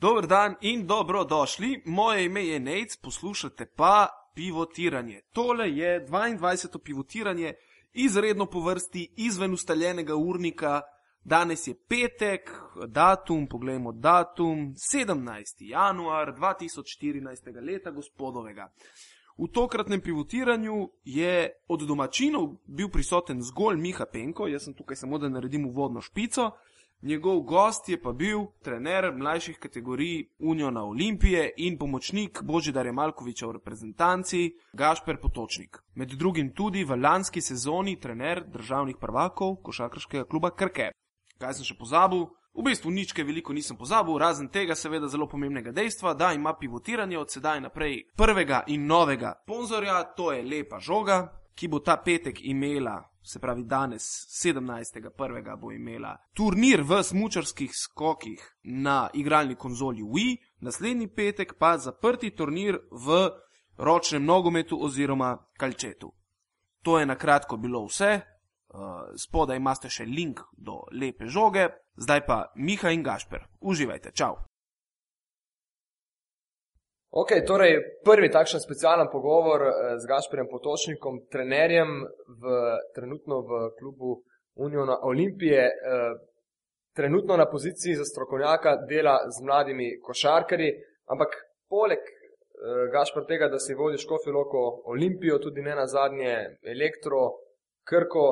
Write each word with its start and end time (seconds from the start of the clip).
Dober 0.00 0.26
dan 0.26 0.54
in 0.60 0.86
dobrodošli. 0.86 1.82
Moje 1.84 2.24
ime 2.24 2.46
je 2.46 2.60
Nec, 2.60 2.96
poslušate 2.96 3.66
pa 3.76 4.08
pivotiranje. 4.34 5.20
Tole 5.32 5.70
je 5.70 6.06
22. 6.06 6.78
pivotiranje, 6.78 7.54
izredno 7.92 8.46
po 8.46 8.60
vrsti, 8.60 9.12
izven 9.16 9.52
ustaljenega 9.52 10.16
urnika. 10.16 10.80
Danes 11.24 11.66
je 11.66 11.74
petek, 11.88 12.50
datum, 12.86 13.46
poglejmo 13.46 13.92
datum, 13.92 14.74
17. 14.94 15.44
januar 15.58 16.34
2014. 16.34 17.66
leta 17.66 17.90
gospodovega. 17.90 18.72
V 19.38 19.52
tokratnem 19.52 20.00
pivotiranju 20.00 20.88
je 21.04 21.50
od 21.68 21.82
domačinov 21.82 22.48
bil 22.66 22.88
prisoten 22.88 23.42
zgolj 23.42 23.76
Miha 23.76 24.06
Penko, 24.12 24.48
jaz 24.48 24.64
sem 24.64 24.74
tukaj 24.74 24.96
samo 24.96 25.18
da 25.18 25.28
naredim 25.28 25.66
uvodno 25.66 26.00
špico. 26.00 26.50
Njegov 27.02 27.40
gost 27.40 27.88
je 27.88 27.96
pa 28.02 28.12
bil 28.12 28.38
trener 28.62 29.12
mlajših 29.16 29.58
kategorij 29.58 30.26
Uniona 30.38 30.84
Olimpije 30.84 31.52
in 31.56 31.78
pomočnik 31.78 32.42
Božidare 32.42 32.92
Malkoviča 32.92 33.46
v 33.46 33.52
reprezentanci 33.52 34.52
Gašper 34.72 35.16
Potočnik. 35.16 35.78
Med 35.94 36.10
drugim 36.10 36.52
tudi 36.54 36.84
v 36.84 37.00
lanski 37.00 37.40
sezoni 37.40 37.96
trener 38.00 38.44
državnih 38.44 38.96
prvakov 39.00 39.56
košarkarskega 39.62 40.24
kluba 40.24 40.50
Krke. 40.50 40.90
Kaj 41.38 41.54
sem 41.54 41.64
še 41.64 41.78
pozabil? 41.78 42.26
V 42.54 42.64
bistvu 42.66 42.90
nič 42.90 43.14
kaj 43.16 43.24
veliko 43.24 43.52
nisem 43.56 43.78
pozabil, 43.80 44.18
razen 44.18 44.48
tega 44.52 44.74
seveda 44.74 45.08
zelo 45.08 45.28
pomembnega 45.28 45.72
dejstva, 45.72 46.14
da 46.14 46.32
ima 46.32 46.52
pivotiranje 46.52 47.18
od 47.18 47.30
sedaj 47.32 47.60
naprej 47.60 48.02
prvega 48.16 48.64
in 48.66 48.84
novega 48.86 49.38
sponzorja, 49.46 50.02
to 50.16 50.32
je 50.32 50.42
lepa 50.42 50.80
žoga, 50.80 51.22
ki 51.54 51.68
bo 51.68 51.80
ta 51.80 51.96
petek 51.96 52.44
imela 52.44 53.09
se 53.22 53.38
pravi 53.38 53.64
danes, 53.64 54.02
17.1. 54.44 55.56
bo 55.60 55.72
imela 55.72 56.16
turnir 56.34 56.82
v 56.82 57.02
smočarskih 57.02 57.70
skokih 57.74 58.56
na 58.64 59.10
igralni 59.14 59.54
konzoli 59.54 60.02
Wii, 60.02 60.36
naslednji 60.60 61.08
petek 61.14 61.54
pa 61.58 61.78
zaprti 61.78 62.30
turnir 62.30 62.78
v 62.90 63.30
ročnem 63.76 64.24
nogometu 64.24 64.78
oziroma 64.84 65.36
kalčetu. 65.58 66.12
To 66.82 66.98
je 66.98 67.06
na 67.06 67.14
kratko 67.14 67.56
bilo 67.56 67.84
vse, 67.86 68.20
spodaj 69.16 69.56
imate 69.56 69.90
še 69.90 70.04
link 70.04 70.40
do 70.56 70.84
lepe 70.92 71.26
žoge, 71.26 71.68
zdaj 71.96 72.26
pa 72.26 72.44
Miha 72.56 72.90
in 72.90 73.02
Gašper. 73.02 73.46
Uživajte, 73.60 74.12
čau! 74.14 74.49
Ok, 77.10 77.32
torej 77.46 77.72
prvi 78.06 78.28
takšen 78.30 78.60
specialen 78.62 79.08
pogovor 79.10 79.62
eh, 79.66 79.72
z 79.98 80.06
Gašperjem 80.06 80.46
Potočnikom, 80.46 81.14
trenerjem 81.26 82.06
v, 82.42 82.42
trenutno 82.94 83.40
v 83.42 83.70
klubu 83.78 84.22
Uniona 84.54 84.94
Olimpije, 85.02 85.64
eh, 85.66 86.12
trenutno 86.94 87.36
na 87.36 87.48
poziciji 87.50 87.96
za 87.98 88.04
strokovnjaka 88.04 88.76
dela 88.86 89.16
z 89.26 89.42
mladimi 89.42 89.88
košarkari, 90.06 90.70
ampak 91.10 91.34
poleg 91.66 91.98
eh, 91.98 92.14
Gašper 92.94 93.26
tega, 93.26 93.48
da 93.50 93.58
si 93.58 93.74
vodi 93.74 93.98
Škofiloko 93.98 94.62
Olimpijo, 94.94 95.40
tudi 95.42 95.66
ne 95.66 95.74
na 95.74 95.86
zadnje 95.86 96.34
Elektro, 96.62 97.24
Krko, 97.90 98.28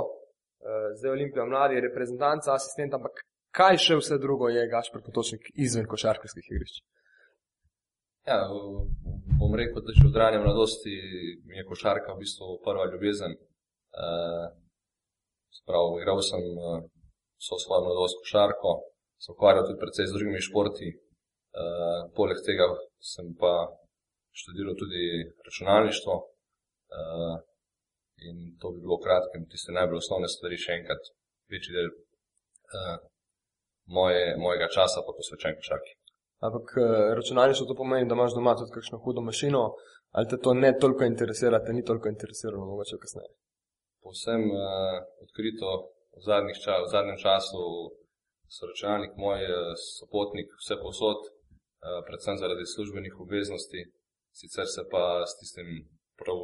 zdaj 0.99 1.11
Olimpija 1.11 1.45
mladi, 1.47 1.81
reprezentanca, 1.81 2.55
asistent, 2.55 2.95
ampak 2.95 3.25
kaj 3.55 3.79
še 3.83 3.99
vse 3.99 4.19
drugo 4.23 4.51
je 4.55 4.69
Gašper 4.71 5.03
Potočnik 5.03 5.51
izven 5.67 5.87
košarkarskih 5.91 6.47
igrišč? 6.53 6.79
Ja, 8.29 8.39
bom 9.41 9.53
rekel, 9.61 9.81
da 9.87 9.93
že 9.97 10.09
od 10.11 10.17
rane 10.23 10.39
mladosti 10.45 10.95
mi 11.47 11.55
je 11.57 11.69
košarka 11.71 12.13
v 12.13 12.21
bistvu 12.23 12.47
prva 12.65 12.85
ljubezen. 12.93 13.33
Uh, 14.05 14.47
sprav, 15.59 15.85
igral 16.01 16.21
sem 16.31 16.43
uh, 16.45 16.83
vso 17.41 17.57
svojo 17.65 17.81
mladost 17.87 18.19
košarko, 18.21 18.71
sem 19.23 19.33
ukvarjal 19.33 19.65
tudi 19.67 19.81
predvsej 19.83 20.09
z 20.09 20.17
drugimi 20.17 20.47
športi. 20.49 20.89
Uh, 20.93 22.01
poleg 22.19 22.39
tega 22.49 22.67
sem 23.13 23.31
pa 23.41 23.53
študiral 24.41 24.77
tudi 24.83 25.05
računalništvo. 25.47 26.15
In 28.29 28.37
to 28.61 28.67
bi 28.73 28.85
bilo 28.85 28.99
kratkem, 29.05 29.49
tiste 29.53 29.73
najbolj 29.79 30.03
osnovne 30.03 30.29
stvari, 30.35 30.61
še 30.65 30.77
enkrat 30.81 31.13
večji 31.53 31.77
del 31.77 31.89
uh, 31.95 32.97
moje, 33.99 34.25
mojega 34.45 34.69
časa 34.77 35.07
pa 35.07 35.17
posvečen 35.17 35.57
košarki. 35.63 35.98
Ampak 36.47 36.67
eh, 36.77 37.15
računalništvo 37.19 37.67
to 37.67 37.75
pomeni, 37.75 38.09
da 38.09 38.15
imaš 38.15 38.35
doma 38.35 38.55
tudi 38.57 38.75
kakšno 38.77 38.99
hudo 39.05 39.21
mašino, 39.29 39.63
ali 40.17 40.29
te 40.31 40.37
to 40.45 40.55
ne 40.55 40.71
toliko 40.83 41.05
interesira, 41.05 41.65
te 41.65 41.73
ni 41.73 41.83
toliko 41.85 42.09
interesiralo, 42.09 42.67
mogoče 42.73 42.97
kasneje. 43.05 43.33
Povsem 44.05 44.43
uh, 44.51 44.61
odkrito 45.25 45.71
v, 46.15 46.55
ča, 46.65 46.75
v 46.85 46.87
zadnjem 46.95 47.19
času 47.25 47.63
so 48.55 48.71
računalnik 48.71 49.19
moj 49.25 49.43
uh, 49.45 49.57
sopotnik 49.99 50.49
vse 50.61 50.79
posod, 50.85 51.21
uh, 51.27 52.01
predvsem 52.07 52.39
zaradi 52.43 52.65
službenih 52.75 53.21
obveznosti, 53.25 53.81
sicer 54.41 54.67
se 54.75 54.83
pa 54.93 55.05
s 55.31 55.33
tistim 55.41 55.69
prav 56.21 56.39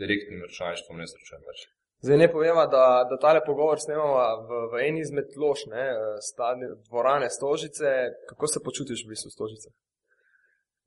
direktnim 0.00 0.46
računalništvom 0.46 1.02
ne 1.02 1.06
srečujem 1.12 1.42
več. 1.50 1.60
Zdaj 2.06 2.18
ne 2.18 2.28
povemo, 2.32 2.62
da, 2.76 2.84
da 3.10 3.16
tale 3.24 3.40
pogovor 3.46 3.78
snemamo 3.82 4.18
v, 4.48 4.58
v 4.72 4.82
eni 4.86 5.00
izmed 5.02 5.28
lož, 5.42 5.64
ne, 5.72 5.84
stadi, 6.28 6.66
dvorane 6.88 7.28
Stožice. 7.36 7.88
Kako 8.30 8.46
se 8.52 8.62
počutiš 8.66 9.00
v 9.02 9.10
bistvu 9.12 9.30
Stožice? 9.34 9.68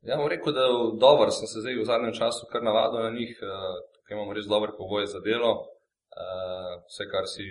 Ja, 0.08 0.16
bom 0.20 0.30
rekel, 0.32 0.56
da 0.56 0.66
dobro 1.06 1.28
sem 1.38 1.48
se 1.52 1.64
zdaj 1.64 1.76
v 1.76 1.90
zadnjem 1.92 2.16
času 2.20 2.48
kar 2.52 2.64
navadil 2.64 3.04
na 3.04 3.12
njih. 3.18 3.34
Tukaj 3.96 4.16
imamo 4.16 4.36
res 4.38 4.48
dobre 4.54 4.72
pogoje 4.80 5.12
za 5.14 5.20
delo. 5.28 5.52
Vse, 6.88 7.04
kar 7.12 7.28
si 7.34 7.46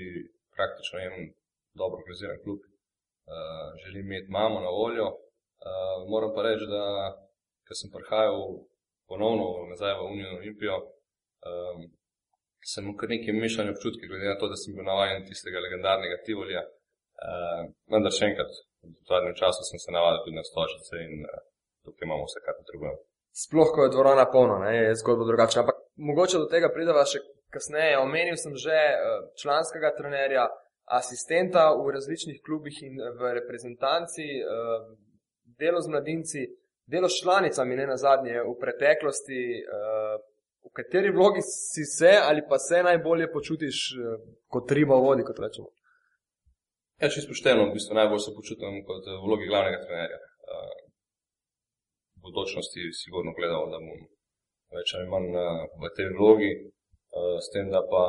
praktično 0.57 1.05
imam 1.05 1.29
dobro 1.81 2.01
organiziran 2.01 2.41
klub, 2.45 2.61
želim 3.83 4.07
imeti 4.07 4.33
mamo 4.39 4.65
na 4.67 4.73
voljo. 4.81 5.09
Moram 6.13 6.33
pa 6.35 6.47
reči, 6.49 6.67
da 6.73 6.85
ker 7.67 7.77
sem 7.77 7.93
prihajal 7.93 8.41
ponovno 9.11 9.47
nazaj 9.71 9.93
v 9.99 10.09
Unijo 10.13 10.37
Olimpijo, 10.41 10.77
sem 12.65 12.89
kar 12.99 13.09
nekaj 13.09 13.35
mešanja 13.35 13.75
občutki, 13.75 14.09
glede 14.11 14.29
na 14.29 14.39
to, 14.41 14.49
da 14.51 14.57
sem 14.57 14.75
bil 14.77 14.87
navaden 14.87 15.25
tistega 15.29 15.63
legendarnega 15.65 16.23
Tivolija. 16.27 16.65
Uh, 17.19 17.63
vendar 17.91 18.15
še 18.15 18.29
enkrat, 18.31 18.53
v 18.87 19.09
zadnjem 19.11 19.35
času 19.41 19.65
sem 19.67 19.81
se 19.83 19.95
navadil 19.95 20.23
tudi 20.25 20.39
na 20.39 20.45
stožice 20.47 21.01
in 21.03 21.25
uh, 21.27 21.41
tukaj 21.87 22.07
imamo 22.07 22.29
vse, 22.29 22.43
kar 22.45 22.55
potrebujemo. 22.61 23.01
Sploh, 23.39 23.73
ko 23.75 23.87
je 23.87 23.95
dvorana 23.95 24.27
polna, 24.31 24.61
ne, 24.65 24.77
je 24.77 24.95
zgodba 25.03 25.27
drugačna. 25.27 25.65
Ampak 25.65 25.83
mogoče 26.11 26.43
do 26.43 26.47
tega 26.51 26.71
prideva 26.75 27.03
še 27.07 27.23
kasneje. 27.55 27.99
Omenil 27.99 28.39
sem 28.39 28.55
že 28.55 28.79
uh, 28.95 29.19
članskega 29.43 29.93
trenerja, 29.99 30.47
asistenta 30.99 31.69
v 31.77 31.93
različnih 31.99 32.41
klubih 32.47 32.79
in 32.87 33.03
v 33.19 33.35
reprezentanci, 33.41 34.31
uh, 34.41 34.89
delo 35.59 35.83
z 35.83 35.91
mladinci, 35.91 36.47
delo 36.87 37.11
s 37.11 37.19
članicami, 37.23 37.77
ne 37.77 37.87
na 37.91 37.99
zadnje, 37.99 38.41
v 38.47 38.59
preteklosti. 38.63 39.43
Uh, 39.67 40.19
v 40.65 40.73
kateri 40.79 41.11
vlogi 41.11 41.43
si 41.43 41.85
se 41.85 42.13
ali 42.29 42.43
pa 42.49 42.59
se 42.59 42.83
najbolje 42.83 43.33
počutiš 43.33 43.77
eh, 43.93 44.19
kot 44.53 44.73
riba 44.79 44.97
v 44.97 45.05
vodi, 45.07 45.27
kot 45.29 45.39
rečemo? 45.45 45.69
Ja, 46.99 47.11
če 47.13 47.23
spošteno, 47.23 47.69
v 47.69 47.77
bistvu 47.77 47.95
najbolj 47.95 48.23
se 48.25 48.35
počutim 48.35 48.83
kot 48.89 49.07
v 49.07 49.19
vlogi 49.25 49.49
glavnega 49.51 49.81
trenerja. 49.85 50.19
Eh, 50.19 50.79
v 52.19 52.23
bodočnosti 52.27 52.81
si 52.91 52.99
sigurno 53.03 53.35
gledal, 53.39 53.71
da 53.73 53.79
bom 53.83 54.01
več 54.75 54.95
ali 54.99 55.11
manj 55.13 55.31
eh, 55.33 55.63
v 55.81 55.93
tej 55.97 56.13
vlogi, 56.19 56.53
s 57.19 57.49
tem, 57.55 57.71
da 57.73 57.81
pa 57.89 58.05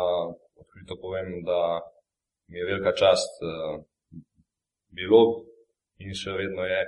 odkrito 0.60 0.98
povem, 1.00 1.40
da 1.48 1.80
mi 2.52 2.60
je 2.60 2.66
velika 2.68 2.92
čast 3.00 3.40
bilo 4.92 5.22
in 6.04 6.12
še 6.12 6.36
vedno 6.36 6.66
je 6.68 6.82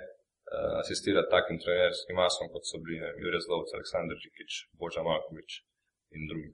asistirati 0.82 1.32
takim 1.32 1.60
trenerskim 1.64 2.18
masom, 2.20 2.50
kot 2.54 2.68
so 2.68 2.80
bili 2.84 3.00
Jurek 3.24 3.44
Zlovec, 3.46 3.72
Aleksandr 3.78 4.20
Žikič, 4.24 4.58
Boža 4.80 5.04
Malkovič 5.06 5.62
in 6.18 6.28
drugi. 6.32 6.52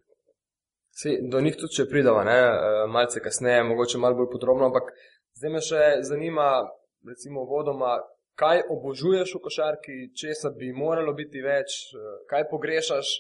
Si, 0.98 1.14
do 1.32 1.42
njih 1.42 1.58
tudi, 1.58 1.76
če 1.78 1.86
pridava, 1.90 2.24
ne, 2.26 2.38
uh, 2.42 2.84
malce 2.90 3.22
kasneje, 3.22 3.64
mogoče 3.70 4.02
malo 4.02 4.18
bolj 4.18 4.32
podrobno, 4.34 4.70
ampak 4.70 4.94
zdaj 5.38 5.54
me 5.54 5.62
še 5.62 5.82
zanima, 6.10 6.48
recimo, 7.06 7.46
vodoma, 7.50 8.00
kaj 8.38 8.64
obožuješ 8.74 9.36
v 9.38 9.42
košarki, 9.46 9.98
česa 10.18 10.54
bi 10.58 10.72
moralo 10.74 11.14
biti 11.18 11.42
več, 11.46 11.80
uh, 11.94 12.22
kaj 12.30 12.48
pogrešaš, 12.54 13.14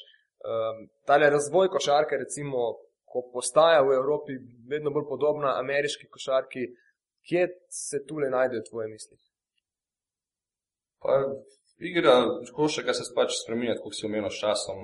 tale 1.09 1.29
razvoj 1.33 1.67
košarke, 1.73 2.17
recimo, 2.21 2.75
ko 3.09 3.23
postaja 3.33 3.81
v 3.81 3.95
Evropi 3.97 4.35
vedno 4.69 4.91
bolj 4.93 5.07
podobna 5.09 5.55
ameriški 5.59 6.07
košarki, 6.13 6.67
kje 7.27 7.47
se 7.73 8.03
tule 8.07 8.29
najdejo 8.29 8.63
tvoje 8.69 8.87
misli? 8.91 9.17
Pa 11.07 11.15
igra 11.89 12.13
košarka 12.55 12.93
se 12.97 13.05
pač 13.15 13.31
spremenja, 13.41 13.77
kot 13.79 13.95
si 13.95 14.03
omenil 14.07 14.27
s 14.33 14.41
časom, 14.43 14.79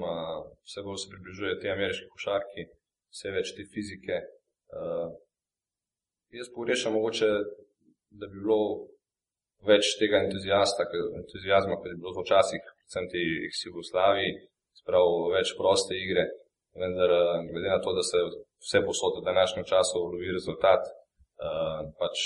vse 0.63 0.83
bolj 0.85 0.99
se 1.01 1.09
približuje 1.11 1.57
te 1.59 1.71
ameriške 1.73 2.05
košarki, 2.13 2.63
vse 3.11 3.33
več 3.35 3.51
te 3.57 3.65
fizike. 3.73 4.19
Jaz 6.39 6.47
pogrešam 6.55 6.95
mogoče, 6.95 7.27
da 8.19 8.29
bi 8.31 8.39
bilo 8.39 8.59
več 9.67 9.89
tega 9.99 10.21
entuzijazma, 10.23 11.75
kot 11.75 11.89
je 11.91 11.99
bilo 11.99 12.13
včasih, 12.21 12.71
predvsem 12.79 13.09
ti 13.11 13.23
v 13.43 13.51
Jugoslaviji, 13.67 14.31
spravo 14.79 15.17
več 15.35 15.51
proste 15.59 15.99
igre, 15.99 16.23
vendar 16.79 17.11
glede 17.49 17.67
na 17.67 17.81
to, 17.83 17.97
da 17.99 18.05
se 18.07 18.23
vse 18.63 18.81
posod 18.87 19.19
v 19.19 19.25
današnjem 19.27 19.67
času 19.73 20.05
lovi 20.05 20.31
rezultat, 20.37 20.87
pač 21.99 22.23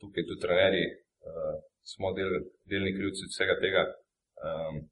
tukaj 0.00 0.24
tudi 0.30 0.40
trenerji 0.46 0.88
smo 1.82 2.12
del, 2.16 2.40
delni 2.70 2.94
krivci 2.96 3.28
vsega 3.30 3.58
tega. 3.62 3.84
Um, 4.42 4.82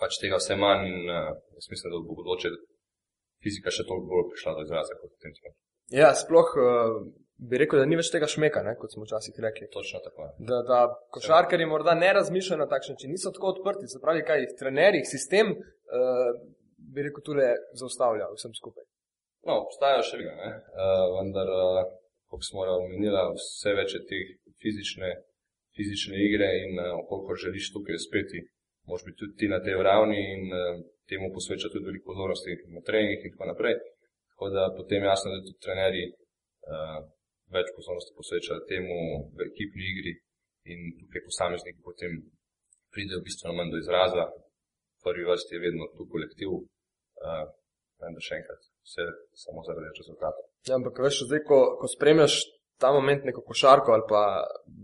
pač 0.00 0.18
tega 0.20 0.40
vse 0.40 0.56
manj 0.60 0.88
in 0.90 1.06
uh, 1.08 1.30
jaz 1.56 1.68
mislim, 1.72 1.92
da 1.92 2.00
bo 2.04 2.16
bodoče 2.18 2.50
fizika 3.44 3.72
še 3.72 3.86
toliko 3.88 4.10
bolj 4.10 4.26
prišla 4.32 4.56
do 4.56 4.66
izraza 4.66 4.98
kot 5.00 5.12
v 5.12 5.22
tem 5.22 5.36
trenutku. 5.36 5.62
Ja, 5.94 6.10
sploh 6.18 6.50
uh, 6.58 6.96
bi 7.50 7.60
rekel, 7.62 7.80
da 7.82 7.88
ni 7.88 7.98
več 7.98 8.10
tega 8.12 8.28
šmeka, 8.30 8.62
ne, 8.66 8.74
kot 8.80 8.94
smo 8.94 9.06
včasih 9.06 9.36
rekli. 9.44 9.68
Točno 9.72 10.00
tako. 10.04 10.30
Da, 10.50 10.60
da 10.66 10.80
košarkari 11.14 11.68
morda 11.68 11.94
ne 11.98 12.10
razmišljajo 12.18 12.62
na 12.62 12.68
takšen 12.70 12.96
način, 12.96 13.12
niso 13.14 13.32
tako 13.36 13.52
odprti, 13.54 13.90
se 13.92 14.02
pravi, 14.02 14.24
kaj 14.26 14.42
jih 14.42 14.56
trenerji, 14.60 15.04
sistem, 15.12 15.54
uh, 15.54 16.32
bi 16.94 17.06
rekel, 17.06 17.24
tudi 17.28 17.46
zaustavlja 17.80 18.32
vsem 18.34 18.56
skupaj. 18.58 18.84
No, 19.46 19.60
obstajajo 19.62 20.02
še 20.08 20.20
vedno, 20.20 20.50
uh, 20.50 21.06
vendar, 21.20 21.52
uh, 21.54 21.94
kot 22.32 22.42
smo 22.48 22.66
omenili, 22.80 23.14
vse 23.38 23.76
več 23.78 23.94
je 23.94 24.02
teh 24.10 24.32
fizične, 24.62 25.12
fizične 25.76 26.16
igre 26.28 26.48
in 26.64 26.72
uh, 26.78 26.86
koliko 27.08 27.40
želiš 27.44 27.66
tukaj 27.74 27.98
uspeti, 28.00 28.38
moš 28.90 29.00
biti 29.06 29.18
tudi 29.20 29.34
ti 29.40 29.46
na 29.54 29.58
tej 29.64 29.76
ravni 29.88 30.20
in 30.34 30.42
uh, 30.50 30.58
temu 31.10 31.26
posveča 31.36 31.68
tudi 31.72 31.86
veliko 31.88 32.10
pozornosti 32.10 32.52
na 32.76 32.80
treningih 32.86 33.20
in 33.24 33.32
tako 33.34 33.46
naprej. 33.52 33.74
Tako 34.30 34.44
da 34.56 34.62
potem 34.78 35.02
jasno, 35.10 35.26
da 35.32 35.46
tudi 35.46 35.64
trenerji 35.66 36.06
uh, 36.12 37.00
več 37.56 37.68
pozornosti 37.76 38.16
posvečajo 38.18 38.68
temu 38.72 38.96
v 39.36 39.38
ekipni 39.50 39.84
igri 39.92 40.12
in 40.72 40.80
tukaj 41.00 41.22
posamezniki 41.28 41.86
potem 41.88 42.12
pridejo 42.94 43.24
bistveno 43.26 43.54
manj 43.58 43.70
do 43.74 43.78
izraza. 43.84 44.24
Prvi 45.06 45.24
vrsti 45.28 45.54
je 45.54 45.64
vedno 45.66 45.84
tu 45.96 46.02
kolektiv, 46.12 46.50
uh, 46.56 47.44
vendar 48.02 48.22
še 48.28 48.40
enkrat, 48.40 48.62
vse 48.88 49.04
samo 49.44 49.62
zaradi 49.66 49.92
rezultata. 50.00 50.40
Ja, 50.68 50.74
ampak 50.78 50.98
veš, 51.04 51.22
zdaj, 51.28 51.44
ko, 51.48 51.58
ko 51.80 51.86
spremljaš 51.90 52.40
ta 52.78 52.92
moment 52.92 53.24
neko 53.24 53.40
košarko 53.40 53.92
ali 53.92 54.02
pa 54.08 54.22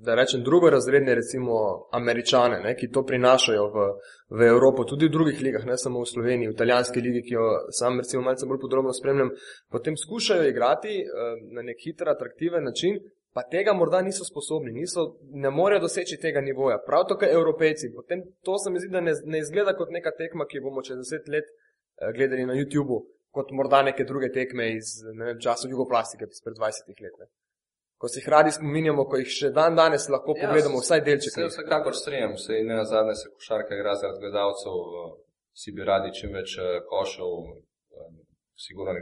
da 0.04 0.14
rečem 0.14 0.42
drugorazredne, 0.42 1.14
recimo 1.14 1.54
američane, 1.92 2.60
ne, 2.60 2.74
ki 2.76 2.90
to 2.90 3.04
prinašajo 3.06 3.66
v, 3.74 3.86
v 4.38 4.48
Evropo, 4.48 4.84
tudi 4.84 5.06
v 5.06 5.14
drugih 5.16 5.40
ligah, 5.40 5.66
ne 5.66 5.76
samo 5.78 6.02
v 6.02 6.08
Sloveniji, 6.10 6.48
v 6.50 6.56
italijanski 6.56 7.00
ligi, 7.00 7.22
ki 7.28 7.34
jo 7.36 7.48
sam 7.78 8.00
recimo 8.00 8.22
malce 8.26 8.46
bolj 8.46 8.60
podrobno 8.64 8.92
spremljam, 8.92 9.30
potem 9.70 9.96
skušajo 9.96 10.48
igrati 10.48 10.96
uh, 11.04 11.36
na 11.54 11.62
nek 11.62 11.84
hiter, 11.84 12.10
atraktiven 12.10 12.64
način, 12.64 12.98
pa 13.32 13.44
tega 13.52 13.74
morda 13.78 14.02
niso 14.02 14.24
sposobni, 14.24 14.72
niso, 14.72 15.06
ne 15.44 15.50
morejo 15.50 15.84
doseči 15.86 16.18
tega 16.20 16.40
nivoja. 16.40 16.80
Prav 16.86 17.06
tako 17.12 17.28
evropejci, 17.30 17.92
potem 17.94 18.24
to 18.42 18.58
se 18.58 18.70
mi 18.70 18.82
zdi, 18.82 18.90
da 18.92 19.00
ne, 19.00 19.14
ne 19.24 19.44
izgleda 19.44 19.76
kot 19.78 19.94
neka 19.94 20.10
tekma, 20.18 20.48
ki 20.50 20.64
bomo 20.64 20.82
čez 20.82 20.98
deset 21.04 21.28
let 21.28 21.46
uh, 21.46 22.10
gledali 22.16 22.48
na 22.48 22.58
YouTubu, 22.58 23.04
kot 23.30 23.54
morda 23.54 23.84
neke 23.86 24.08
druge 24.08 24.32
tekme 24.32 24.72
iz 24.74 24.98
ne 25.14 25.36
časov 25.38 25.70
jugoplastike, 25.70 26.26
pred 26.42 26.58
20 26.58 27.06
let. 27.06 27.22
Ne 27.22 27.30
ko 28.02 28.08
se 28.10 28.18
jih 28.20 28.28
radi 28.34 28.50
spominjamo, 28.50 29.02
ko 29.10 29.18
jih 29.20 29.28
še 29.30 29.48
dan 29.54 29.76
danes 29.78 30.08
lahko 30.10 30.34
ja, 30.34 30.48
pogledamo, 30.48 30.80
vsaj 30.82 31.00
delček. 31.06 31.36
Se 31.36 31.44
vsekakor 31.52 31.94
strinjam, 31.94 32.32
se 32.44 32.56
in 32.58 32.66
ne 32.66 32.78
na 32.80 32.86
zadnje 32.92 33.12
se 33.20 33.28
košarka 33.30 33.76
igra 33.76 33.92
zaradi 34.00 34.24
gledalcev, 34.24 34.78
si 35.60 35.70
bi 35.76 35.86
radi 35.86 36.08
čim 36.18 36.32
več 36.34 36.56
eh, 36.58 36.80
košov, 36.88 37.36
sigurno 38.58 38.96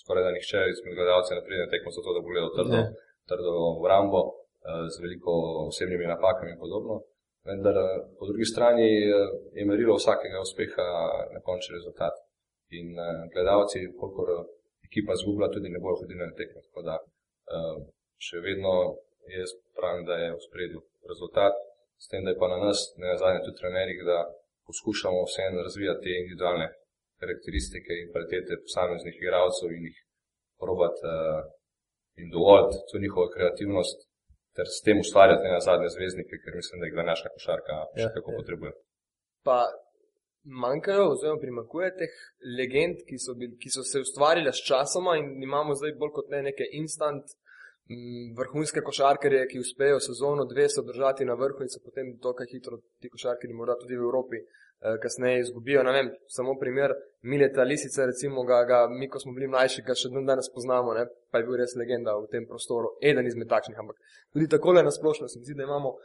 skoraj 0.00 0.24
da 0.24 0.30
nihče 0.36 0.62
izmed 0.72 0.96
gledalcev 0.96 1.36
ne 1.36 1.42
pride 1.44 1.66
na 1.66 1.72
tekmo 1.74 1.92
zato, 1.96 2.14
da 2.16 2.22
bo 2.24 2.32
gledal 2.32 2.54
trdo, 2.56 2.80
trdo 3.28 3.52
v 3.82 3.90
rambo 3.92 4.22
eh, 4.24 4.86
z 4.94 5.04
veliko 5.04 5.34
osebnimi 5.66 6.08
napakami 6.08 6.54
in 6.54 6.62
podobno. 6.62 6.96
Vendar 7.50 7.76
eh, 7.82 8.06
po 8.16 8.30
drugi 8.30 8.48
strani 8.52 8.86
je 9.58 9.66
merilo 9.68 9.98
vsakega 9.98 10.40
uspeha 10.46 10.86
na 11.34 11.42
končni 11.44 11.76
rezultat. 11.76 12.16
In 12.72 12.96
gledalci, 13.34 13.84
kolikor 14.00 14.32
ekipa 14.88 15.12
zgubila, 15.20 15.50
tudi 15.52 15.68
ne 15.68 15.82
bojo 15.84 16.00
hodili 16.00 16.24
na 16.24 16.32
tekme. 16.40 16.64
Tako 16.64 16.86
da 16.88 16.96
še 18.26 18.40
vedno 18.44 18.74
jaz 19.32 19.50
pravim, 19.78 20.04
da 20.08 20.14
je 20.20 20.30
v 20.36 20.42
spredju 20.48 20.80
rezultat, 21.10 21.54
s 22.02 22.08
tem, 22.10 22.24
da 22.24 22.30
je 22.32 22.40
pa 22.42 22.48
na 22.52 22.58
nas, 22.66 22.78
ne 23.00 23.06
na 23.12 23.16
zadnje 23.22 23.44
tudi 23.44 23.60
trenerjih, 23.60 24.00
da 24.10 24.18
poskušamo 24.68 25.20
vseeno 25.28 25.66
razvijati 25.66 26.02
te 26.04 26.16
individualne 26.22 26.66
karakteristike 27.20 27.92
in 28.00 28.10
kvalitete 28.12 28.62
posameznih 28.64 29.14
igralcev 29.18 29.70
in 29.76 29.84
jih 29.88 29.98
probati 30.62 31.00
uh, 31.12 31.42
in 32.20 32.26
dovoljiti 32.36 32.76
to 32.88 32.96
njihovo 33.04 33.26
kreativnost, 33.36 33.98
ter 34.56 34.66
s 34.76 34.78
tem 34.86 34.96
ustvarjati 35.04 35.54
na 35.54 35.60
zadnje 35.68 35.88
zvezdnike, 35.96 36.34
ker 36.42 36.52
mislim, 36.60 36.76
da 36.80 36.86
jih 36.86 37.00
današnja 37.02 37.30
košarka 37.36 37.74
še 38.02 38.08
ja, 38.08 38.12
kako 38.16 38.30
ja. 38.32 38.38
potrebuje. 38.40 38.72
Pa 39.48 39.58
manjkajo, 40.64 41.04
oziroma 41.14 41.40
primakuje 41.44 41.88
teh 42.00 42.14
legend, 42.58 42.96
ki 43.08 43.16
so, 43.24 43.34
bil, 43.40 43.56
ki 43.62 43.72
so 43.76 43.82
se 43.90 44.02
ustvarile 44.04 44.52
s 44.52 44.64
časoma 44.68 45.16
in 45.20 45.26
imamo 45.48 45.76
zdaj 45.80 45.96
bolj 46.00 46.12
kot 46.18 46.28
ne 46.34 46.42
neke 46.50 46.68
instant 46.80 47.24
vrhunske 48.38 48.80
košarkarje, 48.80 49.46
ki 49.50 49.60
uspejo 49.60 50.00
sezono 50.00 50.44
dve 50.44 50.68
se 50.68 50.82
držati 50.86 51.24
na 51.24 51.34
vrhu 51.34 51.62
in 51.62 51.68
se 51.68 51.80
potem 51.84 52.16
dokaj 52.26 52.46
hitro 52.52 52.78
ti 53.00 53.10
košarkarji, 53.12 53.54
morda 53.54 53.76
tudi 53.80 53.96
v 53.96 54.06
Evropi, 54.08 54.38
eh, 54.40 54.96
kasneje 55.02 55.40
izgubijo. 55.40 55.82
Vem, 55.98 56.08
samo 56.36 56.56
primer 56.60 56.90
Mileta 57.22 57.62
Lisice, 57.62 58.06
recimo 58.06 58.44
ga, 58.44 58.64
ga 58.64 58.78
mi, 58.88 59.08
ko 59.08 59.20
smo 59.20 59.32
bili 59.36 59.48
mlajši, 59.52 59.84
ga 59.88 59.94
še 59.94 60.08
danes 60.30 60.48
poznamo, 60.54 60.94
ne? 60.94 61.04
pa 61.30 61.38
je 61.38 61.44
bil 61.44 61.56
res 61.60 61.76
legenda 61.76 62.16
v 62.16 62.30
tem 62.32 62.46
prostoru, 62.46 62.96
eden 63.02 63.26
izmed 63.26 63.48
takšnih, 63.48 63.78
ampak 63.78 63.96
tudi 64.32 64.48
takole 64.48 64.82
nasplošno 64.82 65.28
se 65.28 65.38
mi 65.38 65.44
zdi, 65.44 65.58
da 65.60 65.68
imamo 65.68 65.96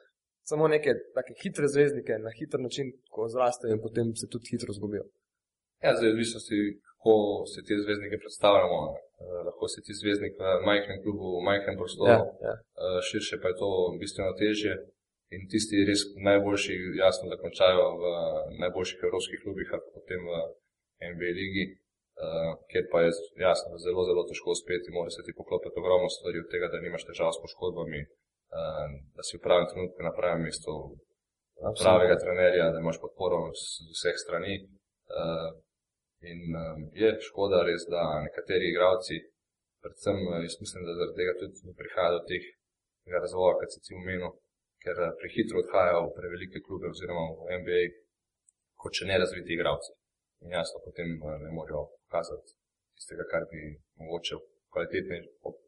samo 0.44 0.68
neke 0.68 0.92
take 1.16 1.34
hitre 1.44 1.68
zvezdnike 1.68 2.20
na 2.20 2.31
hiter 2.38 2.60
način, 2.60 2.92
ko 3.14 3.28
zrastejo 3.30 3.76
in 3.76 3.81
potem 3.81 4.16
se 4.20 4.28
tudi 4.28 4.52
hitro 4.52 4.74
zgubijo. 4.74 5.06
Ja, 5.84 5.96
zdaj, 5.96 6.10
v 6.10 6.16
odvisnosti, 6.18 6.58
kako 7.00 7.46
se 7.51 7.60
te 7.68 7.74
zvezdnike 7.84 8.18
predstavljamo. 8.24 8.80
Uh, 8.92 8.96
lahko 9.48 9.66
si 9.72 9.80
ti 9.86 9.94
zvezdnik 10.01 10.34
v 10.40 10.44
majhnem 10.69 11.00
klubu, 11.04 11.25
v 11.40 11.44
majhnem 11.50 11.75
prostoru, 11.80 12.12
ja, 12.12 12.22
ja. 12.48 12.54
Uh, 12.56 13.00
širše 13.07 13.36
pa 13.42 13.48
je 13.51 13.60
to 13.62 13.69
bistveno 14.01 14.34
težje. 14.44 14.74
In 15.36 15.42
tisti 15.51 15.86
res 15.90 16.01
najboljši, 16.30 16.74
jasno, 17.04 17.30
da 17.31 17.38
končajo 17.44 17.84
v 18.01 18.04
najboljših 18.63 19.00
evropskih 19.07 19.40
klubih, 19.44 19.68
ali 19.75 19.84
potem 19.96 20.22
v 20.30 20.31
NBA 21.12 21.31
ligi, 21.42 21.66
uh, 21.69 22.51
kjer 22.72 22.86
pa 22.92 23.04
je 23.06 23.12
jasno, 23.48 23.78
zelo, 23.86 24.02
zelo 24.10 24.24
težko 24.30 24.56
uspeti, 24.57 24.95
mora 24.98 25.12
se 25.13 25.22
ti 25.25 25.38
poklopiti 25.40 25.80
ogromno 25.81 26.10
stvari 26.16 26.42
od 26.44 26.50
tega, 26.54 26.72
da 26.72 26.81
nimaš 26.86 27.06
težav 27.10 27.30
s 27.36 27.44
poškodbami, 27.44 28.02
uh, 28.04 28.88
da 29.16 29.22
si 29.28 29.38
v 29.38 29.44
pravem 29.45 29.69
trenutku 29.72 30.00
na 30.07 30.13
pravem 30.19 30.42
mestu 30.48 30.74
pravega 31.81 32.16
trenerja, 32.24 32.72
da 32.74 32.81
imaš 32.81 32.98
podporo 33.04 33.40
z 33.54 33.92
vseh 33.94 34.18
strani. 34.25 34.56
Uh, 35.13 35.50
In 36.21 36.39
um, 36.51 36.80
je 37.01 37.10
škoda 37.27 37.62
res, 37.63 37.86
da 37.94 38.01
nekateri 38.25 38.74
igravci, 38.74 39.21
predvsem 39.83 40.18
uh, 40.27 40.42
jaz 40.44 40.57
mislim, 40.63 40.83
da 40.88 40.95
zaradi 40.98 41.18
tega 41.19 41.33
tudi 41.39 41.75
prihaja 41.81 42.12
do 42.16 42.21
tega 42.27 43.21
razvoja, 43.25 43.54
kot 43.62 43.71
si 43.75 43.83
ti 43.86 43.95
omenil, 43.95 44.33
ker 44.83 45.00
uh, 45.00 45.13
prehitro 45.21 45.62
odhajajo 45.63 46.01
v 46.07 46.16
prevelike 46.18 46.63
klube 46.66 46.92
oziroma 46.92 47.23
v 47.40 47.61
NBA, 47.61 47.83
kot 48.83 48.99
še 48.99 49.07
ne 49.11 49.21
razviti 49.23 49.56
igravci. 49.56 49.95
In 50.44 50.56
jasno, 50.57 50.83
potem 50.83 51.16
uh, 51.23 51.38
ne 51.44 51.54
morejo 51.56 51.85
pokazati 52.04 52.52
tistega, 52.99 53.23
kar 53.31 53.47
bi 53.52 53.64
mogoče 54.04 54.35
v 54.35 54.44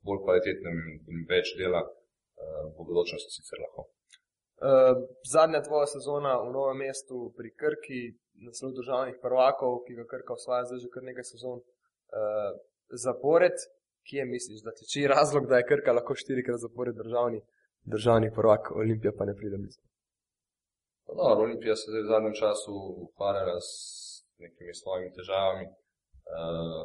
bolj 0.04 0.22
kvalitetnem 0.26 0.78
in 1.16 1.26
več 1.32 1.56
dela 1.62 1.82
uh, 1.88 2.66
v 2.76 2.90
budučnosti 2.92 3.32
sicer 3.38 3.64
lahko. 3.64 3.88
Uh, 4.62 5.08
zadnja 5.32 5.64
tvoja 5.66 5.88
sezona 5.96 6.36
v 6.44 6.52
novem 6.54 6.84
mestu 6.84 7.32
pri 7.38 7.50
Krki, 7.56 8.02
naslov 8.34 8.74
državnih 8.80 9.16
prvakov, 9.22 9.84
ki 9.86 9.96
ga 10.00 10.06
Krka 10.12 10.36
zdaj 10.40 10.80
že 10.84 10.90
kar 10.94 11.04
nekaj 11.04 11.26
sezon 11.34 11.60
uh, 11.60 12.52
zapored. 13.06 13.58
Kje 14.10 14.26
misliš, 14.26 14.64
da 14.66 14.72
tiči 14.74 15.08
razlog, 15.08 15.46
da 15.50 15.58
je 15.58 15.68
Krka 15.70 15.94
lahko 15.94 16.16
štirikrat 16.16 16.60
zapored 16.60 16.96
državni, 16.96 17.42
državni 17.86 18.32
prvak, 18.34 18.72
Olimpija 18.72 19.12
pa 19.18 19.26
ne 19.26 19.36
pride 19.36 19.58
blizu? 19.62 19.82
No, 21.18 21.24
Olimpija 21.44 21.76
se 21.76 21.92
je 21.92 22.02
v 22.04 22.10
zadnjem 22.10 22.34
času 22.34 22.74
ukvarjala 23.06 23.60
s 23.62 23.72
nekimi 24.42 24.74
svojimi 24.74 25.14
težavami. 25.18 25.66
Uh, 26.32 26.82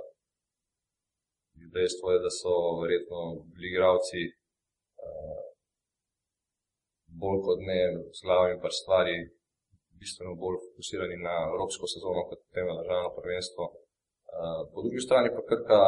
dejstvo 1.77 2.13
je, 2.13 2.19
da 2.25 2.31
so 2.31 2.53
verjetno 2.83 3.21
bili 3.55 3.69
igravci 3.73 4.21
uh, 4.29 5.41
bolj 7.21 7.41
kot 7.47 7.61
ne 7.71 7.81
z 8.17 8.19
glavami 8.27 8.61
par 8.63 8.73
stvari 8.81 9.17
bistveno 10.01 10.33
bolj 10.43 10.57
fokusirani 10.65 11.17
na 11.29 11.35
evropsko 11.51 11.85
sezono, 11.95 12.21
kot 12.29 12.39
potem 12.47 12.67
na 12.71 12.75
državno 12.81 13.11
prvenstvo. 13.19 13.65
Uh, 14.37 14.61
po 14.73 14.79
drugi 14.85 15.01
strani 15.07 15.29
pa 15.35 15.43
krka 15.51 15.83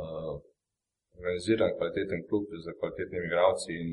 uh, 0.00 0.34
organiziran 1.18 1.76
kvaliteten 1.76 2.20
klub 2.28 2.44
z 2.64 2.66
kvalitetnimi 2.78 3.26
igralci 3.28 3.70
in 3.82 3.90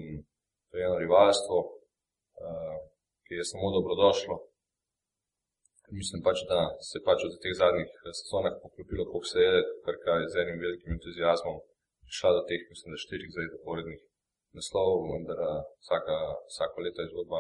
to 0.68 0.74
je 0.78 0.86
eno 0.88 0.98
rivalstvo, 1.04 1.58
uh, 1.66 2.78
ki 3.26 3.34
je 3.40 3.50
samo 3.52 3.68
dobrodošlo. 3.78 4.36
Mislim 6.00 6.20
pač, 6.28 6.38
da 6.52 6.60
se 6.88 6.94
je 6.98 7.06
pač 7.10 7.20
v 7.26 7.42
teh 7.44 7.56
zadnjih 7.64 7.90
sezonah 8.22 8.56
poklopilo, 8.64 9.04
koliko 9.10 9.30
se 9.34 9.40
je 9.48 9.54
krka 9.86 10.14
z 10.34 10.36
enim 10.44 10.58
velikim 10.66 10.92
entuzijazmom 10.98 11.58
prišla 12.10 12.30
do 12.38 12.42
teh, 12.50 12.62
mislim, 12.72 12.90
da 12.94 13.04
štirih 13.06 13.30
zdaj 13.34 13.48
zaporednih 13.56 14.00
naslovov, 14.58 15.00
vendar 15.14 15.40
vsaka, 15.84 16.16
vsako 16.52 16.78
leto 16.86 17.00
je 17.02 17.12
zgodba 17.12 17.38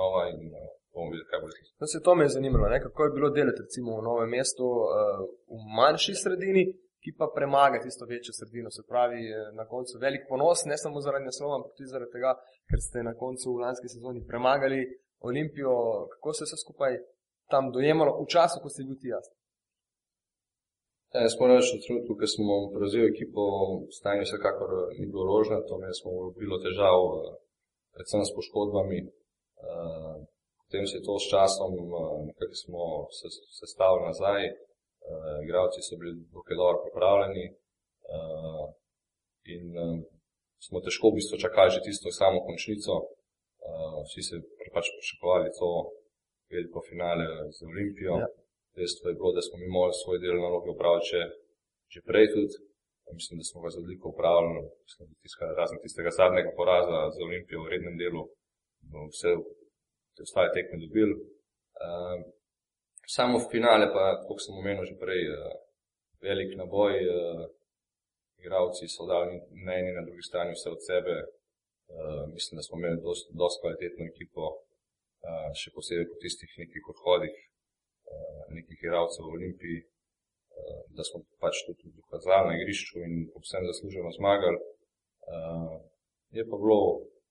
nova 0.00 0.22
in 0.32 0.40
uh, 0.52 0.70
bomo 0.92 1.08
videli, 1.12 1.28
kaj 1.30 1.40
bo 1.42 1.50
šlo. 1.50 1.68
No, 1.80 1.86
to 2.06 2.14
me 2.14 2.24
je 2.24 2.34
zanimalo, 2.36 2.70
ne? 2.74 2.78
kako 2.86 3.00
je 3.04 3.14
bilo 3.16 3.28
delati 3.38 3.64
recimo, 3.64 3.98
v 3.98 4.06
novem 4.08 4.30
mestu, 4.36 4.66
uh, 4.66 5.22
v 5.54 5.60
manjši 5.78 6.14
sredini, 6.22 6.64
ki 7.04 7.12
pa 7.20 7.26
premaga 7.36 7.78
tisto 7.84 8.04
večjo 8.12 8.32
sredino. 8.38 8.70
Se 8.76 8.82
pravi, 8.90 9.20
na 9.58 9.64
koncu 9.72 9.98
velik 10.04 10.22
ponos, 10.30 10.64
ne 10.70 10.76
samo 10.82 11.04
zaradi 11.06 11.28
naslova, 11.30 11.58
ampak 11.58 11.72
tudi 11.76 11.92
zaradi 11.94 12.12
tega, 12.16 12.30
ker 12.70 12.80
ste 12.86 13.08
na 13.10 13.14
koncu 13.22 13.46
v 13.52 13.62
lanski 13.64 13.88
sezoni 13.94 14.28
premagali 14.30 14.80
Olimpijo. 15.28 15.74
Kako 16.12 16.32
se 16.36 16.46
vse 16.46 16.56
skupaj 16.64 16.92
tam 17.52 17.72
dojemalo 17.76 18.12
v 18.22 18.26
času, 18.34 18.56
ko 18.62 18.68
ste 18.72 18.86
bili 18.88 18.98
ti 19.02 19.08
jasni? 19.14 19.36
Ja, 21.12 21.20
jaz 21.26 21.34
moram 21.40 21.56
reči, 21.60 21.82
trenutku, 21.84 22.12
ko 22.20 22.26
smo 22.34 22.54
prevzeli 22.74 23.06
ekipo, 23.12 23.42
stanje 23.98 24.24
vsekakor 24.26 24.70
ni 24.98 25.06
bilo 25.12 25.24
rožno, 25.30 25.60
to 25.68 25.74
me 25.82 25.90
smo 26.00 26.10
bilo 26.40 26.56
težav, 26.64 26.98
predvsem 27.94 28.24
s 28.28 28.34
poškodbami. 28.36 28.98
Potem 30.60 30.84
se 30.86 30.96
je 30.98 31.06
to 31.06 31.14
s 31.18 31.26
časom, 31.34 31.72
nekako 32.28 32.56
smo 32.64 32.82
se 33.18 33.26
sestavili 33.60 34.08
nazaj, 34.10 34.42
igravci 35.46 35.78
so 35.86 35.94
bili 36.00 36.12
dokaj 36.36 36.56
dobro 36.62 36.78
pripravljeni 36.84 37.46
in 39.54 39.64
smo 40.66 40.78
težko 40.84 41.04
v 41.10 41.16
bistvu 41.18 41.36
čakali 41.44 41.74
že 41.74 41.84
tisto 41.86 42.08
samo 42.20 42.38
končnico. 42.46 42.92
Vsi 44.06 44.22
se 44.28 44.36
pač 44.74 44.86
pričakovali 44.96 45.56
to 45.58 45.70
veliko 46.52 46.78
finale 46.90 47.26
z 47.56 47.58
Olimpijo. 47.70 48.14
Ja. 48.22 48.28
Dejstvo 48.76 49.04
je 49.08 49.18
bilo, 49.18 49.30
da 49.36 49.42
smo 49.46 49.56
mi 49.58 49.68
morali 49.76 50.00
svoj 50.02 50.18
del 50.22 50.36
naloge 50.44 50.68
upraviti 50.74 51.08
že, 51.12 51.22
že 51.92 51.98
prej 52.08 52.26
tudi. 52.34 52.56
Mislim, 53.18 53.36
da 53.40 53.44
smo 53.50 53.58
ga 53.62 53.68
z 53.74 53.76
odliko 53.82 54.06
upravljali, 54.14 54.60
mislim, 54.86 55.06
tiska, 55.22 55.44
razen 55.60 55.78
tistega 55.82 56.10
zadnjega 56.20 56.50
poraza 56.60 56.98
z 57.14 57.16
Olimpijo 57.26 57.58
v 57.64 57.70
rednem 57.72 57.96
delu, 58.02 58.22
vse 58.92 59.30
te 60.14 60.22
ostale 60.26 60.52
tekme 60.56 60.80
dobili. 60.84 61.14
Uh, 61.84 62.18
samo 63.16 63.38
v 63.38 63.50
finale 63.52 63.86
pa, 63.94 64.04
kot 64.26 64.38
sem 64.42 64.56
omenil 64.56 64.84
že 64.90 64.96
prej, 65.00 65.22
uh, 65.30 65.54
velik 66.24 66.54
naboj, 66.60 66.94
uh, 66.94 67.44
igravci 68.40 68.88
so 68.88 69.06
dali 69.06 69.40
na 69.66 69.72
eni 69.78 69.90
in 69.90 69.98
na 69.98 70.04
drugi 70.06 70.22
strani 70.28 70.54
vse 70.54 70.68
od 70.76 70.80
sebe. 70.90 71.16
Uh, 71.94 72.22
mislim, 72.36 72.56
da 72.58 72.62
smo 72.62 72.78
imeli 72.78 73.02
dost 73.40 73.60
kvalitetno 73.60 74.06
ekipo, 74.12 74.44
uh, 74.52 75.50
še 75.60 75.74
posebej 75.76 76.06
po 76.10 76.16
tistih 76.22 76.50
nekih 76.62 76.92
odhodih 76.94 77.34
nekih 78.56 78.78
igralcev 78.82 79.24
v 79.24 79.34
Olimpiji, 79.38 79.78
eh, 79.80 80.80
da 80.96 81.02
smo 81.08 81.18
pač 81.42 81.54
tudi 81.66 81.92
dokazali 82.00 82.48
na 82.48 82.54
igrišču 82.58 82.94
in 83.06 83.12
vsem 83.44 83.62
zasluženo 83.70 84.10
zmagali. 84.18 84.60
Eh, 84.60 85.74
je 86.36 86.42
pa 86.50 86.56
bilo 86.62 86.80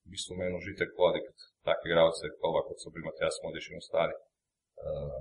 v 0.06 0.14
bistvu 0.14 0.38
meni 0.40 0.58
užitek 0.60 0.90
voditi 1.00 1.32
take 1.68 1.86
igralce, 1.90 2.24
kot 2.42 2.78
so 2.82 2.92
bili 2.94 3.08
Matjas 3.08 3.38
Modiš 3.44 3.66
in 3.70 3.82
ostali. 3.84 4.16
Eh, 4.84 5.20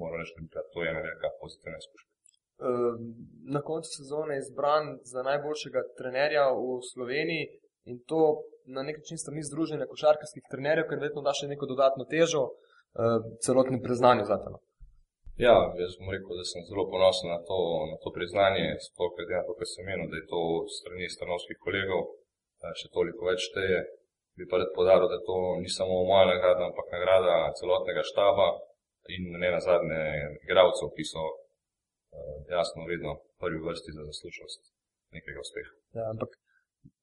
moram 0.00 0.16
reči, 0.20 0.32
da 0.54 0.60
to 0.72 0.78
je 0.82 0.90
ena 0.92 1.00
velika 1.06 1.28
pozitivna 1.42 1.78
izkušnja. 1.82 2.12
Na 3.54 3.60
koncu 3.68 3.88
sezone 3.98 4.34
je 4.34 4.42
izbran 4.44 4.84
za 5.12 5.20
najboljšega 5.30 5.80
trenerja 5.98 6.44
v 6.62 6.78
Sloveniji 6.92 7.44
in 7.90 7.96
to 8.10 8.20
na 8.76 8.82
nek 8.86 8.96
način 9.00 9.18
sta 9.18 9.30
mi 9.32 9.48
združenje 9.48 9.86
košarkarskih 9.92 10.44
trenerjev, 10.52 10.88
ker 10.88 10.98
vedno 11.06 11.20
da 11.26 11.32
še 11.38 11.46
neko 11.52 11.70
dodatno 11.72 12.04
težo. 12.14 12.42
Uh, 12.42 12.56
uh, 12.94 13.20
celotnem 13.44 13.80
priznanju 13.86 14.24
za 14.30 14.36
to. 14.44 14.50
Ja, 15.46 15.56
jaz 15.82 15.92
bom 15.98 16.08
rekel, 16.14 16.32
da 16.40 16.44
sem 16.50 16.62
zelo 16.70 16.84
ponosen 16.92 17.28
na 17.34 17.40
to, 17.48 17.58
na 17.92 17.96
to 18.02 18.08
priznanje, 18.16 18.66
sploh 18.86 19.12
glede 19.16 19.34
na 19.38 19.44
to, 19.46 19.52
kar 19.58 19.68
sem 19.70 19.86
menil, 19.88 20.06
da 20.10 20.16
je 20.18 20.26
to 20.32 20.40
strani 20.78 21.06
stanovskih 21.16 21.58
kolegov, 21.66 22.00
še 22.80 22.90
toliko 22.94 23.28
več 23.30 23.48
teje. 23.54 23.84
Bi 24.38 24.46
pa 24.46 24.60
rad 24.60 24.70
podaril, 24.74 25.08
da 25.10 25.18
to 25.26 25.36
ni 25.62 25.70
samo 25.70 26.04
moja 26.06 26.28
nagrada, 26.30 26.68
ampak 26.68 26.90
nagrada 26.94 27.36
celotnega 27.58 28.04
štaba 28.06 28.48
in 29.14 29.32
ne 29.42 29.50
na 29.50 29.58
zadnje 29.58 30.02
igravcev, 30.46 30.92
ki 30.94 31.06
so 31.10 31.24
uh, 31.26 32.36
jasno 32.50 32.86
vedno 32.86 33.16
prvi 33.42 33.58
vrsti 33.64 33.96
za 33.96 34.06
zaslužnost 34.10 34.62
nekega 35.16 35.42
uspeha. 35.42 35.72
Ja, 35.98 36.06
ampak 36.12 36.36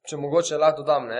če 0.08 0.20
mogoče 0.22 0.62
lahko 0.62 0.84
dodam, 0.84 1.10
ne, 1.12 1.20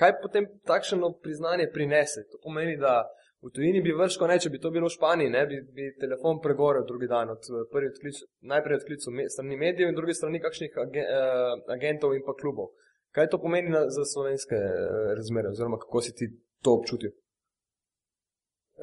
kaj 0.00 0.16
potem 0.22 0.48
takšno 0.70 1.12
priznanje 1.20 1.68
prinese? 1.74 2.24
To 2.32 2.40
pomeni, 2.46 2.78
da 2.80 3.02
V 3.40 3.48
tujini 3.56 3.80
bi 3.80 3.92
vrško, 3.96 4.26
ne, 4.28 4.36
če 4.36 4.50
bi 4.52 4.58
to 4.60 4.68
bilo 4.72 4.88
v 4.90 4.92
Španiji, 4.92 5.32
ne, 5.32 5.46
bi, 5.48 5.58
bi 5.76 5.86
telefon 6.00 6.42
pregorel 6.44 6.84
drugi 6.84 7.06
dan, 7.08 7.30
od, 7.32 7.46
odklic, 7.64 8.18
najprej 8.52 8.76
odklical 8.82 9.14
me, 9.16 9.24
strani 9.32 9.56
medijev 9.56 9.88
in 9.88 9.96
drugi 9.96 10.16
strani 10.18 10.42
kakšnih 10.44 10.76
agen, 10.82 11.06
eh, 11.08 11.62
agentov 11.72 12.12
in 12.16 12.20
pa 12.26 12.34
klubov. 12.36 12.74
Kaj 13.14 13.28
to 13.30 13.38
pomeni 13.44 13.70
na, 13.76 13.82
za 13.96 14.04
slovenske 14.12 14.58
eh, 14.66 15.14
razmere, 15.18 15.48
oziroma 15.48 15.78
kako 15.84 16.00
si 16.04 16.12
ti 16.18 16.26
to 16.64 16.70
občutil? 16.78 17.12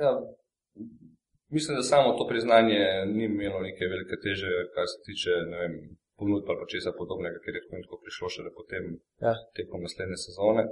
Ja, 0.04 0.12
mislim, 1.56 1.74
da 1.78 1.84
samo 1.84 2.18
to 2.18 2.24
priznanje 2.32 2.82
ni 3.16 3.24
imelo 3.26 3.60
neke 3.68 3.84
velike 3.94 4.16
teže, 4.26 4.50
kar 4.74 4.86
se 4.92 4.98
tiče 5.08 5.34
ponudb 6.18 6.48
ali 6.52 6.72
česa 6.74 6.92
podobnega, 7.02 7.38
ker 7.44 7.54
je 7.56 7.64
tako 7.64 7.76
in 7.78 7.86
tako 7.86 7.98
prišlo 8.04 8.28
šele 8.36 8.52
potem 8.60 8.84
ja. 9.26 9.34
tekom 9.58 9.80
naslednje 9.86 10.18
sezone. 10.26 10.64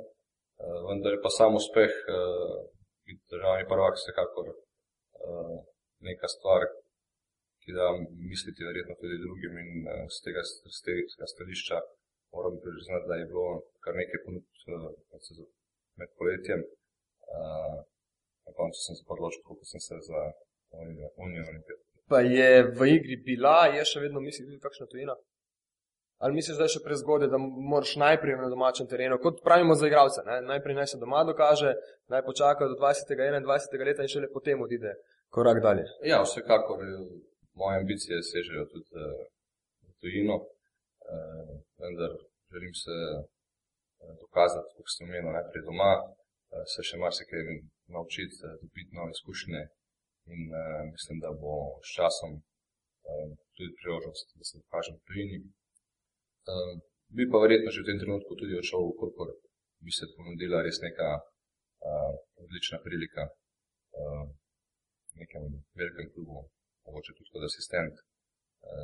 Uh, 0.64 0.80
vendar 0.88 1.12
je 1.16 1.24
pa 1.26 1.32
sam 1.38 1.52
uspeh 1.62 1.94
uh, 2.18 2.58
državni 3.32 3.66
prvak 3.72 3.96
vsekakor 4.00 4.48
uh, 4.52 5.58
neka 6.08 6.28
stvar, 6.36 6.62
ki 7.62 7.70
da 7.78 7.86
misliti 8.32 8.68
verjetno 8.70 8.94
tudi 9.02 9.24
drugim 9.26 9.54
in 9.64 9.72
uh, 9.84 10.06
z, 10.16 10.18
tega, 10.26 10.42
z 10.76 10.80
tega 10.88 11.28
stališča 11.34 11.78
moram 12.38 12.56
priznati, 12.64 13.08
da 13.10 13.16
je 13.20 13.26
bilo 13.32 13.48
kar 13.84 13.94
nekaj 14.02 14.20
ponudb 14.26 14.48
uh, 14.48 15.46
med 16.00 16.10
poletjem. 16.20 16.62
Uh, 17.36 17.78
na 18.48 18.52
koncu 18.60 18.78
sem 18.86 18.96
se 18.98 19.04
odločil, 19.16 19.42
kako 19.48 19.64
sem 19.72 19.82
se 19.88 19.96
za 20.10 20.20
Unijo 21.24 21.46
Olimpijo. 21.50 21.78
Pa 22.12 22.20
je 22.38 22.50
v 22.78 22.88
igri 22.96 23.16
bila, 23.28 23.58
je 23.76 23.86
še 23.92 24.04
vedno 24.06 24.22
misli 24.22 24.46
tudi 24.46 24.62
kakšna 24.66 24.86
tujina? 24.92 25.16
Ali 26.24 26.38
misliš, 26.38 26.58
da 26.58 26.68
je 26.68 26.76
še 26.76 26.82
prezgodaj, 26.86 27.28
da 27.34 27.40
moraš 27.42 27.96
najprej 28.00 28.38
na 28.40 28.50
domačem 28.50 28.88
terenu, 28.88 29.18
kot 29.24 29.42
pravimo 29.44 29.76
za 29.76 29.90
igralce, 29.90 30.24
ne? 30.28 30.38
najprej 30.52 30.78
naj 30.78 30.88
se 30.94 31.00
doma 31.02 31.24
dokaže, 31.28 31.74
naj 32.14 32.24
počaka 32.30 32.70
do 32.72 32.78
20. 32.80 33.12
in 33.26 33.50
21. 33.50 33.86
leta 33.90 34.06
in 34.06 34.12
šele 34.14 34.30
potem 34.32 34.62
odide 34.62 34.94
korak 35.36 35.60
dalje? 35.66 35.84
Ja, 36.08 36.22
vsekakor 36.24 36.86
moje 37.60 37.82
ambicije 37.82 38.22
sežejo 38.24 38.64
tudi 38.72 38.96
v 38.96 39.92
tujino, 40.00 40.40
vendar 41.84 42.12
želim 42.54 42.74
se 42.84 42.96
uh, 43.12 44.14
dokazati, 44.24 44.74
kot 44.76 44.88
ste 44.92 45.04
omenili, 45.06 45.36
najprej 45.38 45.64
doma, 45.70 45.92
uh, 46.02 46.64
se 46.74 46.86
še 46.90 46.96
marsikaj 47.04 47.42
naučiti, 47.96 48.36
dobiti 48.62 48.98
nove 48.98 49.12
izkušnje 49.18 49.62
in 50.34 50.42
mislim, 50.94 51.18
da 51.24 51.30
bo 51.42 51.56
s 51.88 51.90
časom 51.98 52.32
tudi 53.56 53.72
priložnost, 53.80 54.28
da 54.40 54.44
se 54.50 54.62
dokažem 54.62 54.96
v 54.98 55.04
tujini. 55.08 55.38
Bi 57.18 57.28
pa 57.32 57.38
verjetno 57.44 57.70
že 57.70 57.84
v 57.84 57.88
tem 57.90 58.00
trenutku 58.02 58.32
tudi 58.40 58.58
odšel, 58.62 58.90
koliko 59.02 59.22
bi 59.86 59.92
se 59.98 60.10
ponudila 60.16 60.64
res 60.66 60.82
neka 60.88 61.10
odlična 62.42 62.82
prilika 62.86 63.24
uh, 63.30 64.26
nekem 65.22 65.44
velikem 65.80 66.08
klubu, 66.14 66.38
mogoče 66.86 67.14
tudi 67.18 67.32
kot 67.34 67.44
asistent, 67.50 67.96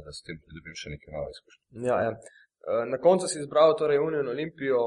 da 0.06 0.12
s 0.12 0.24
tem 0.28 0.40
pridobim 0.46 0.78
še 0.82 0.94
nekaj 0.94 1.16
nove 1.16 1.34
izkušnje. 1.36 1.88
Ja, 1.90 1.98
ja. 2.08 2.12
Uh, 2.14 2.84
na 2.92 2.98
koncu 3.02 3.28
si 3.28 3.40
izbral 3.42 3.76
torej 3.80 4.00
Unijo 4.00 4.24
in 4.26 4.34
Olimpijo 4.36 4.82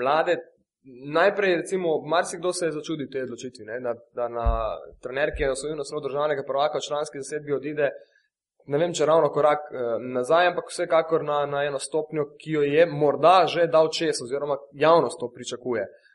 mlade. 0.00 0.38
Najprej, 1.14 1.56
recimo, 1.60 1.98
marsikdo 2.08 2.52
se 2.56 2.68
je 2.70 2.76
začudil 2.78 3.08
te 3.12 3.26
odločitvi, 3.26 3.66
ne, 3.68 3.80
da, 3.84 3.92
da 4.16 4.28
na 4.32 4.46
trener, 5.04 5.34
ki 5.36 5.42
je 5.44 5.50
osvojil 5.52 5.76
naslov 5.76 6.06
državnega 6.06 6.44
prvaka 6.48 6.80
v 6.80 6.86
članski 6.86 7.20
zasedbi, 7.20 7.52
odide 7.52 7.90
ne 8.72 8.78
vem, 8.80 8.94
če 8.96 9.08
ravno 9.10 9.28
korak 9.34 9.66
eh, 9.68 9.90
nazaj, 10.14 10.52
ampak 10.52 10.72
vsekakor 10.72 11.24
na, 11.26 11.42
na 11.52 11.66
eno 11.68 11.78
stopnjo, 11.82 12.30
ki 12.40 12.54
jo 12.56 12.62
je 12.64 12.86
morda 12.86 13.34
že 13.46 13.66
dal 13.68 13.90
čez, 13.92 14.22
oziroma 14.24 14.56
javnost 14.72 15.20
to 15.20 15.28
pričakuje. 15.34 15.84
Uh, 15.84 16.09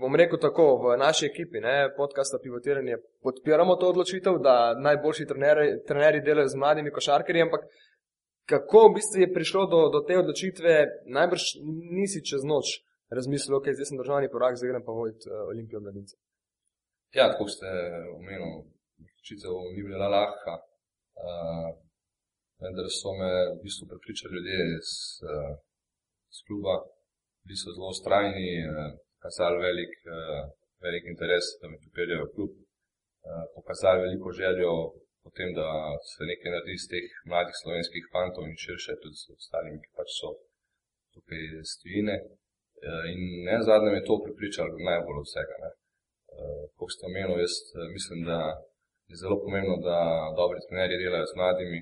bom 0.00 0.16
rekel 0.16 0.38
tako, 0.40 0.66
v 0.82 0.96
naši 0.98 1.26
ekipi, 1.26 1.60
ne, 1.60 1.88
podcasta 1.96 2.38
Pivotiranje, 2.42 2.98
podpiramo 3.22 3.76
to 3.80 3.88
odločitev, 3.94 4.38
da 4.42 4.74
najboljši 4.78 5.26
treneri, 5.26 5.68
treneri 5.88 6.20
delajo 6.20 6.48
z 6.48 6.60
mladimi 6.60 6.92
košarkarji, 6.92 7.46
ampak 7.46 7.64
kako 8.48 8.88
v 8.88 8.94
bistvu 8.98 9.22
je 9.22 9.32
prišlo 9.32 9.62
do, 9.72 9.80
do 9.94 10.00
te 10.08 10.18
odločitve, 10.20 10.72
najbrž 11.16 11.44
nisi 11.98 12.20
čez 12.28 12.44
noč 12.44 12.84
razmislil, 13.16 13.56
ok, 13.56 13.72
zdaj 13.72 13.88
sem 13.88 14.00
državni 14.00 14.28
porak, 14.32 14.58
zdaj 14.58 14.70
grem 14.72 14.84
pa 14.84 14.92
voditi 14.92 15.30
uh, 15.30 15.48
Olimpijo 15.52 15.80
mladince. 15.80 16.16
Ja, 17.16 17.30
tako 17.32 17.46
ste 17.48 17.68
omenili, 18.18 18.66
odločitev 19.00 19.54
ni 19.74 19.82
bila 19.88 20.08
lahka. 20.16 20.54
Uh, 21.14 21.70
vendar 22.60 22.86
so 22.90 23.14
me 23.20 23.30
v 23.54 23.60
bistvu 23.64 23.88
prepričali 23.92 24.34
ljudje 24.36 24.58
iz, 24.76 24.90
uh, 25.22 25.52
iz 26.32 26.38
kluba, 26.46 26.74
bili 27.46 27.56
so 27.60 27.72
zelo 27.76 27.88
ustrajni, 27.94 28.50
uh, 28.66 28.92
kazali 29.24 29.56
velik, 29.66 29.94
uh, 30.16 30.42
velik 30.86 31.04
interes, 31.12 31.46
da 31.60 31.64
me 31.68 31.82
pripeljejo 31.84 32.24
v 32.26 32.32
klub, 32.34 32.52
uh, 32.54 33.44
pokazali 33.56 34.04
veliko 34.06 34.28
željo 34.42 34.72
potem, 35.24 35.48
da 35.60 35.68
se 36.10 36.20
nekaj 36.30 36.50
naredi 36.52 36.72
iz 36.76 36.84
teh 36.92 37.06
mladih 37.30 37.56
slovenskih 37.62 38.04
fantov 38.12 38.42
in 38.46 38.56
širše 38.64 38.92
tudi 39.02 39.16
z 39.22 39.24
ostalimi, 39.36 39.82
ki 39.82 39.90
pač 39.98 40.10
so 40.18 40.28
tukaj 41.14 41.42
stvine. 41.74 42.16
Uh, 42.84 43.04
in 43.12 43.20
ne 43.48 43.56
zadnje 43.68 43.90
me 43.92 44.06
to 44.08 44.14
pripričalo 44.26 44.86
najbolj 44.90 45.18
od 45.22 45.28
vsega. 45.30 45.72
Kot 46.78 46.90
ste 46.92 47.02
omenili, 47.10 47.44
jaz 47.44 47.54
mislim, 47.96 48.20
da 48.30 48.38
je 49.10 49.16
zelo 49.22 49.36
pomembno, 49.44 49.76
da 49.88 49.98
dobri 50.38 50.64
trenerji 50.66 51.02
delajo 51.02 51.26
z 51.30 51.36
mladimi. 51.40 51.80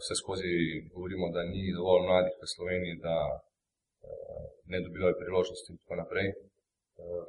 vse 0.00 0.14
skozi 0.20 0.52
govorimo, 0.92 1.26
da 1.34 1.40
ni 1.52 1.64
dovolj 1.78 2.02
mladih 2.10 2.34
v 2.42 2.46
Sloveniji, 2.54 3.00
da 3.06 3.16
ne 4.72 4.78
dobivajo 4.86 5.20
priložnosti 5.22 5.68
in 5.72 5.78
tako 5.80 5.94
naprej. 6.02 6.28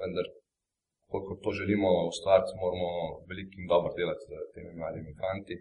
Vendar, 0.01 0.25
koliko 1.11 1.31
to 1.43 1.49
želimo 1.59 1.89
ustvariti, 2.11 2.59
moramo 2.63 2.89
veliko 3.29 3.53
in 3.59 3.65
dobro 3.73 3.91
delati 3.99 4.23
z 4.29 4.33
temi 4.53 4.71
mladimi 4.79 5.13
fanti. 5.21 5.55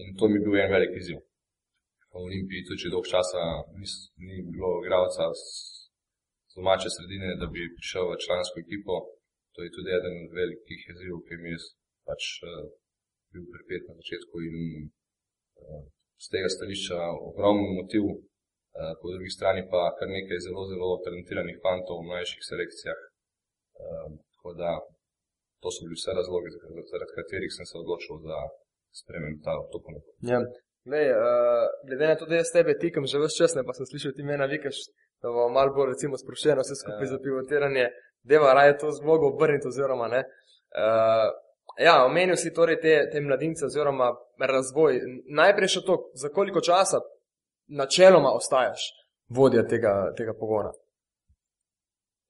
In 0.00 0.08
to 0.18 0.24
mi 0.28 0.36
je 0.36 0.44
bil 0.44 0.54
en 0.56 0.72
velik 0.76 0.94
izziv. 1.00 1.18
V 2.12 2.16
Olimpiji 2.28 2.66
tudi 2.68 2.92
dolgo 2.92 3.08
časa 3.14 3.42
ni, 3.78 3.86
ni 4.26 4.36
bilo 4.54 4.70
igralca 4.82 5.24
z 5.40 5.44
domače 6.56 6.88
sredine, 6.96 7.28
da 7.40 7.46
bi 7.54 7.74
prišel 7.78 8.04
v 8.08 8.20
člansko 8.24 8.56
ekipo. 8.64 8.94
To 9.54 9.58
je 9.64 9.74
tudi 9.76 9.90
eden 9.98 10.14
od 10.24 10.32
velikih 10.40 10.80
izzivov, 10.90 11.20
ki 11.26 11.34
mi 11.42 11.50
je 11.54 11.58
pač 12.08 12.22
uh, 12.44 12.48
bil 13.32 13.44
pripet 13.52 13.82
na 13.88 13.94
začetku 14.00 14.34
in 14.48 14.56
z 16.24 16.26
tega 16.32 16.48
stališča 16.56 16.98
ogromen 17.28 17.68
motiv, 17.78 18.04
uh, 18.08 18.31
po 19.00 19.06
drugi 19.12 19.30
strani 19.36 19.62
pa 19.72 19.80
kar 19.98 20.08
nekaj 20.16 20.38
zelo, 20.46 20.62
zelo 20.72 20.88
talentiranih 21.04 21.58
fantov 21.64 22.00
v 22.00 22.08
mlajših 22.08 22.42
selekcijah. 22.50 23.00
Uh, 23.82 24.08
tako 24.32 24.50
da 24.60 24.70
to 25.62 25.68
so 25.74 25.84
bili 25.84 25.96
vse 25.98 26.10
razloge, 26.18 26.48
zaradi 26.90 27.12
katerih 27.18 27.52
sem 27.56 27.66
se 27.70 27.74
odločil, 27.82 28.16
da 28.28 28.38
spremem 29.00 29.34
ta 29.44 29.52
autopon. 29.60 29.94
Ja. 30.32 30.40
Lej, 30.92 31.06
uh, 31.14 31.66
glede 31.86 32.06
na 32.10 32.16
to, 32.18 32.26
da 32.30 32.40
jaz 32.40 32.50
tebe 32.56 32.72
tikam 32.82 33.04
že 33.10 33.20
vse 33.22 33.36
čas, 33.40 33.54
ne 33.58 33.62
pa 33.66 33.72
sem 33.76 33.86
slišal 33.90 34.12
ti 34.16 34.22
mena, 34.30 34.50
vikaš, 34.54 34.76
da 35.22 35.30
bo 35.34 35.46
malo 35.56 35.70
bolj 35.76 35.92
recimo 35.92 36.18
sproščeno 36.18 36.64
vse 36.64 36.74
skupaj 36.80 37.06
ja. 37.06 37.12
za 37.12 37.18
pivotiranje, 37.24 37.84
deva 38.30 38.50
raje 38.58 38.78
to 38.80 38.90
zmogo 38.98 39.30
obrniti 39.34 39.68
oziroma 39.70 40.08
ne. 40.14 40.24
Uh, 40.82 41.28
ja, 41.86 41.94
omenil 42.08 42.36
si 42.36 42.54
torej 42.58 42.80
te, 42.84 42.94
te 43.12 43.20
mladince 43.20 43.68
oziroma 43.68 44.10
razvoj. 44.54 45.00
Najprej 45.40 45.74
še 45.76 45.84
to, 45.86 45.98
za 46.22 46.32
koliko 46.34 46.64
časa 46.64 46.98
načeloma 47.66 48.30
ostajaš 48.32 48.80
vodja 49.28 49.66
tega, 49.66 50.12
tega 50.16 50.32
pogona? 50.40 50.72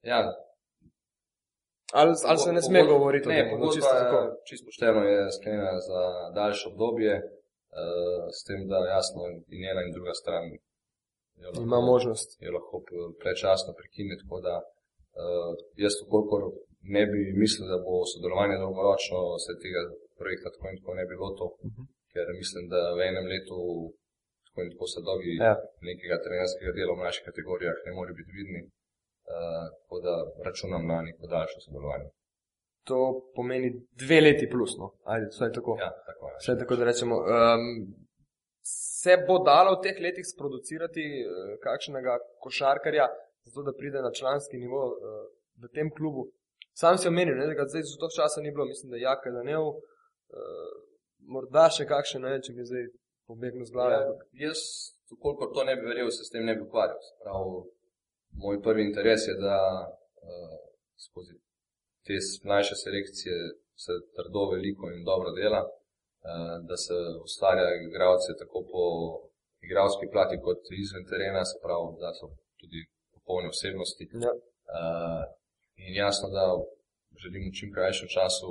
Ja. 0.01 0.33
Ali, 1.93 2.13
ali 2.25 2.37
se 2.37 2.53
ne 2.53 2.61
sme 2.61 2.83
govoriti 2.83 3.29
ne, 3.29 3.35
o 3.35 3.37
tem? 3.37 3.59
Ne, 3.59 3.73
čisto, 3.75 3.95
čisto 4.47 4.65
pošteno 4.65 5.01
je 5.03 5.31
sklenjena 5.31 5.79
za 5.89 6.01
daljše 6.35 6.67
obdobje. 6.71 7.13
Eh, 7.81 8.23
s 8.37 8.39
tem, 8.47 8.59
da 8.71 8.77
jasno 8.95 9.21
in 9.55 9.61
ena 9.71 9.81
in 9.85 9.91
druga 9.97 10.13
stran 10.21 10.43
lahko, 11.41 11.61
ima 11.67 11.79
možnost. 11.91 12.29
Je 12.45 12.49
lahko 12.57 12.75
prečasno 13.23 13.71
prekiniti. 13.79 14.21
Tako 14.23 14.37
da 14.47 14.55
uh, 14.61 15.51
jaz, 15.83 15.93
kolikor 16.13 16.41
ne 16.95 17.03
bi 17.11 17.19
mislil, 17.43 17.65
da 17.73 17.77
bo 17.85 17.93
sodelovanje 18.11 18.57
dolgoročno 18.65 19.19
se 19.45 19.51
tega 19.63 19.81
projekta 20.19 20.47
tako 20.53 20.65
in 20.71 20.77
tako 20.79 20.91
ne 20.99 21.05
bi 21.07 21.13
bilo 21.19 21.31
to, 21.39 21.47
uh. 21.67 21.71
-huh. 21.73 21.85
ker 22.13 22.25
mislim, 22.41 22.63
da 22.73 22.79
v 22.97 22.99
enem 23.09 23.25
letu 23.33 23.59
tako 24.53 24.65
in 24.65 24.71
tako 24.73 24.87
sadovi 24.95 25.33
ja. 25.41 25.53
nekega 25.89 26.21
trenerskega 26.25 26.71
dela 26.77 26.93
v 26.93 27.05
naših 27.07 27.25
kategorijah 27.29 27.77
ne 27.85 27.91
more 27.97 28.13
biti 28.19 28.31
vidni. 28.39 28.61
Uh, 29.23 29.65
tako 29.79 29.97
da 30.05 30.13
računam 30.45 30.83
na 30.91 31.01
neko 31.07 31.25
daljše 31.33 31.57
sodelovanje 31.65 32.09
to 32.83 33.29
pomeni 33.35 33.87
dve 33.91 34.21
leti 34.21 34.49
plus, 34.51 34.77
no? 34.77 34.91
ali 35.03 35.25
vsaj 35.31 35.51
tako. 35.51 35.77
Ja, 35.79 35.91
tako, 36.07 36.27
je, 36.29 36.35
vsaj 36.41 36.57
tako 36.59 36.75
da 36.75 36.83
rečemo. 36.85 37.15
Um, 37.15 37.63
se 39.03 39.13
bo 39.27 39.39
dalo 39.43 39.75
v 39.75 39.81
teh 39.83 39.97
letih 40.05 40.25
sproducirati 40.33 41.03
uh, 41.23 41.55
kakšnega 41.63 42.17
košarkarja, 42.43 43.07
zato 43.45 43.63
da 43.67 43.77
pride 43.79 44.01
na 44.01 44.11
članski 44.19 44.57
nivo 44.57 44.83
uh, 44.87 45.23
v 45.63 45.71
tem 45.75 45.91
klubu? 45.97 46.29
Sam 46.73 46.97
si 46.97 47.07
omenil, 47.07 47.35
ne, 47.37 47.47
da 47.47 47.53
ga 47.53 47.67
zdaj 47.67 47.83
za 47.89 47.97
to 48.01 48.09
časa 48.17 48.41
ni 48.41 48.51
bilo, 48.51 48.65
mislim, 48.65 48.91
da 48.91 48.97
je 48.97 49.05
Jaka 49.07 49.31
Danev, 49.31 49.63
uh, 49.67 50.71
morda 51.33 51.67
še 51.69 51.87
kakšen, 51.87 52.23
ne 52.23 52.39
če 52.43 52.55
mi 52.55 52.67
zdaj 52.67 52.87
pobegnu 53.27 53.65
z 53.65 53.71
glave. 53.71 53.93
Ja, 53.93 54.47
jaz, 54.47 54.59
koliko 55.21 55.51
to 55.55 55.63
ne 55.63 55.75
bi 55.75 55.87
verjel, 55.91 56.09
se 56.11 56.23
s 56.25 56.33
tem 56.33 56.45
ne 56.45 56.55
bi 56.55 56.65
ukvarjal. 56.67 56.99
Prav, 57.23 57.47
moj 58.43 58.61
prvi 58.65 58.83
interes 58.89 59.27
je, 59.27 59.35
da 59.47 59.59
uh, 59.87 60.57
skozi 61.05 61.33
te 62.05 62.15
mlajše 62.47 62.75
selekcije 62.85 63.35
se 63.83 63.93
trdo 64.17 64.41
veliko 64.53 64.83
in 64.95 65.01
dobro 65.11 65.29
dela, 65.39 65.61
eh, 65.67 66.57
da 66.69 66.75
se 66.85 66.97
ustvarja 67.25 67.67
igralce 67.89 68.29
tako 68.41 68.59
po 68.71 68.83
igralski 69.65 70.05
plati 70.13 70.35
kot 70.45 70.61
izven 70.83 71.05
terena, 71.11 71.41
se 71.49 71.55
pravi, 71.63 71.89
da 72.03 72.09
so 72.19 72.25
tudi 72.61 72.79
popolne 73.15 73.47
osebnosti. 73.55 74.05
Ja. 74.25 74.33
Eh, 74.77 75.23
in 75.85 75.93
jasno, 76.03 76.25
da 76.37 76.45
želim 77.23 77.43
v 77.47 77.55
čim 77.57 77.69
krajšem 77.75 78.07
času, 78.17 78.49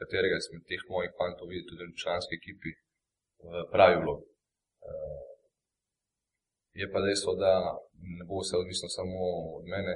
katerega 0.00 0.36
izmed 0.38 0.62
teh 0.70 0.82
mojih 0.92 1.12
fantov 1.18 1.46
videti 1.52 1.70
tudi 1.70 1.84
v 1.92 2.00
članski 2.02 2.32
ekipi, 2.40 2.70
pravi 3.74 3.96
vlog. 4.02 4.20
Eh, 4.22 5.26
je 6.80 6.86
pa 6.92 6.98
dejstvo, 7.06 7.30
da 7.44 7.52
ne 8.18 8.24
bo 8.28 8.34
vse 8.40 8.54
odvisno 8.62 8.88
samo 8.98 9.18
od 9.58 9.64
mene, 9.74 9.94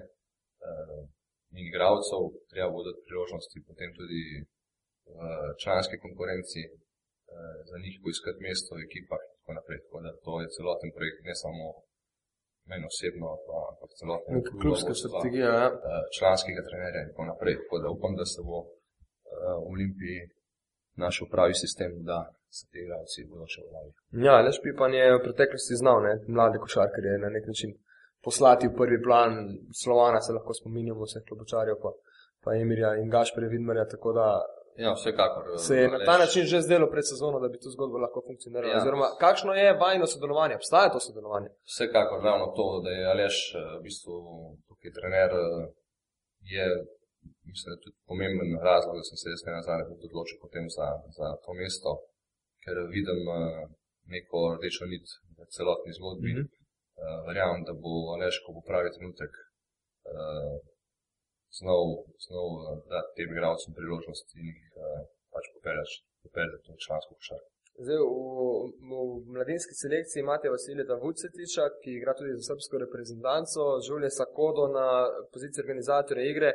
in 1.56 1.64
igralcev, 1.70 2.22
treba 2.50 2.68
bo 2.74 2.80
dati 2.88 3.06
priložnosti 3.08 3.66
potem 3.68 3.90
tudi 3.98 4.22
v 5.06 5.20
članski 5.62 5.96
konkurenci 6.04 6.62
eh, 6.66 6.72
za 7.68 7.76
njih 7.84 7.96
poiskati 8.04 8.42
mesto 8.46 8.70
v 8.76 8.84
ekipah 8.88 9.22
in 9.26 9.32
tako 9.38 9.52
naprej. 9.58 9.78
Tako 9.84 9.98
da 10.04 10.10
to 10.24 10.32
je 10.42 10.52
celoten 10.56 10.90
projekt, 10.96 11.20
ne 11.30 11.34
samo 11.44 11.64
meni 12.70 12.84
osebno, 12.92 13.26
ampak 13.72 13.90
celoten 14.00 14.34
klubska 14.62 14.92
strategija. 15.00 15.50
Ja. 15.60 15.66
Eh, 15.88 16.04
članskega 16.16 16.60
trenerja 16.68 17.00
in 17.02 17.10
tako 17.12 17.24
naprej. 17.32 17.54
Tako 17.62 17.76
da 17.82 17.88
upam, 17.96 18.12
da 18.20 18.26
se 18.32 18.40
bo 18.48 18.58
eh, 18.62 18.70
v 19.62 19.66
Olimpiji 19.74 20.18
našel 21.04 21.26
pravi 21.34 21.54
sistem, 21.64 21.92
da 22.10 22.18
se 22.58 22.66
te 22.70 22.82
igralci 22.82 23.24
bodo 23.30 23.46
še 23.54 23.62
vladi. 23.68 23.92
Ja, 24.26 24.40
Leš 24.44 24.58
Pipan 24.64 24.94
je 24.94 25.06
v 25.14 25.22
preteklosti 25.26 25.78
znal, 25.82 26.02
ne, 26.06 26.14
mlade 26.28 26.58
košarkarje 26.62 27.18
na 27.24 27.30
nek 27.36 27.46
način 27.50 27.74
poslati 28.26 28.68
v 28.68 28.76
prvi 28.76 28.98
plan, 29.02 29.36
slovana 29.82 30.20
se 30.20 30.36
lahko 30.36 30.54
spominjamo 30.60 31.06
vseh 31.08 31.24
klobočarjev, 31.28 31.78
pa, 31.82 31.94
pa 32.44 32.56
Emirja 32.62 32.96
in 33.02 33.12
Gašpere 33.14 33.48
Vidmarja. 33.52 33.86
Ja, 34.80 34.92
vsekakor. 34.96 35.44
Se 35.66 35.76
je 35.76 35.88
na 35.92 35.98
ta 36.08 36.14
način 36.18 36.44
že 36.52 36.60
zdelo 36.66 36.86
pred 36.90 37.04
sezono, 37.12 37.40
da 37.40 37.48
bi 37.48 37.58
to 37.62 37.70
zgodbo 37.74 37.98
lahko 37.98 38.22
funkcioniralo. 38.28 38.72
Ja. 38.72 38.78
Oziroma, 38.80 39.08
kakšno 39.24 39.52
je 39.62 39.74
vajno 39.82 40.06
sodelovanje? 40.06 40.54
Obstaja 40.60 40.92
to 40.94 41.00
sodelovanje? 41.00 41.48
Vsekakor, 41.72 42.18
ravno 42.28 42.46
to, 42.58 42.66
da 42.84 42.90
je 42.98 43.10
Aleš 43.12 43.36
eh, 43.54 43.58
v 43.78 43.82
bistvu 43.86 44.14
tukaj 44.68 44.90
trener, 44.98 45.30
eh, 45.42 45.66
je 46.54 46.66
mislim, 47.50 47.68
da 47.72 47.82
tudi 47.84 47.96
pomemben 48.10 48.50
razlog, 48.68 48.94
da 48.98 49.04
sem 49.08 49.18
se 49.20 49.26
jaz 49.34 49.42
ne 49.46 49.52
nazadnje 49.58 49.84
odločil 50.08 50.38
potem 50.44 50.64
za, 50.76 50.86
za 51.18 51.26
to 51.44 51.50
mesto, 51.60 51.90
ker 52.64 52.76
vidim 52.96 53.20
eh, 53.36 53.60
neko 54.14 54.38
rdečo 54.56 54.84
nit 54.92 55.06
v 55.38 55.48
celotni 55.56 55.92
zgodbi. 55.98 56.32
Mm 56.32 56.40
-hmm. 56.40 56.48
Verjamem, 57.26 57.62
da 57.68 57.72
bo 57.82 57.92
Aleš, 58.14 58.36
ko 58.44 58.52
bo 58.56 58.60
pravi 58.68 58.90
trenutek, 58.96 59.32
znov, 61.58 61.84
znov 62.26 62.48
uh, 62.56 62.64
dati 62.92 63.10
tem 63.16 63.28
igralcem 63.32 63.72
priložnost 63.78 64.26
in 64.36 64.44
jih 64.48 64.60
pač 65.32 65.44
popeljati 65.54 66.68
v 66.74 66.82
člansko 66.84 67.12
košarko. 67.18 67.50
Zdaj, 67.84 67.96
v, 67.96 68.08
v, 68.88 68.92
v 69.24 69.32
mladinski 69.34 69.74
selekciji 69.82 70.20
imate 70.20 70.52
Vasilija 70.54 70.96
Vucetiča, 71.04 71.64
ki 71.80 71.90
igra 71.98 72.12
tudi 72.18 72.34
za 72.38 72.42
srpsko 72.50 72.80
reprezentanco, 72.84 73.60
Žulje 73.86 74.10
Sakodo 74.18 74.64
na 74.78 74.86
poziciji 75.32 75.62
organizatorja 75.64 76.24
igre 76.32 76.50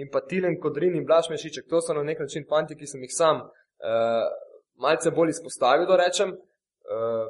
in 0.00 0.10
pa 0.12 0.24
Tilen 0.30 0.56
Kodrin 0.62 0.96
in 0.98 1.06
Blaž 1.06 1.30
Mešiček. 1.30 1.68
To 1.70 1.78
so 1.80 1.94
na 1.94 2.02
nek 2.02 2.18
način 2.24 2.48
fanti, 2.50 2.78
ki 2.80 2.90
sem 2.90 3.04
jih 3.06 3.14
sam 3.20 3.44
uh, 3.44 4.26
malce 4.74 5.10
bolj 5.10 5.34
izpostavil, 5.36 5.86
da 5.86 5.96
rečem. 5.96 6.36
Uh, 6.84 7.26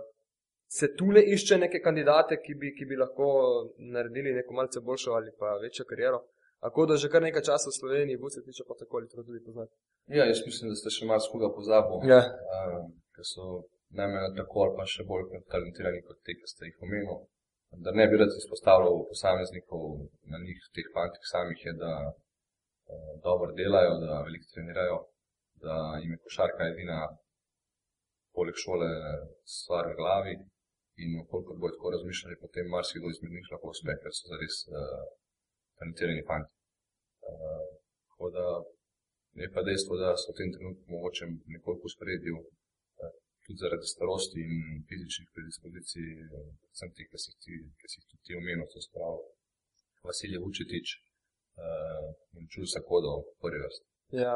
se 0.78 0.87
tule 0.98 1.20
išče 1.35 1.59
neke 1.64 1.78
kandidate, 1.87 2.38
ki 2.44 2.54
bi, 2.61 2.72
ki 2.76 2.85
bi 2.90 2.96
lahko 3.02 3.26
naredili 3.94 4.33
neko 4.38 4.57
malce 4.59 4.80
boljšo 4.87 5.11
ali 5.18 5.30
pa 5.40 5.59
večjo 5.64 5.85
kariero. 5.90 6.18
Ako 6.66 6.87
da 6.90 6.96
že 7.02 7.11
kar 7.12 7.22
nekaj 7.22 7.44
časa 7.50 7.68
v 7.70 7.78
Sloveniji, 7.80 8.20
bo 8.22 8.30
se 8.35 8.40
tiče 8.46 8.62
pa 8.68 8.74
tako 8.80 8.96
ali 8.98 9.11
tako 9.11 9.22
tudi 9.28 9.44
poznati. 9.46 9.72
Ja, 10.16 10.24
jaz 10.30 10.40
mislim, 10.48 10.72
da 10.72 10.76
ste 10.80 10.90
še 10.96 11.07
malo 11.11 11.22
skuga 11.28 11.48
pozabili, 11.57 12.11
ja. 12.12 12.20
uh, 12.57 12.83
ker 13.14 13.26
so 13.35 13.44
najmanj 13.98 14.37
tako 14.40 14.64
ali 14.64 14.76
pa 14.78 14.85
še 14.94 15.07
bolj 15.11 15.24
talentirani 15.54 16.00
kot 16.09 16.18
te, 16.26 16.37
ki 16.38 16.50
ste 16.52 16.70
jih 16.70 16.85
omenili. 16.87 17.18
Da 17.85 17.90
ne 17.98 18.04
bi 18.09 18.18
rad 18.20 18.33
izpostavljal 18.40 18.96
posameznikov 19.11 19.83
na 20.33 20.38
njih, 20.44 20.61
teh 20.76 20.88
fantih 20.96 21.24
samih, 21.33 21.61
je, 21.68 21.72
da 21.85 21.92
uh, 22.09 23.12
dobro 23.26 23.50
delajo, 23.61 23.94
da 24.04 24.22
veliko 24.26 24.50
trenirajo, 24.54 24.98
da 25.64 25.76
jim 26.00 26.16
je 26.16 26.22
košarka 26.24 26.70
edina 26.72 26.98
poleg 28.37 28.57
šole 28.64 28.88
stvar 29.59 29.85
v 29.90 29.97
glavi. 30.01 30.35
In 31.03 31.11
koliko 31.31 31.53
bo 31.61 31.68
tako 31.75 31.90
razmišljali, 31.94 32.42
potem 32.44 32.66
marsikdo 32.75 33.07
izmed 33.11 33.33
njih 33.35 33.49
lahko 33.53 33.73
uspe, 33.75 33.94
ker 34.03 34.12
so 34.14 34.25
zares 34.33 34.57
uh, 34.70 35.07
talentirani 35.79 36.23
fanti. 36.29 36.53
Uh, 37.31 37.64
tako 38.11 38.27
da 38.37 38.47
je 39.40 39.49
pa 39.55 39.61
dejstvo, 39.68 39.92
da 40.03 40.12
so 40.20 40.31
v 40.31 40.38
tem 40.38 40.53
trenutku 40.55 40.85
mogoče 40.94 41.25
nekoliko 41.55 41.87
spredju, 41.97 42.37
uh, 42.38 43.14
tudi 43.44 43.62
zaradi 43.64 43.92
starosti 43.94 44.38
in 44.47 44.55
fizičnih 44.90 45.29
predispozicij, 45.35 46.07
predvsem 46.62 46.90
uh, 46.90 46.94
ki 46.94 47.23
si, 47.25 47.33
ki 47.79 47.87
si 47.90 47.99
jih 47.99 48.07
tudi 48.11 48.23
ti 48.27 48.38
omenil, 48.40 48.70
to 48.70 48.85
spravo 48.87 49.18
Vasilje 50.07 50.38
Vučetič 50.44 50.88
uh, 50.94 52.07
in 52.38 52.47
Čusa 52.53 52.81
Kodo 52.88 53.14
v 53.25 53.35
prvi 53.42 53.61
vrsti. 53.66 53.93
Ja, 54.14 54.35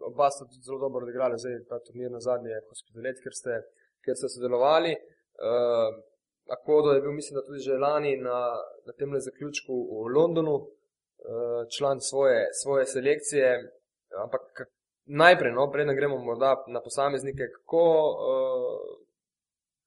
oba 0.00 0.30
sta 0.30 0.44
tudi 0.44 0.66
zelo 0.66 0.78
dobro 0.78 1.04
odigrala, 1.06 1.38
zdaj 1.38 1.60
ta 1.70 1.78
turnir 1.86 2.10
na 2.10 2.20
zadnji 2.20 2.50
je 2.50 2.62
hospitalet, 2.70 3.20
ker 3.22 3.34
ste 3.38 3.60
kjer 4.02 4.16
so 4.18 4.30
sodelovali. 4.34 4.92
Uh, 5.46 5.90
Akodo 6.56 6.92
je 6.92 7.00
bil, 7.00 7.12
mislim, 7.12 7.34
da 7.34 7.46
tudi 7.46 7.58
že 7.58 7.78
lani 7.86 8.16
na, 8.16 8.38
na 8.86 8.92
tem 8.98 9.10
zaključku 9.28 9.74
v 9.74 10.12
Londonu, 10.16 10.54
uh, 10.54 11.62
član 11.78 12.00
svoje, 12.00 12.48
svoje 12.62 12.86
selekcije. 12.86 13.48
Ampak 14.24 14.42
najprej, 15.06 15.52
no, 15.52 15.70
preden 15.72 15.96
gremo 15.96 16.18
morda 16.18 16.54
na 16.66 16.82
posameznike, 16.82 17.50
kako, 17.56 17.86
uh, 18.30 18.98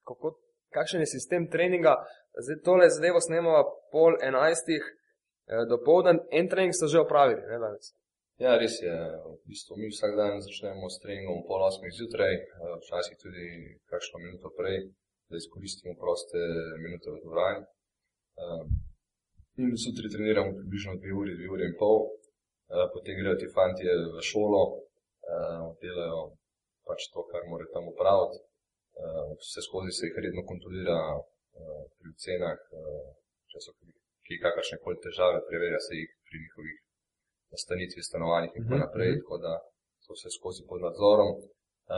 kako, 0.08 0.36
kakšen 0.76 1.00
je 1.00 1.14
sistem 1.16 1.48
treninga. 1.50 1.96
Zdaj 2.44 2.62
tole 2.66 2.90
zadevo 2.90 3.22
snemamo 3.22 3.64
pol 3.92 4.20
enajstih 4.22 4.84
uh, 4.84 5.64
do 5.70 5.80
povdan, 5.86 6.20
en 6.32 6.52
trening 6.52 6.76
so 6.76 6.88
že 6.88 7.00
opravili, 7.00 7.42
ne 7.48 7.60
danes. 7.60 7.99
Ja, 8.40 8.54
res 8.56 8.78
je. 8.80 8.94
V 9.28 9.34
bistvu 9.52 9.76
mi 9.76 9.88
vsak 9.92 10.14
dan 10.16 10.38
začnemo 10.40 10.88
s 10.88 11.02
treningom 11.04 11.42
pol 11.48 11.60
osmih 11.60 11.92
zjutraj, 11.92 12.36
eh, 12.40 12.76
včasih 12.82 13.18
tudi 13.24 13.48
kakšno 13.92 14.22
minuto 14.26 14.48
prej, 14.60 14.78
da 15.30 15.36
izkoristimo 15.36 15.94
proste 16.04 16.40
minute 16.84 17.08
v 17.12 17.20
dvorani. 17.26 17.66
Eh, 18.40 18.64
in 19.60 19.76
zjutraj 19.84 20.14
treniramo 20.16 20.56
približno 20.56 20.96
dve 21.02 21.12
uri, 21.22 21.36
dve 21.40 21.52
uri 21.56 21.68
in 21.68 21.76
pol, 21.82 22.00
eh, 22.08 22.88
potem 22.96 23.20
grejo 23.20 23.36
ti 23.42 23.48
fanti 23.58 23.84
v 24.14 24.24
šolo, 24.32 24.64
delajo 25.84 26.22
pač 26.88 27.00
to, 27.14 27.22
kar 27.32 27.44
morajo 27.52 27.74
tam 27.76 27.92
upraviti. 27.92 28.40
Vse 29.42 29.62
skozi 29.68 29.92
se 29.94 30.08
jih 30.08 30.16
redno 30.26 30.42
kontrolira 30.52 31.00
pri 31.98 32.08
ocenah, 32.16 32.60
če 33.52 33.58
so 33.64 33.72
ki 34.26 34.44
kakršne 34.46 34.78
koli 34.84 34.98
težave, 35.06 35.48
preverja 35.50 35.80
se 35.88 35.94
jih 36.00 36.12
pri 36.26 36.38
njihovih 36.44 36.80
nastanitvi, 37.54 38.02
stanovanjih 38.10 38.52
in 38.56 38.64
tako 38.64 38.76
mhm, 38.76 38.84
naprej, 38.86 39.12
mhm. 39.12 39.22
tako 39.22 39.36
da 39.46 39.54
so 40.04 40.12
vse 40.18 40.30
skozi 40.38 40.62
pod 40.70 40.80
nadzorom. 40.88 41.32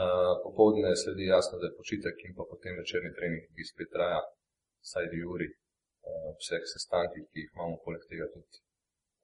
Uh, 0.00 0.32
popovdne 0.44 0.90
sledi 1.02 1.24
jasno, 1.34 1.54
da 1.60 1.66
je 1.66 1.76
počitek 1.78 2.16
in 2.26 2.32
pa 2.38 2.44
potem 2.52 2.74
večerni 2.82 3.10
trening, 3.16 3.42
ki 3.54 3.70
spet 3.72 3.90
traja 3.94 4.20
vsaj 4.84 5.04
dve 5.12 5.24
uri, 5.34 5.48
uh, 5.52 6.30
vseh 6.40 6.62
sestankih, 6.74 7.24
ki 7.30 7.38
jih 7.42 7.50
imamo 7.52 7.76
poleg 7.84 8.02
tega 8.10 8.26
tudi, 8.34 8.56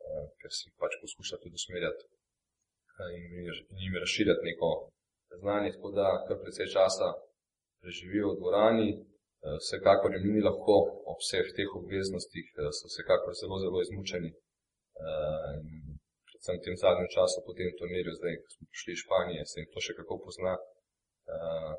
uh, 0.04 0.26
ker 0.40 0.52
si 0.58 0.66
pač 0.80 0.92
poskuša 1.02 1.40
tudi 1.42 1.56
usmerjati 1.60 2.04
uh, 2.08 3.08
in, 3.16 3.24
in 3.72 3.78
jim 3.84 3.96
razširjati 4.04 4.46
neko 4.48 4.70
znanje, 5.40 5.72
tako 5.76 5.88
da 5.98 6.06
kar 6.26 6.36
precej 6.44 6.68
časa 6.76 7.08
preživijo 7.80 8.34
v 8.34 8.40
dvorani. 8.40 8.90
Vsekakor 9.62 10.10
jim 10.12 10.32
ni 10.34 10.40
lahko 10.42 10.76
ob 11.10 11.18
vseh 11.22 11.48
teh 11.56 11.70
obveznostih, 11.80 12.46
so 12.76 12.88
vsekakor 12.90 13.32
zelo, 13.40 13.56
zelo 13.64 13.78
izmučeni 13.86 14.30
predvsem 16.38 16.56
v 16.58 16.64
tem 16.64 16.76
zadnjem 16.78 17.08
času, 17.10 17.42
po 17.42 17.52
tem 17.58 17.70
turnirju, 17.78 18.12
zdaj, 18.14 18.34
ko 18.42 18.48
smo 18.54 18.64
prišli 18.70 18.90
iz 18.94 19.00
Španije, 19.02 19.42
se 19.50 19.56
jim 19.58 19.68
to 19.74 19.80
še 19.82 19.92
kako 19.98 20.14
pozna. 20.22 20.54
Uh, 21.28 21.74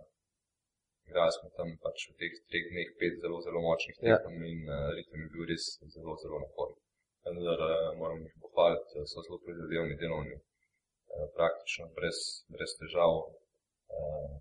igrali 1.08 1.32
smo 1.32 1.48
tam 1.58 1.70
pač 1.84 1.98
v 2.12 2.14
teh 2.20 2.34
treh 2.52 2.66
dneh 2.70 2.90
pet 3.00 3.14
zelo, 3.24 3.40
zelo 3.42 3.60
močnih 3.64 3.96
ja. 3.98 4.20
tekem 4.20 4.36
ja. 4.36 4.52
in 4.52 4.60
uh, 4.68 4.92
ritem 5.00 5.24
je 5.24 5.30
bil 5.34 5.44
res 5.50 5.64
zelo, 5.96 6.14
zelo 6.22 6.38
naporen. 6.44 6.76
Vendar 7.24 7.60
uh, 7.64 7.96
moram 8.02 8.20
jih 8.22 8.36
pohvaliti, 8.44 9.08
so 9.08 9.24
zelo 9.26 9.40
prizadevni 9.42 9.96
delovni, 9.96 10.36
uh, 10.38 11.26
praktično 11.40 11.90
brez, 11.96 12.20
brez 12.52 12.76
težav 12.84 13.16
uh, 13.16 14.32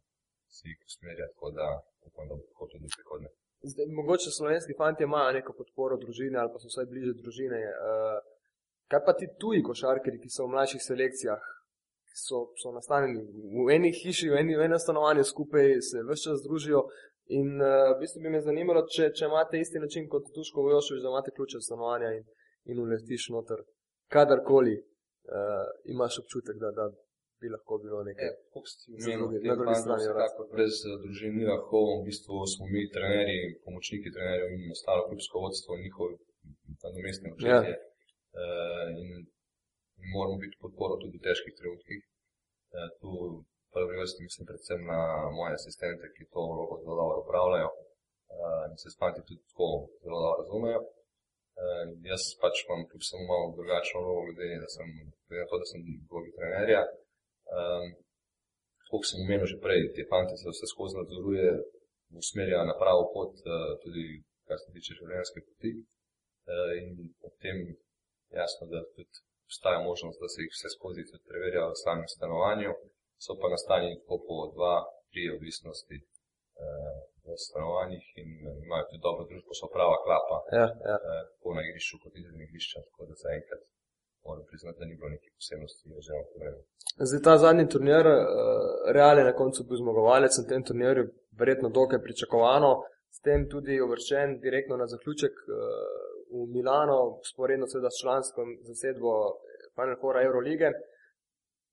si 0.50 0.66
jih 0.68 0.78
usmerjati, 0.90 1.32
tako 1.38 1.54
da 1.56 1.66
upam, 2.10 2.26
da 2.26 2.34
bo 2.34 2.44
tako 2.50 2.74
tudi 2.74 2.90
prihodne. 2.98 3.30
Zdaj, 3.70 3.86
mogoče 3.90 4.30
slovenski 4.34 4.76
fanti 4.78 5.06
imajo 5.06 5.32
neko 5.38 5.54
podporo 5.60 5.96
družine 5.98 6.38
ali 6.38 6.52
pa 6.52 6.60
so 6.60 6.68
vsaj 6.70 6.90
bliže 6.90 7.16
družine. 7.22 7.62
Uh, 7.86 8.37
Kaj 8.88 9.00
pa 9.06 9.12
ti 9.12 9.28
tuji 9.40 9.62
košarkari, 9.62 10.20
ki 10.22 10.30
so 10.32 10.46
v 10.46 10.54
mlajših 10.54 10.82
selekcijah, 10.84 11.42
ki 12.08 12.16
so, 12.16 12.46
so 12.60 12.72
nastanjeni 12.72 13.20
v 13.66 13.68
eni 13.74 13.90
hiši, 13.92 14.30
v 14.32 14.40
eni, 14.42 14.56
v 14.56 14.64
eni 14.64 14.78
stanovanju 14.80 15.24
skupaj, 15.28 15.74
se 15.90 16.04
vse 16.08 16.24
čas 16.24 16.44
družijo. 16.46 16.86
In 17.38 17.60
uh, 17.60 17.90
v 17.92 17.98
bistvu 18.00 18.22
bi 18.24 18.30
me 18.32 18.40
zanimalo, 18.40 18.86
če, 18.88 19.10
če 19.16 19.26
imate 19.28 19.60
isti 19.60 19.82
način 19.82 20.06
kot 20.08 20.30
Tuško 20.32 20.62
Vojošovič, 20.64 21.02
da 21.04 21.10
imate 21.12 21.34
ključe 21.36 21.60
stanovanja 21.60 22.14
in, 22.16 22.22
in 22.72 22.80
uletiš 22.80 23.26
noter, 23.34 23.60
kadarkoli 24.14 24.78
uh, 24.78 25.66
imaš 25.92 26.22
občutek, 26.22 26.56
da, 26.62 26.70
da 26.78 26.86
bi 27.40 27.52
lahko 27.52 27.76
bilo 27.82 28.00
nekaj. 28.08 28.32
Na 29.52 29.58
drugi 29.60 29.76
strani, 29.82 30.08
tako 30.22 30.48
brez 30.54 30.80
uh, 30.88 30.96
družin 31.04 31.36
ni 31.36 31.44
lahko, 31.50 31.84
v 31.98 32.06
bistvu 32.08 32.40
smo 32.54 32.70
mi 32.72 32.88
trenerji, 32.96 33.52
pomočniki 33.68 34.14
trenerjev 34.16 34.56
in 34.56 34.72
ostalo 34.72 35.04
klubsko 35.10 35.44
vodstvo, 35.44 35.76
njihovi 35.84 36.16
nadomestni 36.80 37.36
učitelji. 37.36 37.76
Ja. 37.76 37.87
Eh, 38.36 38.88
in 39.00 39.08
moramo 40.14 40.36
biti 40.44 40.60
podporo 40.64 40.94
tudi 41.02 41.16
v 41.18 41.24
težkih 41.26 41.54
trenutkih. 41.58 42.00
Eh, 42.76 42.90
tu 43.00 43.10
prvi 43.74 43.94
vrsti 44.00 44.26
mislim 44.26 44.44
predvsem 44.50 44.80
na 44.92 45.00
moje 45.38 45.52
asistente, 45.58 46.04
ki 46.14 46.30
to 46.32 46.40
vlogo 46.52 46.74
zelo 46.82 46.94
dobro 47.00 47.18
upravljajo 47.24 47.70
eh, 47.72 48.62
in 48.70 48.76
se 48.82 48.88
spanti 48.96 49.26
tudi 49.28 49.42
tako 49.48 49.68
zelo 50.04 50.18
dobro 50.24 50.38
razumejo. 50.42 50.82
Jaz 52.10 52.22
pač 52.42 52.54
imam 52.64 52.82
kljub 52.88 53.02
samo 53.10 53.24
malo 53.32 53.46
drugačno 53.56 53.98
vlogo, 54.04 54.20
glede 54.36 54.56
na 54.62 54.68
to, 55.50 55.54
da 55.60 55.66
sem 55.70 55.80
vlogi 56.10 56.30
trenerja. 56.36 56.82
Kot 58.90 59.02
sem 59.08 59.24
omenil 59.24 59.50
že 59.52 59.58
prej, 59.64 59.82
te 59.96 60.06
fante 60.12 60.34
se 60.38 60.46
vse 60.52 60.66
skozi 60.72 60.94
nadzoruje, 61.00 61.48
usmerja 62.22 62.60
na 62.70 62.74
pravo 62.82 63.02
pot, 63.14 63.34
tudi 63.82 64.04
kar 64.46 64.56
se 64.62 64.70
tiče 64.76 65.00
življenjske 65.00 65.42
poti. 65.48 65.72
In 66.78 66.86
potem 67.24 67.56
jasno, 68.40 68.62
da 68.72 68.78
tudi 68.94 69.14
obstaja 69.48 69.80
možnost, 69.90 70.18
da 70.22 70.28
se 70.32 70.38
jih 70.42 70.52
vse 70.54 70.68
skozi 70.76 71.02
tudi 71.10 71.24
preverja 71.30 71.62
v 71.70 71.80
samem 71.84 72.08
stanovanju, 72.16 72.70
so 73.24 73.32
pa 73.40 73.46
nastanjeni 73.54 74.00
tako 74.00 74.16
po 74.26 74.36
dva, 74.56 74.74
tri 75.12 75.22
odvisnosti 75.36 75.96
eh, 75.98 76.98
v 77.24 77.36
stanovanjih 77.46 78.04
in 78.22 78.28
eh, 78.44 78.56
imajo 78.66 78.84
tudi 78.88 79.04
dobro 79.06 79.24
družbo, 79.30 79.50
so 79.60 79.66
prava 79.76 79.96
klapa, 80.04 80.36
ja, 80.60 80.66
ja. 80.90 80.96
Eh, 81.08 81.22
tako 81.32 81.48
na 81.56 81.62
igrišču 81.68 81.96
kot 82.02 82.12
izredni 82.20 82.44
igrišča, 82.48 82.78
tako 82.88 83.00
da 83.08 83.14
zaenkrat 83.24 83.62
moram 84.28 84.44
priznati, 84.50 84.78
da 84.80 84.84
ni 84.86 84.98
bilo 84.98 85.08
nekih 85.16 85.32
posebnosti 85.38 85.84
oziroma 86.00 86.26
problemov. 86.32 86.62
Zdaj 87.08 87.22
ta 87.26 87.34
zadnji 87.44 87.64
turnir, 87.72 88.04
uh, 88.10 88.22
Real 88.96 89.16
je 89.18 89.24
na 89.30 89.34
koncu 89.40 89.64
bil 89.68 89.78
zmagovalec 89.82 90.32
na 90.40 90.44
tem 90.50 90.64
turnirju, 90.68 91.04
verjetno 91.40 91.68
dokaj 91.78 92.02
pričakovano, 92.06 92.72
s 93.16 93.18
tem 93.26 93.46
tudi 93.52 93.80
uvrščen 93.86 94.38
direktno 94.46 94.76
na 94.82 94.86
zaključek 94.92 95.34
uh, 95.46 96.07
v 96.32 96.46
Milano, 96.54 96.98
sporedno 97.30 97.66
seveda 97.66 97.90
s 97.90 98.00
člansko 98.02 98.40
zasedbo 98.68 99.12
Final 99.76 99.96
Four 100.00 100.14
Eurolige. 100.28 100.68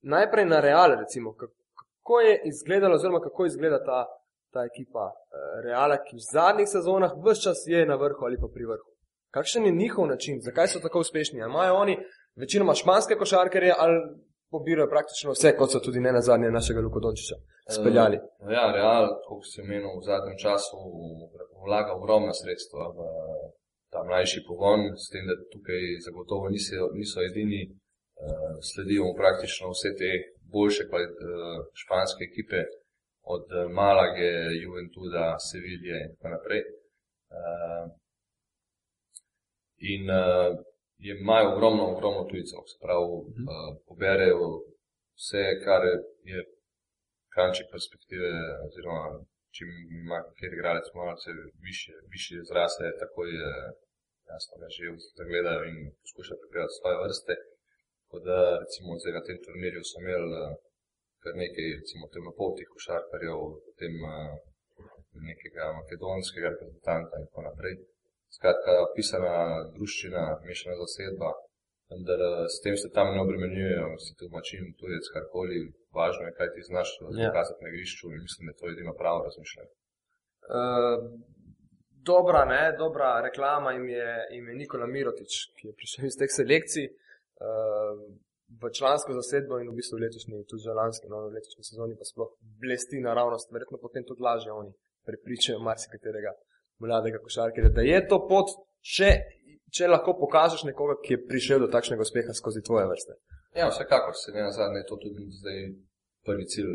Najprej 0.02 0.46
na 0.46 0.60
Real, 0.60 0.90
recimo, 1.04 1.36
kako 1.42 2.20
je 2.20 2.42
izgledalo, 2.52 2.96
oziroma 2.96 3.20
kako 3.20 3.46
izgleda 3.46 3.80
ta, 3.90 4.00
ta 4.54 4.62
ekipa 4.70 5.06
eh, 5.12 5.18
Reala, 5.66 5.98
ki 6.06 6.16
v 6.16 6.28
zadnjih 6.34 6.70
sezonah 6.76 7.12
vse 7.24 7.42
čas 7.46 7.60
je 7.74 7.86
na 7.86 7.96
vrhu 7.96 8.22
ali 8.28 8.38
pa 8.42 8.48
pri 8.54 8.66
vrhu. 8.72 8.90
Kakšen 9.36 9.66
je 9.66 9.72
njihov 9.72 10.08
način, 10.08 10.42
zakaj 10.42 10.68
so 10.68 10.80
tako 10.80 11.00
uspešni? 11.00 11.40
Imajo 11.40 11.74
oni 11.76 11.96
večinoma 12.36 12.74
španske 12.74 13.16
košarkarje 13.16 13.74
ali 13.78 13.98
pobirajo 14.52 14.88
praktično 14.90 15.32
vse, 15.32 15.56
kot 15.60 15.72
so 15.72 15.80
tudi 15.80 16.00
ne 16.00 16.12
na 16.18 16.22
zadnje 16.22 16.50
našega 16.52 16.80
Lukodončiča 16.86 17.36
speljali? 17.78 18.18
Uh, 18.18 18.52
ja, 18.58 18.66
Real, 18.78 19.06
kot 19.28 19.44
si 19.50 19.62
omenil, 19.62 19.92
v 20.00 20.06
zadnjem 20.12 20.38
času 20.46 20.78
vlaga 21.66 21.92
ogromna 22.00 22.34
sredstva 22.42 22.82
v 22.98 23.00
ta 23.92 24.04
mlajši 24.08 24.40
pogon, 24.48 24.82
s 25.04 25.10
tem, 25.12 25.24
da 25.30 25.36
tukaj 25.54 25.84
zagotovo 26.06 26.50
niso, 26.56 26.90
niso 27.00 27.24
edini, 27.30 27.62
uh, 27.70 28.56
sledijo 28.70 29.14
praktično 29.22 29.72
vse 29.74 29.92
te 30.00 30.12
boljše 30.54 30.84
uh, 30.90 31.60
španske 31.82 32.22
ekipe, 32.30 32.62
od 33.36 33.46
uh, 33.52 33.72
Malage, 33.80 34.34
Juventuda, 34.64 35.26
Sevilje 35.48 35.98
in 36.06 36.12
tako 36.16 36.34
naprej. 36.36 36.62
Uh, 37.36 37.86
in 39.94 40.04
uh, 40.10 40.52
imajo 41.14 41.48
ogromno, 41.54 41.84
ogromno 41.94 42.24
tujcev, 42.30 42.62
se 42.72 42.78
pravi, 42.84 43.06
uh, 43.54 43.72
poberejo 43.88 44.50
vse, 45.18 45.44
kar 45.66 45.82
je 46.32 46.40
kanček 47.36 47.68
perspektive, 47.76 48.30
oziroma 48.66 49.04
če 49.56 49.64
ima 50.02 50.20
kjer 50.38 50.52
igralec 50.54 50.88
malce 51.00 51.30
više, 51.68 51.94
više 52.14 52.36
zrasle, 52.50 52.88
tako 53.02 53.20
je 53.36 53.50
jasno, 54.32 54.54
ga 54.62 54.68
že 54.76 54.84
zagledajo 55.20 55.64
in 55.72 55.78
poskušajo 56.02 56.42
pripraviti 56.42 56.78
svoje 56.80 56.98
vrste. 57.04 57.34
Tako 58.02 58.18
da, 58.28 58.38
recimo, 58.64 58.90
zdaj 59.02 59.14
na 59.18 59.24
tem 59.28 59.38
turnirju 59.46 59.82
so 59.90 59.98
imeli 60.04 60.30
eh, 60.42 60.56
kar 61.24 61.34
nekaj, 61.44 61.68
recimo, 61.82 62.04
temnopoltih 62.14 62.68
košarkarjev, 62.74 63.40
potem 63.68 63.94
uh, 64.14 64.36
nekega 65.30 65.64
makedonskega 65.80 66.52
reprezentanta 66.54 67.14
in 67.20 67.26
tako 67.30 67.42
naprej. 67.48 67.76
Skratka, 68.38 68.74
pisana 68.96 69.36
druščina, 69.76 70.24
mešana 70.48 70.76
zasedba, 70.84 71.32
vendar 71.92 72.22
eh, 72.30 72.46
s 72.56 72.58
tem 72.64 72.76
se 72.82 72.90
tam 72.98 73.08
ne 73.16 73.22
obremenjujejo, 73.26 73.90
si 74.06 74.12
tu 74.20 74.30
mačin, 74.36 74.66
tujec, 74.80 75.06
karkoli, 75.16 75.62
važno 76.00 76.28
je, 76.28 76.36
kaj 76.38 76.50
ti 76.54 76.68
znaš 76.70 76.90
ja. 77.00 77.30
pokazati 77.30 77.64
na 77.64 77.72
igrišču 77.72 78.12
in 78.14 78.22
mislim, 78.28 78.44
da 78.46 78.52
je 78.52 78.60
to 78.60 78.72
edino 78.74 78.94
pravo 79.02 79.24
razmišljanje. 79.28 79.74
Uh, 80.56 80.98
dobra, 82.12 82.42
ne, 82.54 82.64
dobra 82.84 83.10
reklama 83.28 83.74
jim 83.76 83.88
je, 83.90 84.10
jim 84.36 84.50
je 84.50 84.56
Nikola 84.62 84.88
Mirotič, 84.96 85.34
ki 85.58 85.68
je 85.70 85.78
prišel 85.80 86.06
iz 86.10 86.18
teh 86.20 86.32
selekcij 86.40 86.86
uh, 86.92 87.96
v 88.62 88.72
člansko 88.78 89.14
zasedbo 89.20 89.60
in 89.60 89.70
v 89.72 89.78
bistvu 89.80 89.98
letošnji, 90.04 90.44
tudi 90.50 90.64
že 90.68 90.78
lanski, 90.82 91.10
no, 91.10 91.26
v 91.28 91.38
letošnji 91.38 91.64
sezoni 91.70 91.98
pa 92.00 92.06
sploh 92.06 92.36
blesti 92.62 93.02
naravnost, 93.02 93.52
verjetno 93.56 93.82
potem 93.82 94.06
tudi 94.06 94.22
lažje 94.22 94.52
oni 94.52 94.72
prepričajo 95.08 95.60
marsikaterega 95.60 96.34
mladega 96.80 97.20
košarkarja, 97.24 97.70
da 97.70 97.82
je 97.82 98.00
to 98.08 98.20
pot, 98.30 98.52
če, 98.96 99.10
če 99.74 99.90
lahko 99.90 100.16
pokažeš 100.20 100.66
nekoga, 100.70 100.98
ki 101.04 101.16
je 101.16 101.24
prišel 101.32 101.66
do 101.66 101.72
takšnega 101.74 102.06
uspeha 102.06 102.36
skozi 102.38 102.64
tvoje 102.66 102.86
vrste. 102.92 103.18
Ja, 103.56 103.66
vsekakor 103.70 104.14
se 104.16 104.30
ne 104.32 104.42
na 104.42 104.52
zadnje, 104.52 104.82
to 104.84 104.96
tudi 104.98 105.22
zdaj 105.40 105.60
prvi 106.28 106.46
cilj, 106.46 106.72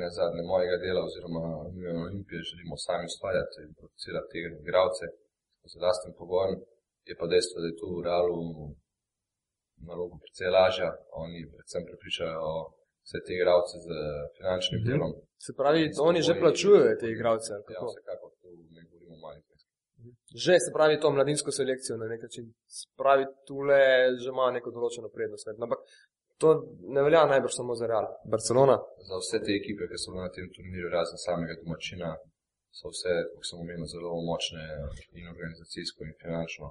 ne 0.00 0.08
zadnje 0.10 0.42
mojega 0.44 0.76
dela, 0.84 1.00
oziroma 1.02 1.42
mi 1.74 1.86
v 1.88 2.02
Olimpiji 2.06 2.48
želimo 2.50 2.74
sami 2.78 3.04
ustvarjati 3.04 3.56
in 3.64 3.70
producirati 3.78 4.30
te 4.32 4.38
igralce 4.62 5.04
z 5.64 5.74
lastnim 5.84 6.12
pogojem. 6.14 6.54
Je 7.04 7.14
pa 7.16 7.26
dejstvo, 7.26 7.56
da 7.60 7.66
je 7.68 7.78
tu 7.80 7.86
v 7.90 8.04
realu 8.08 8.38
nalogo 9.80 10.14
precej 10.22 10.48
lažja. 10.50 10.90
Oni 11.14 11.40
predvsem 11.52 11.82
prepričajo 11.88 12.48
vse 13.04 13.18
te 13.26 13.32
igralce 13.34 13.74
z 13.78 13.88
finančnim 14.36 14.78
Mhm. 14.80 14.86
delom. 14.88 15.12
Se 15.38 15.52
pravi, 15.52 15.80
oni 16.00 16.20
že 16.22 16.32
plačujejo 16.42 16.98
te 17.00 17.06
igralce. 17.08 17.48
ali 17.52 17.62
Ja, 17.64 17.68
kako? 17.70 17.86
vsekakor 17.88 18.30
tu 18.40 18.48
ne 18.70 18.82
govorimo 18.84 19.14
o 19.14 19.22
malih 19.24 19.42
zneskih. 19.46 19.72
Že 20.36 20.54
se 20.64 20.70
pravi 20.76 20.94
to 21.02 21.08
mladinsko 21.10 21.50
selekcijo 21.50 21.94
na 21.96 22.06
nek 22.06 22.20
način. 22.22 22.44
Se 22.70 22.86
pravi, 22.96 23.24
tule 23.46 23.80
že 24.22 24.28
ima 24.28 24.46
neko 24.56 24.68
določeno 24.70 25.08
prednost. 25.08 25.44
Ampak 25.58 25.80
to 26.40 26.48
ne 26.94 27.00
velja 27.06 27.22
najbrž 27.32 27.54
samo 27.60 27.72
za 27.80 27.86
Real. 27.90 28.06
Barcelona. 28.34 28.76
Za 29.08 29.16
vse 29.22 29.36
te 29.44 29.52
ekipe, 29.60 29.82
ki 29.90 29.96
so 30.02 30.10
na 30.16 30.28
tem 30.36 30.46
turnirju, 30.56 30.88
razen 30.96 31.18
samega 31.26 31.54
domačina, 31.62 32.10
so 32.78 32.86
vse, 32.94 33.12
kot 33.34 33.44
sem 33.48 33.58
omenil, 33.62 33.86
zelo 33.94 34.10
močne 34.30 34.64
in 35.18 35.26
organizacijsko 35.34 36.00
in 36.08 36.14
finančno. 36.22 36.66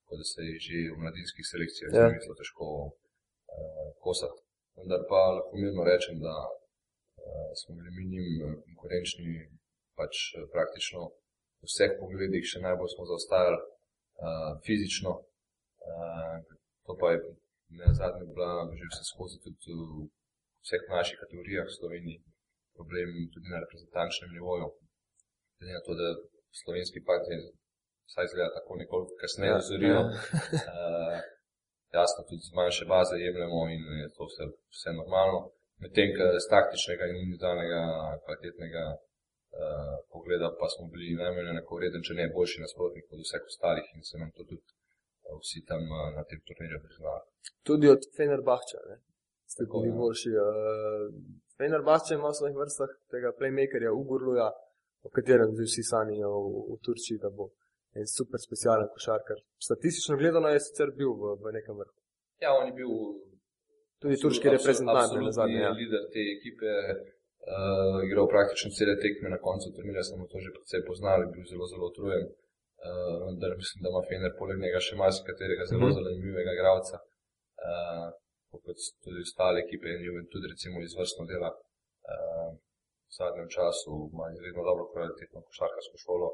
Tako 0.00 0.14
da 0.20 0.24
se 0.32 0.40
jih 0.48 0.58
že 0.66 0.78
v 0.94 0.98
mladinskih 1.02 1.44
selekcijah 1.52 1.90
Ja. 1.98 2.06
zelo 2.24 2.36
težko 2.40 2.64
uh, 2.86 3.88
kosati. 4.04 4.38
Vendar 4.76 5.00
pa 5.10 5.20
lahko 5.36 5.52
mirno 5.62 5.82
rečem, 5.90 6.16
da 6.26 6.34
uh, 6.46 7.50
smo 7.60 7.70
bili 7.76 7.90
mi 7.96 8.04
njim 8.12 8.26
eh, 8.46 8.54
konkurenčni 8.66 9.32
pač 9.98 10.14
eh, 10.36 10.46
praktično 10.54 11.00
v 11.62 11.64
vseh 11.70 11.92
pogledih, 12.00 12.44
še 12.52 12.58
najbolj 12.66 12.90
smo 12.94 13.04
zaostajali 13.12 13.58
uh, 13.62 14.52
fizično. 14.66 15.12
Uh, 15.90 16.34
to 16.86 16.92
pa 17.00 17.06
je 17.12 17.18
na 17.78 17.86
zadnje 17.98 18.24
bila 18.30 18.50
že 18.78 18.84
vse 18.90 19.02
skozi 19.12 19.36
tudi 19.44 19.72
v 19.78 20.08
vseh 20.64 20.82
naših 20.94 21.16
kategorijah 21.22 21.66
v 21.68 21.76
Sloveniji 21.78 22.18
problem 22.76 23.08
tudi 23.32 23.48
na 23.52 23.58
reprezentančnem 23.64 24.30
nivoju. 24.36 24.68
Glede 25.58 25.72
na 25.78 25.82
to, 25.86 25.92
da 26.00 26.06
slovenski 26.60 26.98
partner 27.10 27.40
vsaj 28.08 28.24
izgleda 28.28 28.50
tako 28.58 28.72
nekoliko 28.82 29.12
kasneje 29.22 29.52
Ja, 29.52 29.60
ozorijo. 29.62 29.98
ja. 29.98 30.04
Uh, 30.04 31.16
jasno, 31.98 32.20
tudi 32.28 32.42
z 32.48 32.52
manjše 32.58 32.84
baze 32.92 33.14
jemljemo 33.24 33.60
in 33.74 33.82
je 34.02 34.08
to 34.16 34.22
vse, 34.30 34.44
vse 34.74 34.90
normalno. 35.00 35.38
Medtem, 35.82 36.08
ko 36.16 36.22
z 36.44 36.46
taktičnega 36.54 37.04
in 37.10 37.16
individualnega 37.24 37.80
kvalitetnega 38.24 38.84
uh, 38.94 39.94
pogleda 40.12 40.48
pa 40.60 40.66
smo 40.72 40.84
bili 40.92 41.20
najmanj 41.22 41.48
enako 41.54 41.72
vreden, 41.78 42.02
če 42.06 42.12
ne 42.20 42.32
boljši 42.36 42.62
nasprotnik 42.64 43.06
od 43.14 43.20
vseh 43.26 43.42
ostalih 43.50 43.86
in 43.96 44.02
se 44.08 44.16
nam 44.22 44.30
to 44.36 44.42
tudi 44.50 44.62
vsi 45.42 45.64
tam 45.70 45.82
uh, 45.82 46.08
na 46.16 46.22
tem 46.28 46.40
turnirju 46.48 46.80
priznali. 46.86 47.24
Tudi 47.68 47.86
od 47.94 48.02
Fenerbahča. 48.16 48.78
Ne? 48.90 48.96
Ste 49.52 49.62
bili 49.72 49.88
ja. 49.92 49.96
boljši. 50.00 50.30
Uh, 50.30 51.08
Fenerbahča 51.58 52.14
ima 52.14 52.28
v 52.32 52.38
svojih 52.38 52.56
vrstah 52.62 52.92
tega 53.12 53.32
playmakerja 53.38 53.90
Ugurluja, 54.00 54.48
o 55.06 55.08
katerem 55.16 55.50
zdaj 55.54 55.68
vsi 55.70 55.84
sanjajo 55.92 56.38
v, 56.44 56.62
v 56.72 56.78
Turčiji, 56.84 57.22
da 57.24 57.30
bo 57.30 57.50
en 57.98 58.06
super 58.18 58.40
specialen 58.40 58.88
košarkar. 58.94 59.38
Statistično 59.68 60.16
gledano 60.20 60.48
je 60.48 60.60
sicer 60.66 60.88
bil 61.00 61.12
v, 61.20 61.34
v 61.42 61.52
nekem 61.58 61.76
vrhu. 61.80 61.96
Ja, 62.44 62.50
on 62.58 62.66
je 62.70 62.74
bil 62.80 62.92
Tudi 64.02 64.14
absolut- 64.14 64.22
turški 64.22 64.54
reprezentant 64.56 65.12
ne 65.16 65.26
nazadnje. 65.30 65.60
Ja. 65.66 65.72
Lider 65.80 66.04
te 66.14 66.22
ekipe, 66.36 66.70
uh, 67.52 67.98
igral 68.08 68.26
praktično 68.34 68.70
cele 68.76 68.94
tekme 69.04 69.28
na 69.34 69.38
koncu 69.46 69.70
turnirja, 69.76 70.02
smo 70.08 70.26
to 70.32 70.40
že 70.44 70.54
precej 70.56 70.82
poznali, 70.88 71.30
bil 71.34 71.44
zelo, 71.52 71.68
zelo 71.72 71.84
utrujen. 71.92 72.24
Uh, 72.82 72.90
vendar 73.24 73.52
mislim, 73.60 73.78
da 73.82 73.88
ima 73.88 74.02
Fener 74.08 74.32
poleg 74.40 74.56
njega 74.58 74.80
še 74.80 74.94
marsikaterega 74.96 75.64
zelo 75.70 75.86
Mhm. 75.86 75.94
zanimivega 75.98 76.52
igralca. 76.52 76.96
Uh, 77.62 78.08
kot 78.52 78.64
tudi 79.02 79.20
ostale 79.22 79.58
ekipe 79.64 79.86
in 79.88 80.02
Juventud 80.08 80.42
recimo 80.52 80.76
izvrstno 80.80 81.22
dela. 81.24 81.50
Uh, 82.04 82.50
v 83.08 83.14
zadnjem 83.18 83.48
času 83.56 83.92
ima 84.12 84.26
izredno 84.28 84.62
dobro 84.68 84.84
kvalitetno 84.92 85.38
košarkarsko 85.42 85.96
šolo. 86.04 86.28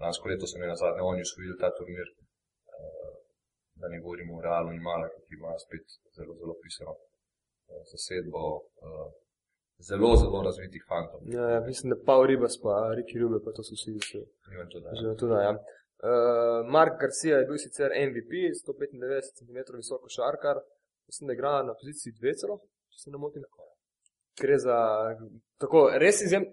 Lansko 0.00 0.24
leto 0.28 0.46
so 0.46 0.56
ne 0.58 0.66
na 0.66 0.76
zadnje 0.76 1.02
oni 1.02 1.20
osvojili 1.22 1.56
ta 1.58 1.68
turnir. 1.70 2.08
Uh, 2.72 3.12
da 3.74 3.86
ne 3.88 3.98
govorimo 4.00 4.32
o 4.34 4.42
Realu 4.42 4.70
in 4.72 4.82
Malaku, 4.82 5.18
ki 5.26 5.34
ima 5.34 5.50
spet 5.58 5.84
zelo, 6.16 6.32
zelo 6.34 6.54
pisano 6.62 6.92
eh, 7.70 7.82
zasedbo 7.90 8.40
eh, 8.84 9.08
zelo, 9.80 10.08
zelo 10.16 10.38
razvitih 10.42 10.82
fantov. 10.88 11.20
Ja, 11.26 11.44
ja, 11.50 11.60
mislim, 11.62 11.86
da 11.90 11.96
Paul 12.06 12.24
Ribas 12.26 12.54
pa 12.62 12.74
Riki 12.94 13.16
Rube, 13.18 13.38
pa 13.44 13.50
to 13.52 13.62
so 13.62 13.74
vsi 13.74 13.92
že. 14.08 14.20
Nimam 14.50 14.68
to, 14.68 14.78
da- 14.80 14.92
Že 14.94 15.16
tudi, 15.16 15.36
ja. 15.40 15.52
Uh, 16.00 16.66
Mark 16.66 17.00
Garcia 17.00 17.38
je 17.38 17.46
bil 17.46 17.58
sicer 17.58 17.92
MVP, 18.08 18.32
195 18.56 19.34
cm 19.38 19.58
visoko 19.76 20.08
šarkar, 20.08 20.56
mislim, 21.06 21.26
da 21.28 21.32
igra 21.32 21.62
na 21.62 21.74
poziciji 21.74 22.12
2 22.12 22.32
celo, 22.40 22.56
če 22.92 23.02
se 23.02 23.10
ne 23.10 23.18
motim. 23.20 23.44
Gre 24.40 24.56
za 24.58 24.78
tako 25.60 25.90
res 26.00 26.22
izjem, 26.24 26.46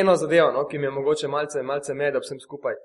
eno 0.00 0.14
zadevo, 0.16 0.48
no, 0.52 0.64
ki 0.68 0.78
mi 0.78 0.88
je 0.88 0.94
mogoče 0.96 1.28
malce, 1.28 1.62
malce 1.62 1.94
med, 1.94 2.16
vsem 2.24 2.40
skupaj. 2.40 2.78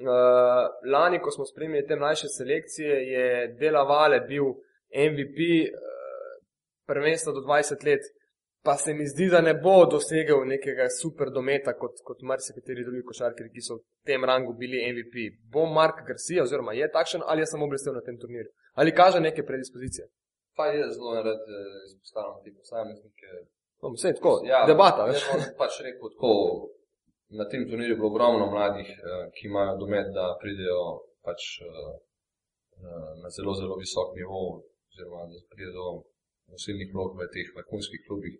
Uh, 0.00 0.64
lani, 0.88 1.20
ko 1.20 1.30
smo 1.30 1.44
spremljali 1.44 1.86
te 1.86 2.00
mlajše 2.00 2.32
selekcije, 2.32 2.94
je 3.12 3.26
Dela 3.60 3.82
Vale 3.84 4.22
bil 4.28 4.54
MVP 4.96 5.38
uh, 5.68 6.32
prvenstva 6.88 7.36
do 7.36 7.44
20 7.44 7.84
let, 7.90 8.08
pa 8.62 8.76
se 8.76 8.94
mi 8.94 9.06
zdi, 9.06 9.26
da 9.34 9.40
ne 9.40 9.54
bo 9.64 9.76
dosegel 9.94 10.44
nekega 10.54 10.86
super 11.00 11.30
dometa 11.36 11.72
kot, 11.80 11.94
kot 12.06 12.18
marsikateri 12.30 12.84
drugi 12.86 13.02
košarkari, 13.08 13.50
ki 13.54 13.62
so 13.66 13.78
v 13.78 13.82
tem 14.08 14.24
rangu 14.30 14.52
bili 14.62 14.82
MVP. 14.94 15.14
Bo 15.52 15.66
Mark 15.78 16.04
Garcia, 16.08 16.44
oziroma 16.46 16.72
je 16.80 16.90
takšen 16.96 17.24
ali 17.26 17.42
je 17.42 17.48
samo 17.52 17.68
blestev 17.70 17.94
na 17.98 18.02
tem 18.06 18.18
turnirju? 18.22 18.52
Ali 18.78 18.94
kaže 19.00 19.20
neke 19.20 19.42
predispozicije? 19.50 20.06
Pa 20.56 20.66
je 20.66 20.84
zelo 20.94 21.14
rad 21.26 21.42
eh, 21.58 21.80
izpostavljam 21.88 22.38
te 22.44 22.50
posameznike. 22.58 23.28
No, 23.82 23.90
vse 23.96 24.08
je 24.08 24.18
tako, 24.18 24.32
ja, 24.52 24.60
debata. 24.72 25.08
Jaz 25.10 25.24
bom 25.28 25.42
pač 25.60 25.80
rekel 25.86 26.12
tako, 26.14 26.32
na 27.38 27.48
tem 27.50 27.66
turnirju 27.68 27.94
je 27.94 28.00
bilo 28.00 28.10
ogromno 28.12 28.46
mladih, 28.54 28.88
eh, 29.10 29.24
ki 29.34 29.48
imajo 29.50 29.76
domet, 29.82 30.12
da 30.18 30.26
pridejo 30.42 30.82
pač 31.26 31.40
eh, 31.66 31.92
na 33.22 33.28
zelo, 33.36 33.52
zelo 33.60 33.74
visok 33.82 34.14
nivo, 34.18 34.40
oziroma 34.92 35.26
da 35.32 35.42
pridejo 35.50 35.74
do 35.78 35.88
nosilnih 36.52 36.88
vlog 36.94 37.18
v 37.18 37.30
teh 37.34 37.48
vrhunskih 37.58 38.06
klubih. 38.06 38.38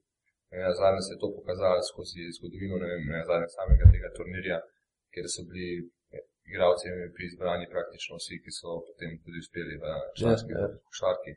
Ja, 0.60 0.68
zadnje 0.80 1.02
se 1.04 1.12
je 1.14 1.20
to 1.22 1.28
pokazalo 1.38 1.80
skozi 1.90 2.22
zgodovino, 2.36 2.74
ne 2.82 2.86
vem, 2.92 3.02
ne, 3.12 3.20
zadnje 3.30 3.48
samega 3.56 3.86
tega 3.94 4.08
turnirja, 4.18 4.58
kjer 5.12 5.26
so 5.34 5.42
bili 5.48 5.68
eh, 6.16 6.24
igralci 6.50 6.84
MVP 6.96 7.16
izbrani 7.24 7.66
praktično 7.74 8.12
vsi, 8.20 8.34
ki 8.44 8.50
so 8.58 8.68
potem 8.88 9.10
tudi 9.24 9.38
uspeli 9.44 9.74
v 9.82 9.86
članski 10.18 10.50
Ja, 10.52 10.58
ja, 10.58 10.66
ja. 10.66 10.74
ja. 10.74 10.82
košarki. 10.88 11.32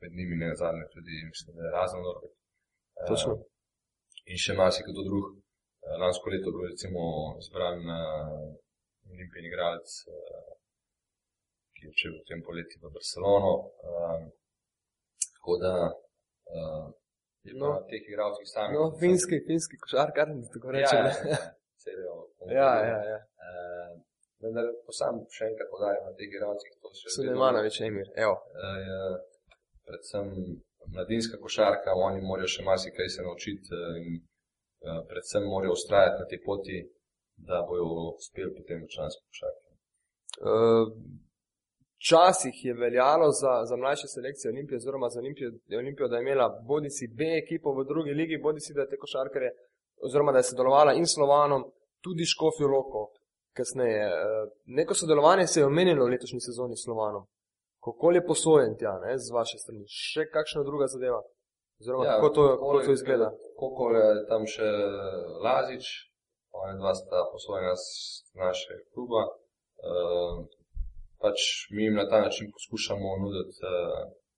Med 0.00 0.10
njimi 0.18 0.36
ne 0.42 0.48
zadnje 0.62 0.86
tudi, 0.94 1.14
mislim, 1.32 1.52
da 1.56 1.62
je. 1.64 1.70
Eh, 2.98 3.06
Točno. 3.10 3.32
In 4.30 4.38
še 4.44 4.52
marsikdo 4.60 5.00
drug. 5.08 5.26
Eh, 5.86 5.96
Lansko 6.02 6.26
leto 6.32 6.48
je 6.48 6.54
bil 6.56 6.64
recimo 6.72 7.02
izbran 7.42 7.80
uh, 8.00 8.48
olimpijski 9.12 9.48
igralec, 9.50 9.88
uh, 10.12 10.52
ki 11.74 11.80
je 11.84 11.90
odšel 11.92 12.14
v 12.20 12.26
tem 12.28 12.40
poletju 12.48 12.76
v 12.82 12.92
Barcelono. 12.96 13.52
Uh, 13.88 14.20
tako 15.34 15.52
da 15.64 15.74
uh, 15.88 16.86
No. 17.44 17.68
teh 17.90 18.02
igralcev 18.08 18.44
samih. 18.54 18.74
No, 18.78 18.84
finski, 19.00 19.36
finski 19.46 19.76
košarkar, 19.82 20.26
da 20.28 20.48
tako 20.54 20.66
Ja, 20.68 20.72
rečem. 20.76 21.04
ja, 21.06 21.14
ja, 21.32 21.38
celijo. 21.84 22.14
Ja, 22.58 22.70
ja, 22.90 22.98
ja. 23.12 23.18
Uh, 23.48 23.90
vendar 24.42 24.66
pa 24.86 24.92
sam 24.92 25.14
še 25.36 25.44
enkrat 25.50 25.68
podarim 25.72 26.02
na 26.06 26.12
teh 26.16 26.26
igralcih, 26.28 26.70
to 26.82 26.88
še 26.94 27.04
vedno- 27.06 27.14
Sulejmanovič, 27.16 27.80
Emir, 27.80 28.08
evo. 28.16 28.34
Eh, 28.64 28.78
je 28.86 28.98
predvsem 29.88 30.26
mladinska 30.94 31.36
košarka, 31.44 31.90
oni 32.06 32.20
morajo 32.20 32.48
še 32.54 32.62
marsikaj 32.62 33.08
se 33.08 33.22
naučiti 33.22 33.68
eh, 33.74 33.98
in 34.00 34.08
eh, 34.18 35.00
predvsem 35.10 35.42
morajo 35.44 35.72
ustrajati 35.72 36.20
na 36.22 36.26
tej 36.30 36.40
poti, 36.46 36.78
da 37.48 37.62
bojo 37.68 37.86
uspeli 38.16 38.54
potem 38.56 38.84
v 38.84 38.90
članski 38.94 39.22
košarki. 39.28 39.64
Uh, 40.40 40.86
Včasih 41.98 42.64
je 42.64 42.74
veljalo 42.74 43.28
za, 43.42 43.52
za 43.68 43.76
mlajše 43.76 44.06
selekcije 44.06 44.52
Olimpije, 44.52 44.76
oziroma 44.76 45.08
za 45.08 45.18
Olimpijo, 45.20 45.50
Olimpijo, 45.82 46.08
da 46.08 46.16
je 46.16 46.22
imela 46.22 46.48
bodi 46.70 46.90
si 46.90 47.14
B 47.18 47.20
ekipo 47.42 47.68
v 47.78 47.84
drugi 47.84 48.12
ligi, 48.20 48.42
bodi 48.42 48.60
si 48.60 48.74
da 48.74 48.80
je 48.80 48.90
te 48.90 48.96
košarkare, 49.02 49.48
oziroma 50.06 50.32
da 50.32 50.38
je 50.38 50.50
sodelovala 50.50 50.92
in 50.94 51.06
Slovanom, 51.06 51.62
tudi 52.04 52.24
Škofijo 52.32 52.68
Loko 52.68 53.02
kasneje. 53.56 54.06
Uh, 54.06 54.50
neko 54.66 54.94
sodelovanje 54.94 55.46
se 55.46 55.60
je 55.60 55.66
omenilo 55.66 56.04
v 56.04 56.12
letošnji 56.14 56.40
sezoni 56.40 56.76
s 56.76 56.84
Slovanom. 56.84 57.24
Kako 57.84 58.10
je 58.10 58.26
posojen 58.26 58.76
tja, 58.78 58.94
ne, 59.04 59.18
z 59.18 59.34
vaše 59.38 59.58
strani? 59.58 59.84
Še 59.86 60.28
kakšna 60.34 60.62
druga 60.68 60.86
zadeva? 60.86 61.20
Oziroma, 61.80 62.04
ja, 62.04 62.14
kako, 62.14 62.28
to, 62.36 62.44
kako 62.60 62.80
to 62.86 62.92
izgleda? 62.92 63.28
Koliko 63.60 63.90
je 63.96 64.06
tam 64.30 64.46
še 64.54 64.68
Lazič, 65.46 65.90
ona 66.50 66.74
dva 66.78 66.94
sta 66.94 67.26
posvojena 67.32 67.74
z 67.74 67.88
naše 68.38 68.78
kluba. 68.94 69.22
Uh, 69.78 70.46
pač 71.22 71.38
mi 71.74 71.82
jim 71.84 71.94
na 72.00 72.04
ta 72.10 72.18
način 72.26 72.46
poskušamo 72.54 73.08
nuditi 73.22 73.56
uh, 73.62 73.70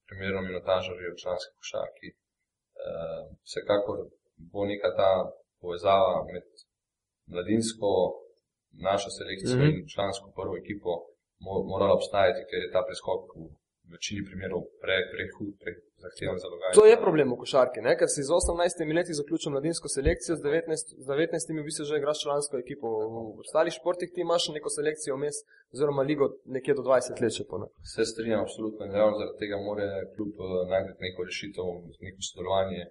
primerno 0.08 0.40
minutažarje 0.48 1.06
v 1.12 1.20
članski 1.22 1.52
košarki. 1.58 2.08
Uh, 2.84 3.22
vsekakor 3.46 3.98
bo 4.52 4.60
neka 4.72 4.90
ta 5.00 5.10
povezava 5.62 6.14
med 6.32 6.46
mladinsko 7.32 7.90
naša 8.88 9.10
selekcija 9.18 9.56
Mhm. 9.56 9.62
mm 9.64 9.70
-hmm. 9.70 9.80
in 9.80 9.88
člansko 9.94 10.26
prvo 10.38 10.54
ekipo 10.62 10.90
mo- 11.44 11.64
morala 11.70 11.94
obstajati, 12.00 12.42
ker 12.50 12.60
je 12.64 12.72
ta 12.74 12.80
preskok 12.88 13.22
v 13.36 13.40
večini 13.94 14.22
primerov 14.28 14.62
pre, 14.82 14.96
prehud, 15.12 15.54
pre, 15.62 15.72
zahteven 16.04 16.38
za 16.42 16.48
dogajanje. 16.52 16.76
To 16.78 16.84
je 16.90 16.96
problem 17.04 17.28
v 17.32 17.38
košarki, 17.42 17.78
ne? 17.86 17.92
ker 18.00 18.08
si 18.14 18.24
z 18.28 18.30
18 18.36 18.94
leti 18.98 19.18
zaključil 19.20 19.50
mladinsko 19.54 19.86
selekcijo, 19.96 20.36
z 20.38 20.42
19, 20.46 20.94
z 21.04 21.06
19 21.06 21.60
v 21.60 21.66
bistvu 21.68 21.84
že 21.90 22.00
igraš 22.00 22.22
člansko 22.24 22.54
ekipo. 22.64 22.86
V 23.36 23.42
ostalih 23.44 23.74
športih 23.78 24.08
ti 24.14 24.20
imaš 24.26 24.48
neko 24.56 24.68
selekcijo 24.76 25.16
vmes, 25.18 25.36
oziroma 25.74 26.02
ligo 26.10 26.26
nekje 26.54 26.78
do 26.78 26.82
20 26.86 27.22
let, 27.22 27.34
pa 27.50 27.56
ne. 27.62 27.66
Se 27.94 28.04
strinjam, 28.12 28.40
absolutno. 28.46 28.80
In 28.86 28.92
ravno 29.00 29.14
zaradi 29.20 29.40
tega 29.42 29.56
mora 29.68 29.86
kljub 30.14 30.34
najti 30.72 30.92
neko 31.06 31.20
rešitev, 31.28 31.66
neko 32.06 32.20
sodelovanje. 32.28 32.82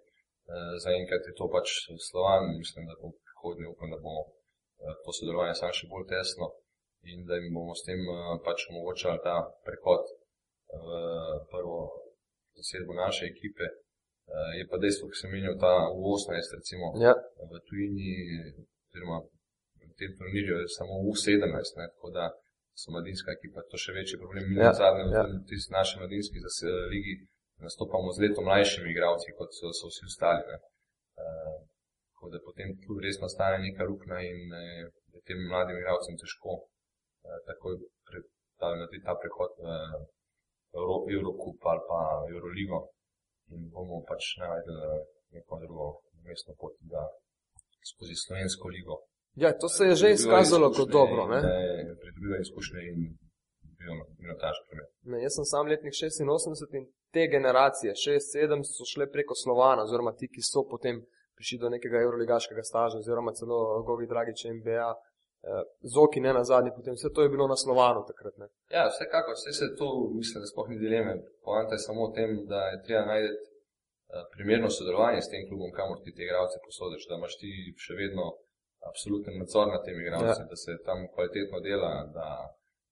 Eh, 0.49 0.73
Zaenkrat 0.83 1.23
je 1.29 1.33
to 1.39 1.45
pač 1.55 1.67
slovan, 2.09 2.43
mislim, 2.61 2.83
da 2.89 2.93
bo 3.01 3.07
v 3.13 3.17
prihodnje 3.27 3.67
upam, 3.73 3.89
da 3.93 3.99
bomo 4.05 4.23
eh, 4.25 4.95
to 5.03 5.09
sodelovanje 5.17 5.53
samo 5.59 5.77
še 5.77 5.89
bolj 5.91 6.07
tesno 6.13 6.47
in 7.11 7.19
da 7.27 7.37
jim 7.37 7.53
bomo 7.57 7.75
s 7.77 7.85
tem 7.87 8.01
eh, 8.01 8.33
pač 8.47 8.65
omogočali 8.71 9.21
ta 9.27 9.35
prehod 9.67 10.09
v 10.69 10.87
prvo 11.51 11.77
zasedbo 12.57 12.93
naše 12.93 13.23
ekipe. 13.33 13.65
Eh, 14.29 14.51
Je 14.59 14.63
pa 14.69 14.77
dejstvo, 14.77 15.09
ki 15.09 15.17
sem 15.21 15.29
menil 15.33 15.55
ta 15.57 15.73
U18, 15.89 16.53
recimo 16.59 16.85
Ja. 17.05 17.13
v 17.49 17.51
tujini, 17.67 18.09
oziroma 18.89 19.17
v 19.89 19.93
tem 19.99 20.11
turnirju 20.17 20.53
je 20.61 20.67
samo 20.77 20.93
U17, 21.09 21.73
ne, 21.79 21.85
tako 21.93 22.09
da 22.17 22.25
so 22.81 22.87
mladinska 22.93 23.29
ekipa 23.37 23.59
to 23.71 23.77
še 23.83 23.91
večji 23.97 24.21
problem. 24.21 24.43
Mi 24.49 24.55
Ja, 24.61 24.69
ja, 24.69 24.73
zadnje, 24.81 25.03
ja. 25.17 25.23
tisti 25.49 25.73
naši 25.73 25.93
mladinski 25.99 26.37
ligi 26.93 27.13
nastopamo 27.65 28.09
z 28.15 28.17
leto 28.23 28.41
mlajšimi 28.47 28.87
igralci, 28.93 29.35
kot 29.39 29.49
so, 29.57 29.67
so 29.79 29.85
vsi 29.91 30.03
ostali. 30.11 30.43
Ne. 30.51 30.57
Uh, 31.19 31.57
tako 32.13 32.25
da 32.31 32.37
potem 32.47 32.67
tu 32.83 32.91
res 33.03 33.17
nastane 33.25 33.57
neka 33.65 33.83
rukna 33.89 34.17
in 34.31 34.39
eh, 34.61 34.85
je 35.15 35.19
tem 35.27 35.39
mladim 35.51 35.75
igralcem 35.81 36.15
težko 36.21 36.51
takoj 37.49 37.73
pre, 38.07 38.19
ta, 38.59 38.67
narediti 38.79 39.03
ta 39.07 39.13
prehod 39.21 39.51
v 39.59 39.67
Euro, 40.77 40.95
Eurocup 41.15 41.57
ali 41.71 41.81
pa 41.89 41.99
Euroligo 42.33 42.79
in 43.53 43.69
bomo 43.73 44.03
pač 44.09 44.35
najdli 44.41 44.75
neko 45.33 45.59
drugo 45.63 45.87
mestno 46.27 46.53
pot, 46.61 46.73
da 46.93 47.01
skozi 47.91 48.15
slovensko 48.25 48.67
ligo 48.75 48.95
Ja, 49.35 49.57
to 49.57 49.69
se 49.69 49.83
je 49.85 49.95
že 49.95 50.07
izkazalo 50.11 50.71
kot 50.77 50.89
dobro. 50.89 51.21
Ne? 51.33 51.39
Pridobiva 52.01 52.37
izkušnje 52.45 52.81
in 52.91 52.99
minutaž 54.21 54.55
primer. 54.67 54.87
Ne, 55.11 55.17
jaz 55.25 55.33
sem 55.37 55.45
sam 55.51 55.69
letnik 55.71 55.93
86 55.93 56.77
in 56.77 56.83
te 57.15 57.23
generacije, 57.35 57.93
6-7, 57.93 58.63
so 58.75 58.83
šle 58.91 59.05
preko 59.15 59.33
Slovana, 59.43 59.85
oziroma 59.87 60.11
ti, 60.19 60.27
ki 60.33 60.41
so 60.51 60.61
potem 60.71 60.95
prišli 61.37 61.57
do 61.63 61.69
nekega 61.75 61.97
evroligaškega 62.05 62.63
staža, 62.71 62.99
oziroma 63.03 63.31
celo 63.39 63.59
Gogi 63.87 64.07
Dragič 64.11 64.39
MBA, 64.57 64.89
eh, 64.91 64.99
Zoki 65.95 66.19
ne 66.19 66.33
na 66.33 66.43
zadnji, 66.43 66.75
potem 66.75 66.93
vse 66.95 67.09
to 67.15 67.23
je 67.23 67.29
bilo 67.33 67.47
na 67.47 67.55
Slovanu 67.55 68.03
takrat. 68.11 68.35
Ne. 68.41 68.47
Ja, 68.75 68.83
vsekakor, 68.91 69.35
vse 69.37 69.51
se 69.59 69.67
to, 69.79 69.87
mislim, 70.19 70.43
da 70.43 70.47
sploh 70.51 70.67
ni 70.69 70.77
dileme. 70.83 71.13
Poanta 71.45 71.73
je 71.75 71.85
samo 71.87 72.09
v 72.09 72.13
tem, 72.17 72.29
da 72.51 72.59
je 72.71 72.83
treba 72.85 73.05
najti 73.11 73.31
uh, 73.39 74.25
primerno 74.33 74.69
sodelovanje 74.77 75.21
s 75.23 75.31
tem 75.33 75.47
klubom, 75.49 75.71
kamor 75.79 75.97
ti 76.03 76.11
te 76.15 76.23
igralce 76.27 76.59
posodiš, 76.67 77.07
da 77.09 77.19
imaš 77.19 77.35
ti 77.41 77.51
še 77.85 77.93
vedno 78.01 78.25
absoluten 78.89 79.39
nadzor 79.41 79.67
nad 79.75 79.81
temi 79.87 80.03
igralci, 80.03 80.41
ja. 80.43 80.49
da 80.51 80.57
se 80.63 80.71
tam 80.87 81.07
kvalitetno 81.13 81.57
dela, 81.67 81.91
da, 82.17 82.29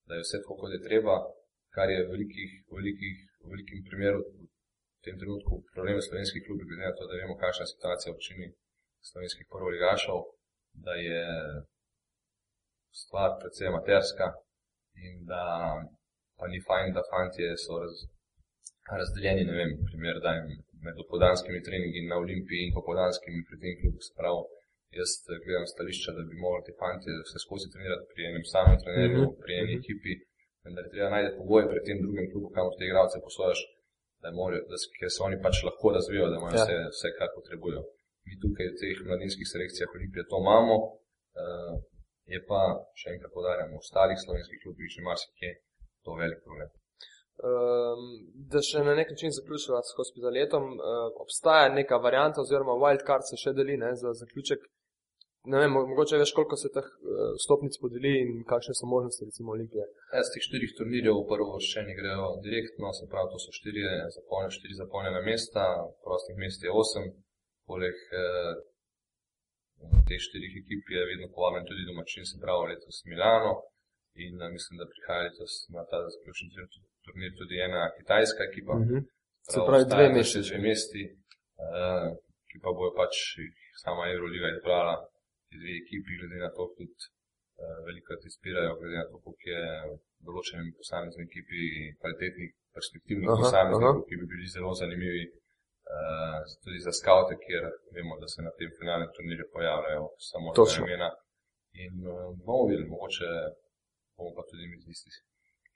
da 0.07 0.11
je 0.15 0.23
vse 0.25 0.37
tako, 0.41 0.59
kot 0.61 0.71
je 0.75 0.81
treba, 0.87 1.15
kar 1.75 1.87
je 1.91 1.99
v 2.03 2.11
velikih, 2.15 2.51
velikih, 2.79 3.15
v 3.43 3.47
velikim 3.53 3.79
primeru 3.89 4.23
v 4.23 5.01
tem 5.05 5.15
trenutku 5.21 5.63
problem 5.75 5.99
slovenskih 6.07 6.43
klubov, 6.45 6.67
glede 6.67 6.83
na 6.87 6.95
to, 6.97 7.07
da 7.07 7.19
vemo, 7.21 7.35
kakšna 7.43 7.63
je 7.67 7.73
situacija 7.75 8.11
v 8.11 8.17
večini 8.19 8.47
slovenskih 9.09 9.45
prvoligašov, 9.51 10.19
da 10.85 10.93
je 11.07 11.21
stvar 13.03 13.29
predvsem 13.39 13.67
amaterska 13.71 14.27
in 15.05 15.13
da 15.31 15.43
pa 16.37 16.45
ni 16.53 16.59
fajn, 16.67 16.87
da 16.97 17.01
fantje 17.11 17.47
so 17.63 17.73
raz, 17.83 17.95
razdeljeni, 18.99 19.43
ne 19.49 19.53
vem, 19.59 19.71
primer 19.89 20.15
dajem 20.25 20.45
med 20.85 20.95
opodanskimi 21.03 21.59
treningi 21.67 22.01
na 22.11 22.15
Olimpiji 22.23 22.59
in 22.65 22.75
popodanskimi 22.77 23.39
pri 23.47 23.55
tem 23.63 23.73
klubu, 23.79 23.99
se 24.07 24.11
pravi, 24.19 24.43
jaz 24.99 25.11
eh, 25.31 25.39
gledam 25.43 25.65
stališča, 25.73 26.09
da 26.17 26.21
bi 26.29 26.35
morali 26.43 26.65
te 26.67 26.73
fantje 26.81 27.11
vse 27.25 27.37
skozi 27.45 27.65
trenirati 27.73 28.05
pri 28.11 28.21
enem 28.29 28.45
samem 28.53 28.77
trenerju, 28.83 29.23
Mhm, 29.25 29.33
pri 29.43 29.51
eni 29.61 29.73
mhm. 29.73 29.81
ekipi, 29.81 30.13
vendar 30.65 30.83
je 30.85 30.91
treba 30.93 31.09
najti 31.15 31.37
pogoje 31.39 31.65
pri 31.71 31.79
tem 31.87 31.97
drugem 32.03 32.25
klubu, 32.31 32.47
kamor 32.55 32.73
te 32.77 32.83
igralce 32.89 33.17
posojaš, 33.27 33.59
da 34.23 34.27
morajo, 34.39 34.61
da, 34.71 34.77
s- 34.81 34.89
ker 34.97 35.09
se 35.15 35.19
oni 35.27 35.37
pač 35.45 35.55
lahko 35.67 35.87
razvijajo, 35.97 36.29
da 36.31 36.37
imajo 36.39 36.55
Ja. 36.55 36.59
ja. 36.59 36.65
vse, 36.65 36.75
vse, 36.95 37.07
kar 37.19 37.29
potrebujejo. 37.37 37.83
Mi 38.27 38.33
tukaj 38.43 38.67
v 38.71 38.77
teh 38.81 38.97
mladinskih 39.09 39.47
selekcijah 39.53 39.89
Olimpije 39.97 40.23
to 40.31 40.37
imamo, 40.43 40.75
uh, 41.41 41.73
je 42.33 42.39
pa, 42.49 42.61
še 42.99 43.13
enkrat 43.15 43.31
podarjam, 43.33 43.71
v 43.73 43.81
ostalih 43.83 44.19
slovenskih 44.25 44.59
klubih 44.63 44.91
že 44.95 45.05
marsikje 45.09 45.51
to 46.03 46.15
velik 46.19 46.43
problem. 46.45 46.69
Um, 47.37 48.05
da 48.51 48.63
še 48.65 48.81
na 48.81 48.95
nek 48.97 49.11
način 49.13 49.33
zaključiva 49.35 49.83
s 49.85 49.93
hospitaletom, 49.99 50.63
uh, 50.73 51.11
obstaja 51.21 51.67
neka 51.69 51.99
varianta, 52.01 52.41
oziroma 52.41 52.73
wildcard 52.81 53.27
se 53.29 53.37
še 53.43 53.53
deli 53.53 53.77
ne, 53.77 53.91
za 54.01 54.13
zaključek. 54.21 54.63
Ne 55.51 55.61
vem, 55.61 55.71
mo- 55.71 55.85
mogoče 55.87 56.17
veš, 56.19 56.33
koliko 56.35 56.57
se 56.59 56.71
teh 56.73 56.87
uh, 56.87 57.35
stopnic 57.45 57.77
podeli 57.83 58.13
in 58.23 58.31
kakšne 58.49 58.73
so 58.79 58.89
možnosti, 58.89 59.27
recimo 59.29 59.53
Olimpije. 59.53 59.85
Ja, 60.15 60.23
z 60.25 60.33
teh 60.33 60.47
štirih 60.47 60.73
turnirjev 60.79 61.21
prvo 61.29 61.53
vrščeni 61.59 61.93
grejo 61.99 62.25
direktno, 62.47 62.89
se 62.97 63.05
pravi, 63.11 63.31
to 63.31 63.39
so 63.45 63.53
štiri, 63.59 63.85
zapolne, 64.17 64.49
štiri 64.57 64.79
zapolnjena 64.81 65.21
mesta, 65.29 65.67
prostih 66.03 66.41
mest 66.41 66.65
je 66.65 66.73
osem, 66.81 67.05
poleg 67.69 67.95
eh, 68.23 68.51
teh 70.07 70.19
štirih 70.27 70.53
ekip 70.61 70.83
je 70.95 71.01
vedno 71.11 71.27
povabljen 71.35 71.65
tudi 71.69 71.89
domačin, 71.91 72.23
se 72.29 72.35
pravi 72.43 72.63
letos 72.71 72.97
Milano 73.11 73.53
in 74.25 74.33
eh, 74.43 74.49
mislim, 74.55 74.75
da 74.79 74.91
prihaja 74.93 75.21
letos 75.27 75.53
na 75.75 75.81
ta 75.89 75.97
zaključni 76.13 76.47
tur- 76.53 76.87
turnir 77.05 77.31
tudi 77.39 77.55
ena 77.67 77.81
kitajska 77.97 78.41
ekipa. 78.49 78.73
Uh 78.77 78.83
-huh. 78.87 79.01
Se 79.53 79.59
pravi, 79.67 79.85
dve 79.93 80.05
mesti. 80.17 80.39
dve 80.49 80.59
mesti, 80.69 81.01
uh, 81.65 82.07
ki 82.49 82.57
pa 82.63 82.69
bojo 82.77 82.91
pač 83.01 83.13
sama 83.83 84.03
Euroliga 84.13 84.47
izbrala, 84.55 84.95
ti 85.47 85.55
dve 85.61 85.73
ekipi, 85.83 86.11
glede 86.19 86.37
na 86.45 86.49
to, 86.55 86.63
tudi 86.77 86.95
uh, 87.61 87.77
velikokrat 87.87 88.21
izpirajo, 88.31 88.71
glede 88.79 88.95
na 89.01 89.05
to, 89.09 89.15
koliko 89.23 89.47
je 89.55 89.63
določenim 90.27 90.69
posameznim 90.79 91.23
ekipi 91.29 91.59
kvalitetnih, 91.99 92.49
perspektivnih 92.77 93.29
Aha, 93.29 93.39
posameznikov, 93.41 93.95
aha. 93.95 94.05
ki 94.07 94.13
bi 94.19 94.25
bili 94.33 94.45
zelo 94.55 94.71
zanimivi. 94.81 95.23
Uh, 95.87 96.43
tudi 96.63 96.79
za 96.87 96.93
skavte, 96.99 97.33
kjer 97.43 97.63
vemo, 97.95 98.13
da 98.21 98.27
se 98.33 98.39
na 98.47 98.51
tem 98.57 98.69
finalnem 98.79 99.09
turnirju 99.15 99.45
pojavljajo 99.55 100.03
samo 100.29 100.47
Točno. 100.59 100.81
imena. 100.85 101.09
In 101.83 101.93
uh, 102.03 102.13
bomo 102.45 102.63
videli, 102.69 102.91
mogoče 102.93 103.29
bomo 104.15 104.31
pa 104.37 104.43
tudi 104.49 104.63
mi 104.71 104.77
tisti, 104.85 105.11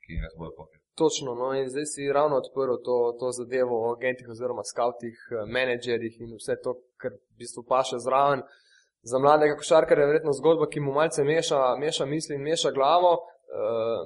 ki 0.02 0.12
nas 0.24 0.34
bodo 0.38 0.52
povedali. 0.58 0.82
Točno, 1.02 1.30
no 1.40 1.46
in 1.60 1.68
zdaj 1.72 1.86
si 1.92 2.12
ravno 2.18 2.36
odprl 2.42 2.74
to, 2.86 2.96
to 3.20 3.26
zadevo 3.38 3.74
o 3.84 3.92
agentih 3.96 4.28
oziroma 4.28 4.64
skavtih, 4.72 5.16
eh, 5.30 5.46
menedžerjih 5.56 6.14
in 6.20 6.34
vse 6.40 6.54
to, 6.64 6.74
kar 7.00 7.12
v 7.16 7.36
bistvu 7.40 7.62
paše 7.72 7.98
zraven. 8.06 8.42
Za 9.10 9.18
mladega 9.18 9.56
košarkarja 9.56 10.02
je 10.02 10.10
verjetno 10.12 10.32
zgodba, 10.40 10.68
ki 10.72 10.80
mu 10.80 10.92
malce 10.92 11.24
meša, 11.24 11.60
meša 11.84 12.04
misli 12.06 12.36
in 12.36 12.44
meša 12.50 12.70
glavo. 12.76 13.12
Uh, 13.52 14.02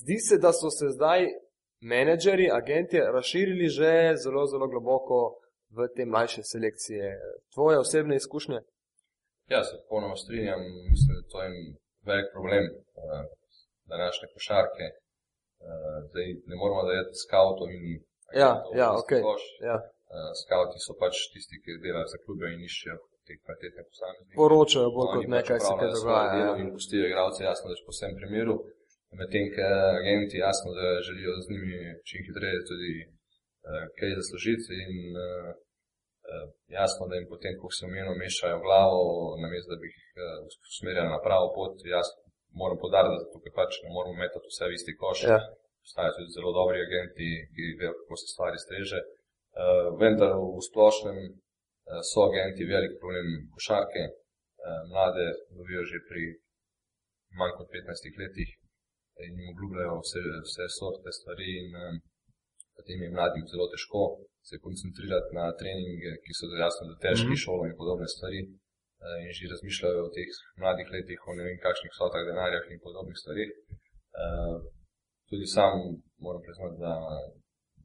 zdi 0.00 0.18
se, 0.26 0.38
da 0.38 0.52
so 0.52 0.70
se 0.70 0.92
zdaj 0.96 1.26
menedžeri, 1.80 2.50
agenti 2.60 2.98
razširili 3.16 3.68
že 3.68 3.92
zelo, 4.22 4.46
zelo 4.46 4.66
globoko 4.68 5.40
v 5.76 5.88
te 5.94 6.04
mlajše 6.04 6.42
selekcije. 6.52 7.04
Tvoje 7.54 7.78
osebne 7.78 8.16
izkušnje? 8.16 8.60
Ja, 9.52 9.64
se 9.64 9.76
popolnoma 9.82 10.16
strinjam. 10.16 10.60
Mislim, 10.92 11.12
da 11.16 11.22
to 11.32 11.42
je 11.42 11.50
velik 12.08 12.28
problem 12.34 12.64
uh, 12.72 12.74
današnje 13.92 14.26
košarke. 14.34 14.86
Uh, 14.94 14.96
zdaj 16.08 16.26
ne 16.50 16.54
moramo 16.60 16.82
dajati 16.88 17.14
skavtov 17.24 17.68
in 17.76 17.84
Ja, 18.42 18.52
ja, 18.80 18.88
okej. 19.00 19.22
koš. 19.26 19.42
Ja. 19.68 19.76
Uh, 20.14 20.30
skavti 20.42 20.78
so 20.86 20.92
pač 21.02 21.14
tisti, 21.32 21.56
ki 21.62 21.80
delajo 21.84 22.06
za 22.12 22.18
klube 22.24 22.46
in 22.54 22.60
iščejo 22.68 22.96
te 23.26 23.32
kvalitetne 23.42 23.82
posameznike. 23.90 24.36
Poročajo 24.40 24.88
bolj 24.96 25.08
Oni 25.10 25.26
kot 25.26 25.32
pač 25.34 25.48
kaj 25.50 25.60
se 25.66 25.72
kaj 25.80 25.90
dogaja. 25.96 26.36
Ja. 26.42 26.50
In 26.62 26.68
pustijo 26.74 27.08
igralce, 27.08 27.40
jasno, 27.50 27.64
da 27.70 27.74
je 27.74 27.86
po 27.88 27.94
vsem 27.96 28.12
primeru. 28.20 28.54
Medtem, 29.18 29.46
ker 29.54 29.72
agenti 30.00 30.38
jasno, 30.46 30.68
da 30.78 30.86
želijo 31.06 31.32
z 31.42 31.46
njimi 31.52 31.78
čim 32.08 32.20
hitreje 32.26 32.58
tudi 32.70 32.92
uh, 33.04 33.84
kaj 33.96 34.18
zaslužiti 34.20 34.70
in 34.84 34.94
uh, 35.28 35.50
jasno, 36.78 37.02
da 37.08 37.14
jim 37.16 37.26
potem, 37.32 37.54
ko 37.60 37.66
se 37.76 37.82
omenjo, 37.88 38.20
mešajo 38.22 38.58
glavo, 38.66 39.00
namesto 39.44 39.68
da 39.72 39.78
bi 39.82 39.88
jih 39.90 40.04
uh, 40.14 40.22
usmerjali 40.70 41.10
na 41.14 41.20
pravo 41.26 41.46
pot. 41.56 41.74
Jaz 41.94 42.08
moram 42.60 42.78
podariti, 42.84 43.18
da 43.20 43.32
tukaj 43.34 43.52
pač 43.58 43.72
ne 43.84 43.90
moramo 43.96 44.14
metati 44.22 44.50
vse 44.50 44.64
v 44.68 44.76
isti 44.78 44.92
koš. 45.00 45.18
Ja. 45.32 45.38
Obstajajo 45.82 46.16
tudi 46.16 46.34
zelo 46.36 46.50
dobri 46.58 46.78
agenti, 46.86 47.28
ki 47.54 47.62
vejo, 47.80 47.92
kako 47.98 48.14
se 48.20 48.26
stvari 48.34 48.58
streže. 48.66 49.00
Uh, 49.02 49.86
vendar 50.02 50.32
v 50.54 50.62
splošnem 50.68 51.18
uh, 51.26 51.34
so 52.10 52.20
agenti 52.30 52.70
velik 52.74 52.94
problem 53.02 53.28
košarke. 53.54 54.02
Uh, 54.06 54.80
mlade 54.92 55.26
dobijo 55.58 55.82
že 55.90 55.98
pri 56.08 56.24
manj 57.38 57.52
kot 57.58 57.68
15 57.74 58.22
letih 58.22 58.50
in 59.26 59.32
jim 59.38 59.52
obljubljajo 59.52 59.94
vse, 60.04 60.22
vse 60.46 60.64
sorte 60.78 61.10
stvari 61.18 61.48
in 61.60 61.68
um, 61.84 61.96
potem 62.76 62.98
je 63.04 63.14
mladim 63.16 63.44
zelo 63.52 63.66
težko 63.72 64.02
se 64.48 64.54
koncentrirati 64.66 65.36
na 65.38 65.44
treninge, 65.60 66.12
ki 66.24 66.32
so 66.38 66.44
jasno 66.64 66.82
da 66.90 66.96
težki, 67.06 67.28
mm 67.28 67.36
-hmm. 67.36 67.44
šolo 67.44 67.62
in 67.66 67.74
podobne 67.80 68.08
stvari. 68.14 68.40
uh, 69.04 69.18
in 69.24 69.30
že 69.36 69.52
razmišljajo 69.52 70.00
o 70.06 70.12
teh 70.16 70.30
mladih 70.62 70.88
letih, 70.94 71.18
o 71.28 71.30
ne 71.36 71.42
vem 71.46 71.58
kakšnih 71.66 71.92
sotah 71.98 72.22
denarjah 72.28 72.64
in 72.72 72.84
podobnih 72.86 73.16
stvarih. 73.22 73.50
Uh, 74.22 74.56
tudi 75.30 75.46
sam 75.56 75.72
moram 76.24 76.42
priznati, 76.46 76.76
da, 76.84 76.94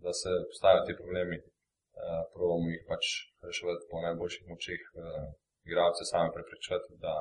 da 0.03 0.11
se 0.21 0.31
postajajo 0.49 0.85
ti 0.87 0.99
problemi, 1.01 1.37
uh, 1.39 2.23
probujemo 2.33 2.69
jih 2.73 2.83
pač 2.91 3.03
reševati 3.47 3.89
po 3.91 3.97
najboljših 4.05 4.43
močeh, 4.51 4.83
uh, 4.91 5.27
igralce 5.69 6.03
same 6.11 6.29
preprečevati, 6.35 6.99
da 7.05 7.13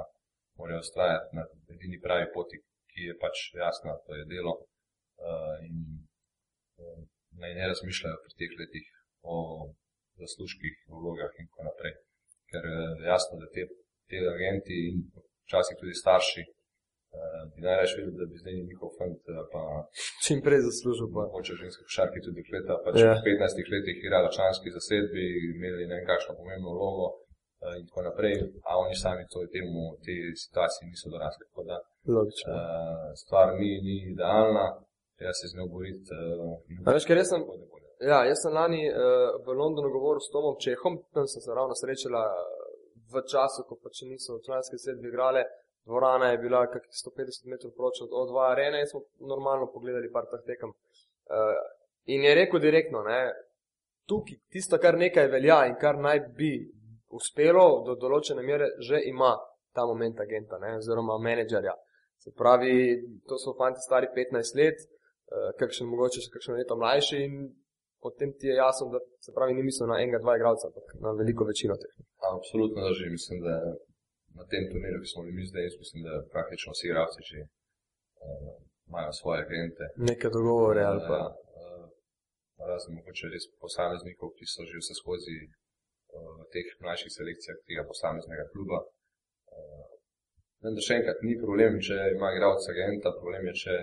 morajo 0.59 0.85
ustrajati 0.85 1.29
na 1.37 1.43
edini 1.75 1.99
pravi 2.05 2.27
poti, 2.35 2.57
ki 2.95 3.11
je 3.11 3.14
pač 3.22 3.36
jasna, 3.59 3.99
to 4.07 4.14
je 4.18 4.24
delo. 4.30 4.55
Uh, 5.18 5.55
in 5.66 5.76
uh, 6.82 7.01
naj 7.42 7.53
ne 7.59 7.70
razmišljajo 7.72 8.18
pri 8.24 8.32
teh 8.40 8.53
letih 8.61 8.88
o 9.34 9.36
zaslužkih, 10.22 10.74
vlogah 10.90 11.32
in 11.40 11.47
tako 11.51 11.62
naprej. 11.70 11.95
Ker 12.51 12.66
je 12.70 13.09
jasno, 13.12 13.38
da 13.42 13.47
te, 13.55 13.62
te 14.11 14.18
agenti 14.34 14.76
in 14.90 15.01
včasih 15.47 15.78
tudi 15.80 15.95
starši 16.03 16.42
uh, 16.47 17.42
bi 17.53 17.66
najraje 17.66 17.97
videli, 17.97 18.20
da 18.20 18.26
bi 18.30 18.42
zdaj 18.42 18.55
njihov 18.70 18.90
fant 18.99 19.22
pa 19.53 19.62
čim 20.24 20.38
prej 20.47 20.61
zaslužil. 20.68 21.09
Pa. 21.14 21.22
Hoče 21.34 21.61
ženske 21.62 21.82
košarke 21.88 22.18
tudi 22.26 22.47
kleta, 22.49 22.74
pač 22.84 22.95
Ja. 23.03 23.14
v 23.18 23.26
15 23.26 23.74
letih 23.74 23.97
igrala 23.99 24.34
članski 24.36 24.76
zasedbi, 24.76 25.24
imeli 25.55 25.90
ne 25.90 25.95
vem 25.99 26.07
kakšno 26.11 26.38
pomembno 26.40 26.70
vlogo 26.78 27.07
uh, 27.11 27.74
in 27.78 27.84
tako 27.88 28.01
naprej, 28.09 28.34
a 28.68 28.70
oni 28.84 28.95
sami 29.05 29.24
to 29.32 29.38
temu, 29.55 29.82
te 30.05 30.14
situacije 30.45 30.82
niso 30.90 31.11
dorasli. 31.14 31.43
Logično. 32.07 32.53
uh, 32.53 33.13
stvar 33.17 33.55
ni, 33.61 33.71
ni 33.87 33.95
idealna, 34.13 34.65
treba 35.19 35.33
se 35.33 35.49
z 35.49 35.57
njo 35.57 35.67
boriti. 35.73 36.11
Uh, 36.13 36.87
A 36.87 36.93
veš, 36.93 37.05
ker 37.09 37.17
jaz 37.17 37.29
sem- 37.33 37.47
Ja, 38.01 38.25
jaz 38.29 38.39
sem 38.43 38.53
lani 38.53 38.83
uh, 38.91 38.97
v 39.47 39.55
Londonu 39.61 39.89
govoril 39.91 40.21
s 40.21 40.29
Tomom 40.35 40.57
Čehom, 40.61 40.99
tam 41.15 41.27
sem 41.27 41.41
se 41.41 41.51
ravno 41.55 41.75
srečala 41.75 42.23
eh, 42.27 42.35
v 43.13 43.23
času, 43.33 43.63
ko 43.69 43.79
pač 43.83 44.03
niso 44.03 44.37
članske 44.47 44.77
sedmi 44.79 45.09
igrale. 45.09 45.45
Dvorana 45.87 46.27
je 46.33 46.39
bila 46.39 46.67
kakih 46.67 46.91
150 46.91 47.47
metrov 47.53 47.73
proč 47.77 48.01
od 48.05 48.11
O2 48.11 48.35
arene 48.53 48.81
in 48.81 48.87
smo 48.87 49.01
normalno 49.21 49.71
pogledali 49.73 50.11
par 50.13 50.25
teh 50.31 50.43
tekem. 50.47 50.69
Uh, 50.69 51.57
in 52.05 52.25
je 52.25 52.35
rekel 52.35 52.61
direktno, 52.61 53.03
ne, 53.03 53.33
tukaj 54.09 54.37
tisto, 54.53 54.79
kar 54.79 54.99
nekaj 54.99 55.29
velja 55.29 55.67
in 55.67 55.77
kar 55.81 55.97
naj 55.97 56.21
bi 56.37 56.53
uspelo 57.09 57.85
do 57.87 57.95
določene 57.95 58.43
mere, 58.43 58.67
že 58.81 59.01
ima 59.07 59.33
ta 59.73 59.87
moment 59.87 60.21
agenta, 60.21 60.59
ne, 60.59 60.77
oziroma 60.77 61.19
menedžerja. 61.19 61.73
Se 62.25 62.33
pravi, 62.41 62.75
to 63.29 63.37
so 63.43 63.53
fanti 63.59 63.81
stari 63.85 64.09
15 64.16 64.59
let, 64.61 64.79
uh, 64.81 65.51
kakšen 65.61 65.91
mogoče 65.93 66.25
še 66.25 66.31
kakšno 66.35 66.57
leto 66.59 66.77
mlajši 66.81 67.18
in 67.27 67.35
potem 68.05 68.31
ti 68.39 68.47
je 68.51 68.55
jasno, 68.64 68.89
da 68.95 69.01
se 69.25 69.33
pravi, 69.37 69.57
ni 69.57 69.64
mislil 69.68 69.89
na 69.93 70.01
enega, 70.03 70.20
dva 70.25 70.37
igralca, 70.39 70.68
ampak 70.68 70.87
na 71.05 71.12
veliko 71.20 71.45
večino 71.51 71.77
teh. 71.83 71.93
Absolutno 72.33 72.79
drži. 72.89 73.07
Mislim, 73.16 73.39
da 73.47 73.55
na 74.39 74.45
tem 74.53 74.62
turnirju, 74.70 75.03
ki 75.03 75.11
smo 75.12 75.25
bili 75.25 75.37
mi 75.39 75.45
zdaj, 75.51 75.68
mislim, 75.85 76.01
da 76.09 76.14
praktično 76.35 76.72
vsi 76.75 76.85
igralci 76.89 77.20
že 77.31 77.41
uh, 77.45 78.53
imajo 78.89 79.12
svoje 79.20 79.39
agente. 79.45 79.85
Neke 80.11 80.29
dogovore 80.37 80.83
ali 80.91 81.01
pa. 81.09 81.18
Ja, 81.22 81.29
uh, 81.61 81.85
razen 82.70 82.93
mogoče 82.99 83.33
res 83.35 83.47
posameznikov, 83.64 84.29
ki 84.37 84.45
so 84.53 84.62
že 84.70 84.81
vse 84.83 84.95
skozi 85.01 85.37
uh, 85.45 86.33
v 86.41 86.47
teh 86.55 86.68
mlajših 86.85 87.12
selekcijah 87.18 87.59
tega 87.68 87.83
posameznega 87.91 88.45
kluba. 88.53 88.79
Uh, 88.85 89.84
vendar 90.65 90.85
še 90.87 90.99
enkrat, 91.01 91.23
ni 91.27 91.37
problem, 91.41 91.79
če 91.87 91.97
ima 92.17 92.33
igralec 92.35 92.67
agenta, 92.73 93.12
problem 93.21 93.49
je, 93.51 93.55
če 93.62 93.75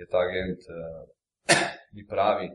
je 0.00 0.06
ta 0.12 0.24
agent 0.26 0.68
uh, 0.72 1.02
ni 1.96 2.04
pravi, 2.12 2.48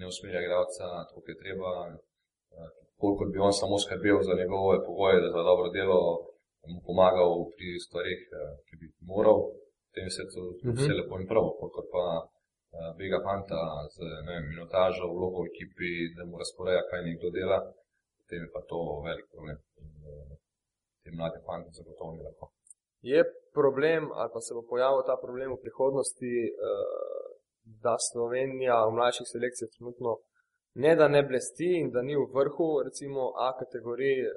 ne 0.00 0.08
usmerja 0.08 0.42
igralca 0.44 0.88
tako, 0.88 1.20
kot 1.20 1.28
je 1.32 1.38
treba. 1.42 1.72
Uh, 1.92 2.70
kolikor 3.02 3.32
bi 3.34 3.40
on 3.42 3.52
samo 3.52 3.78
skrbel 3.82 4.20
za 4.28 4.34
njegove 4.38 4.84
pogoje, 4.86 5.22
da 5.24 5.28
za 5.36 5.42
dobro 5.48 5.68
delo 5.76 6.00
mu 6.72 6.78
pomagal 6.86 7.32
pri 7.54 7.68
stvarih, 7.86 8.22
uh, 8.40 8.52
ki 8.66 8.80
bi 8.80 8.86
moral, 9.10 9.40
potem 9.88 10.06
vse 10.10 10.24
to 10.32 10.42
Mhm. 10.52 10.76
vse 10.78 10.92
lepo 10.98 11.20
in 11.20 11.26
prav. 11.30 11.46
Kolikor 11.60 11.86
pa 11.94 12.04
uh, 12.22 12.90
bega 13.00 13.18
fanta 13.26 13.60
z 13.94 13.96
vem, 14.28 14.44
minutažo, 14.52 15.10
vlogo 15.16 15.44
v 15.44 15.50
ekipi, 15.52 15.90
da 16.16 16.22
mu 16.28 16.40
razporeja, 16.42 16.82
kaj 16.90 17.00
nekdo 17.08 17.28
dela, 17.38 17.58
potem 18.18 18.40
je 18.44 18.50
pa 18.54 18.60
to 18.70 18.78
velik 19.06 19.26
problem. 19.34 19.58
In, 19.82 19.90
uh, 20.12 20.32
tem 21.02 21.14
mladim 21.18 21.42
fantom 21.48 21.72
zagotovo 21.78 22.14
ni 22.14 22.22
lahko. 22.28 22.46
Je 23.02 23.24
problem, 23.54 24.02
ali 24.18 24.30
pa 24.34 24.40
se 24.40 24.54
bo 24.54 24.62
pojavil 24.72 25.02
ta 25.06 25.16
problem 25.24 25.52
v 25.52 25.62
prihodnosti, 25.64 26.32
eh, 26.48 26.52
da 27.84 27.94
Slovenija 28.10 28.76
v 28.86 28.94
mlajših 28.98 29.26
selekcijah 29.34 29.70
trenutno 29.76 30.10
ne 30.74 30.96
da 30.96 31.08
ne 31.08 31.22
blesti 31.22 31.70
in 31.80 31.90
da 31.90 32.02
ni 32.02 32.14
v 32.16 32.26
vrhu, 32.38 32.68
recimo 32.84 33.20
A 33.46 33.48
kategoriji, 33.62 34.20
eh, 34.24 34.30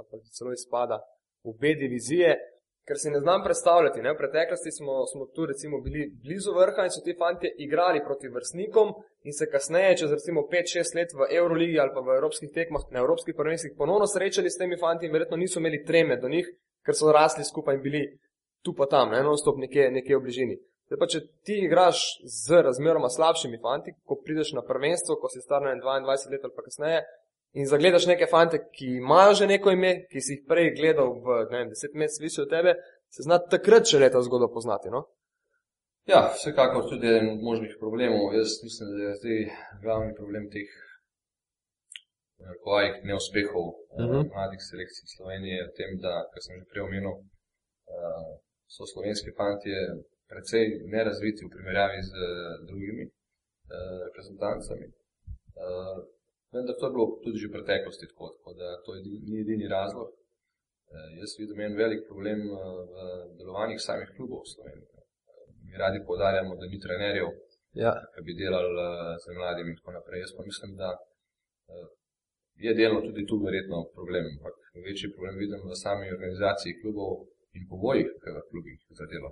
ampak 0.00 0.18
da 0.24 0.28
celo 0.38 0.52
izpada 0.52 0.96
v 1.46 1.50
B 1.60 1.74
divizije, 1.74 2.30
ker 2.86 2.96
si 2.98 3.10
ne 3.10 3.20
znam 3.20 3.44
predstavljati. 3.46 4.02
Ne? 4.02 4.12
V 4.12 4.20
preteklosti 4.22 4.70
smo, 4.78 4.94
smo 5.12 5.26
tu 5.34 5.42
bili 5.86 6.02
blizu 6.24 6.50
vrha 6.60 6.82
in 6.84 6.92
so 6.94 7.00
ti 7.04 7.14
fanti 7.18 7.48
igrali 7.66 8.04
proti 8.08 8.28
vrstnikom 8.28 8.88
in 9.28 9.32
se 9.32 9.50
kasneje, 9.52 9.96
čez 9.96 10.10
recimo 10.18 10.40
5-6 10.40 10.96
let 10.98 11.10
v 11.18 11.20
Euroligi 11.38 11.78
ali 11.78 11.94
pa 11.94 12.00
v 12.00 12.16
evropskih 12.18 12.50
tekmah, 12.58 12.82
na 12.90 12.98
evropskih 13.04 13.34
prvenstvih 13.40 13.72
ponovno 13.78 14.06
srečali 14.06 14.50
s 14.50 14.58
temi 14.58 14.76
fanti 14.84 15.06
in 15.06 15.12
verjetno 15.12 15.36
niso 15.36 15.60
imeli 15.60 15.84
treme 15.84 16.16
do 16.16 16.28
njih, 16.28 16.46
ker 16.86 16.96
so 16.98 17.12
rasli 17.12 17.44
skupaj 17.44 17.78
in 17.78 17.82
bili 17.82 18.02
tu 18.62 18.74
pa 18.74 18.86
tam, 18.86 19.10
ne, 19.10 19.22
non-stop 19.26 19.58
nekje, 19.58 19.90
nekje 19.90 20.18
v 20.18 20.22
bližini. 20.22 20.58
Zdaj 20.86 20.98
pa, 21.00 21.08
če 21.08 21.20
ti 21.46 21.56
igraš 21.64 22.02
z 22.28 22.62
razmeroma 22.66 23.08
slabšimi 23.10 23.58
fanti, 23.62 23.94
ko 24.04 24.18
prideš 24.20 24.52
na 24.58 24.62
prvenstvo, 24.66 25.16
ko 25.18 25.30
si 25.32 25.40
star 25.40 25.64
na 25.64 25.72
22 25.78 26.34
let 26.34 26.44
ali 26.44 26.54
pa 26.56 26.64
kasneje, 26.66 27.00
in 27.58 27.68
zagledaš 27.68 28.06
neke 28.10 28.28
fante, 28.30 28.60
ki 28.76 28.98
imajo 28.98 29.34
že 29.40 29.48
neko 29.48 29.72
ime, 29.72 29.94
ki 30.10 30.20
si 30.20 30.36
jih 30.36 30.44
prej 30.48 30.72
gledal 30.76 31.14
v 31.24 31.38
ne 31.50 31.58
vem, 31.58 31.72
10 31.72 31.98
mesecev 31.98 32.28
više 32.28 32.42
od 32.42 32.50
tebe, 32.50 32.76
se 33.12 33.26
zna 33.26 33.38
takrat 33.54 33.88
še 33.88 34.00
leta 34.04 34.22
zgodbo 34.22 34.48
poznati. 34.52 34.92
No? 34.92 35.04
Ja, 36.08 36.32
vsekakor 36.34 36.88
tudi 36.88 37.06
eden 37.06 37.28
od 37.36 37.42
možnih 37.44 37.76
problemov. 37.80 38.32
Jaz 38.34 38.58
mislim, 38.64 38.88
da 38.92 39.02
je 39.04 39.18
zdaj 39.20 39.42
glavni 39.82 40.14
problem 40.18 40.48
teh 40.50 40.70
narekovajih 42.44 42.94
neuspehov 43.08 43.66
uh 43.68 43.76
Mhm. 44.02 44.12
-huh. 44.12 44.22
mladih 44.34 44.60
selekcij 44.70 45.06
Slovenije 45.16 45.58
v 45.68 45.72
tem, 45.78 45.90
da, 46.04 46.12
kar 46.32 46.40
sem 46.44 46.54
že 46.60 46.64
prej 46.70 46.82
omenil, 46.88 47.14
uh, 47.94 48.30
so 48.74 48.82
slovenski 48.92 49.30
fantje 49.40 49.76
precej 50.30 50.64
nerazviti 50.94 51.40
v 51.46 51.52
primerjavi 51.54 52.00
z 52.10 52.12
uh, 52.16 52.26
drugimi 52.68 53.04
uh, 53.06 53.12
reprezentancami. 54.06 54.86
Uh, 55.64 55.98
vendar 56.54 56.74
to 56.78 56.84
je 56.86 56.92
bilo 56.94 57.06
tudi 57.24 57.36
že 57.42 57.48
v 57.48 57.54
preteklosti 57.56 58.04
tako, 58.10 58.24
tako 58.36 58.50
da 58.60 58.66
to 58.84 58.90
je, 58.96 59.00
ni 59.30 59.36
edini 59.44 59.66
razlog. 59.78 60.08
Uh, 60.12 61.08
jaz 61.20 61.30
vidim 61.40 61.58
en 61.66 61.74
velik 61.82 62.00
problem 62.10 62.40
uh, 62.48 62.58
v 62.92 62.94
delovanjih 63.38 63.80
samih 63.88 64.08
klubov 64.16 64.40
v 64.44 64.50
Sloveniji. 64.54 64.88
Mi 65.66 65.72
radi 65.84 65.98
podarjamo, 66.10 66.52
da 66.60 66.64
ni 66.72 66.78
trenerjev, 66.86 67.28
Ja. 67.84 67.92
ki 68.12 68.20
bi 68.26 68.32
delali 68.42 68.70
uh, 68.76 68.84
z 69.22 69.24
mladimi 69.38 69.70
in 69.72 69.76
tako 69.78 69.90
naprej. 69.98 70.18
Jaz 70.24 70.32
pa 70.36 70.42
mislim, 70.50 70.70
da 70.82 70.88
je 72.64 72.72
delno 72.80 73.00
tudi 73.08 73.22
tu 73.30 73.36
verjetno 73.46 73.78
problem, 73.96 74.24
ampak 74.32 74.56
večji 74.86 75.12
problem 75.14 75.34
vidim 75.44 75.60
v 75.70 75.74
sami 75.84 76.14
organizaciji 76.16 76.78
klubov 76.80 77.10
in 77.56 77.62
povojih 77.72 78.08
v 78.36 78.42
klubih 78.50 78.78
za 78.98 79.06
delo. 79.12 79.30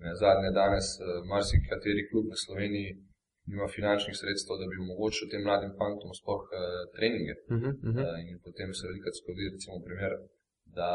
Ne, 0.00 0.10
zadnje 0.22 0.50
danes 0.60 0.86
uh, 0.96 1.04
marsikateri 1.32 2.02
klub 2.10 2.26
v 2.32 2.40
Sloveniji 2.44 2.90
nima 3.50 3.66
finančnih 3.76 4.16
sredstev, 4.20 4.54
da 4.60 4.66
bi 4.70 4.82
omogočil 4.84 5.26
tem 5.32 5.42
mladim 5.46 5.72
fantom 5.80 6.12
sploh 6.20 6.44
uh, 6.46 6.58
treninge. 6.96 7.34
Uh 7.36 7.58
-huh, 7.58 7.72
uh 7.88 7.94
-huh. 7.94 8.04
Uh, 8.06 8.18
in 8.30 8.36
potem 8.46 8.68
se 8.78 8.88
velikrat 8.90 9.14
zgodi, 9.20 9.52
recimo, 9.54 9.74
primer, 9.88 10.12
da 10.78 10.90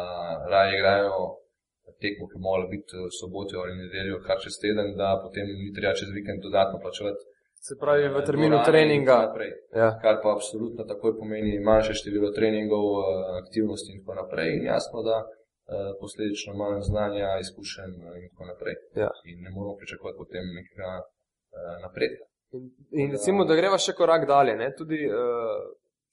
raje 0.51 0.71
igrajo 0.77 1.19
tekmo, 2.03 2.23
ki 2.29 2.37
bi 2.37 2.45
morala 2.47 2.67
biti 2.75 2.93
v 3.05 3.13
soboto 3.19 3.53
ali 3.63 3.81
nedeljo, 3.83 4.17
kar 4.27 4.37
čez 4.43 4.55
teden, 4.63 4.87
da 5.01 5.07
potem 5.23 5.45
ni 5.61 5.69
treba 5.77 5.93
čez 5.99 6.09
vikend 6.17 6.39
dodatno 6.47 6.77
plačevati. 6.83 7.24
Se 7.67 7.73
pravi, 7.81 8.09
v 8.13 8.21
terminu 8.29 8.57
treninga. 8.65 9.15
naprej. 9.25 9.51
Ja. 9.81 9.89
Kar 10.01 10.15
pa 10.23 10.29
absolutno 10.37 10.83
takoj 10.91 11.15
pomeni 11.19 11.53
manjše 11.69 11.93
število 11.99 12.29
treningov, 12.37 12.85
eh, 13.01 13.05
aktivnosti 13.41 13.89
in 13.93 13.99
tako 14.01 14.13
naprej. 14.21 14.49
In 14.57 14.63
jasno, 14.73 15.01
da 15.09 15.17
eh, 15.25 15.91
posledično 16.01 16.53
manj 16.61 16.81
znanja, 16.89 17.29
izkušenj 17.45 17.93
eh, 18.05 18.19
in 18.21 18.25
tako 18.31 18.43
naprej. 18.51 18.75
Ja. 19.03 19.09
In 19.29 19.37
ne 19.45 19.49
moramo 19.55 19.75
pričakovati 19.81 20.17
potem 20.21 20.45
nekega 20.59 20.91
eh, 21.01 21.75
napredka. 21.85 22.23
In, 22.55 22.63
in 23.01 23.11
recimo, 23.15 23.45
da 23.49 23.57
greva 23.61 23.77
še 23.81 23.97
korak 23.97 24.27
dalje. 24.29 24.53
Ne? 24.61 24.69
Tudi 24.77 24.99
uh, 25.09 25.15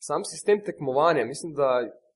sam 0.08 0.24
sistem 0.24 0.62
tekmovanja, 0.64 1.24
mislim, 1.28 1.52
da 1.54 1.68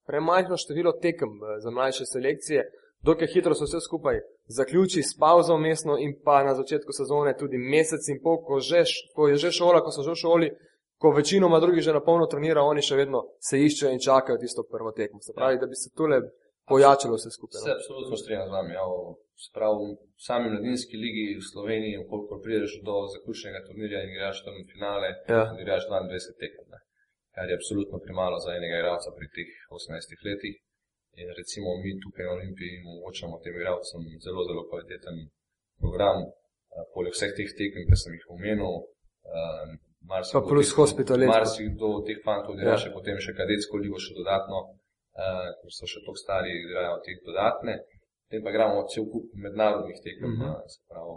premajhno 0.08 0.56
število 0.56 0.92
tekem 1.02 1.36
uh, 1.36 1.58
za 1.62 1.70
mlajše 1.70 2.08
selekcije, 2.14 2.64
dokaj 3.06 3.28
hitro 3.34 3.54
se 3.54 3.64
vse 3.64 3.80
skupaj 3.80 4.16
zaključi 4.58 5.02
s 5.02 5.12
pauzo 5.18 5.56
mestno 5.58 5.94
in 5.98 6.10
pa 6.24 6.36
na 6.44 6.54
začetku 6.54 6.92
sezone 6.92 7.36
tudi 7.40 7.58
mesec 7.58 8.02
in 8.12 8.18
pol, 8.24 8.36
ko, 8.46 8.54
že, 8.60 8.80
ko 9.14 9.28
je 9.30 9.36
že 9.36 9.50
šola, 9.52 9.80
ko 9.84 9.90
so 9.90 10.02
že 10.02 10.12
v 10.14 10.22
šoli, 10.24 10.48
ko 10.98 11.10
večinoma 11.10 11.60
drugi 11.60 11.80
že 11.80 11.92
na 11.92 12.00
polno 12.00 12.26
trenira, 12.26 12.62
oni 12.62 12.82
še 12.82 12.96
vedno 12.96 13.18
se 13.40 13.54
iščejo 13.58 13.92
in 13.92 14.00
čakajo 14.00 14.38
tisto 14.38 14.62
prvo 14.64 14.90
tekmo. 14.92 15.20
Se 15.20 15.32
pravi, 15.36 15.58
da 15.58 15.66
bi 15.66 15.76
se 15.76 15.90
tule 15.98 16.18
pojačalo 16.70 17.14
vse 17.14 17.30
skupaj. 17.30 17.60
Se 17.62 17.68
No? 17.70 17.74
absolutno 17.78 18.16
strinjam 18.16 18.48
z 18.48 18.52
vami. 18.56 18.72
Ja, 18.74 18.84
Sprav 19.46 19.72
v 19.76 19.88
sami 20.26 20.48
mladinski 20.48 20.96
ligi 20.96 21.24
v 21.36 21.44
Sloveniji, 21.52 22.06
koliko 22.10 22.40
prideš 22.44 22.72
do 22.88 22.94
zaključnega 23.14 23.60
turnirja 23.66 24.00
in 24.02 24.10
igraš 24.14 24.38
tam 24.46 24.56
finale, 24.72 25.08
Ja. 25.28 25.42
igraš 25.60 25.82
22 25.90 26.32
tekem, 26.40 26.64
kar 27.34 27.44
je 27.50 27.58
absolutno 27.60 27.96
premalo 28.04 28.36
za 28.44 28.50
enega 28.58 28.76
igralca 28.80 29.08
pri 29.18 29.26
teh 29.36 29.50
18 29.68 30.24
letih. 30.28 30.56
In 31.20 31.28
recimo 31.40 31.68
mi 31.82 31.90
tukaj 32.02 32.24
na 32.26 32.32
Olimpiji 32.36 32.82
omogočamo 32.84 33.36
tem 33.42 33.54
igralcem 33.56 34.02
zelo, 34.24 34.40
zelo 34.48 34.62
kvaliteten 34.70 35.16
program, 35.82 36.18
uh, 36.26 36.84
poleg 36.94 37.12
vseh 37.16 37.32
teh 37.38 37.50
tekem, 37.60 37.82
ki 37.88 37.96
sem 38.02 38.12
jih 38.16 38.26
omenil. 38.36 38.74
Uh, 39.32 39.68
Pa 40.06 40.40
plus 40.50 40.70
hospitalitet. 40.80 41.32
Marsikdo 41.34 41.86
od 41.98 42.04
teh 42.06 42.18
fantov 42.26 42.52
odigra 42.54 42.76
ja. 42.76 42.82
še 42.82 42.92
potem 42.94 43.16
še 43.24 43.32
kadetsko 43.40 43.80
ligo 43.82 43.98
še 43.98 44.12
dodatno, 44.18 44.58
uh, 45.18 45.48
ker 45.58 45.72
so 45.78 45.88
še 45.92 46.04
tako 46.04 46.20
stari, 46.20 46.52
igrajo 46.66 47.00
te 47.06 47.16
dodatne. 47.28 47.74
Potem 48.26 48.44
pa 48.44 48.52
igramo 48.52 48.84
cel 48.92 49.08
kup 49.12 49.32
mednarodnih 49.46 49.98
tekem, 50.04 50.36
uh 50.36 50.38
-huh. 50.42 50.54
se 50.72 50.78
pravi, 50.90 51.16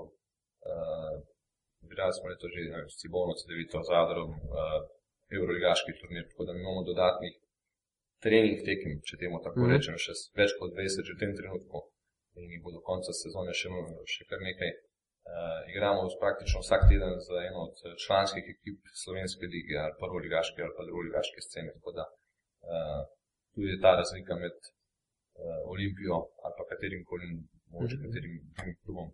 igrali 1.89 2.13
smo 2.17 2.29
leto 2.31 2.47
že 2.53 2.61
s 2.93 2.95
Cibono, 3.01 3.33
Cedevito, 3.39 3.83
Zadrom, 3.89 4.31
uh, 4.31 4.81
Euroligaški 5.35 5.91
turnir, 5.99 6.25
tako 6.31 6.45
da 6.47 6.51
imamo 6.53 6.87
dodatnih 6.89 7.35
trening 8.25 8.59
tekem, 8.67 8.99
če 9.07 9.21
temu 9.21 9.39
tako 9.45 9.59
mhm. 9.59 9.67
-huh. 9.67 9.73
rečem, 9.75 9.95
še 10.05 10.13
več 10.41 10.51
kot 10.59 10.75
20 10.75 11.07
že 11.07 11.15
v 11.15 11.21
tem 11.23 11.33
trenutku 11.39 11.77
in 12.39 12.51
jih 12.53 12.61
bo 12.63 12.71
do 12.75 12.81
konca 12.89 13.11
sezone 13.23 13.53
še, 13.59 13.67
še 14.15 14.23
kar 14.29 14.39
nekaj. 14.49 14.71
Uh, 15.29 15.61
igramo 15.71 16.01
praktično 16.23 16.59
vsak 16.63 16.81
teden 16.89 17.13
z 17.25 17.29
eno 17.47 17.59
od 17.67 17.75
članskih 18.03 18.45
ekip 18.53 18.79
slovenske 19.03 19.45
lige, 19.55 19.75
ali 19.85 19.99
prvo 20.01 20.17
ligaške 20.25 20.59
ali 20.65 20.73
pa 20.77 20.83
drugo 20.87 21.01
ligaške 21.07 21.39
scene. 21.45 21.71
Tako 21.77 21.91
da 21.97 22.05
uh, 22.71 23.01
tu 23.53 23.59
je 23.69 23.75
ta 23.83 23.91
razlika 23.99 24.33
med 24.43 24.55
uh, 24.57 25.71
Olimpijo 25.73 26.17
ali 26.43 26.53
pa 26.57 26.63
katerim 26.71 27.01
koli, 27.09 27.27
mogoče 27.73 27.95
mm 27.95 27.99
-hmm. 27.99 28.05
katerim 28.05 28.33
drugim 28.55 28.77
klubom 28.83 29.07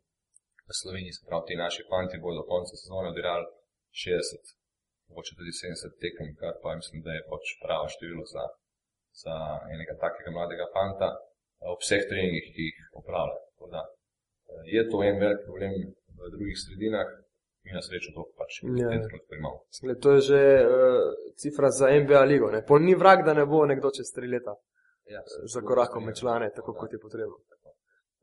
v 0.69 0.71
Sloveniji. 0.81 1.15
Se 1.15 1.21
pravi, 1.27 1.43
ti 1.47 1.61
naši 1.65 1.81
fanti 1.89 2.23
bodo 2.23 2.37
do 2.39 2.45
konca 2.53 2.73
sezone 2.81 3.07
odigrali 3.13 3.45
60, 4.03 4.55
mogoče 5.09 5.31
tudi 5.39 5.51
70 5.61 6.03
tekem, 6.03 6.27
kar 6.39 6.53
pa 6.63 6.69
mislim, 6.79 6.99
da 7.05 7.11
je 7.17 7.27
pač 7.31 7.45
pravo 7.63 7.85
število 7.93 8.25
za, 8.33 8.43
za 9.24 9.36
enega 9.74 9.95
takega 10.03 10.32
mladega 10.38 10.68
fanta 10.76 11.09
ob 11.72 11.80
vseh 11.84 12.03
treningih, 12.09 12.47
ki 12.53 12.68
jih 12.70 12.82
opravlja. 13.01 13.38
Da, 13.72 13.82
uh, 13.82 14.63
je 14.76 14.84
to 14.91 15.03
en 15.03 15.22
velik 15.24 15.45
problem 15.47 15.78
v 16.20 16.32
drugih 16.36 16.57
sredinah. 16.63 17.07
Mi 17.66 17.74
na 17.74 17.82
srečo 17.82 18.11
to 18.13 18.28
pač 18.38 18.59
ja. 18.61 18.89
imamo. 19.39 19.57
To 20.03 20.11
je 20.16 20.22
že 20.22 20.41
uh, 20.61 21.05
cifra 21.41 21.72
za 21.74 21.89
MBA 22.01 22.22
ligo. 22.32 22.51
Pol 22.68 22.86
ni 22.86 22.93
vrag, 22.95 23.26
da 23.26 23.34
ne 23.34 23.45
bo 23.49 23.66
nekdo 23.66 23.89
čez 23.97 24.11
tri 24.13 24.30
leta 24.30 24.53
ja, 25.09 25.22
za 25.53 25.61
korakom 25.61 26.05
med 26.05 26.16
člane, 26.20 26.51
tako 26.55 26.76
kot 26.78 26.93
je 26.93 26.99
potrebno. 27.01 27.41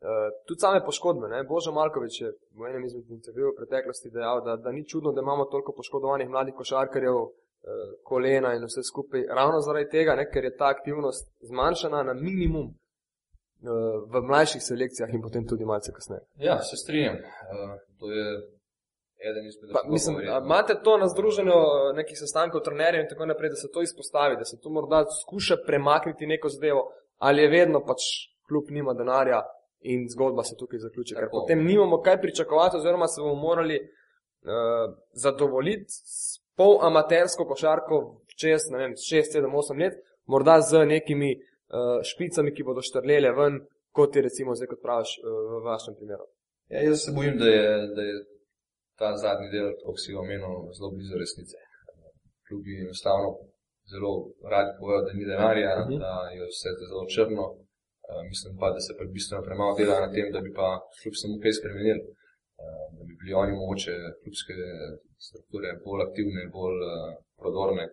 Uh, 0.03 0.31
tudi 0.47 0.61
same 0.61 0.85
poškodbe. 0.85 1.29
Ne? 1.29 1.43
Božo 1.47 1.73
Malkovič 1.73 2.21
je 2.21 2.31
v 2.59 2.71
enem 2.71 2.85
izmed 2.87 3.11
intervjujev 3.11 3.53
v 3.53 3.59
preteklosti 3.61 4.11
dejal, 4.11 4.41
da, 4.47 4.57
da 4.57 4.73
ni 4.75 4.83
čudno, 4.87 5.13
da 5.13 5.23
imamo 5.23 5.45
toliko 5.51 5.75
poškodovanih 5.77 6.29
mladih 6.29 6.55
košarkarjev, 6.59 7.19
kolena 8.05 8.55
in 8.55 8.65
vse 8.67 8.83
skupaj. 8.83 9.27
Ravno 9.31 9.61
zaradi 9.61 9.91
tega, 9.91 10.15
ne? 10.15 10.31
ker 10.31 10.45
je 10.45 10.57
ta 10.57 10.71
aktivnost 10.75 11.29
zmanjšana 11.51 12.03
na 12.03 12.15
minimum 12.15 12.67
uh, 12.67 14.03
v 14.13 14.23
mlajših 14.29 14.63
selekcijah 14.63 15.15
in 15.15 15.23
potem 15.23 15.47
tudi 15.49 15.65
malce 15.65 15.93
kasneje. 15.93 16.25
Ja, 16.49 16.59
se 16.63 16.77
strinjam. 16.77 17.17
Uh, 17.17 17.77
to 18.01 18.11
je 18.11 18.27
eden 19.31 19.47
izmed 19.47 19.71
drugih. 19.71 20.29
Imate 20.45 20.75
to 20.85 20.97
na 20.99 21.09
združenju 21.09 21.55
nekih 21.95 22.19
sestankov, 22.19 22.65
trenerjev 22.67 23.05
in 23.05 23.09
tako 23.09 23.27
naprej, 23.31 23.55
da 23.55 23.63
se 23.63 23.71
to 23.75 23.83
izpostavi, 23.83 24.37
da 24.37 24.45
se 24.45 24.59
to 24.63 24.71
morda 24.71 25.05
skuša 25.23 25.57
premakniti 25.67 26.27
neko 26.27 26.49
zadevo, 26.49 26.89
ali 27.19 27.43
je 27.43 27.49
vedno 27.49 27.85
pač 27.87 28.03
kljub 28.49 28.71
nima 28.71 28.95
denarja 28.95 29.43
in 29.81 30.07
zgodba 30.11 30.43
se 30.43 30.57
tukaj 30.59 30.79
zaključi. 30.79 31.15
Ker 31.15 31.31
potem 31.31 31.65
nimamo 31.65 32.03
kaj 32.03 32.21
pričakovati, 32.21 32.77
oziroma 32.77 33.07
se 33.07 33.23
bomo 33.23 33.35
morali 33.35 33.79
uh, 33.79 34.95
zadovoljiti 35.13 35.91
s 35.91 36.42
pol 36.57 36.79
amatersko 36.89 37.47
košarko 37.51 38.01
čez 38.41 38.69
6, 38.71 39.39
7, 39.39 39.49
8 39.49 39.83
let, 39.83 39.95
morda 40.27 40.61
z 40.61 40.85
nekimi 40.87 41.31
uh, 41.37 42.01
špicami, 42.11 42.55
ki 42.55 42.67
bodo 42.69 42.85
štrlele 42.85 43.33
ven, 43.39 43.61
kot 43.97 44.17
je 44.17 44.23
recimo 44.29 44.55
zdaj, 44.57 44.71
kot 44.73 44.83
praviš 44.87 45.11
uh, 45.19 45.25
v 45.53 45.63
vašem 45.69 45.97
primeru. 45.99 46.27
Ja, 46.73 46.85
jaz 46.89 47.05
se 47.05 47.13
bojim, 47.17 47.37
da 47.43 47.49
je, 47.57 47.73
da 47.97 48.03
je 48.09 48.15
ta 49.01 49.17
zadnji 49.25 49.49
del, 49.55 49.73
kot 49.85 50.01
si 50.03 50.15
omenil, 50.23 50.55
zelo 50.77 50.93
blizu 50.95 51.19
resnice. 51.23 51.59
Klubi 52.49 52.81
enostavno 52.85 53.29
zelo 53.93 54.13
radi 54.53 54.73
povedo, 54.81 55.03
da 55.07 55.13
ni 55.19 55.25
denarja, 55.33 55.73
uh 55.75 55.81
mhm. 55.85 55.93
-huh. 55.93 56.01
da 56.05 56.13
je 56.37 56.43
vse 56.53 56.71
zelo 56.91 57.05
črno. 57.15 57.45
Eh, 58.09 58.23
mislim 58.31 58.53
pa, 58.61 58.67
da 58.77 58.81
se 58.87 58.93
pa 58.99 59.05
bistveno 59.17 59.43
premalo 59.49 59.73
dela 59.79 59.97
na 60.05 60.09
tem, 60.15 60.27
da 60.35 60.41
bi 60.47 60.51
pa 60.61 60.69
kljub 60.99 61.15
samo 61.21 61.35
kaj 61.43 61.53
spremenili, 61.59 62.03
uh, 62.03 62.22
da 62.97 63.03
bi 63.09 63.15
bili 63.21 63.33
oni 63.43 63.53
mogoče 63.61 63.95
klubske 64.21 64.55
strukture 65.27 65.69
bolj 65.85 66.03
aktivne, 66.09 66.43
bolj 66.57 66.79
uh, 66.87 66.95
prodorne, 67.41 67.85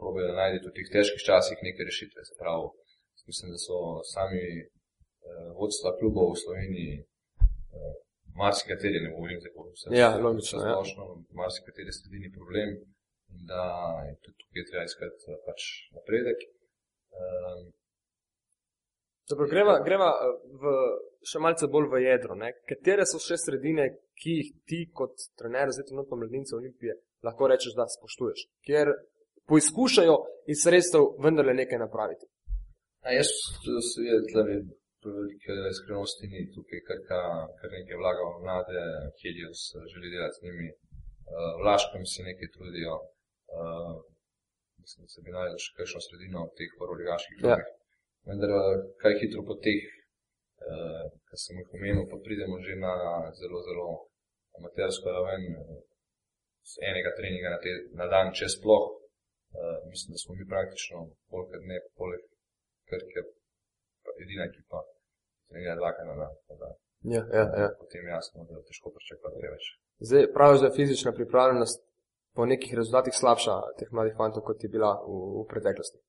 probejo 0.00 0.30
najti 0.40 0.66
v 0.66 0.74
teh 0.76 0.88
težkih 0.96 1.22
časih 1.28 1.58
neke 1.66 1.86
rešitve. 1.90 2.20
Pravi, 2.40 2.68
mislim, 3.30 3.48
da 3.54 3.58
so 3.66 3.78
sami 4.14 4.44
uh, 4.60 5.48
vodstva 5.58 5.90
klubov 6.00 6.34
v 6.34 6.40
Sloveniji, 6.44 6.94
marsikateri, 8.42 8.98
ne 9.04 9.10
govorim 9.14 9.40
za 9.44 9.48
vse, 9.72 9.86
ja, 10.02 10.08
logično, 10.26 10.58
ja. 10.60 10.76
marsikateri 11.42 11.92
sredini 11.92 12.28
problem 12.38 12.68
in 13.32 13.40
da 13.50 13.62
je 14.06 14.12
tudi 14.22 14.36
tukaj 14.42 14.64
treba 14.68 14.84
iskati 14.84 15.38
pač 15.46 15.60
napredek. 15.96 16.38
Um, 17.20 17.62
Dobro, 19.30 19.46
greva, 19.52 19.74
greva 19.88 20.10
eh, 20.24 20.32
v, 20.62 20.72
še 21.30 21.40
malce 21.42 21.68
bolj 21.72 21.88
v 21.92 22.02
jedro. 22.04 22.36
Ne? 22.38 22.52
Katere 22.68 23.06
so 23.08 23.20
še 23.22 23.38
sredine, 23.40 23.88
ki 24.20 24.36
jih 24.38 24.52
ti 24.68 24.80
kot 25.00 25.26
trener, 25.38 25.72
zdaj 25.74 25.88
trenutno 25.90 26.20
mladince 26.20 26.56
Olimpije, 26.58 26.96
lahko 27.26 27.48
rečeš, 27.50 27.74
da 27.78 27.88
spoštuješ, 27.90 28.46
kjer 28.66 28.92
poizkušajo 29.50 30.16
iz 30.52 30.62
sredstev 30.64 31.10
vendarle 31.24 31.56
nekaj 31.56 31.82
napraviti? 31.82 32.28
A 33.04 33.12
jaz 33.12 33.30
se 33.90 34.06
je 34.08 34.16
tlemi 34.30 34.56
velike 35.04 35.56
iskrenosti 35.68 36.30
ni 36.32 36.46
tukaj, 36.54 36.80
kar, 36.88 37.00
kar 37.60 37.74
nekaj 37.76 38.00
vlaga 38.00 38.24
v 38.30 38.44
mlade, 38.46 38.84
Helios 39.20 39.66
želi 39.92 40.12
delati 40.14 40.38
z 40.38 40.46
njimi, 40.46 40.68
uh, 40.72 41.50
Vlaškem 41.60 42.06
se 42.08 42.24
nekaj 42.24 42.48
trudijo, 42.54 42.94
uh, 42.96 43.92
mislim, 44.80 45.04
da 45.04 45.12
se 45.12 45.24
bi 45.26 45.36
najdel 45.36 45.60
še 45.66 45.74
kakšno 45.80 46.00
sredino 46.06 46.46
v 46.48 46.54
teh 46.56 46.72
prvoligaških 46.80 47.42
klubih. 47.42 47.68
Ja 47.68 47.82
vendar 48.28 48.50
eh, 48.50 48.82
kaj 49.02 49.18
hitro 49.20 49.44
po 49.48 49.56
teh, 49.64 49.84
uh, 50.72 51.04
kar 51.28 51.38
sem 51.44 51.60
jih 51.60 51.74
omenil, 51.76 52.04
pa 52.10 52.16
pridemo 52.26 52.58
že 52.66 52.74
na 52.80 52.94
zelo, 53.40 53.58
zelo 53.68 53.88
amatersko 54.58 55.14
raven, 55.16 55.44
z 56.70 56.72
enega 56.90 57.10
treninga 57.18 57.54
na, 57.54 57.58
te, 57.64 57.72
na 58.00 58.06
dan, 58.12 58.32
če 58.38 58.48
sploh. 58.56 58.86
Uh, 59.54 59.78
mislim, 59.90 60.14
da 60.14 60.18
smo 60.18 60.34
mi 60.34 60.44
praktično 60.50 61.04
polkrat 61.30 61.62
ne, 61.70 61.78
poleg 61.98 62.22
Krke, 62.90 63.22
edina 64.22 64.48
ekipa, 64.50 64.80
trenira 65.48 65.76
dvakrat 65.78 66.06
na 66.10 66.16
dan. 66.18 66.74
Ja, 67.14 67.22
ja, 67.38 67.44
ja. 67.62 67.68
Potem 67.78 68.08
jasno, 68.08 68.44
da 68.48 68.58
je 68.58 68.64
težko 68.70 68.90
pričakovati 68.96 69.52
več. 69.54 69.64
Zdaj, 70.08 70.26
praviš, 70.36 70.60
da 70.60 70.70
je 70.70 70.76
fizična 70.78 71.12
pripravljenost 71.12 71.84
po 72.34 72.46
nekih 72.50 72.74
rezultatih 72.74 73.14
slabša 73.14 73.54
teh 73.78 73.92
mladih 73.92 74.16
fantov, 74.18 74.42
kot 74.48 74.64
je 74.64 74.70
bila 74.72 74.90
v, 75.04 75.18
v 75.38 75.44
preteklosti. 75.52 76.00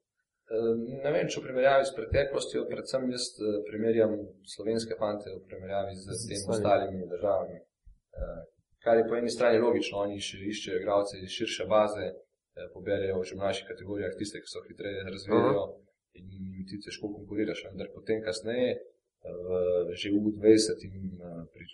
Ne 0.45 1.09
vem, 1.09 1.25
če 1.25 1.39
v 1.39 1.47
primerjavi 1.47 1.87
s 1.89 1.93
preteklostjo, 1.97 2.67
predvsem 2.69 3.07
jaz 3.09 3.31
eh, 3.41 3.55
primerjam 3.65 4.11
slovenske 4.45 4.97
fante 4.99 5.31
v 5.33 5.41
primerjavi 5.49 5.95
z, 5.97 6.17
temi 6.29 6.53
ostalimi 6.53 7.07
državami. 7.09 7.57
Ehm, 7.57 8.43
kar 8.85 9.01
je 9.01 9.07
po 9.09 9.17
eni 9.17 9.33
strani 9.33 9.63
logično, 9.63 10.03
oni 10.05 10.21
še 10.21 10.43
iščejo 10.51 10.83
igralce 10.83 11.17
iz 11.17 11.33
širše 11.33 11.65
baze, 11.71 12.11
eh, 12.11 12.69
poberajo 12.75 13.17
v 13.23 13.25
že 13.31 13.39
mlajših 13.41 13.71
kategorijah 13.71 14.13
tiste, 14.21 14.43
ki 14.43 14.53
so 14.53 14.61
hitreje 14.67 15.07
razvijajo 15.09 15.63
uh 15.63 15.71
-huh. 15.73 16.21
in 16.21 16.29
jim 16.29 16.67
ti 16.69 16.81
težko 16.85 17.09
konkuriraš. 17.17 17.65
Vendar 17.71 17.89
potem 17.97 18.21
kasneje, 18.21 18.71
eh, 18.77 19.95
že 19.97 20.13
v 20.13 20.29
20 20.37 20.85
in 20.85 21.17
pri 21.53 21.65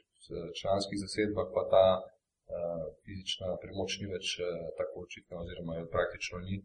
članskih 0.61 0.97
zasedbah, 1.03 1.47
pa 1.55 1.63
ta 1.73 1.85
fizična 3.03 3.47
premoč 3.61 3.99
ni 3.99 4.07
več 4.11 4.27
tako 4.77 5.03
očitna 5.05 5.39
oziroma 5.43 5.77
jo 5.77 5.85
praktično 5.95 6.39
ni 6.39 6.55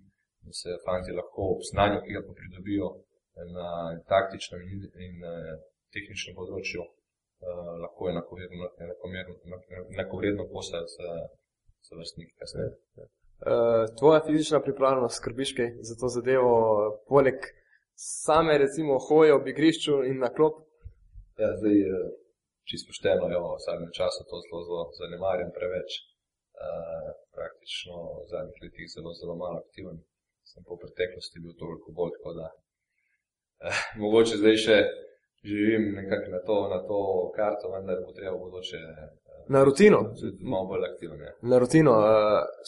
da 0.47 0.53
se 0.61 0.69
fanti 0.87 1.11
lahko 1.21 1.41
ob 1.55 1.61
znanju, 1.71 1.99
ki 2.05 2.11
ga 2.17 2.23
pa 2.27 2.33
pridobijo 2.41 2.87
na 3.57 3.69
taktičnem 4.13 4.61
in, 4.73 4.81
in 5.07 5.15
eh, 5.33 5.35
tehničnem 5.95 6.35
področju, 6.37 6.83
uh, 6.83 6.89
lahko 7.83 8.03
enakovredno 8.11 10.45
postajajo 10.53 10.89
za, 10.93 11.11
za 11.89 11.93
vrstnike 12.01 12.33
kasneje. 12.43 12.71
Uh, 12.97 13.09
tvoja 13.99 14.21
fizična 14.27 14.59
pripravljenost 14.65 15.17
skrbiš 15.21 15.51
kaj 15.59 15.69
za 15.89 15.95
to 16.01 16.07
zadevo, 16.17 16.53
poleg 17.13 17.39
same 18.07 18.55
recimo 18.65 18.93
hoje 19.09 19.31
ob 19.37 19.45
igrišču 19.53 19.95
in 20.11 20.17
na 20.25 20.31
klop? 20.37 20.55
Ja, 21.41 21.49
zdaj 21.61 21.77
čisto 22.69 22.87
pošteno, 22.91 23.25
jo, 23.33 23.41
v 23.55 23.65
zadnjem 23.69 23.93
času 23.99 24.21
to 24.29 24.37
zelo, 24.45 24.59
zelo 24.69 24.83
zanemarjam 25.01 25.51
preveč. 25.57 25.91
Uh, 26.57 27.13
praktično 27.37 27.97
v 28.25 28.27
zadnjih 28.33 28.59
letih 28.65 28.87
zelo, 28.95 29.11
zelo 29.21 29.35
malo 29.37 29.57
aktiven 29.65 29.97
sem 30.51 30.63
po 30.69 30.79
preteklosti 30.83 31.43
bil 31.45 31.55
toliko 31.63 31.89
bolj, 31.99 32.13
tako 32.17 32.33
da 32.41 32.47
eh, 33.67 33.83
mogoče 34.03 34.41
zdaj 34.43 34.57
še 34.65 34.79
živim 35.51 35.85
nekako 36.01 36.29
na 36.37 36.41
to, 36.49 36.57
na 36.75 36.81
to 36.89 36.99
karto, 37.39 37.71
vendar 37.75 38.03
bo 38.07 38.13
treba 38.19 38.37
bodoče. 38.45 38.81
Eh, 38.91 39.09
na 39.55 39.61
rutino. 39.67 39.99
Malo 40.53 40.65
bolj 40.73 40.85
aktiven. 40.91 41.19
Ja. 41.27 41.33
Na 41.53 41.57
rutino. 41.63 41.93
Uh, 42.03 42.07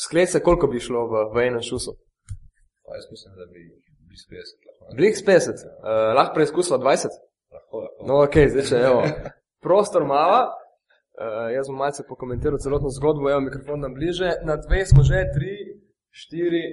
Skled 0.04 0.28
se, 0.30 0.44
koliko 0.46 0.66
bi 0.72 0.84
šlo 0.86 1.00
v, 1.12 1.24
v 1.34 1.46
enem 1.48 1.62
šusu? 1.70 1.92
Pa 2.84 2.98
jaz 2.98 3.06
mislim, 3.14 3.32
da 3.40 3.46
bi 3.52 3.62
Bliz 4.08 4.24
50 4.30 4.66
lahko. 4.66 4.96
Blix 4.96 5.14
50, 5.26 5.66
uh, 5.66 6.14
lahko 6.16 6.34
preizkusila 6.34 6.78
20. 6.78 7.18
Lahko, 7.52 7.76
lahko. 7.84 8.06
No, 8.08 8.22
ok, 8.24 8.36
zdaj 8.52 8.64
če 8.70 8.80
evo. 8.90 9.02
Prostor 9.64 10.06
mava. 10.08 10.46
Uh, 11.18 11.48
jaz 11.50 11.68
bom 11.70 11.80
malce 11.82 12.04
pokomentiral 12.08 12.60
celotno 12.62 12.90
zgodbo, 12.94 13.30
evo 13.30 13.40
mikrofon 13.44 13.82
nam 13.82 13.94
bliže. 13.94 14.36
Na 14.48 14.56
dve 14.56 14.84
smo 14.86 15.02
že, 15.06 15.24
tri, 15.34 15.54
štiri, 16.14 16.64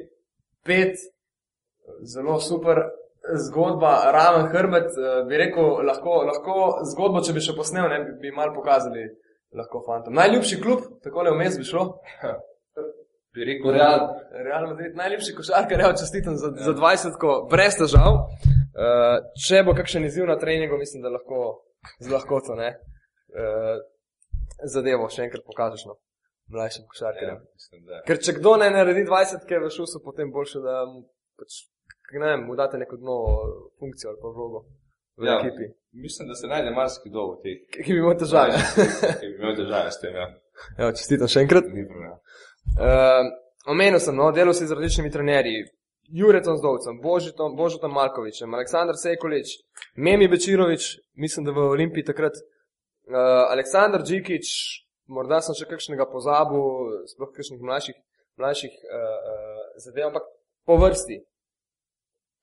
pet. 0.66 0.98
Zelo 2.14 2.40
super 2.42 2.82
zgodba, 3.46 3.94
raven 4.16 4.50
hrbet. 4.54 4.90
Uh, 4.98 5.22
bi 5.30 5.38
rekel, 5.42 5.86
lahko, 5.86 6.18
lahko 6.30 6.58
zgodbo, 6.92 7.22
če 7.26 7.36
bi 7.38 7.46
še 7.46 7.56
posnel, 7.58 7.88
ne 7.92 8.02
bi, 8.06 8.18
bi 8.26 8.34
mal 8.36 8.54
pokazali. 8.56 9.06
Lahko 9.56 9.86
fantom. 9.86 10.18
Najljubši 10.18 10.60
klub, 10.60 10.84
tako 11.06 11.24
le 11.24 11.32
vmes 11.38 11.58
bi 11.62 11.68
šlo. 11.68 11.88
Bi 13.36 13.44
rekel, 13.44 13.74
Real. 13.76 14.06
Real 14.32 14.66
Madrid, 14.70 14.94
najljubši 14.96 15.34
košarkar, 15.36 15.82
evo 15.84 15.96
čestitam 16.00 16.38
za, 16.40 16.54
ja. 16.56 16.70
za 16.70 16.74
20, 16.76 17.18
ko 17.20 17.34
brez 17.52 17.76
težav. 17.76 18.22
Uh, 18.76 19.18
če 19.44 19.60
bo 19.68 19.74
kakšen 19.76 20.08
izziv 20.08 20.28
na 20.28 20.38
treningu, 20.40 20.80
mislim, 20.80 21.04
da 21.04 21.12
lahko 21.12 21.42
z 22.00 22.12
lahkoto 22.12 22.56
ne. 22.56 22.70
Uh, 23.36 23.76
zadevo 24.64 25.10
še 25.12 25.26
enkrat 25.28 25.44
pokažeš 25.48 25.86
no, 25.90 25.98
mlajšim 26.48 26.86
košarkarjem. 26.88 27.36
Ja, 27.36 27.54
mislim, 27.54 27.86
da. 27.86 28.02
Ker 28.08 28.22
če 28.22 28.38
kdo 28.40 28.56
ne 28.62 28.70
naredi 28.74 29.06
20, 29.08 29.46
ki 29.48 29.58
je 29.58 29.62
v 29.66 29.72
šusu, 29.78 30.02
potem 30.06 30.32
boljše, 30.32 30.62
da 30.66 30.84
mu, 30.90 31.06
pač, 31.40 31.64
ne 32.14 32.26
vem, 32.26 32.46
mu 32.48 32.58
date 32.60 32.78
neko 32.82 33.00
dno 33.02 33.18
funkcijo 33.80 34.14
ali 34.14 34.22
pa 34.22 34.34
vlogo 34.36 34.66
v 35.18 35.26
ja. 35.26 35.32
Ja. 35.32 35.40
ekipi, 35.40 35.72
Mislim, 35.96 36.28
da 36.28 36.36
se 36.36 36.48
najde 36.48 36.72
marsikdo 36.72 37.22
v 37.32 37.36
teh. 37.44 37.60
ki 37.86 37.94
bi 37.94 38.00
imel 38.00 38.18
težave. 38.20 38.60
Ki 39.22 39.30
bi 39.30 39.38
imel 39.40 39.56
težave 39.56 39.92
s 39.92 40.02
tem, 40.02 40.16
ja. 40.16 40.28
Evo, 40.80 40.92
čestitam 41.00 41.32
še 41.32 41.46
enkrat. 41.46 41.70
Ni 41.72 41.86
problema. 41.88 42.18
Uh, 42.76 43.30
omenil 43.72 44.02
sem, 44.04 44.16
no, 44.18 44.28
delal 44.36 44.56
si 44.58 44.68
z 44.68 44.76
različnimi 44.76 45.12
trenerji. 45.14 45.64
Juretom 46.16 46.60
Zdovcem, 46.60 47.00
Božitom, 47.02 47.56
Božotom 47.58 47.96
Markovičem, 47.96 48.52
Aleksandr 48.54 48.94
Sekulič, 49.02 49.56
Memi 49.98 50.28
Bečirovič, 50.30 50.92
mislim, 51.18 51.48
da 51.48 51.56
v 51.56 51.64
Olimpiji 51.72 52.06
takrat, 52.12 52.36
uh, 52.38 53.48
Aleksandr 53.50 54.04
Džikič, 54.06 54.52
morda 55.08 55.42
sem 55.46 55.58
še 55.58 55.68
kakšnega 55.70 56.08
pozabil, 56.10 56.66
sploh 57.12 57.32
kakšnih 57.36 57.62
mlajših, 57.62 57.98
mlajših 58.42 58.76
uh, 58.76 59.00
uh, 59.00 59.64
zadev, 59.84 60.10
ampak 60.10 60.28
po 60.66 60.78
vrsti. 60.82 61.22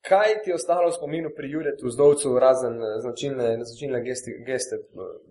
Kaj 0.03 0.41
ti 0.43 0.51
je 0.51 0.57
ostalo 0.59 0.89
v 0.89 0.97
spominu 0.97 1.31
pri 1.35 1.47
Juretu 1.47 1.87
Zdovcu, 1.87 2.33
razen 2.35 2.75
eh, 2.75 2.97
značilne, 3.05 3.63
značilne 3.63 4.01
gesti, 4.03 4.33
geste, 4.43 4.81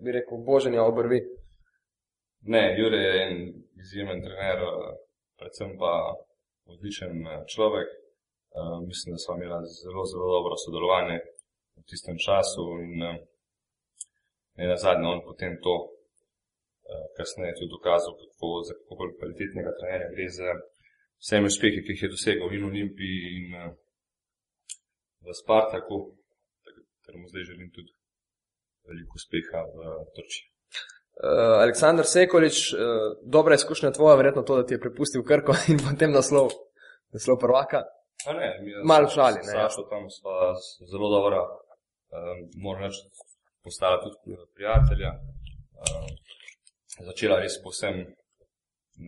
bi 0.01 0.15
rekel, 0.15 0.39
boženja 0.47 0.81
obrvi? 0.81 1.19
Ne, 2.49 2.63
Jure 2.79 2.97
je 2.97 3.11
en 3.25 3.35
izjemen 3.83 4.23
trener, 4.25 4.63
predvsem 5.37 5.75
pa 5.77 5.93
odličen 6.65 7.21
človek. 7.53 7.85
Uh, 8.53 8.81
mislim, 8.89 9.13
da 9.13 9.19
smo 9.21 9.35
imeli 9.35 9.69
zelo, 9.81 10.05
zelo 10.09 10.25
dobro 10.37 10.57
sodelovanje 10.65 11.21
v 11.77 11.85
tistem 11.89 12.17
času 12.25 12.65
in 12.85 12.93
uh, 13.01 13.15
ne 14.57 14.67
na 14.67 14.77
zadnje 14.77 15.07
on 15.07 15.21
potem 15.25 15.57
to 15.61 15.92
kasneje 17.17 17.53
tudi 17.57 17.71
dokazal, 17.77 18.13
kako, 18.21 18.47
za 18.67 18.73
kako 18.79 18.99
bolj 18.99 19.11
kvalitetnega 19.19 19.71
trenerja 19.79 20.09
gre 20.13 20.27
za 20.39 20.49
vsemi 21.23 21.51
uspehi, 21.51 21.83
ki 21.83 21.95
jih 21.95 22.03
je 22.03 22.13
dosegal 22.15 22.53
in 22.53 22.63
v 22.65 22.71
Olimpiji 22.71 23.17
in 23.37 23.45
uh, 23.59 23.69
v 25.25 25.35
Spartaku, 25.41 25.99
ker 27.03 27.13
mu 27.19 27.27
zdaj 27.31 27.47
želim 27.51 27.69
tudi 27.75 27.91
veliko 28.87 29.19
uspeha 29.21 29.63
v 29.75 29.79
Turčiji. 30.15 30.47
Uh, 31.13 31.61
Aleksandr 31.63 32.05
Sekolič, 32.09 32.73
dobra 33.35 33.55
izkušnja 33.55 33.91
tvoja, 33.97 34.15
verjetno 34.19 34.41
to, 34.43 34.57
da 34.57 34.65
ti 34.65 34.73
je 34.73 34.83
prepustil 34.85 35.23
Krko 35.23 35.53
in 35.71 35.79
potem 35.87 36.11
naslov, 36.11 36.51
naslov 37.15 37.39
prvaka. 37.45 37.85
A 38.27 38.33
Ne, 38.33 38.49
Malo 38.85 39.07
šali. 39.09 39.39
Sašo 39.43 39.83
tam 39.91 40.09
sva 40.09 40.55
zelo 40.91 41.07
dobra, 41.15 41.41
um, 41.43 42.39
moram 42.63 42.83
reči, 42.83 43.03
postala 43.63 43.99
tudi 44.03 44.37
prijatelja. 44.55 45.11
Um, 45.83 46.12
začela 46.99 47.39
res 47.39 47.57
povsem 47.63 48.05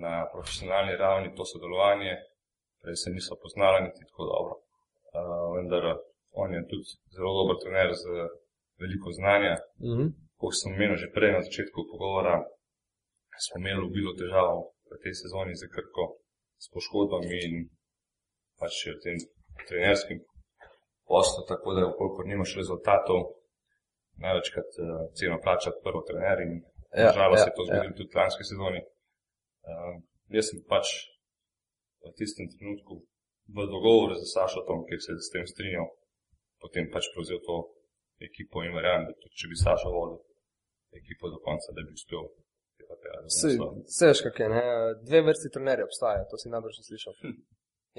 na 0.02 0.26
profesionalni 0.34 0.98
ravni 0.98 1.36
to 1.38 1.46
sodelovanje, 1.46 2.18
prej 2.82 2.96
se 2.96 3.10
niso 3.12 3.38
poznala 3.44 3.80
niti 3.86 4.02
tako 4.10 4.24
dobro. 4.32 4.54
Uh, 5.16 5.56
vendar 5.56 5.84
on 6.42 6.54
je 6.54 6.62
tudi 6.70 6.88
zelo 7.16 7.32
dober 7.40 7.56
trener 7.64 7.90
z 8.02 8.06
veliko 8.82 9.10
znanja. 9.20 9.56
Uh 9.80 9.94
-huh. 9.96 10.08
Kot 10.40 10.54
sem 10.60 10.74
omenil 10.74 10.98
že 11.04 11.14
prej 11.16 11.32
na 11.34 11.42
začetku 11.48 11.80
pogovora, 11.92 12.36
smo 13.46 13.56
imeli 13.60 13.82
obilo 13.90 14.12
težav 14.22 14.50
v 14.92 14.94
tej 15.04 15.14
sezoni 15.22 15.54
z 15.56 15.64
Krko, 15.74 16.06
s 16.64 16.66
poškodbami 16.74 17.38
in 17.48 17.56
pač 18.60 18.74
je 18.86 18.92
v 18.96 19.02
tem 19.06 19.18
trenerskem 19.68 20.18
poslu, 21.10 21.42
tako 21.52 21.68
da, 21.76 21.82
koliko 21.98 22.20
nimaš 22.32 22.52
rezultatov, 22.62 23.20
največkrat 24.24 24.70
uh, 24.78 24.86
ceno 25.18 25.38
plača 25.44 25.70
prvo 25.84 26.02
trener 26.08 26.38
in 26.48 26.52
Ja, 26.96 27.10
nažalost 27.12 27.40
ja, 27.42 27.44
se 27.46 27.50
je 27.50 27.56
to 27.58 27.64
zgodilo 27.68 27.96
tudi 28.00 28.12
v 28.14 28.18
lanski 28.22 28.44
sezoni. 28.52 28.82
Uh, 29.66 29.96
jaz 30.38 30.46
sem 30.50 30.60
pač 30.72 30.88
v 32.06 32.14
tistem 32.20 32.46
trenutku 32.54 32.94
v 33.56 33.58
dogovoru 33.74 34.14
z 34.22 34.24
Sašotom, 34.34 34.86
ki 34.88 34.96
se 35.04 35.12
je 35.14 35.20
s 35.28 35.32
tem 35.34 35.46
strinjal, 35.54 35.88
potem 36.62 36.86
pač 36.94 37.10
prevzel 37.14 37.40
to 37.48 37.56
ekipo 38.28 38.64
in 38.66 38.74
verjamem, 38.78 39.06
da 39.10 39.14
tudi 39.22 39.36
če 39.42 39.52
bi 39.52 39.58
Saša 39.66 39.90
vodil 39.96 40.22
ekipo 41.00 41.30
do 41.34 41.40
konca, 41.48 41.74
da 41.76 41.82
bi 41.86 41.92
uspel. 41.98 42.24
je 42.80 42.86
pa 42.90 42.96
tega, 43.02 43.18
da 43.24 43.30
Se, 43.30 43.48
naslov. 43.48 43.72
se 43.98 44.08
veš, 44.10 44.20
kak 44.26 44.40
je, 44.40 44.48
ne? 44.56 44.62
Dve 45.08 45.20
vrsti 45.28 45.50
trenerjev 45.56 45.88
obstajajo, 45.90 46.26
to 46.32 46.38
si 46.38 46.52
najbrž 46.54 46.80
slišal. 46.90 47.14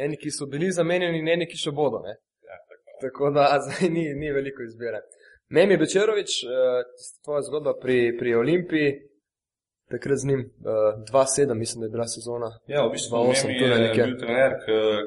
Eni, 0.04 0.16
ki 0.20 0.30
so 0.30 0.46
bili 0.52 0.68
zamenjeni, 0.72 1.18
in 1.22 1.28
eni, 1.34 1.46
ki 1.50 1.56
še 1.56 1.72
bodo. 1.72 2.00
Ne? 2.06 2.14
Ja, 2.48 2.56
tako. 2.70 2.96
Tako 3.04 3.30
da 3.36 3.44
zdaj 3.64 3.88
ni, 3.96 4.04
ni 4.20 4.32
veliko 4.32 4.64
izbire. 4.64 5.00
Memi 5.48 5.76
Bečerovič, 5.76 6.30
uh, 6.44 6.50
tvoja 7.24 7.42
zgodba 7.42 7.72
pri, 7.82 8.16
pri 8.18 8.34
Olimpiji, 8.34 8.88
takrat 9.90 10.18
z 10.18 10.26
njim 10.28 10.40
uh, 10.42 10.98
2-7, 11.12 11.54
mislim, 11.54 11.80
da 11.80 11.86
je 11.86 11.94
bila 11.96 12.06
sezona. 12.06 12.50
Ja, 12.66 12.86
v 12.86 12.90
bistvu 12.94 13.16
2-8, 13.16 13.46
Memi 13.46 13.58
tule 13.58 13.76
je 13.86 13.92
bil 13.94 14.18
trener, 14.22 14.52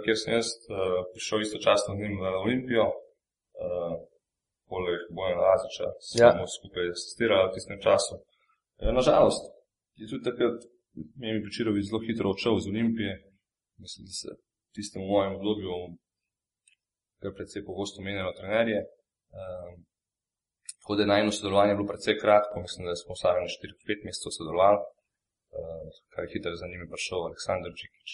kjer 0.03 0.17
sem 0.21 0.33
jaz 0.37 0.47
uh, 0.55 1.03
prišel 1.13 1.41
istočasno 1.41 1.95
z 1.95 1.99
njim 2.01 2.15
v 2.21 2.23
Olimpijo. 2.45 2.87
Poleg 4.69 5.01
Bojana 5.15 5.41
Laziča 5.41 5.87
Ja. 6.21 6.29
smo 6.31 6.45
skupaj 6.47 6.93
asistirali 6.95 7.49
v 7.49 7.53
tistem 7.55 7.79
času. 7.81 8.13
Nažalost, 8.99 9.43
je 9.99 10.07
tudi 10.07 10.23
takrat 10.29 10.57
Memi 11.19 11.43
Bečirovič 11.43 11.89
zelo 11.89 11.99
hitro 12.07 12.29
odšel 12.31 12.55
iz 12.57 12.67
Olimpije. 12.71 13.11
Mislim, 13.83 14.05
da 14.07 14.13
se 14.21 14.29
v 14.31 14.71
tistem 14.77 15.01
mojem 15.03 15.35
obdobju 15.35 15.73
kar 17.21 17.31
precej 17.35 17.65
pogosto 17.65 18.01
menjalo 18.01 18.31
trenerje. 18.39 18.79
Um, 19.35 19.83
tako 20.80 20.95
da 20.95 21.01
je 21.03 21.13
najno 21.15 21.32
sodelovanje 21.32 21.75
bilo 21.75 21.88
precej 21.91 22.15
kratko, 22.23 22.55
mislim, 22.65 22.88
da 22.89 22.95
smo 23.01 23.11
vsaj 23.17 23.41
na 23.43 23.49
4-5 23.53 24.05
mesecev 24.05 24.32
sodelovali. 24.38 24.80
Uh, 25.57 25.89
kar 26.13 26.23
je 26.23 26.32
hitro 26.34 26.55
za 26.61 26.67
njimi 26.71 26.86
prišel 26.93 27.19
Aleksandr 27.27 27.69
Džikič. 27.80 28.09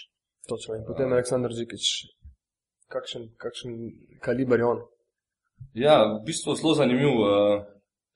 Točno. 0.50 0.76
In 0.76 0.84
potem 0.90 1.14
Aleksandr 1.14 1.52
Džikič. 1.58 1.86
Kakšen, 2.94 3.24
kakšen 3.44 3.72
kaliber 4.26 4.60
je 4.60 4.66
on? 4.74 4.80
Ja, 5.86 5.96
v 6.16 6.22
bistvu 6.28 6.56
zelo 6.60 6.74
zanimiv. 6.80 7.12
Uh, 7.12 7.66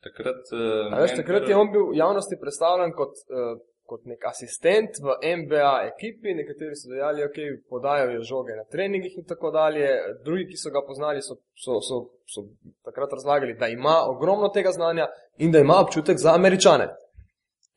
takrat, 0.06 0.42
uh, 0.56 0.94
A 0.94 1.02
veš, 1.04 1.18
takrat 1.20 1.50
je 1.50 1.58
on 1.62 1.72
bil 1.74 1.90
v 1.92 2.00
javnosti 2.00 2.40
predstavljen 2.44 2.96
kot, 3.00 3.14
uh, 3.28 3.60
kot 3.90 4.06
nek 4.10 4.26
asistent 4.30 5.02
v 5.02 5.16
MBA 5.42 5.74
ekipi, 5.90 6.36
nekateri 6.38 6.78
so 6.78 6.92
dejali, 6.94 7.26
ok, 7.26 7.40
podajajo 7.72 8.24
žoge 8.32 8.56
na 8.58 8.66
treningih 8.72 9.18
in 9.18 9.26
tako 9.28 9.52
dalje. 9.52 9.90
Drugi, 10.26 10.48
ki 10.52 10.62
so 10.62 10.72
ga 10.76 10.84
poznali, 10.88 11.26
so, 11.26 11.40
so, 11.58 11.82
so, 11.88 12.00
so 12.30 12.46
takrat 12.86 13.14
razlagali, 13.18 13.58
da 13.60 13.68
ima 13.68 13.98
ogromno 14.14 14.50
tega 14.54 14.72
znanja 14.72 15.10
in 15.38 15.52
da 15.52 15.60
ima 15.60 15.82
občutek 15.84 16.18
za 16.18 16.34
američane. 16.36 16.90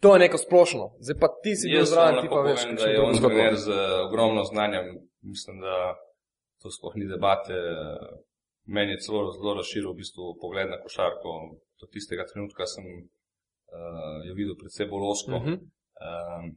To 0.03 0.15
je 0.15 0.19
neko 0.19 0.39
splošno. 0.39 0.85
Zdaj 0.99 1.17
pa 1.21 1.29
ti 1.43 1.57
si 1.57 1.71
bil 1.71 1.85
zraven, 1.87 2.17
ti 2.23 2.29
pa 2.29 2.41
veš, 2.43 2.63
povem, 2.63 2.77
da 2.77 2.83
kakšno 2.83 2.93
je 2.93 3.03
on 3.07 3.19
trener 3.23 3.57
z 3.57 3.69
ogromno 4.07 4.45
znanja. 4.45 4.81
Mislim, 5.23 5.61
da 5.61 5.95
to 6.63 6.71
sploh 6.71 6.95
ni 6.97 7.07
debate. 7.07 7.55
Meni 8.67 8.93
je 8.93 9.03
celo 9.05 9.21
zelo 9.37 9.55
razširil 9.55 9.93
v 9.93 10.01
bistvu 10.03 10.35
pogled 10.43 10.71
na 10.71 10.79
košarko. 10.83 11.31
Do 11.81 11.87
tistega 11.95 12.27
trenutka 12.31 12.67
sem 12.67 12.85
uh, 12.87 14.19
jo 14.27 14.35
videl 14.35 14.59
predvsej 14.59 14.91
bolj 14.91 15.07
osko. 15.15 15.39
Mhm. 15.39 15.55
Um, 16.03 16.51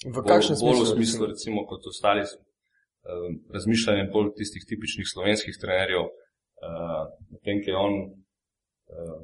V 0.00 0.16
kakšnem 0.24 0.56
bolj, 0.56 0.64
bolj 0.64 0.76
smislu? 0.80 0.94
v 0.94 0.96
smislu, 0.96 1.22
recimo, 1.32 1.58
kot 1.68 1.84
ostali 1.92 2.22
um, 2.24 3.32
razmišljanje 3.52 4.04
bolj 4.14 4.32
tistih 4.38 4.64
tipičnih 4.68 5.06
slovenskih 5.12 5.54
trenerjev, 5.60 6.08
uh, 6.08 7.04
medtem 7.32 7.60
ko 7.60 7.68
je 7.70 7.76
on, 7.76 7.94
uh, 8.96 9.20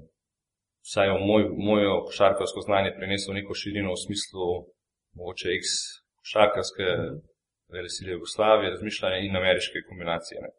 vsaj 0.84 1.08
v 1.14 1.18
moj, 1.28 1.48
mojo 1.68 1.94
košarkarsko 2.08 2.66
znanje, 2.68 2.92
prinesel 2.98 3.34
neko 3.38 3.56
širino 3.56 3.96
v 3.96 4.02
smislu 4.04 4.48
mogoče 5.16 5.56
X 5.60 5.66
košarkarske 6.20 6.86
vele 7.72 7.88
sile 7.88 8.12
Jugoslavije, 8.12 8.74
razmišljanje 8.76 9.18
in 9.26 9.36
ameriške 9.36 9.86
kombinacije. 9.88 10.44
Ne. 10.44 10.50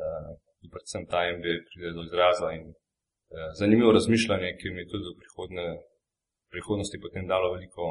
Uh, 0.00 0.28
predvsem 0.72 1.04
ta 1.12 1.20
MBA 1.36 1.54
pride 1.68 1.90
do 1.96 2.02
izraza 2.08 2.48
in 2.56 2.64
uh, 2.72 3.48
zanimivo 3.60 3.92
razmišljanje, 3.92 4.56
ki 4.58 4.72
mi 4.72 4.82
je 4.82 4.90
tudi 4.92 5.04
v 5.10 5.18
prihodne, 5.20 5.66
prihodnosti 6.52 7.04
potem 7.04 7.28
dalo 7.28 7.52
veliko 7.54 7.84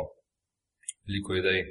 veliko 1.09 1.35
idej 1.35 1.63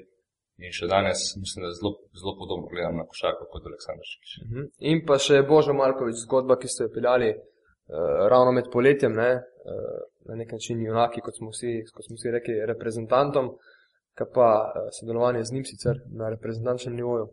In 0.58 0.74
še 0.74 0.88
danes 0.90 1.20
mislim, 1.38 1.64
da 1.64 1.70
zelo, 1.78 1.92
zelo 2.18 2.34
podobno 2.38 2.66
gledam 2.72 2.96
na 2.98 3.04
košarko 3.06 3.46
kot 3.52 3.66
Aleksandr 3.70 4.06
Šikič. 4.10 4.32
Mhm. 4.42 4.66
In 4.90 5.04
pa 5.06 5.18
še 5.22 5.44
Božo 5.46 5.74
Markovič, 5.80 6.18
zgodba, 6.24 6.58
ki 6.58 6.70
ste 6.72 6.88
jo 6.88 6.94
peljali 6.96 7.30
uh, 7.30 8.26
ravno 8.32 8.56
med 8.56 8.70
poletjem, 8.72 9.14
ne? 9.14 9.30
uh, 9.38 10.00
na 10.28 10.38
nek 10.40 10.50
način 10.56 10.82
junaki, 10.82 11.22
kot 11.24 11.38
smo 11.38 11.52
vsi, 11.54 11.78
kot 11.94 12.08
smo 12.08 12.18
vsi 12.18 12.34
rekli, 12.34 12.58
reprezentantom, 12.72 13.54
pa 14.18 14.50
uh, 14.50 14.90
sodelovanje 14.98 15.46
z 15.46 15.54
njim 15.54 15.66
sicer 15.70 16.02
na 16.10 16.34
reprezentančnem 16.34 16.98
nivoju. 16.98 17.30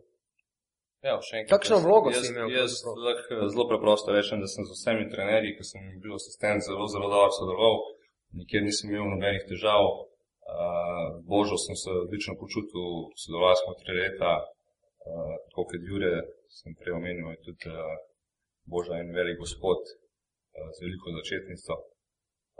Ja. 1.06 1.18
Kakšno 1.50 1.82
vlogo 1.82 2.14
jaz, 2.14 2.22
si 2.24 2.32
imel? 2.32 2.50
Jaz 2.54 2.78
pravzaprav? 2.82 3.02
lahko 3.10 3.48
zelo 3.52 3.66
preprosto 3.72 4.14
rečem, 4.14 4.38
da 4.42 4.46
sem 4.50 4.64
z 4.66 4.74
vsemi 4.78 5.10
trenerji, 5.10 5.56
ki 5.58 5.66
sem 5.66 5.90
bil 6.02 6.14
asistent, 6.14 6.62
zelo, 6.66 6.86
zelo 6.94 7.10
dobro 7.10 7.34
sodeloval, 7.34 7.82
nikjer 8.38 8.62
nisem 8.62 8.94
imel 8.94 9.10
nobenih 9.16 9.50
težav. 9.50 9.90
Uh, 10.46 11.08
Božo 11.32 11.56
sem 11.64 11.76
se 11.82 11.90
odlično 12.04 12.34
počutil, 12.42 12.86
sodelovali 13.20 13.58
smo 13.60 13.72
tri 13.80 13.92
leta, 14.00 14.32
uh, 14.42 15.34
tako 15.46 15.62
kot 15.70 15.82
Jure, 15.88 16.12
sem 16.58 16.70
prej 16.78 16.94
omenil, 16.98 17.26
je 17.34 17.44
tudi 17.46 17.66
uh, 17.74 17.78
Boža 18.72 18.94
en 19.02 19.10
velik 19.18 19.38
gospod 19.44 19.80
uh, 19.82 20.68
z 20.74 20.78
veliko 20.84 21.16
začetnico. 21.18 21.72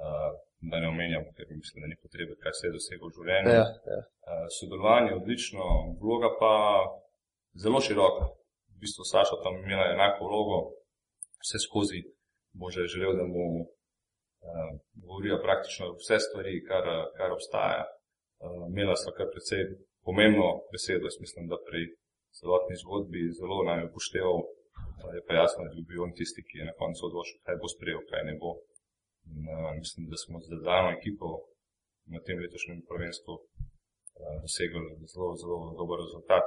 Uh, 0.02 0.32
da 0.70 0.80
ne 0.82 0.88
omenjam, 0.88 1.24
ker 1.36 1.46
mislim, 1.60 1.78
da 1.82 1.86
ni 1.90 1.96
potrebe, 2.02 2.32
kaj 2.42 2.52
se 2.58 2.64
je 2.66 2.76
doseglo 2.76 3.08
v 3.08 3.16
življenju. 3.18 3.52
Ja, 3.60 3.66
ja. 3.92 4.00
Uh, 4.30 4.46
sodelovanje 4.58 5.10
je 5.12 5.18
odlično, 5.20 5.64
vloga 6.02 6.30
pa 6.40 6.52
zelo 7.62 7.80
široka. 7.86 8.24
V 8.72 8.76
bistvu 8.82 9.04
Saša 9.12 9.36
tam 9.44 9.54
imela 9.62 9.86
enako 9.94 10.28
vlogo, 10.28 10.58
vse 11.44 11.58
skozi 11.66 12.00
Bože 12.60 12.80
je 12.84 12.92
želel, 12.94 13.12
da 13.20 13.24
mu 13.34 13.44
govorijo 15.06 15.36
praktično 15.46 15.84
vse 16.00 16.16
stvari, 16.26 16.54
kar, 16.68 16.84
kar 17.18 17.30
obstaja. 17.38 17.82
Uh, 18.44 18.64
imela 18.72 18.94
sva 19.00 19.12
kar 19.18 19.28
precej 19.34 19.62
pomembno 20.06 20.48
besedo, 20.74 21.04
jaz 21.08 21.16
mislim, 21.24 21.44
da 21.52 21.56
pri 21.68 21.82
celotni 22.38 22.74
zgodbi 22.82 23.22
zelo 23.40 23.58
naj 23.68 23.86
upošteval. 23.88 24.38
Uh, 24.44 25.10
je 25.16 25.22
pa 25.26 25.32
jasno, 25.42 25.60
da 25.64 25.72
je 25.78 25.86
bil 25.90 26.02
on 26.06 26.12
tisti, 26.18 26.40
ki 26.48 26.54
je 26.60 26.68
na 26.70 26.74
koncu 26.80 27.00
odločil, 27.08 27.38
kaj 27.46 27.56
bo 27.62 27.68
sprejel, 27.74 28.02
kaj 28.10 28.22
ne 28.28 28.34
bo. 28.42 28.50
In, 29.30 29.40
uh, 29.54 29.70
mislim, 29.82 30.02
da 30.10 30.16
smo 30.22 30.36
z 30.44 30.46
zadano 30.52 30.90
ekipo 30.98 31.28
na 32.14 32.18
tem 32.26 32.36
letošnjem 32.44 32.78
prvenstvu 32.90 33.34
uh, 33.40 34.36
dosegli 34.44 34.82
zelo, 35.12 35.30
zelo 35.42 35.58
dober 35.80 35.98
rezultat. 36.06 36.46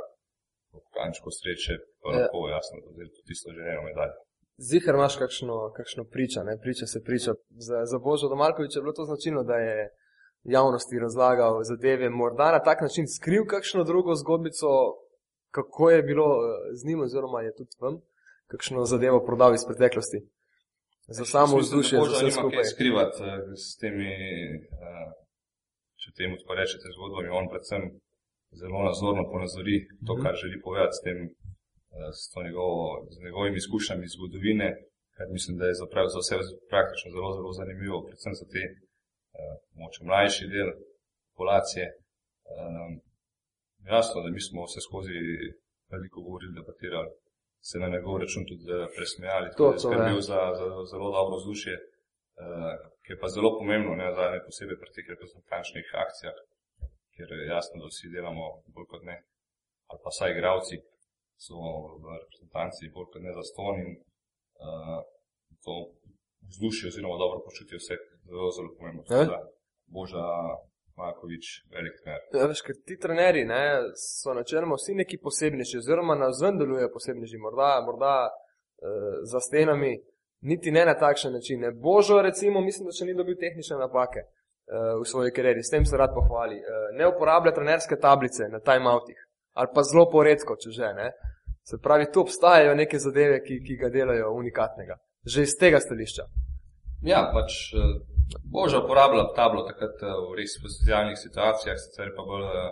Po 0.72 0.80
kančku 0.96 1.30
sreče 1.40 1.74
pa 2.02 2.08
Ja. 2.10 2.18
lahko 2.18 2.40
jasno, 2.56 2.76
da 2.96 3.02
je 3.04 3.10
to 3.16 3.22
tisto 3.30 3.48
željeno 3.58 3.82
medaljo. 3.90 4.18
Zihar 4.62 4.96
imaš 4.96 5.16
kakšno, 5.18 5.72
kakšno 5.72 6.04
priča, 6.06 6.44
ne? 6.44 6.58
priča 6.62 6.86
se 6.86 7.00
priča. 7.04 7.32
Za, 7.60 7.86
za 7.86 7.98
Božo 8.00 8.28
Domarkoviča 8.28 8.80
je 8.80 8.84
bilo 8.84 8.94
to 8.94 9.06
značilno, 9.06 9.44
da 9.44 9.56
je 9.58 9.90
javnosti 10.46 11.00
razlagal 11.00 11.64
zadeve, 11.64 12.10
morda 12.12 12.52
na 12.52 12.60
tak 12.60 12.82
način 12.82 13.06
skril 13.10 13.44
kakšno 13.46 13.84
drugo 13.84 14.16
zgodbico, 14.16 14.68
kako 15.52 15.90
je 15.90 16.04
bilo 16.04 16.28
eh, 16.36 16.48
z 16.74 16.88
njim, 16.88 17.00
oziroma 17.02 17.42
je 17.42 17.56
tudi 17.56 17.76
vam, 17.80 17.96
kakšno 18.48 18.86
zadevo 18.86 19.26
prodal 19.26 19.54
iz 19.54 19.64
preteklosti. 19.68 20.20
Za 21.10 21.26
samo 21.26 21.42
Jaz 21.44 21.54
mislim, 21.54 21.64
vzdušje, 21.64 21.96
za 21.98 22.04
vse 22.06 22.14
nima 22.20 22.32
kaj 22.32 22.42
skupaj. 22.42 22.64
skrivati 22.66 23.18
eh, 23.24 23.38
s 23.58 23.78
temi, 23.78 24.12
eh, 24.84 25.10
če 25.96 26.08
temu 26.12 26.34
tako 26.38 26.54
rečete, 26.54 26.86
zgodbami. 26.96 27.30
On 27.32 27.46
predvsem 27.50 27.82
zelo 28.54 28.80
nazorno 28.84 29.24
ponazori 29.34 29.76
to, 30.08 30.14
Mhm. 30.14 30.22
kar 30.24 30.34
želi 30.36 30.58
povedati 30.62 30.96
s, 30.98 31.02
tem, 31.06 31.18
s, 32.18 32.20
to 32.32 32.40
njegovo, 32.48 32.82
z 33.14 33.16
njegovimi 33.26 33.58
izkušnjami 33.60 34.04
iz 34.06 34.14
zgodovine, 34.18 34.68
kar 35.16 35.26
mislim, 35.38 35.54
da 35.60 35.66
je 35.68 35.80
za, 35.82 35.86
prav, 35.94 36.06
za 36.14 36.20
vse 36.22 36.36
praktično 36.72 37.08
zelo, 37.16 37.30
zelo 37.38 37.52
zanimivo, 37.60 37.98
predvsem 38.08 38.34
za 38.42 38.46
te 38.54 38.64
eh, 38.70 39.56
moče 39.80 40.02
mlajši 40.10 40.46
del 40.54 40.70
populacije. 41.30 41.86
Eh, 42.54 42.90
jasno, 43.94 44.18
da 44.24 44.30
mi 44.36 44.42
smo 44.48 44.60
vse 44.68 44.80
skozi 44.88 45.18
veliko 45.94 46.18
govorili, 46.26 46.58
debatirali, 46.60 47.12
se 47.70 47.76
na 47.84 47.88
njegov 47.94 48.14
račun 48.24 48.44
tudi 48.50 48.66
eh, 48.76 48.88
presmejali, 48.96 49.48
To, 49.60 49.66
je 49.74 49.80
skrbel 49.84 50.20
ja. 50.20 50.28
za, 50.30 50.40
za 50.60 50.68
zelo 50.92 51.08
dobro 51.18 51.36
vzdušje, 51.40 51.76
uh, 51.80 52.74
ki 53.04 53.10
je 53.14 53.20
pa 53.22 53.28
zelo 53.36 53.50
pomembno, 53.60 53.92
ne 54.02 54.08
zadnje 54.18 54.40
posebej 54.48 54.78
pri 54.82 54.90
teh 54.96 55.06
reprezentančnih 55.14 55.88
akcijah, 56.06 56.38
ker 57.16 57.28
je 57.36 57.52
jasno, 57.56 57.76
da 57.82 57.86
vsi 57.92 58.14
delamo 58.16 58.46
bolj 58.76 58.88
kot 58.92 59.04
ne, 59.10 59.18
ali 59.90 60.00
pa 60.04 60.10
vsaj 60.14 60.32
igravci 60.36 60.76
so 61.46 61.56
v 62.04 62.06
reprezentanci 62.22 62.92
bolj 62.94 63.08
kot 63.14 63.24
ne 63.26 63.32
zastonj 63.40 63.80
in 63.86 63.92
uh, 63.96 65.00
to 65.66 65.76
vzdušje 66.52 66.92
oziroma 66.92 67.16
dobro 67.24 67.40
počutje 67.48 67.76
vse 67.82 67.96
zelo, 68.30 68.50
zelo 68.58 68.70
pomembno. 68.78 69.04
Da 69.10 69.40
Boža 69.96 70.26
Markovič, 71.00 71.46
velik 71.76 71.96
trener. 72.04 72.22
Ja, 72.36 72.48
veš, 72.52 72.62
ker 72.66 72.76
ti 72.88 72.98
trenerji 73.00 73.46
ne, 73.48 73.64
so 74.00 74.36
načeloma 74.36 74.78
vsi 74.80 74.98
neki 75.02 75.20
posebnejši, 75.26 75.80
oziroma 75.82 76.16
na 76.20 76.32
zven 76.40 76.60
delujejo 76.60 76.92
posebnejši, 76.96 77.40
morda, 77.46 77.70
morda 77.88 78.16
eh, 78.28 79.22
za 79.32 79.40
stenami, 79.48 79.94
niti 80.52 80.72
ne 80.76 80.86
na 80.90 80.96
takšen 81.00 81.34
način. 81.38 81.64
Ne. 81.64 81.72
Božo, 81.72 82.22
recimo, 82.22 82.62
mislim, 82.62 82.90
da 82.90 82.98
še 82.98 83.08
ni 83.08 83.16
dobil 83.16 83.40
tehnične 83.40 83.80
napake 83.80 84.26
eh, 84.26 84.92
v 85.00 85.08
svoji 85.12 85.34
karieri, 85.36 85.64
s 85.64 85.74
tem 85.74 85.88
se 85.88 85.98
rad 85.98 86.14
pohvali. 86.18 86.60
Eh, 86.60 86.86
ne 87.00 87.08
uporablja 87.14 87.56
trenerske 87.56 88.00
tablice 88.08 88.52
na 88.52 88.60
timeoutih, 88.60 89.20
ali 89.54 89.68
pa 89.76 89.84
zelo 89.84 90.10
poredko, 90.12 90.56
če 90.62 90.72
že 90.72 90.94
ne. 90.94 91.12
Se 91.70 91.78
pravi, 91.84 92.08
tu 92.14 92.22
obstajajo 92.22 92.76
neke 92.76 93.00
zadeve, 93.00 93.42
ki, 93.46 93.60
ki 93.66 93.76
ga 93.78 93.90
delajo 93.94 94.32
unikatnega. 94.34 94.96
Že 95.26 95.42
iz 95.46 95.54
tega 95.60 95.80
stališča. 95.80 96.24
Ja, 97.06 97.20
pač 97.34 97.74
eh, 97.78 97.92
Boža 98.52 98.80
uporablja 98.84 99.28
tablo 99.36 99.66
takrat 99.68 100.02
eh, 100.02 100.16
v 100.30 100.38
res 100.40 100.56
specialnih 100.58 101.18
situacijah, 101.20 101.78
sicer 101.78 102.14
pa 102.18 102.24
bolj 102.26 102.48
eh, 102.48 102.72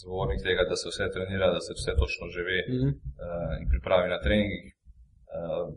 zagovornik 0.00 0.40
tega, 0.46 0.64
da 0.70 0.76
se 0.76 0.88
vse 0.88 1.10
trenira, 1.14 1.50
da 1.52 1.60
se 1.60 1.74
vse 1.76 1.94
točno 1.98 2.30
že 2.34 2.42
ve 2.48 2.58
Mhm. 2.68 2.88
uh, 2.88 3.52
in 3.60 3.68
pripravi 3.72 4.08
na 4.08 4.18
treningih. 4.22 4.74
Uh, 5.36 5.74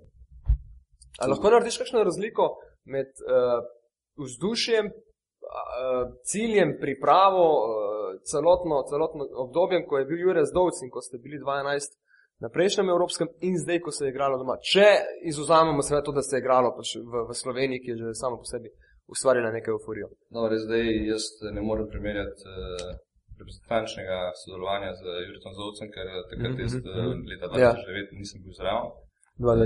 Ali 1.20 1.32
lahko 1.34 1.50
narediš 1.50 1.78
kakšno 1.78 2.04
razliko 2.04 2.44
med 2.86 3.10
uh, 3.26 3.60
vzdušjem, 4.18 4.92
ciljem, 6.32 6.78
pripravo, 6.80 7.46
celotno, 8.32 8.84
celotno 8.90 9.28
obdobjem, 9.46 9.84
ko 9.88 9.98
je 9.98 10.06
bil 10.10 10.20
Jurek 10.26 10.46
Zdovc 10.52 10.84
in 10.84 10.90
ko 10.94 11.02
ste 11.02 11.18
bili 11.18 11.40
12 11.40 11.98
na 12.44 12.50
prejšnjem 12.50 12.90
evropskem 12.90 13.28
in 13.48 13.58
zdaj, 13.64 13.80
ko 13.86 13.92
se 13.92 14.06
je 14.06 14.14
igralo 14.14 14.38
doma. 14.42 14.56
Če 14.72 14.88
izuzamemo 15.32 15.84
seveda 15.86 16.06
to, 16.06 16.16
da 16.18 16.24
se 16.26 16.36
je 16.36 16.42
igralo 16.44 16.74
pač 16.78 16.96
v, 16.98 17.26
v 17.30 17.38
Sloveniji, 17.42 17.82
ki 17.84 17.92
je 17.92 17.98
že 18.02 18.14
samo 18.22 18.40
po 18.42 18.48
sebi 18.54 18.72
ustvarila 19.14 19.52
nekaj 19.58 19.74
euforijo. 19.76 20.08
Dobro, 20.38 20.58
zdaj 20.66 20.86
jaz 21.12 21.24
ne 21.56 21.62
morem 21.68 21.88
primerjati 21.94 22.42
uh, 22.48 22.90
reprezentančnega 23.42 24.18
sodelovanja 24.42 24.92
z 25.00 25.02
Juritom 25.28 25.54
Zovcem, 25.60 25.88
ker 25.96 26.06
eh, 26.10 26.26
takrat 26.32 26.52
Mhm, 26.54 26.62
jaz 26.64 26.74
mhm, 26.76 26.90
uh, 26.90 27.14
mhm. 27.14 27.24
leta 27.32 27.46
Ja. 27.66 27.72
2009 27.78 28.20
nisem 28.22 28.40
bil 28.44 28.54
zraven. 28.60 28.90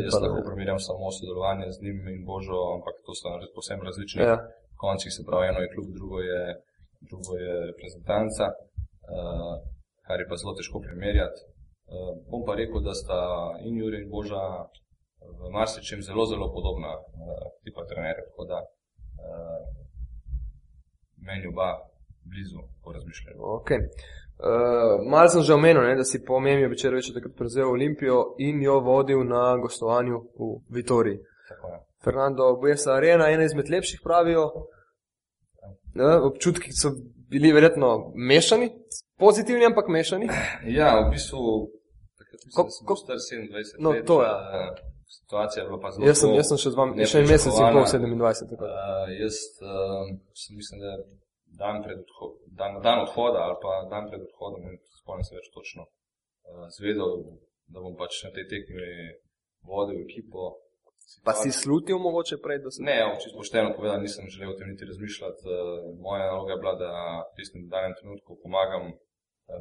Jaz 0.07 0.15
lahko 0.23 0.41
primerjam 0.49 0.79
samo 0.87 1.07
sodelovanje 1.17 1.67
z 1.75 1.77
njim 1.83 1.97
in 2.15 2.21
Božo, 2.31 2.59
ampak 2.75 2.95
to 3.05 3.11
so 3.19 3.27
res 3.41 3.51
povsem 3.55 3.79
različni 3.87 4.19
Ja. 4.31 4.37
Koncih, 4.83 5.11
se 5.15 5.21
pravi, 5.27 5.49
eno 5.51 5.59
je 5.63 5.71
klub, 5.73 5.87
drugo 5.97 6.19
je, 6.31 6.43
drugo 7.09 7.31
je 7.45 7.53
reprezentanca, 7.71 8.45
uh, 8.51 9.53
kar 10.07 10.17
je 10.19 10.27
pa 10.29 10.35
zelo 10.41 10.53
težko 10.57 10.77
primerjati. 10.87 11.39
Uh, 11.93 12.13
bom 12.29 12.41
pa 12.47 12.55
rekel, 12.61 12.81
da 12.87 12.93
sta 13.01 13.19
in 13.67 13.77
Juri 13.79 13.97
in 14.03 14.09
Boža 14.09 14.43
v 15.39 15.51
marsičem 15.57 16.01
zelo, 16.01 16.25
zelo 16.25 16.47
podobna 16.55 16.91
uh, 16.97 17.45
tipa 17.63 17.81
trenerja, 17.89 18.23
tako 18.29 18.43
da 18.51 18.59
uh, 18.65 19.63
meni 21.27 21.47
oba 21.53 21.69
blizu 22.29 22.59
po 22.83 22.93
razmišljanju. 22.93 23.39
Okay. 23.59 23.81
Uh, 24.35 25.09
Mal 25.11 25.29
sem 25.29 25.41
že 25.41 25.53
omenil, 25.53 25.83
ne, 25.83 25.95
da 25.95 26.03
si 26.03 26.25
po 26.25 26.39
Memijo 26.39 26.69
Večeroviču 26.69 27.13
takrat 27.13 27.33
prevzel 27.37 27.71
Olimpijo 27.71 28.35
in 28.37 28.61
jo 28.61 28.79
vodil 28.79 29.23
na 29.23 29.57
gostovanju 29.57 30.17
v 30.39 30.49
Vitoriji. 30.75 31.19
Fernando 32.03 32.55
Buesa 32.57 32.93
Arena, 32.93 33.29
ena 33.29 33.43
izmed 33.43 33.69
lepših, 33.69 33.99
pravijo. 34.03 34.45
Ne, 35.93 36.09
občutki 36.21 36.69
so 36.73 36.91
bili 37.29 37.51
verjetno 37.51 37.89
mešani, 38.15 38.67
pozitivni, 39.17 39.65
ampak 39.65 39.87
mešani. 39.89 40.27
Ja, 40.69 40.89
v 40.99 41.11
bistvu, 41.11 41.39
takrat 42.19 42.39
sem 42.41 42.51
ko- 42.55 42.67
bil 42.87 42.95
star 42.95 43.17
27 43.17 43.79
No, 43.79 43.89
let. 43.91 44.05
to 44.05 44.21
je. 44.23 44.29
eh, 44.29 44.69
Situacija 45.15 45.63
je 45.63 45.67
bila 45.69 45.79
pa 45.79 45.89
zelo. 45.91 46.05
Jaz 46.07 46.17
sem, 46.19 46.29
jaz 46.35 46.47
sem 46.47 46.57
še, 46.57 46.69
z 46.69 46.75
vami, 46.75 47.05
še 47.05 47.19
en 47.19 47.27
mesec 47.27 47.53
in 47.53 47.57
pol, 47.57 47.65
nepričakovana. 47.65 48.33
27. 48.33 48.49
Tako. 48.51 48.65
Uh, 48.65 48.71
jaz 49.23 49.35
uh, 49.61 50.05
sem 50.35 50.53
mislim, 50.55 50.77
da 50.83 50.91
dan 51.55 51.75
pred 51.83 51.97
odho 52.03 52.27
dan, 52.51 52.71
dan 52.81 52.97
odhoda 52.99 53.39
ali 53.47 53.55
pa 53.63 53.71
dan 53.89 54.03
pred 54.09 54.21
odhodom, 54.21 54.59
ne 54.65 54.73
spomnim 54.99 55.23
se 55.23 55.33
več 55.37 55.47
točno, 55.55 55.81
uh, 55.87 56.67
zvedel, 56.77 57.11
da 57.71 57.79
bom 57.79 57.95
pač 57.95 58.13
na 58.25 58.31
tej 58.35 58.45
tekmi 58.51 58.89
vodil 59.63 60.03
ekipo. 60.03 60.41
Pa 61.25 61.33
si 61.41 61.49
slutil 61.63 61.97
mogoče 62.07 62.35
prej, 62.45 62.57
da 62.63 62.69
se. 62.73 62.79
Ne, 62.89 62.95
ja, 63.01 63.07
čisto 63.21 63.37
pošteno 63.39 63.69
povedano, 63.77 64.01
nisem 64.07 64.25
želel 64.33 64.49
o 64.53 64.57
tem 64.59 64.67
niti 64.73 64.89
razmišljati. 64.91 65.41
Uh, 65.45 65.55
moja 66.05 66.23
naloga 66.31 66.51
je 66.53 66.59
bila, 66.61 66.73
da 66.83 66.89
v 67.27 67.31
tistem 67.37 67.61
danem 67.73 67.93
trenutku 67.99 68.29
pomagam 68.43 68.83
uh, 68.89 68.97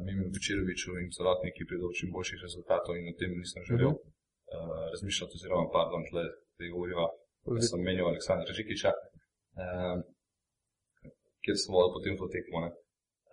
Mimi 0.05 0.23
Večeroviču 0.35 0.89
in 1.01 1.07
celotni 1.17 1.47
ekipi 1.53 1.75
do 1.81 1.87
čim 1.97 2.09
boljših 2.15 2.39
rezultatov 2.45 2.93
in 2.99 3.05
o 3.11 3.13
tem 3.19 3.31
nisem 3.43 3.61
želel 3.69 3.91
Mhm. 3.93 4.01
uh, 4.53 4.83
razmišljati, 4.93 5.35
oziroma, 5.37 5.65
pardon, 5.77 6.01
tle, 6.09 6.23
zdaj 6.55 6.69
govoriva, 6.75 7.05
da 7.55 7.61
sem 7.69 7.79
menil 7.87 8.05
Aleksandra 8.11 8.51
Žikiča, 8.59 8.91
uh, 9.61 9.95
kjer 11.43 11.55
sem 11.61 11.71
vodil 11.75 11.91
potem 11.95 12.13
to 12.19 12.25
tekmo. 12.35 12.57
Ne. 12.65 12.69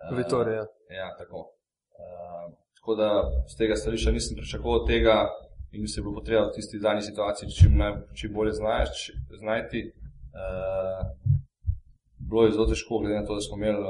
Uh, 0.01 0.11
Vitorija. 0.19 0.63
Ja, 0.99 1.07
tako. 1.19 1.39
Uh, 2.01 2.45
tako 2.77 2.91
da 3.01 3.09
z 3.51 3.53
tega 3.61 3.75
stališča 3.81 4.11
nisem 4.17 4.33
pričakoval 4.39 4.79
tega 4.93 5.15
in 5.75 5.87
se 5.93 6.01
bo 6.05 6.09
potrebno 6.19 6.47
v 6.47 6.55
tisti 6.55 6.77
dani 6.87 7.01
situaciji 7.09 7.55
čim, 7.59 7.73
naj, 7.81 7.93
čim 8.17 8.29
bolje 8.37 8.53
znaš, 8.61 8.89
znajti. 9.41 9.81
Uh, 10.41 11.01
bilo 12.29 12.41
je 12.45 12.53
zelo 12.55 12.65
težko, 12.71 12.93
glede 13.01 13.15
na 13.19 13.25
to, 13.27 13.33
da 13.37 13.41
smo 13.45 13.55
imeli 13.57 13.79
uh, 13.83 13.89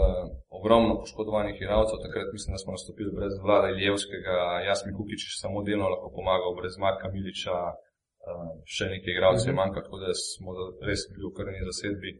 ogromno 0.58 0.94
poškodovanih 1.02 1.56
igralcev. 1.62 1.98
Takrat 2.06 2.28
mislim, 2.36 2.52
da 2.56 2.60
smo 2.64 2.76
nastopili 2.78 3.12
brez 3.18 3.34
Vlada 3.46 3.68
Iljevskega, 3.72 4.36
Jasmin 4.68 4.94
Kukič 4.98 5.22
je 5.28 5.40
samo 5.44 5.58
delno 5.68 5.86
lahko 5.94 6.08
pomagal, 6.18 6.52
brez 6.60 6.74
Marka 6.84 7.08
Miliča, 7.16 7.58
uh, 7.72 8.50
še 8.76 8.86
nekaj 8.94 9.12
igralcev 9.16 9.48
je 9.50 9.54
Mhm. 9.54 9.60
manjkalo, 9.62 9.86
tako 9.88 9.98
da 10.04 10.10
smo 10.34 10.50
res 10.90 11.02
bili 11.12 11.26
v 11.30 11.36
krni 11.38 11.62
zasedbi. 11.70 12.12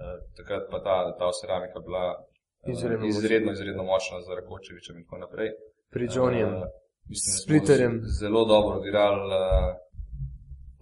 Uh, 0.00 0.16
takrat 0.38 0.64
pa 0.72 0.78
ta, 0.86 0.96
ta 1.18 1.26
ceramika 1.40 1.78
bila 1.86 2.04
uh, 2.18 2.72
Izredno 2.74 3.06
izredno, 3.12 3.50
izredno 3.56 3.82
močna 3.90 4.16
za 4.26 4.32
Rakočevičem 4.38 4.94
in 4.98 5.04
tako 5.06 5.18
naprej. 5.24 5.48
Pri 5.94 6.04
Johnnyjem. 6.14 6.54
Uh, 6.62 6.83
mislim, 7.10 7.32
Splitterjem. 7.42 7.94
Zelo 8.20 8.42
dobro 8.52 8.72
odigrali 8.80 9.20
uh, 9.28 9.38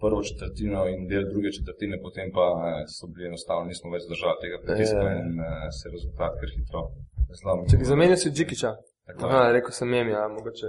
prvo 0.03 0.19
četrtino 0.29 0.79
in 0.93 0.99
del 1.11 1.25
druge 1.33 1.49
četrtine, 1.57 1.95
potem 2.05 2.27
pa 2.37 2.45
uh, 2.53 2.61
so 2.95 3.05
bili 3.13 3.27
enostavno, 3.31 3.63
nismo 3.71 3.87
več 3.95 4.03
držali 4.13 4.37
tega 4.43 4.57
pritiska 4.65 5.03
Ja, 5.05 5.11
ja. 5.11 5.19
in 5.21 5.31
uh, 5.39 5.47
se 5.75 5.81
je 5.87 5.91
rezultat 5.97 6.31
kar 6.39 6.49
hitro 6.57 6.81
zlomil. 7.39 7.69
Če 7.71 7.77
zamenjaš 7.93 8.19
si 8.25 8.35
Džikiča. 8.37 8.71
Tako, 9.07 9.25
Aha, 9.27 9.41
rekel 9.57 9.73
sem 9.79 9.93
jim, 9.93 10.09
ja, 10.15 10.27
mogoče 10.35 10.67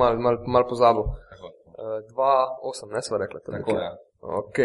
mal, 0.00 0.18
mal, 0.24 0.36
mal 0.46 0.66
pozabil. 0.72 1.02
Uh, 1.02 1.98
2-8, 2.10 2.92
ne 2.94 3.02
sva 3.02 3.18
rekla. 3.22 3.40
tako, 3.40 3.56
nekje. 3.56 3.74
ja. 3.86 3.92
Ok, 4.40 4.58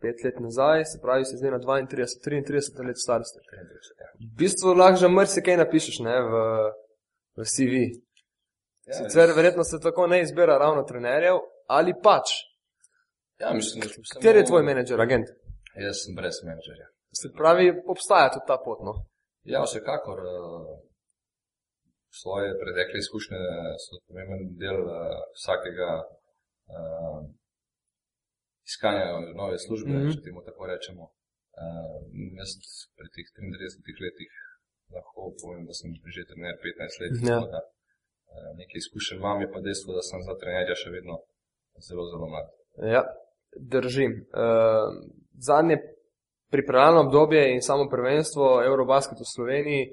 pet 0.00 0.24
let 0.24 0.40
nazaj, 0.40 0.84
se 0.84 1.00
pravi, 1.02 1.24
si 1.28 1.36
zdaj 1.36 1.50
na 1.50 1.60
32, 1.60 2.06
33 2.26 2.86
let 2.88 2.98
starosti. 3.04 3.38
33, 3.38 4.00
ja. 4.00 4.08
V 4.20 4.30
bistvu 4.38 4.74
lahko 4.74 5.02
že 5.02 5.08
marsikaj 5.08 5.56
napišeš 5.62 6.00
ne, 6.06 6.16
v, 6.30 6.32
v 7.36 7.46
CV. 7.54 7.82
Ja, 8.86 8.94
Sicer 8.98 9.32
verjetno 9.36 9.64
se 9.64 9.80
tako 9.82 10.06
ne 10.06 10.22
izbira 10.22 10.58
ravno 10.58 10.82
trenerjev, 10.90 11.36
ali 11.76 11.94
pač. 12.06 12.34
Ja, 13.40 13.52
mislim, 13.58 13.80
da 13.82 13.88
sem 13.88 14.04
Kateri 14.12 14.38
je 14.42 14.48
tvoj 14.50 14.62
menedžer, 14.68 15.00
agent? 15.00 15.30
Jaz 15.86 16.02
sem 16.04 16.16
brez 16.18 16.36
menedžerja. 16.48 16.86
Se 17.20 17.30
pravi, 17.38 17.66
obstaja 17.94 18.28
tudi 18.34 18.46
ta 18.50 18.56
pot. 18.66 18.82
No? 18.88 18.94
Ja, 19.52 19.62
vsekakor. 19.66 20.18
Uh, 20.20 20.74
svoje 22.22 22.48
pretekle 22.62 22.96
izkušnje 23.04 23.40
so 23.84 23.98
pomemben 24.06 24.42
del 24.62 24.80
uh, 24.86 24.94
vsakega 25.38 25.90
uh, 26.04 27.20
iskanja 28.68 29.06
nove 29.40 29.58
službe, 29.66 29.92
mm. 29.92 30.00
-hmm. 30.00 30.12
če 30.12 30.24
temu 30.26 30.40
tako 30.48 30.62
rečemo. 30.72 31.04
Uh, 31.62 31.98
jaz 32.40 32.50
pri 32.96 33.08
teh 33.14 33.26
33 33.38 34.04
letih 34.04 34.32
lahko 34.94 35.22
povem, 35.40 35.62
da 35.68 35.74
sem 35.78 35.90
že 36.16 36.28
trener 36.30 36.54
15 36.66 37.00
let. 37.02 37.12
Ja. 37.30 37.40
Da, 37.54 37.60
uh, 37.60 37.74
nekaj 38.54 38.76
izkušenj 38.76 39.18
imam, 39.18 39.40
je 39.40 39.50
pa 39.50 39.60
dejstvo, 39.60 39.94
da 39.94 40.02
sem 40.02 40.22
za 40.22 40.34
trenerja 40.34 40.74
še 40.74 40.90
vedno 40.90 41.14
zelo, 41.80 42.06
zelo 42.06 42.26
mlad. 42.26 42.46
Ja, 42.90 43.02
držim. 43.56 44.12
Uh, 44.32 44.90
zadnje 45.40 45.76
pripravljalno 46.50 47.00
obdobje 47.00 47.54
in 47.54 47.62
samo 47.62 47.88
prvenstvo 47.88 48.62
Eurobasket 48.64 49.18
v 49.18 49.26
Sloveniji, 49.26 49.84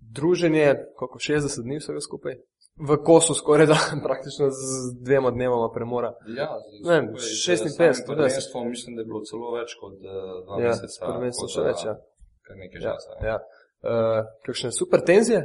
druženje, 0.00 0.66
koliko 0.96 1.18
60 1.20 1.62
dni 1.62 1.78
vsega 1.78 2.00
skupaj, 2.00 2.34
v 2.80 2.96
kosu 2.98 3.34
skoraj 3.34 3.66
da, 3.66 3.76
praktično 4.06 4.50
z 4.50 4.60
dvema 5.00 5.30
dnevoma 5.30 5.68
premora. 5.74 6.12
Ja, 6.28 6.48
Ne 6.84 6.92
vem, 6.92 7.08
56, 7.14 8.06
tudi 8.06 8.22
jaz. 8.22 8.46
mislim, 8.66 8.96
da 8.96 9.02
je 9.02 9.06
bilo 9.06 9.20
celo 9.22 9.50
več 9.52 9.74
kot 9.74 9.92
uh, 9.94 10.12
dva 10.46 10.60
Ja, 10.60 10.68
meseca. 10.68 11.06
prvenstvo 11.06 11.48
še 11.48 11.60
več, 11.62 11.84
ja. 11.84 11.94
Kar 12.42 12.56
nekaj 12.56 12.80
Ja, 12.80 12.86
časa. 12.88 13.10
ja. 13.22 13.36
Uh, 13.80 14.24
kakšne 14.42 14.70
super 14.72 15.00
tenzije? 15.00 15.42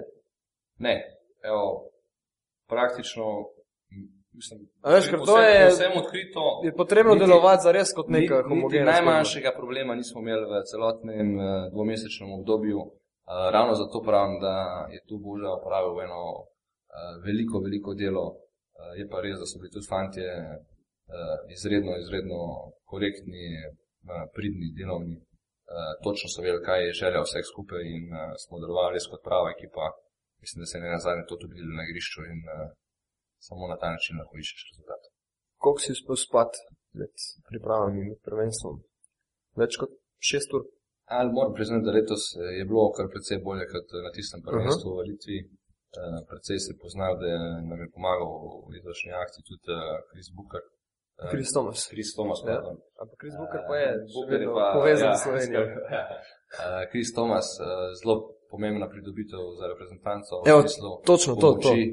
Ne, 0.77 0.95
evo, 1.41 1.89
praktično, 2.67 3.25
mislim, 4.33 4.59
veš, 4.85 5.05
ker 5.09 5.19
to 5.21 5.35
je- 5.41 5.65
povsem 5.65 5.93
odkrito. 5.95 6.43
Je 6.63 6.71
potrebno 6.73 7.13
Niti- 7.13 7.23
delovati 7.23 7.63
za 7.63 7.71
res 7.71 7.89
kot 7.93 8.07
neka 8.09 8.35
homogena. 8.49 8.91
Najmanjšega 8.91 9.51
problema 9.51 9.95
nismo 9.95 10.21
imeli 10.21 10.45
v 10.45 10.63
celotnem 10.63 11.27
uh, 11.35 11.43
dvomesečnem 11.73 12.29
obdobju. 12.33 12.79
Uh, 12.79 12.91
ravno 13.51 13.73
zato 13.73 13.97
pravim, 14.01 14.39
da 14.39 14.55
je 14.91 14.99
tu 15.07 15.15
Boža 15.17 15.49
opravil 15.51 15.95
eno 16.01 16.21
uh, 16.31 16.45
veliko, 17.25 17.55
veliko 17.59 17.93
delo. 17.93 18.25
Uh, 18.27 18.37
je 18.99 19.05
pa 19.09 19.17
res, 19.21 19.35
da 19.39 19.45
so 19.45 19.57
bili 19.59 19.71
tudi 19.71 19.87
fantje 19.89 20.27
uh, 20.27 21.15
izredno, 21.49 21.91
izredno 21.97 22.39
korektni, 22.85 23.45
uh, 23.65 24.29
pridni, 24.35 24.67
delovni. 24.79 25.17
Uh, 25.17 25.23
točno 26.05 26.27
so 26.29 26.41
vedeli, 26.41 26.61
kaj 26.63 26.79
je 26.85 26.97
želja 27.01 27.21
vseh 27.21 27.45
skupaj 27.51 27.81
in 27.95 28.05
uh, 28.13 28.19
smo 28.37 28.59
delovali 28.59 28.93
res 28.93 29.07
kot 29.09 29.21
prava 29.27 29.49
ekipa. 29.55 29.85
Mislim, 30.43 30.57
da 30.61 30.67
se 30.69 30.75
je 30.77 30.83
ne 30.83 30.95
nazadnje 30.97 31.23
to 31.29 31.35
tudi 31.41 31.53
videlo 31.57 31.75
na 31.79 31.83
igrišču 31.87 32.21
in 32.33 32.39
uh, 32.55 32.55
samo 33.47 33.63
na 33.73 33.77
ta 33.81 33.87
način 33.95 34.19
lahko 34.19 34.33
iščeš 34.43 34.61
rezultat. 34.69 35.01
Koliko 35.61 35.81
si 35.83 35.95
uspel 35.97 36.17
spati 36.27 36.57
med 36.99 37.13
pripravami 37.49 37.97
in 38.01 38.07
med 38.11 38.19
prvenstvom? 38.27 38.75
Več 39.61 39.73
kot 39.81 39.91
šest 40.29 40.49
ur. 40.55 40.63
Ali 41.17 41.29
moram 41.37 41.53
priznati, 41.57 41.85
da 41.87 41.91
letos 41.97 42.23
eh, 42.33 42.51
je 42.59 42.63
bilo 42.69 42.83
kar 42.97 43.05
precej 43.13 43.37
bolje 43.47 43.65
kot 43.73 43.87
na 44.05 44.11
tistem 44.17 44.39
prvenstvu 44.47 44.89
v 44.97 45.05
Litvi. 45.09 45.37
Uh, 45.95 46.19
precej 46.29 46.57
se 46.59 46.73
poznal, 46.83 47.13
da 47.21 47.25
je 47.33 47.37
nam 47.69 47.79
je 47.83 47.87
pomagal 47.95 48.31
v 48.67 48.71
letošnji 48.75 49.11
akciji 49.23 49.43
tudi 49.49 49.75
Kris 50.11 50.27
uh, 50.29 50.33
Booker. 50.37 50.63
Uh, 51.23 51.29
Chris 51.31 51.49
Thomas. 51.55 51.79
Chris 51.91 52.09
Thomas, 52.17 52.39
Ja. 52.43 52.57
Ampak 53.01 53.17
Chris 53.21 53.35
Booker 53.39 53.61
pa 53.69 53.75
je 53.83 53.89
Eh, 53.95 54.01
Booker 54.15 54.39
je 54.45 54.49
pa- 54.57 54.73
povezan 54.77 55.11
ja, 55.13 55.15
s 55.15 55.23
Slovenijo. 55.23 55.61
ja. 55.95 56.03
Uh, 56.59 56.83
Chris 56.91 57.09
Thomas, 57.17 57.47
uh, 57.63 57.67
zelo 57.99 58.15
pomembna 58.51 58.85
pridobitev 58.93 59.41
za 59.59 59.65
reprezentanco. 59.71 60.33
Evo, 60.51 60.59
smislu 60.61 60.89
točno 61.09 61.31
to, 61.35 61.41
to. 61.41 61.47
pomoči. 61.61 61.83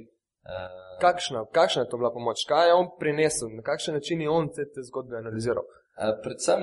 Uh, 0.42 0.82
Kakšna, 1.00 1.40
kakšna 1.58 1.80
je 1.82 1.88
to 1.90 1.96
bila 2.00 2.10
pomoč? 2.18 2.38
Kaj 2.48 2.66
je 2.68 2.74
on 2.80 2.86
prinesel? 3.02 3.48
Na 3.58 3.62
kakšen 3.70 3.94
način 3.98 4.18
je 4.24 4.28
on 4.38 4.44
te, 4.54 4.62
te 4.74 4.80
zgodbe 4.88 5.14
analiziral? 5.22 5.64
Uh, 5.66 6.14
predvsem 6.24 6.60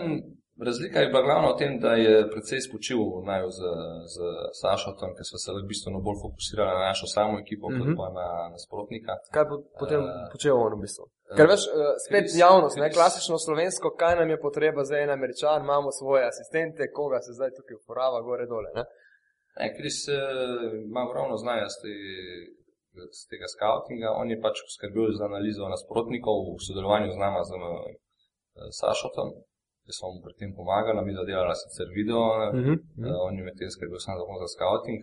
razlika 0.68 0.98
je 1.00 1.10
bila 1.12 1.22
glavna 1.28 1.48
v 1.54 1.58
tem, 1.62 1.72
da 1.86 1.92
je 2.06 2.14
precej 2.34 2.60
spočil 2.68 3.00
naj 3.30 3.42
z, 3.58 3.60
z 4.14 4.16
Sašotom, 4.62 5.10
ker 5.18 5.26
so 5.30 5.38
se 5.44 5.50
v 5.56 5.64
bistvu 5.72 6.00
bolj 6.08 6.18
fokusirali 6.26 6.72
na 6.76 6.82
našo 6.90 7.06
samo 7.16 7.34
ekipo, 7.44 7.66
uh 7.68 7.72
-huh. 7.74 7.80
Mhm. 7.80 7.96
kot 7.96 7.98
pa 8.00 8.08
na 8.20 8.28
nasprotnika. 8.56 9.14
Kaj 9.36 9.46
bo 9.50 9.56
potem 9.82 10.02
Eh, 10.04 10.28
počel 10.34 10.56
on 10.66 10.74
v 10.78 10.82
bistvu? 10.86 11.04
Ker 11.38 11.48
veš, 11.54 11.64
spet 12.06 12.24
Chris- 12.26 12.40
javnost, 12.44 12.76
ne, 12.78 12.88
Chris- 12.88 12.98
klasično 12.98 13.36
slovensko, 13.46 13.88
kaj 14.02 14.14
nam 14.20 14.30
je 14.34 14.38
potreba 14.46 14.82
za 14.90 14.96
en 15.04 15.10
američan, 15.18 15.58
imamo 15.68 15.90
svoje 16.00 16.24
asistente, 16.32 16.82
koga 16.98 17.20
se 17.26 17.32
zdaj 17.38 17.50
tukaj 17.58 17.76
uporaba, 17.82 18.18
gore 18.30 18.46
dole. 18.54 18.70
Ne? 18.78 18.84
Ne, 19.58 19.68
Kris 19.78 19.98
uh, 20.08 20.16
ima 20.90 21.02
ogromno 21.08 21.36
znanja 21.44 21.68
z, 21.74 21.76
te, 21.82 21.94
z 23.20 23.22
tega 23.32 23.48
skautinga. 23.56 24.10
On 24.22 24.28
je 24.32 24.38
pač 24.46 24.56
skrbel 24.76 25.08
za 25.20 25.26
analizo 25.32 25.70
nasprotnikov 25.74 26.38
v 26.56 26.64
sodelovanju 26.68 27.10
z 27.16 27.20
nama, 27.26 27.42
z 27.50 27.52
uh, 27.58 27.70
Sašotom, 28.80 29.30
ki 29.86 29.92
smo 29.98 30.08
mu 30.14 30.20
pri 30.26 30.34
tem 30.40 30.52
pomagali, 30.60 31.02
mi 31.06 31.18
da 31.18 31.24
delala 31.30 31.56
sicer 31.62 31.88
video, 32.00 32.22
uh 32.30 32.54
Uh 32.54 32.60
-huh. 32.66 32.78
-huh. 32.78 33.10
uh, 33.10 33.26
on 33.28 33.34
je 33.38 33.44
medtem 33.50 33.70
skrbel 33.76 34.00
samo 34.00 34.40
za, 34.42 34.48
skauting, 34.56 35.00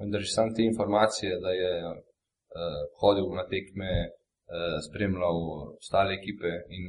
vendar 0.00 0.20
že 0.26 0.30
sam 0.36 0.48
te 0.54 0.62
informacije, 0.72 1.30
da 1.44 1.50
je 1.62 1.72
uh, 1.90 2.80
hodil 3.00 3.28
na 3.40 3.44
tekme, 3.52 3.90
uh, 4.08 4.76
spremljal 4.86 5.38
ostale 5.80 6.12
ekipe 6.20 6.50
in 6.76 6.84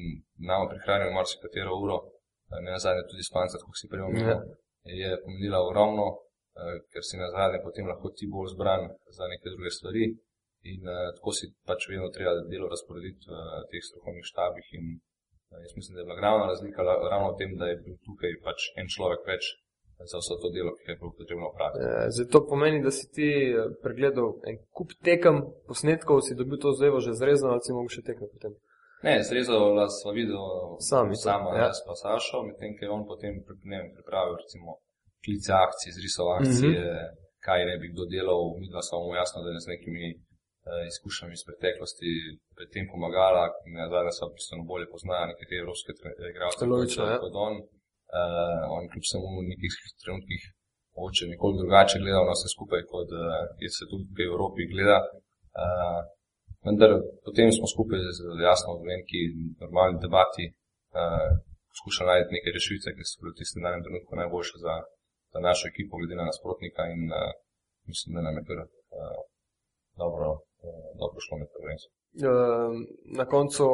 nam 0.50 0.70
prihranil 0.72 1.12
marsikatero 1.18 1.72
uro, 1.84 1.98
uh, 2.06 2.60
ne 2.64 2.70
nazadnje 2.76 3.04
tudi 3.12 3.24
spanca, 3.30 3.56
kot 3.66 3.76
si 3.80 3.86
prej 3.92 4.04
omenil, 4.10 4.30
Ja. 4.32 4.40
je 5.02 5.10
pomenila 5.24 5.60
ogromno 5.68 6.06
ker 6.92 7.04
si 7.08 7.16
na 7.22 7.30
zadnje 7.36 7.60
potem 7.66 7.90
lahko 7.92 8.12
ti 8.18 8.30
bolj 8.34 8.54
zbran 8.56 8.90
za 9.18 9.30
neke 9.34 9.54
druge 9.54 9.72
stvari. 9.78 10.06
In 10.72 10.82
uh, 10.86 11.10
tako 11.18 11.32
si 11.34 11.50
pač 11.70 11.88
vedno 11.90 12.12
treba 12.16 12.34
delo 12.52 12.68
razporediti 12.70 13.26
v 13.26 13.34
uh, 13.34 13.64
teh 13.72 13.84
strokovnih 13.90 14.26
štabih. 14.32 14.68
In, 14.78 14.86
uh, 15.50 15.58
jaz 15.64 15.74
mislim, 15.78 15.96
da 15.96 16.00
je 16.02 16.08
bila 16.08 16.22
glavna 16.22 16.46
razlika 16.54 16.86
ravno 16.86 17.32
v 17.32 17.38
tem, 17.40 17.58
da 17.62 17.66
je 17.72 17.82
bil 17.82 17.96
tukaj 18.06 18.38
pač 18.46 18.70
en 18.78 18.88
človek 18.96 19.26
več 19.32 19.56
za 20.12 20.18
vse 20.22 20.34
to 20.42 20.50
delo, 20.56 20.72
ki 20.80 20.92
je 20.92 20.98
bilo 21.02 21.12
potrebno 21.20 21.46
opraviti. 21.52 21.84
Eh, 21.86 22.08
Zdaj 22.14 22.28
to 22.34 22.40
pomeni, 22.50 22.84
da 22.86 22.92
si 22.92 23.06
ti 23.16 23.30
eh, 23.50 23.58
pregledal 23.84 24.28
en 24.50 24.58
kup 24.78 24.90
tekem, 25.08 25.36
posnetkov, 25.68 26.22
si 26.26 26.38
dobil 26.42 26.58
to 26.64 26.70
zvevo 26.80 26.98
že 27.06 27.18
zrezano, 27.22 27.54
ali 27.54 27.66
si 27.66 27.76
mogel 27.76 27.92
še 27.96 28.06
tekme 28.08 28.28
potem. 28.34 28.54
Ne, 29.08 29.16
zrezala 29.30 29.88
sva 29.90 30.12
video 30.14 30.78
Sami 30.90 31.18
sama, 31.18 31.56
ja. 31.58 31.70
jaz 31.70 31.82
pa 31.86 31.94
Sašo, 31.98 32.44
medtem 32.46 32.78
ko 32.78 32.86
je 32.86 32.92
on 32.98 33.04
potem 33.12 33.34
vem, 33.72 33.90
pripravil 33.98 34.38
recimo 34.38 34.78
klice 35.24 35.52
akcij, 35.66 35.92
zrisal 35.98 36.28
akcije, 36.40 36.82
mm. 36.82 36.96
-hmm. 36.96 37.10
kaj 37.46 37.60
ne 37.70 37.76
bi 37.82 37.88
kdo 37.94 38.04
delal, 38.16 38.44
mi 38.60 38.66
dva 38.72 38.82
smo 38.88 38.98
mu 39.06 39.14
jasno, 39.22 39.38
da 39.44 39.50
je 39.50 39.64
z 39.66 39.72
nekimi 39.76 40.06
uh, 40.16 40.82
izkušnjami 40.92 41.34
iz 41.38 41.44
preteklosti 41.48 42.10
pri 42.56 42.66
tem 42.74 42.86
pomagala, 42.92 43.44
ne, 43.74 43.84
zadnje 43.94 44.12
so 44.18 44.34
bistveno 44.38 44.64
bolje 44.72 44.88
poznajo 44.94 45.26
nekatere 45.32 45.60
evropske 45.64 45.92
igralce 46.34 46.64
kot, 46.72 46.90
ja. 46.98 47.22
kot 47.24 47.36
on. 47.48 47.56
Uh, 48.20 48.64
on 48.76 48.84
kljub 48.92 49.06
samo 49.12 49.28
v 49.38 49.44
nekih 49.52 49.74
trenutkih 50.02 50.42
mogoče 50.96 51.24
nekoliko 51.34 51.62
drugače 51.62 51.96
gledal 52.04 52.26
na 52.28 52.36
vse 52.36 52.48
skupaj, 52.56 52.82
kot 52.94 53.10
uh, 53.16 53.24
je 53.64 53.70
se 53.76 53.84
tudi 53.92 54.06
v 54.18 54.20
Evropi 54.30 54.62
gleda. 54.72 55.00
Uh, 55.62 56.02
vendar 56.66 56.92
potem 57.26 57.50
smo 57.58 57.66
skupaj 57.74 58.00
z, 58.18 58.20
jasno 58.50 58.70
v 58.82 58.86
neki 58.94 59.20
normalni 59.64 59.98
debati 60.06 60.46
uh, 60.52 61.30
poskušali 61.72 62.12
najti 62.14 62.36
neke 62.38 62.50
rešitve, 62.58 62.90
ki 62.96 63.04
so 63.08 63.16
bile 63.20 63.32
v 63.34 63.40
tistem 63.40 63.64
danem 63.66 63.84
trenutku 63.86 64.12
najboljše 64.22 64.58
za 64.66 64.74
našo 65.40 65.66
ekipo, 65.72 65.98
glede 65.98 66.16
na 66.16 66.30
nasprotnika 66.30 66.82
in 66.96 67.02
uh, 67.12 67.18
mislim, 67.90 68.16
da 68.16 68.22
nam 68.22 68.36
je 68.38 68.44
kar 68.48 68.60
uh, 68.60 68.68
dobro, 70.02 70.30
uh, 70.68 70.90
dobro 71.02 71.18
šlo 71.26 71.36
med 71.42 71.50
prvenstvom. 71.56 71.94
Uh, 71.96 72.32
na 73.20 73.26
koncu, 73.34 73.66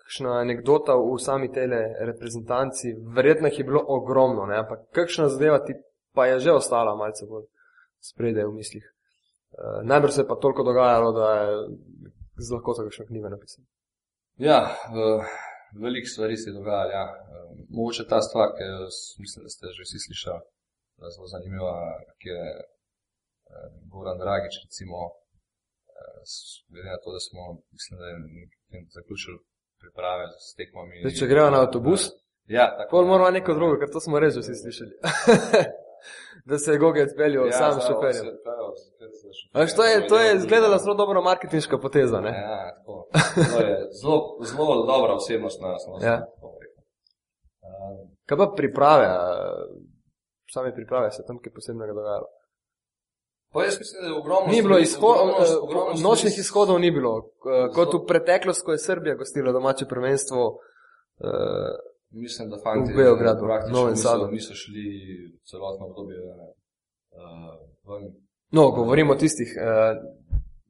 kakšna 0.00 0.30
anekdota 0.44 0.92
v 0.96 1.18
sami 1.26 1.48
tele 1.52 1.80
reprezentanci, 2.10 2.86
verjetno 3.16 3.48
jih 3.48 3.58
je 3.58 3.68
bilo 3.70 3.82
ogromno, 3.96 4.46
ne? 4.46 4.56
ampak 4.62 4.78
kakšna 4.96 5.28
zadeva 5.28 5.58
ti 5.66 5.72
pa 6.14 6.26
je 6.26 6.38
že 6.38 6.52
ostala 6.52 6.94
malce 6.96 7.26
bolj 7.26 7.46
spredaj 8.10 8.44
v 8.46 8.56
mislih. 8.60 8.86
Uh, 9.54 9.80
najbrž 9.90 10.12
se 10.14 10.20
je 10.20 10.28
pa 10.28 10.36
toliko 10.42 10.62
dogajalo, 10.62 11.12
da 11.12 11.28
je 11.34 11.50
z 12.46 12.48
lahkoto 12.54 12.84
kakšna 12.86 13.04
knjiga 13.06 13.28
napisana. 13.28 13.66
Ja, 14.36 14.60
uh, 14.66 15.24
veliko 15.82 16.08
stvari 16.14 16.36
se 16.36 16.50
je 16.50 16.58
dogajalo. 16.58 16.90
Ja. 16.90 17.06
Uh, 17.06 17.58
mogoče 17.76 18.04
ta 18.12 18.20
stvar, 18.28 18.48
ki 18.56 18.64
mislim, 19.22 19.40
da 19.46 19.50
ste 19.54 19.66
že 19.76 19.82
vsi 19.86 19.98
slišali, 20.06 20.42
zelo 21.14 21.26
zanimiva, 21.26 21.74
ki 22.20 22.28
je 22.28 22.44
uh, 22.54 22.62
Goran 23.92 24.18
Dragič, 24.18 24.54
recimo, 24.64 24.98
uh, 25.06 26.20
glede 26.72 26.88
na 26.90 26.98
to, 27.04 27.08
da 27.12 27.20
smo, 27.26 27.40
mislim, 27.76 27.94
da 28.00 28.06
je 28.06 28.16
zaključili 28.96 29.38
priprave 29.82 30.24
s 30.40 30.54
tekmami. 30.58 31.00
Zdaj, 31.02 31.16
če 31.18 31.26
grejo 31.26 31.50
na 31.50 31.60
avtobus, 31.60 32.02
ja, 32.58 32.66
tako, 32.78 33.02
moramo 33.04 33.30
neko 33.30 33.54
drugo, 33.54 33.78
ker 33.80 33.88
to 33.92 34.00
smo 34.00 34.20
res 34.20 34.36
vsi 34.36 34.54
slišali. 34.54 34.92
da 36.48 36.58
se 36.58 36.72
je 36.72 36.78
Gogi 36.78 37.02
odpeljal 37.02 37.46
ja, 37.46 37.52
sam 37.52 37.72
zdaj, 37.72 37.86
šofer. 37.86 38.12
se- 38.14 38.36
prav, 38.44 38.64
se- 38.76 39.08
se- 39.20 39.32
se- 39.32 39.58
Veš, 39.60 39.74
to 39.76 39.84
je, 39.84 40.08
to 40.08 40.20
je 40.20 40.36
izgledala 40.36 40.78
zelo 40.78 40.94
dobra 40.94 41.20
marketinška 41.20 41.78
poteza. 41.78 42.20
Ne? 42.20 42.28
Ja, 42.30 42.74
tako. 42.76 43.08
To 43.52 43.58
je 43.60 43.88
zelo, 43.92 44.18
zelo 44.42 44.86
dobra 44.86 45.14
osebnost 45.14 45.60
na 45.60 45.68
nas. 45.68 45.82
Ja. 46.02 46.16
Kaj 48.26 48.38
pa 48.38 48.46
priprave, 48.56 49.06
same 50.46 50.74
priprave 50.74 51.10
se 51.10 51.22
tam 51.26 51.38
kaj 51.38 51.52
posebnega 51.52 51.92
dogajalo? 51.92 52.26
Pa 53.52 53.62
jaz 53.62 53.78
mislim, 53.78 54.02
da 54.02 54.08
je 54.08 54.14
ogromno. 54.14 54.46
Ni 54.48 54.62
bilo 54.62 54.78
izho- 54.78 54.98
ogromno- 54.98 55.38
eh, 55.40 55.56
ogromno 55.58 55.94
nočnih 56.02 56.38
izhodov, 56.38 56.80
ni 56.80 56.90
bilo. 56.90 57.12
Eh, 57.46 57.72
Kot 57.72 57.94
v 57.94 58.06
preteklosti, 58.06 58.64
ko 58.64 58.72
je 58.72 58.78
Srbija 58.80 59.14
gostila 59.14 59.52
domače 59.52 59.84
prvenstvo. 59.86 60.58
eh, 61.20 61.74
Mislim, 62.12 62.50
da 62.50 62.56
fanti 62.58 62.92
V 62.92 62.96
Beogradu, 62.96 63.40
praktično 63.42 63.90
niso, 63.90 64.26
niso 64.28 64.54
šli 64.54 64.84
celotno 65.42 65.86
obdobje 65.86 66.16
uh, 66.20 66.34
ven. 67.84 68.12
No, 68.50 68.70
govorimo 68.70 69.12
o 69.12 69.16
tistih 69.16 69.56
eh, 69.58 69.94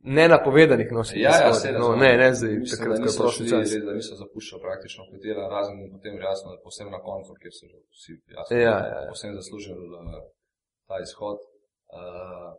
nenapovedanih 0.04 0.88
nočnih 0.92 1.22
Ja, 1.22 1.34
ja, 1.40 1.52
seveda. 1.54 1.78
no, 1.78 1.88
ne, 1.96 2.10
ne 2.16 2.28
zdaj, 2.34 2.52
Mislim, 2.54 2.72
takrat, 2.72 2.98
ko 2.98 3.08
je 3.08 3.16
prošel 3.20 3.44
čas. 3.46 3.60
res, 3.64 3.84
da 3.84 3.92
niso 3.92 4.14
zapuščali 4.14 4.60
praktično 4.62 5.02
hotela, 5.10 5.44
razen 5.48 5.76
potem 5.94 6.14
jasno, 6.20 6.46
da 6.52 6.58
posebno 6.60 6.90
na 6.92 7.00
koncu, 7.00 7.30
kjer 7.40 7.52
so 7.52 7.64
že 7.66 7.78
vsi 7.94 8.12
jasno, 8.36 8.52
Ja, 8.56 8.74
ja, 8.82 8.96
ja. 8.96 9.08
posebno 9.08 9.34
zaslužili 9.40 9.84
uh, 9.90 10.20
ta 10.88 10.96
izhod. 11.06 11.38
Uh, 11.94 12.50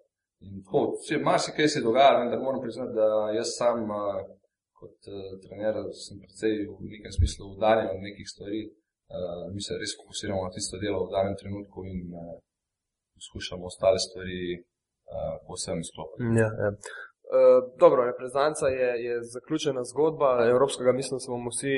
in 0.41 0.53
tako, 0.63 0.79
vse, 0.95 1.15
marsikaj 1.29 1.67
se 1.67 1.79
je 1.79 1.87
dogajalo, 1.89 2.17
vendar 2.19 2.39
moram 2.39 2.61
priznati, 2.61 2.93
da 2.99 3.05
jaz 3.39 3.49
sam 3.59 3.77
uh, 3.83 4.19
kot 4.79 4.97
uh, 5.07 5.15
trener 5.43 5.75
sem 5.95 6.15
precej 6.23 6.53
v 6.67 6.89
nekem 6.93 7.11
smislu 7.17 7.43
udaljen 7.55 7.87
od 7.95 8.01
nekih 8.07 8.27
stvari. 8.33 8.61
Uh, 9.07 9.53
mi 9.53 9.61
se 9.61 9.77
res 9.81 9.91
fokusiramo 9.99 10.41
na 10.43 10.51
tisto 10.51 10.75
delo 10.77 10.99
v 11.05 11.13
danem 11.15 11.35
trenutku 11.41 11.79
in 11.85 11.99
uh, 12.11 12.21
poskušamo 13.15 13.63
ostale 13.65 13.99
stvari 14.07 14.39
uh, 14.57 14.63
povsem 15.47 15.77
izklopiti. 15.79 16.25
Ja, 16.41 16.49
ja. 16.63 16.71
Uh, 17.25 17.77
dobro, 17.79 18.05
reprezentanca 18.05 18.67
je, 18.67 18.89
je 19.05 19.13
zaključena 19.35 19.83
zgodba 19.83 20.29
evropskega, 20.53 20.91
mislim, 20.91 21.15
da 21.15 21.19
se 21.19 21.31
bomo 21.31 21.49
vsi 21.49 21.77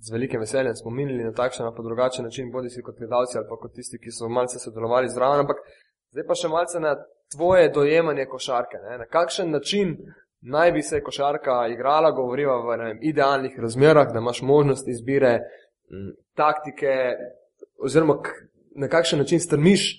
z 0.00 0.12
velikim 0.12 0.40
veseljem 0.40 0.74
spominjali 0.74 1.24
na 1.24 1.32
takšen 1.32 1.66
ali 1.66 1.76
pa 1.76 1.82
drugačen 1.82 2.24
način, 2.24 2.52
bodi 2.52 2.70
si 2.70 2.82
kot 2.82 2.98
gledalci 2.98 3.38
ali 3.38 3.46
pa 3.50 3.56
kot 3.56 3.72
tisti, 3.74 3.98
ki 3.98 4.10
so 4.10 4.28
malce 4.28 4.58
sodelovali 4.58 5.10
zraven. 5.10 5.40
Ampak 5.40 5.58
zdaj 6.12 6.26
pa 6.28 6.34
še 6.34 6.48
malce 6.48 6.80
na 6.80 6.94
tvoje 7.34 7.68
dojemanje 7.74 8.26
košarke. 8.26 8.78
Ne? 8.84 8.98
Na 8.98 9.06
kakšen 9.06 9.50
način 9.50 9.96
naj 10.40 10.72
bi 10.72 10.82
se 10.82 11.02
košarka 11.02 11.66
igrala, 11.72 12.10
govoriva 12.10 12.60
v 12.62 12.76
vem, 12.76 12.98
idealnih 13.02 13.58
razmerah, 13.58 14.12
da 14.12 14.22
imaš 14.22 14.42
možnost 14.42 14.88
izbire 14.88 15.32
m, 15.90 16.12
taktike, 16.36 16.94
oziroma 17.82 18.20
na 18.76 18.88
kakšen 18.88 19.18
način 19.18 19.40
strmiš 19.40 19.90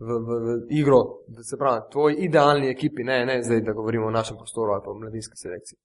v, 0.00 0.08
v, 0.26 0.38
v 0.44 0.78
igro, 0.80 1.00
da 1.28 1.42
se 1.42 1.56
pravi, 1.60 1.80
tvoj 1.92 2.16
idealni 2.18 2.70
ekipi, 2.70 3.04
ne, 3.04 3.26
ne 3.26 3.42
zdaj, 3.42 3.60
da 3.60 3.72
govorimo 3.72 4.06
o 4.06 4.10
našem 4.10 4.36
prostoru 4.36 4.72
ali 4.72 4.82
pa 4.84 4.90
o 4.90 4.98
mladinski 4.98 5.36
selekciji. 5.36 5.78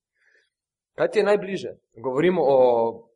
Kaj 0.95 1.09
ti 1.11 1.19
je 1.19 1.25
najbliže? 1.27 1.71
Govorimo 2.03 2.41
o, 2.45 2.55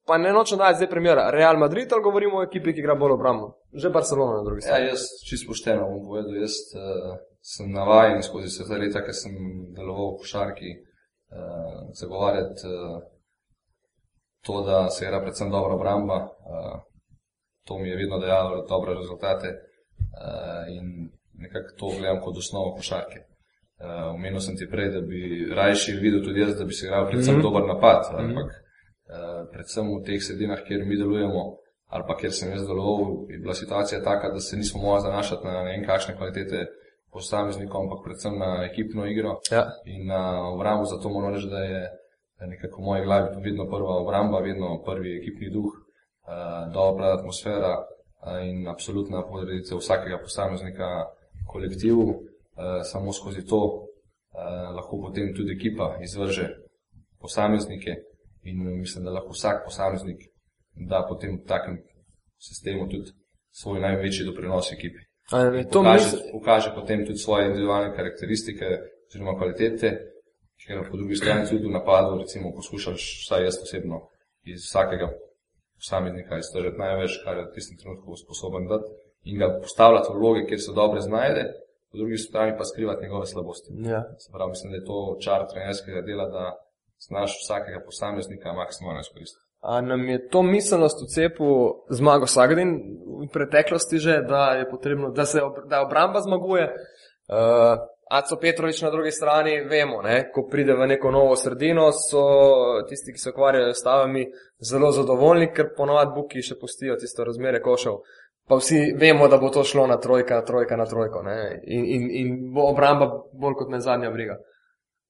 pa 0.07 0.17
ne 0.17 0.33
nočem 0.35 0.57
dati 0.57 0.75
zdaj 0.75 0.89
primera, 0.89 1.29
Real 1.31 1.57
Madrid 1.57 1.93
ali 1.93 2.03
govorimo 2.03 2.37
o 2.39 2.43
ekipi, 2.43 2.73
ki 2.73 2.83
igra 2.83 2.95
bolj 2.95 3.15
obrambno? 3.15 3.53
Že 3.73 3.89
Barcelona 3.89 4.37
na 4.37 4.43
drugi 4.43 4.59
Ja, 4.59 4.67
strani. 4.67 4.87
jaz 4.87 5.05
čisto 5.29 5.47
pošteno 5.47 5.87
bom 5.87 6.03
povedal. 6.09 6.35
Jaz 6.35 6.57
uh, 6.75 7.15
sem 7.41 7.71
navaden 7.71 8.19
skozi 8.23 8.51
vse 8.51 8.67
te 8.67 8.81
leta, 8.81 9.03
ker 9.05 9.15
sem 9.15 9.31
deloval 9.77 10.17
v 10.17 10.19
košarki, 10.25 10.73
uh, 10.75 11.79
zagovarjati 12.01 12.67
uh, 12.67 12.99
to, 14.43 14.61
da 14.67 14.89
se 14.89 15.05
igra 15.05 15.21
predvsem 15.23 15.51
dobra 15.51 15.75
obramba. 15.79 16.19
To 17.67 17.77
mi 17.77 17.89
je 17.89 17.95
vedno 17.95 18.17
dajalo 18.19 18.65
dobre 18.67 18.95
rezultate 18.97 19.68
uh, 20.14 20.76
in 20.76 21.10
nekako 21.34 21.70
to 21.80 21.88
gledam 21.99 22.22
kot 22.22 22.38
osnovo 22.38 22.76
košarke. 22.76 23.20
Uh, 23.80 24.16
omenil 24.16 24.39
sem 24.39 24.57
ti 24.57 24.68
prej, 24.72 24.89
da 24.91 25.01
bi 25.01 25.20
rajši 25.55 25.91
videl 26.01 26.24
tudi 26.24 26.39
jaz, 26.41 26.57
da 26.60 26.66
bi 26.66 26.74
se 26.74 26.86
igral 26.86 27.07
predvsem 27.10 27.36
mm 27.36 27.39
-hmm. 27.39 27.43
dober 27.43 27.64
napad, 27.68 27.99
Mhm. 28.14 28.26
ampak 28.26 28.49
uh, 28.51 29.47
predvsem 29.53 29.86
v 29.88 30.03
teh 30.05 30.22
sredinah, 30.24 30.60
kjer 30.68 30.86
mi 30.86 30.97
delujemo, 30.97 31.41
ali 31.88 32.03
pa 32.07 32.18
kjer 32.18 32.32
sem 32.34 32.51
jaz 32.51 32.68
deloval, 32.68 33.26
je 33.30 33.38
bila 33.38 33.53
situacija 33.53 34.03
taka, 34.03 34.30
da 34.30 34.39
se 34.39 34.57
nismo 34.57 34.82
mogli 34.82 35.01
zanašati 35.01 35.45
na 35.45 35.51
ne 35.64 35.72
vem 35.72 35.86
kakšne 35.86 36.16
kvalitete 36.18 36.68
posameznikov, 37.12 37.82
ampak 37.82 37.99
predvsem 38.05 38.38
na 38.39 38.66
ekipno 38.72 39.05
igro 39.05 39.32
Ja. 39.51 39.64
in 39.86 40.07
na 40.07 40.22
obrambo. 40.53 40.86
Zato 40.86 41.10
moram 41.10 41.34
reči, 41.34 41.47
da 41.47 41.60
je 41.60 41.82
nekako 42.47 42.82
v 42.82 42.86
moji 42.86 43.03
glavi 43.03 43.28
vedno 43.43 43.66
prva 43.66 43.93
obramba, 44.03 44.39
vedno 44.39 44.84
prvi 44.86 45.18
ekipni 45.20 45.49
duh, 45.49 45.72
uh, 45.74 46.74
dobra 46.74 47.07
atmosfera 47.18 47.72
in 48.43 48.67
absolutna 48.67 49.24
podreditev 49.28 49.78
vsakega 49.80 50.20
posameznika 50.22 50.89
kolektivu. 51.47 52.22
Samo 52.84 53.13
skozi 53.13 53.45
to 53.47 53.88
lahko 54.76 54.99
potem 55.01 55.32
tudi 55.36 55.55
ekipa 55.55 55.97
izvrže 56.03 56.49
posameznike 57.20 57.95
in 58.43 58.80
mislim, 58.80 59.05
da 59.05 59.11
lahko 59.11 59.32
vsak 59.32 59.63
posameznik 59.65 60.30
da 60.80 61.05
potem 61.09 61.38
v 61.38 61.45
takem 61.45 61.78
sistemu 62.39 62.88
tudi 62.88 63.11
svoj 63.51 63.80
največji 63.80 64.26
doprinos 64.26 64.72
ekipi. 64.72 65.03
A, 65.32 65.49
ne, 65.49 65.63
to 65.67 65.84
Pokaže, 65.84 66.05
misli, 66.05 66.32
pokaže 66.32 66.70
potem 66.76 67.05
tudi 67.05 67.20
svoje 67.20 67.49
individualne 67.51 67.93
karakteristike 67.95 68.65
oziroma 69.09 69.38
kvalitete, 69.38 69.89
ker 70.65 70.86
po 70.89 70.97
drugi 70.97 71.15
strani 71.15 71.49
tudi 71.49 71.67
v 71.67 71.74
napadu 71.74 72.17
recimo 72.22 72.53
poskušaš, 72.55 73.01
vsaj 73.26 73.43
jaz 73.43 73.59
osebno, 73.63 74.07
iz 74.45 74.65
vsakega 74.65 75.11
posameznika 75.82 76.38
iztržiti 76.38 76.82
največ, 76.86 77.11
kar 77.23 77.38
je 77.38 77.45
v 77.47 77.53
tistem 77.55 77.77
trenutku 77.82 78.15
sposoben 78.23 78.67
dati 78.71 78.89
in 79.30 79.36
ga 79.41 79.47
postavljati 79.63 80.09
v 80.11 80.17
vloge, 80.19 80.41
kjer 80.47 80.59
se 80.65 80.71
dobro 80.82 80.99
znajde, 81.09 81.43
po 81.91 81.97
drugi 81.97 82.17
strani 82.17 82.57
pa 82.57 82.63
skrivati 82.63 83.03
njegove 83.03 83.25
slabosti. 83.25 83.69
ja. 83.93 84.01
Se 84.23 84.30
pravi, 84.34 84.49
mislim, 84.49 84.71
da 84.71 84.77
je 84.77 84.89
to 84.91 84.97
čar 85.23 85.39
trenerskega 85.51 86.01
dela, 86.01 86.25
da 86.36 86.43
znaš 87.07 87.32
vsakega 87.41 87.80
posameznika 87.86 88.53
maksimalno 88.53 88.99
izkoristiti. 88.99 89.45
A 89.61 89.82
nam 89.82 90.09
je 90.09 90.27
to 90.27 90.41
miselnost 90.43 90.97
v 91.03 91.07
cepu 91.15 91.47
zmago 91.89 92.27
Sagadin 92.27 92.71
v 93.23 93.27
preteklosti 93.34 93.97
že, 93.97 94.21
da 94.21 94.43
je 94.59 94.69
potrebno, 94.69 95.09
da 95.11 95.25
se 95.25 95.39
ob- 95.43 95.67
da 95.67 95.82
obramba 95.86 96.19
zmaguje. 96.21 96.65
Uh, 97.30 97.36
Aco 98.10 98.39
Petrovič 98.41 98.82
na 98.82 98.89
drugi 98.89 99.12
strani, 99.12 99.60
vemo, 99.70 100.01
ne, 100.01 100.32
ko 100.34 100.47
pride 100.49 100.74
v 100.74 100.88
neko 100.89 101.12
novo 101.14 101.36
sredino, 101.38 101.91
so 101.93 102.22
tisti, 102.89 103.14
ki 103.14 103.22
se 103.22 103.30
ukvarjajo 103.30 103.74
s 103.74 103.84
stavami, 103.84 104.24
zelo 104.70 104.89
zadovoljni, 104.91 105.51
ker 105.53 105.70
ponovadi 105.78 106.16
buki 106.16 106.41
še 106.41 106.57
pustijo 106.57 106.97
tisto 106.97 107.28
razmere 107.28 107.62
košev. 107.62 107.99
Pa 108.49 108.57
vsi 108.57 108.80
vemo, 108.97 109.28
da 109.30 109.38
bo 109.38 109.51
to 109.53 109.62
šlo 109.64 109.86
na 109.88 109.99
trojka, 110.01 110.41
trojka 110.45 110.78
na 110.78 110.88
trojko. 110.89 111.22
In, 111.68 111.86
in, 111.86 112.07
in 112.22 112.32
bo 112.53 112.66
obramba 112.72 113.12
bolj 113.34 113.60
kot 113.60 113.70
ne 113.70 113.82
zadnja 113.86 114.10
briga. 114.10 114.39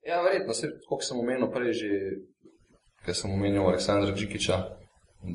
Ja, 0.03 0.19
verjetno, 0.25 0.53
se, 0.53 0.73
kot 0.89 1.05
sem 1.07 1.23
omenil 1.23 1.47
prej, 1.55 1.71
že, 1.79 2.01
ker 3.05 3.15
sem 3.15 3.31
omenil 3.31 3.63
Aleksandra 3.69 4.11
Džikiča, 4.11 4.59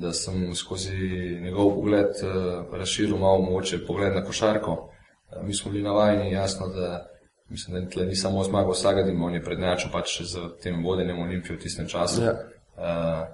da 0.05 0.12
sem 0.12 0.53
skozi 0.57 0.99
njegov 1.41 1.79
pogled 1.79 2.21
uh, 2.21 2.77
razširil 2.77 3.17
malo 3.17 3.41
moče 3.49 3.81
pogled 3.87 4.12
na 4.12 4.25
košarko. 4.25 4.77
Uh, 4.77 5.41
mi 5.49 5.57
smo 5.57 5.73
bili 5.73 5.85
navajeni, 5.89 6.33
jasno, 6.33 6.69
da 6.77 7.07
mislim, 7.49 7.84
da 7.84 7.90
tle 7.90 8.07
ni 8.07 8.16
samo 8.16 8.45
zmagal 8.45 8.74
Sagadim, 8.74 9.22
on 9.22 9.34
je 9.34 9.42
prednjačil 9.45 9.90
pač 9.92 10.20
z 10.22 10.49
tem 10.62 10.82
vodenjem 10.84 11.20
Olimpije 11.20 11.57
v 11.57 11.61
tistem 11.61 11.88
času. 11.88 12.22
Ja. 12.22 12.34
Uh, 12.74 13.24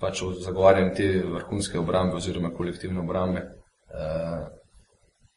pač 0.00 0.22
v 0.22 0.34
zagovarjanju 0.42 0.94
te 0.96 1.08
vrhunske 1.34 1.78
obrambe 1.78 2.16
oziroma 2.16 2.50
kolektivne 2.54 3.00
obrambe. 3.00 3.44
Uh, 3.92 4.46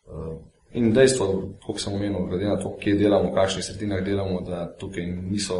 uh, 0.09 0.37
in 0.71 0.93
dejstvo, 0.93 1.27
koliko 1.65 1.79
sem 1.79 1.93
omenil, 1.93 2.27
glede 2.29 2.49
na 2.49 2.57
to, 2.59 2.75
kje 2.79 2.95
delamo, 2.99 3.31
v 3.31 3.35
kakšnih 3.35 3.65
sredinah 3.65 4.03
delamo, 4.03 4.41
da 4.41 4.65
tukaj 4.79 5.05
niso 5.05 5.59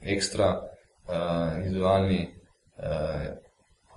ekstra 0.00 0.52
uh, 0.58 1.56
individualni 1.56 2.26
uh, 2.28 3.32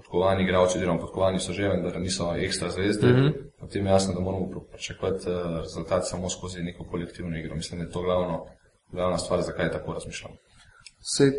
podkovani 0.05 0.43
igralci, 0.43 0.77
oziroma 0.77 0.99
podkovani 0.99 1.39
so 1.39 1.53
že, 1.53 1.67
vendar 1.67 1.99
niso 1.99 2.33
ekstra 2.37 2.69
zvezde. 2.69 3.07
Mm. 3.07 3.15
-hmm. 3.15 3.33
Potem 3.59 3.85
je 3.85 3.91
jasno, 3.91 4.13
da 4.13 4.19
moramo 4.19 4.65
pričakovati 4.71 5.29
uh, 5.29 5.59
rezultat 5.59 6.07
samo 6.07 6.29
skozi 6.29 6.63
neko 6.63 6.83
kolektivno 6.91 7.37
igro. 7.37 7.55
Mislim, 7.55 7.79
da 7.79 7.85
je 7.85 7.91
to 7.91 8.01
glavno, 8.01 8.45
glavna 8.91 9.17
stvar, 9.17 9.41
zakaj 9.41 9.71
tako 9.71 9.93
razmišljam. 9.93 10.31
Sej, 11.15 11.29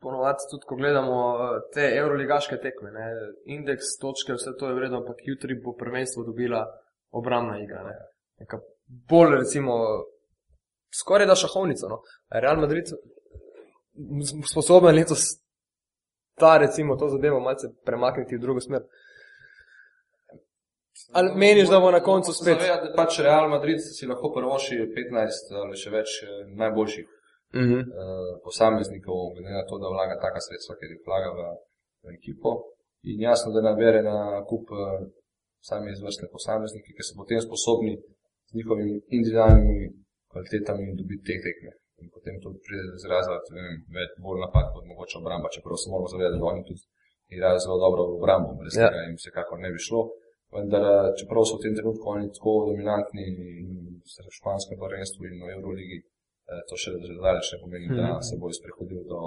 ponovadi 0.00 0.38
tudi, 0.50 0.64
ko 0.68 0.76
gledamo 0.76 1.16
eh, 1.34 1.60
te 1.74 1.84
euroligaške 2.00 2.56
tekme, 2.56 2.90
ne, 2.98 3.06
indeks, 3.44 3.86
točke, 4.00 4.32
vse 4.32 4.50
to 4.58 4.68
je 4.68 4.74
vredno, 4.74 4.96
ampak 4.98 5.16
jutri 5.30 5.60
bo 5.64 5.72
prvenstvo 5.72 6.24
dobila 6.24 6.66
obramna 7.10 7.58
igra. 7.64 7.82
Ne. 7.88 7.96
Neka 8.40 8.58
bolj, 9.10 9.36
recimo, 9.42 9.72
skoraj 11.00 11.26
da 11.26 11.34
šahovnica. 11.34 11.86
No. 11.88 11.98
Real 12.30 12.60
Madrid 12.60 12.84
m- 14.18 14.42
sposoben 14.52 14.94
letos 14.94 15.22
ta, 16.38 16.58
recimo, 16.58 16.96
to 16.96 17.08
zadevo 17.08 17.40
malce 17.40 17.68
premakniti 17.84 18.36
v 18.36 18.40
drugo 18.40 18.60
smer. 18.60 18.82
Ali 21.12 21.34
meniš, 21.34 21.68
da 21.68 21.80
bo 21.80 21.90
na 21.90 22.00
koncu 22.00 22.32
spet? 22.32 22.58
Zavedati, 22.58 22.88
da 22.88 22.96
pač 22.96 23.18
Real 23.20 23.48
Madrid 23.48 23.78
si 23.80 24.06
lahko 24.06 24.32
prvoši 24.34 24.80
15 24.96 25.54
ali 25.62 25.76
še 25.76 25.92
več 25.92 26.18
eh, 26.24 26.42
najboljših 26.62 27.12
Mhm. 27.54 27.78
uh, 27.78 27.86
posameznikov, 28.44 29.18
glede 29.34 29.52
na 29.58 29.64
to, 29.68 29.74
da 29.82 29.88
vlaga 29.94 30.16
taka 30.26 30.40
sredstva, 30.46 30.74
ker 30.78 30.88
jih 30.92 31.02
vlaga 31.08 31.30
v, 31.36 31.40
v 32.04 32.06
ekipo. 32.18 32.50
In 33.10 33.20
jasno, 33.28 33.48
da 33.54 33.60
nabere 33.70 34.00
na 34.02 34.18
kup 34.50 34.66
uh, 34.74 35.06
sami 35.68 35.92
izvrstne 35.94 36.26
posameznike, 36.34 36.90
ki 36.96 37.02
so 37.06 37.14
potem 37.20 37.40
sposobni 37.40 37.94
z 38.48 38.52
njihovimi 38.58 38.94
individualnimi 39.16 39.78
kvalitetami 40.30 40.96
dobiti 41.00 41.24
te 41.28 41.36
tekme. 41.46 41.70
Potem 42.26 42.42
to 42.42 42.50
pride 42.66 42.84
do 42.90 42.96
izraza, 42.98 43.34
ne 43.54 43.62
vem, 43.62 43.74
več 43.94 44.10
bolj 44.18 44.40
napad 44.42 44.66
kot 44.74 44.82
mogoče 44.82 45.16
obramba, 45.20 45.46
čeprav 45.54 45.78
se 45.78 45.86
moramo 45.92 46.08
zavedati, 46.10 46.40
da 46.42 46.46
oni 46.50 46.62
tudi 46.68 46.82
igrajo 47.34 47.58
zelo 47.64 47.76
dobro 47.78 48.02
v 48.02 48.16
obrambo, 48.18 48.50
brez 48.58 48.74
Ja. 48.74 48.88
tega 48.90 49.02
jim 49.06 49.14
vsekakor 49.14 49.58
ne 49.62 49.70
bi 49.70 49.78
šlo. 49.78 50.00
Vendar, 50.50 50.82
eh, 50.84 51.14
čeprav 51.18 51.42
so 51.46 51.54
v 51.54 51.62
tem 51.62 51.74
trenutku 51.78 52.04
oni 52.06 52.26
tako 52.36 52.52
dominantni 52.70 53.22
in 53.30 53.38
v 54.26 54.34
španskem 54.38 54.74
prvenstvu 54.82 55.22
in 55.22 55.36
v 55.38 55.54
Euroligi, 55.54 55.98
eh, 56.50 56.62
to 56.66 56.74
še 56.74 56.90
daleč 57.22 57.46
ne 57.52 57.58
pomeni, 57.62 57.88
da 57.94 58.06
Mhm. 58.10 58.22
se 58.26 58.34
bo 58.40 58.46
sprehodil 58.50 59.02
do, 59.06 59.20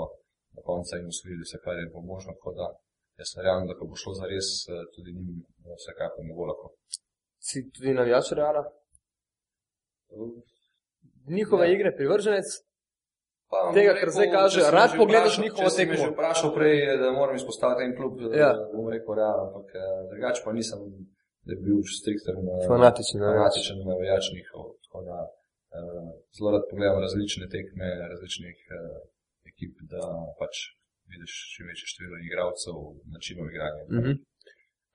do 0.56 0.62
konca 0.62 0.94
in 1.00 1.08
usvojili 1.08 1.44
vse, 1.48 1.58
kar 1.64 1.76
je 1.80 1.88
bo 1.88 2.00
možno. 2.04 2.36
Tako 2.36 2.52
da 2.52 2.68
jaz 3.16 3.32
verjamem, 3.38 3.66
da 3.66 3.80
ko 3.80 3.84
bo 3.88 3.96
šlo 3.96 4.12
za 4.14 4.26
res, 4.28 4.48
tudi 4.94 5.16
njim 5.16 5.40
eh, 5.40 5.76
vsekakor 5.80 6.22
ne 6.22 6.34
bo 6.36 6.44
lahko. 6.52 6.68
Si 7.40 7.58
tudi 7.72 7.96
navijač 7.96 8.28
Reala? 8.36 8.64
Njihove 11.30 11.66
Ja. 11.68 11.74
igre, 11.74 11.90
privrženec? 11.96 12.50
Pa, 13.52 13.58
Tega, 13.74 13.94
kar 13.96 14.10
zdaj 14.10 14.30
kaže, 14.32 14.58
če 14.58 14.72
rad 14.72 14.92
pogledaš 14.94 15.26
vprašal- 15.32 15.44
njihovo 15.44 15.64
če 15.64 15.72
si 15.72 15.80
me 15.80 15.92
tekmo. 15.92 15.98
že 16.00 16.12
vprašal 16.14 16.50
prej, 16.54 16.76
da 16.98 17.08
moram 17.12 17.36
izpostaviti 17.36 17.82
en 17.84 17.94
klub, 17.96 18.14
Ja. 18.22 18.30
ja. 18.38 18.50
bom 18.72 18.88
rekel 18.88 19.14
realno, 19.16 19.44
ampak 19.48 19.68
eh, 19.74 19.82
drugače 20.12 20.42
pa 20.46 20.52
nisem, 20.54 20.80
da 21.46 21.56
bi 21.56 21.62
bil 21.66 21.80
strikten 21.94 22.36
eh, 22.38 22.68
Fanatičen 22.68 23.18
navijač. 23.18 23.40
fanatičen 23.40 23.78
navijač 23.84 24.26
njihov. 24.36 24.64
Tako 24.84 25.00
da 25.04 25.18
eh, 25.76 26.10
zelo 26.36 26.50
rad 26.52 26.64
pogledam 26.72 26.98
različne 27.00 27.46
tekme 27.48 27.88
različnih 28.12 28.58
eh, 28.70 29.00
ekip, 29.46 29.74
da 29.90 30.02
pač 30.40 30.54
vidiš 31.08 31.34
čim 31.54 31.66
večje 31.66 31.86
število 31.88 32.18
igralcev, 32.22 32.76
načinov 33.08 33.46
igranja. 33.48 33.84
Mhm. 33.92 34.12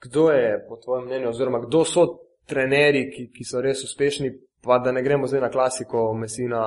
Kdo 0.01 0.23
je, 0.33 0.49
po 0.69 0.75
tvojem 0.77 1.05
mnenju, 1.07 1.29
oziroma 1.29 1.59
kdo 1.61 1.81
so 1.85 2.03
trenerji, 2.47 3.05
ki, 3.11 3.23
ki 3.31 3.45
so 3.45 3.61
res 3.61 3.83
uspešni, 3.83 4.29
pa 4.63 4.79
da 4.79 4.93
ne 4.93 5.03
gremo 5.03 5.27
zdaj 5.27 5.41
na 5.41 5.51
klasiko 5.51 5.99
Mesina, 6.15 6.63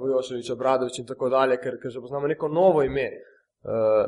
Vujoševiča, 0.00 0.54
Bradovič 0.54 0.98
in 0.98 1.06
tako 1.06 1.28
dalje, 1.28 1.58
ker, 1.62 1.78
ker 1.82 1.90
že 1.90 2.00
poznamo 2.00 2.26
neko 2.30 2.48
novo 2.48 2.82
ime. 2.82 3.06
Uh, 3.64 4.04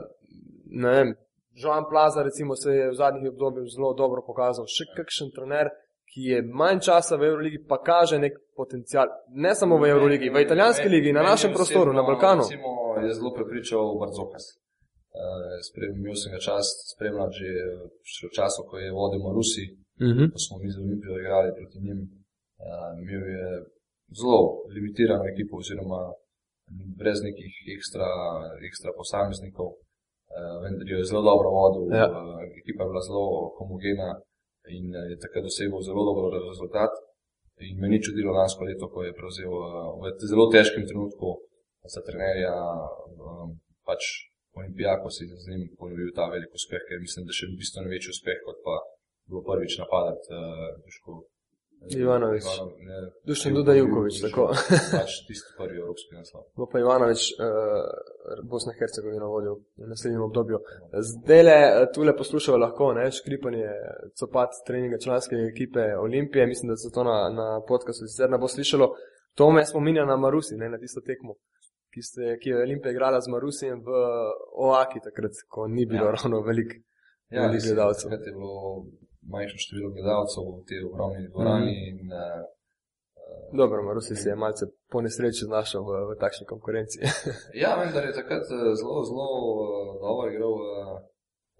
ne 0.83 0.91
vem, 0.91 1.15
Joan 1.57 1.85
Plaza 1.91 2.23
recimo 2.23 2.57
se 2.57 2.71
je 2.71 2.91
v 2.91 2.95
zadnjih 2.95 3.31
obdobjih 3.33 3.71
zelo 3.73 3.95
dobro 3.95 4.23
pokazal, 4.27 4.67
še 4.69 4.85
kakšen 4.97 5.31
trener, 5.37 5.71
ki 6.13 6.29
je 6.31 6.43
manj 6.43 6.83
časa 6.89 7.17
v 7.17 7.31
Euroligi, 7.31 7.63
pa 7.69 7.79
kaže 7.83 8.19
nek 8.19 8.37
potencial, 8.57 9.09
ne 9.33 9.55
samo 9.55 9.79
v 9.81 9.89
Euroligi, 9.95 10.31
v 10.31 10.45
italijanski 10.45 10.89
ligi, 10.89 11.13
na 11.13 11.23
našem 11.23 11.53
prostoru, 11.57 11.93
na 11.93 12.05
Balkanu. 12.05 12.45
Recimo, 12.45 12.97
je 13.01 13.15
zelo 13.15 13.33
prepričal 13.35 13.97
Barzokas. 14.01 14.47
Uh, 15.17 15.97
imel 15.97 16.17
sem 16.21 16.33
ga 16.35 16.41
čast 16.45 16.93
spremljati 16.93 17.41
že, 17.41 17.53
še 18.05 18.29
v 18.29 18.33
času, 18.37 18.67
ko 18.69 18.77
je 18.77 18.93
vodil 18.93 19.25
Marusi, 19.25 19.67
Mhm. 19.97 20.25
ko 20.33 20.39
smo 20.39 20.59
mi 20.61 20.69
z 20.69 20.77
Olimpijo 20.85 21.17
igrali 21.19 21.57
proti 21.57 21.79
njim. 21.81 22.01
Uh, 22.61 22.93
imel 23.01 23.25
je 23.37 23.47
zelo 24.15 24.69
limitirano 24.75 25.25
ekipo, 25.33 25.59
oziroma 25.63 26.01
brez 27.01 27.23
nekih 27.23 27.55
ekstra, 27.77 28.09
ekstra 28.69 28.91
posameznikov, 28.99 29.69
uh, 29.75 30.57
vendar 30.63 30.87
jo 30.91 31.01
je 31.01 31.09
zelo 31.11 31.23
dobro 31.31 31.49
vodil. 31.57 31.85
Ja. 31.95 32.07
Uh, 32.11 32.43
ekipa 32.63 32.85
je 32.85 32.91
bila 32.93 33.03
zelo 33.09 33.27
homogena 33.59 34.11
in 34.77 34.87
eh, 34.99 35.11
je 35.11 35.17
takrat 35.23 35.45
dosegel 35.47 35.79
zelo 35.89 36.03
dober 36.09 36.25
rezultat. 36.51 36.93
In 37.67 37.79
me 37.81 37.89
ni 37.89 38.03
čudilo 38.03 38.35
lansko 38.39 38.67
leto, 38.69 38.91
ko 38.93 39.07
je 39.07 39.15
prevzel 39.19 39.53
v 40.01 40.11
zelo 40.31 40.45
težkem 40.53 40.85
trenutku 40.91 41.39
za 41.95 42.01
trenerja 42.07 42.53
pač 43.87 44.03
Olimpijako 44.59 45.11
si 45.11 45.25
z 45.45 45.45
njim 45.51 45.63
ponovil 45.81 46.11
ta 46.19 46.25
velik 46.35 46.53
uspeh, 46.59 46.83
ker 46.89 46.99
mislim, 47.07 47.27
da 47.29 47.33
še 47.39 47.51
bistveno 47.61 47.93
večji 47.93 48.13
uspeh, 48.15 48.39
kot 48.47 48.59
pa 48.67 48.77
bilo 49.29 49.43
prvič 49.49 49.77
napadati 49.83 50.33
uh, 50.33 50.39
Duško. 51.85 51.99
Ivanovič. 52.01 52.45
Ivanov, 52.45 52.69
ne, 52.89 52.97
Dušan 53.27 53.55
Duda 53.55 53.73
Ju- 53.73 53.85
Jukovič, 53.85 54.15
Dušan, 54.15 54.31
tako. 54.31 54.45
Pač 54.93 55.13
tisti 55.29 55.51
prvi 55.59 55.77
evropski 55.79 56.15
naslov. 56.15 56.43
bo 56.57 56.67
pa 56.73 56.79
Ivanovič 56.79 57.23
uh, 57.33 57.47
Bosna 58.51 58.73
in 58.73 58.79
Hercegovina 58.81 59.27
vodil 59.27 59.55
v 59.77 59.89
naslednjem 59.93 60.23
obdobju. 60.23 60.59
Zdaj 61.11 61.43
le 61.43 61.59
tule 61.95 62.17
poslušajo 62.17 62.59
lahko, 62.59 62.93
ne, 62.93 63.11
škripanje, 63.11 63.69
copat 64.19 64.51
treninga 64.67 64.99
članske 64.99 65.37
ekipe 65.53 65.85
Olimpije, 65.99 66.47
mislim, 66.47 66.69
da 66.69 66.77
se 66.77 66.91
to 66.95 67.05
na, 67.05 67.19
na 67.31 67.61
podkastu 67.69 68.07
sicer 68.07 68.31
ne 68.31 68.39
bo 68.39 68.49
slišalo. 68.49 68.89
To 69.35 69.51
me 69.51 69.67
spominja 69.67 70.05
na 70.05 70.17
Marusi, 70.17 70.57
ne, 70.57 70.69
na 70.69 70.79
tisto 70.79 71.01
tekmo, 71.01 71.35
ki, 71.95 72.03
ste, 72.03 72.39
ki 72.41 72.49
je 72.51 72.63
Olimpija 72.63 72.93
igrala 72.93 73.21
z 73.21 73.29
Marusijem 73.29 73.79
v 73.85 73.91
Oaki 74.67 74.99
takrat, 75.05 75.33
ko 75.49 75.69
ni 75.69 75.87
bilo 75.87 76.05
ja. 76.05 76.11
Ravno 76.11 76.41
veliko. 76.41 76.75
Ja, 77.31 77.49
gledalcev. 77.49 78.11
Takrat 78.11 78.27
je 78.27 78.33
bilo 78.33 78.87
manjše 79.33 79.57
število 79.65 79.91
gledalcev 79.97 80.43
v 80.45 80.65
tej 80.69 80.79
ogromni 80.89 81.29
dvorani 81.31 81.75
Mhm. 81.77 81.87
in 81.91 82.13
uh, 82.13 82.45
Dobro, 83.53 83.83
Marusi 83.83 84.15
se 84.17 84.29
je 84.31 84.37
malce 84.37 84.65
po 84.93 84.99
nesreči 85.05 85.45
znašel 85.51 85.83
v, 85.89 85.91
v 86.09 86.11
takšni 86.23 86.45
konkurenci. 86.53 86.99
Ja, 87.63 87.71
vendar 87.81 88.05
je 88.07 88.15
takrat 88.21 88.45
eh, 88.47 88.75
zelo, 88.81 88.99
zelo 89.09 89.27
dobro 90.03 90.27
igral 90.31 90.55
v 90.55 90.65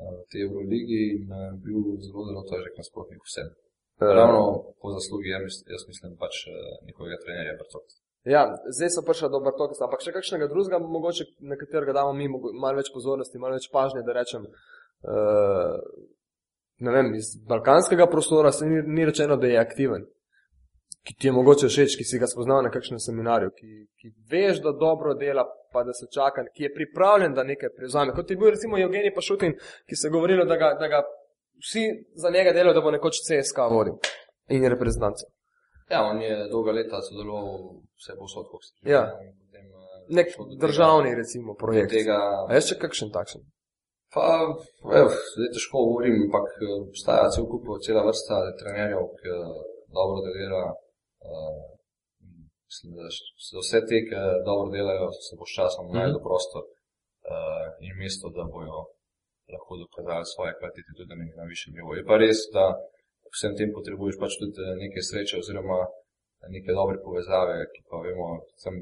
eh, 0.03 0.19
tej 0.31 0.41
Euroligi 0.47 1.03
in 1.17 1.27
bil 1.65 1.79
zelo, 2.07 2.21
zelo 2.31 2.43
težek 2.51 2.75
nasprotnik 2.81 3.23
vsem. 3.27 3.49
Ravno 4.01 4.43
po 4.81 4.87
zaslugi, 4.97 5.33
jaz 5.35 5.43
mislim, 5.49 5.65
jaz 5.75 5.83
mislim 5.91 6.11
pač 6.23 6.35
njihovega 6.87 7.17
trenerja 7.25 7.55
Brcot. 7.61 7.87
Ja, 8.35 8.43
zdaj 8.77 8.91
so 8.93 9.03
prišli 9.07 9.31
do 9.33 9.39
Bartoka, 9.47 9.79
ampak 9.87 10.03
še 10.05 10.13
kakšnega 10.17 10.47
drugega, 10.53 10.79
mogoče 10.83 11.25
na 11.51 11.57
katerega 11.57 11.95
damo 11.99 12.13
mi 12.13 12.27
malo 12.29 12.77
več 12.81 12.91
pozornosti, 12.95 13.39
malo 13.39 13.55
več 13.59 13.71
pažnje, 13.73 14.03
da 14.07 14.13
rečem. 14.19 14.43
Uh, 15.07 15.79
ne 16.79 16.91
vem, 16.93 17.15
iz 17.15 17.33
balkanskega 17.49 18.07
prostora 18.07 18.53
se 18.53 18.67
ni, 18.67 18.83
ni 18.83 19.05
rečeno, 19.05 19.37
da 19.37 19.47
je 19.47 19.59
aktiven, 19.59 20.05
ki 21.07 21.15
ti 21.15 21.29
je 21.29 21.33
mogoče 21.33 21.69
všeč, 21.69 21.97
ki 21.97 22.05
si 22.05 22.19
ga 22.19 22.27
spoznal 22.27 22.63
na 22.63 22.71
kakšnem 22.71 22.99
seminarju, 23.01 23.51
ki, 23.57 23.69
ki 24.01 24.11
veš, 24.31 24.59
da 24.65 24.73
dobro 24.73 25.15
dela, 25.15 25.45
pa 25.73 25.85
da 25.85 25.93
se 25.93 26.07
čaka, 26.15 26.45
ki 26.55 26.67
je 26.67 26.73
pripravljen, 26.75 27.35
da 27.35 27.45
nekaj 27.45 27.71
prevzame. 27.77 28.13
Kot 28.13 28.31
je 28.31 28.37
bil 28.37 28.51
recimo 28.51 28.79
Evgenij 28.79 29.15
Pašutin, 29.15 29.55
ki 29.87 29.97
se 29.97 30.09
je 30.09 30.13
govorilo, 30.13 30.45
da 30.45 30.57
ga, 30.57 30.75
da 30.81 30.89
ga 30.89 31.03
vsi 31.63 31.85
za 32.15 32.31
njega 32.31 32.53
delajo, 32.53 32.75
da 32.75 32.81
bo 32.81 32.91
nekoč 32.91 33.23
CSK 33.27 33.59
vodil 33.71 33.97
in 34.49 34.65
reprezentanco. 34.69 35.27
Ja, 35.91 36.03
on 36.03 36.21
je 36.23 36.49
dolga 36.51 36.73
leta 36.75 36.99
sodeloval 37.03 37.79
vse 37.97 38.17
posod, 38.19 38.49
kot 38.51 38.65
ste 38.65 38.91
Ja. 38.91 39.05
in 39.23 39.33
potem, 39.39 39.67
eh, 39.67 40.15
Nek 40.19 40.27
državni, 40.61 41.15
recimo, 41.15 41.55
projekt. 41.55 41.91
Tega, 41.91 42.19
A 42.49 42.55
je 42.55 42.61
še 42.61 42.79
kakšen 42.79 43.11
takšen? 43.15 43.41
Pa, 44.15 44.27
ev, 45.01 45.09
zdaj 45.33 45.49
težko 45.57 45.77
govorim, 45.89 46.17
ampak 46.27 46.47
eh, 46.63 46.75
obstaja 46.89 47.31
cel 47.35 47.47
kup, 47.51 47.65
cela 47.87 48.03
vrsta 48.09 48.37
trenerjev, 48.61 49.03
ki 49.19 49.29
eh, 49.35 49.57
dobro 49.97 50.19
delira. 50.27 50.65
Uh, 51.27 51.65
mislim, 52.69 52.91
da 52.99 53.07
za 53.49 53.57
vse 53.63 53.79
te, 53.89 53.99
ki 54.07 54.17
dobro 54.49 54.69
delajo, 54.77 55.09
se 55.27 55.33
bo 55.39 55.45
s 55.49 55.57
časom 55.59 55.85
Mhm. 55.87 55.95
najdel 55.97 56.21
prostor 56.29 56.63
in 57.87 57.95
mesto, 58.03 58.27
da 58.37 58.43
bojo 58.55 58.79
lahko 59.55 59.73
dokazali 59.85 60.27
svoje 60.35 60.53
kvalitete 60.59 60.93
tudi 60.99 61.15
na, 61.21 61.25
na 61.41 61.45
višjem 61.53 61.73
nivoju. 61.77 61.99
Je 62.01 62.09
pa 62.11 62.17
res, 62.23 62.39
da 62.57 62.65
vsem 63.35 63.53
tem 63.59 63.71
potrebuješ 63.79 64.17
pač 64.23 64.33
tudi 64.41 64.61
eh, 64.67 64.75
neke 64.83 65.01
sreče 65.09 65.35
oziroma 65.43 65.79
neke 66.57 66.71
dobre 66.79 66.97
povezave, 67.07 67.57
ki 67.73 67.81
pa 67.91 67.97
vemo, 68.07 68.27
predvsem, 68.49 68.75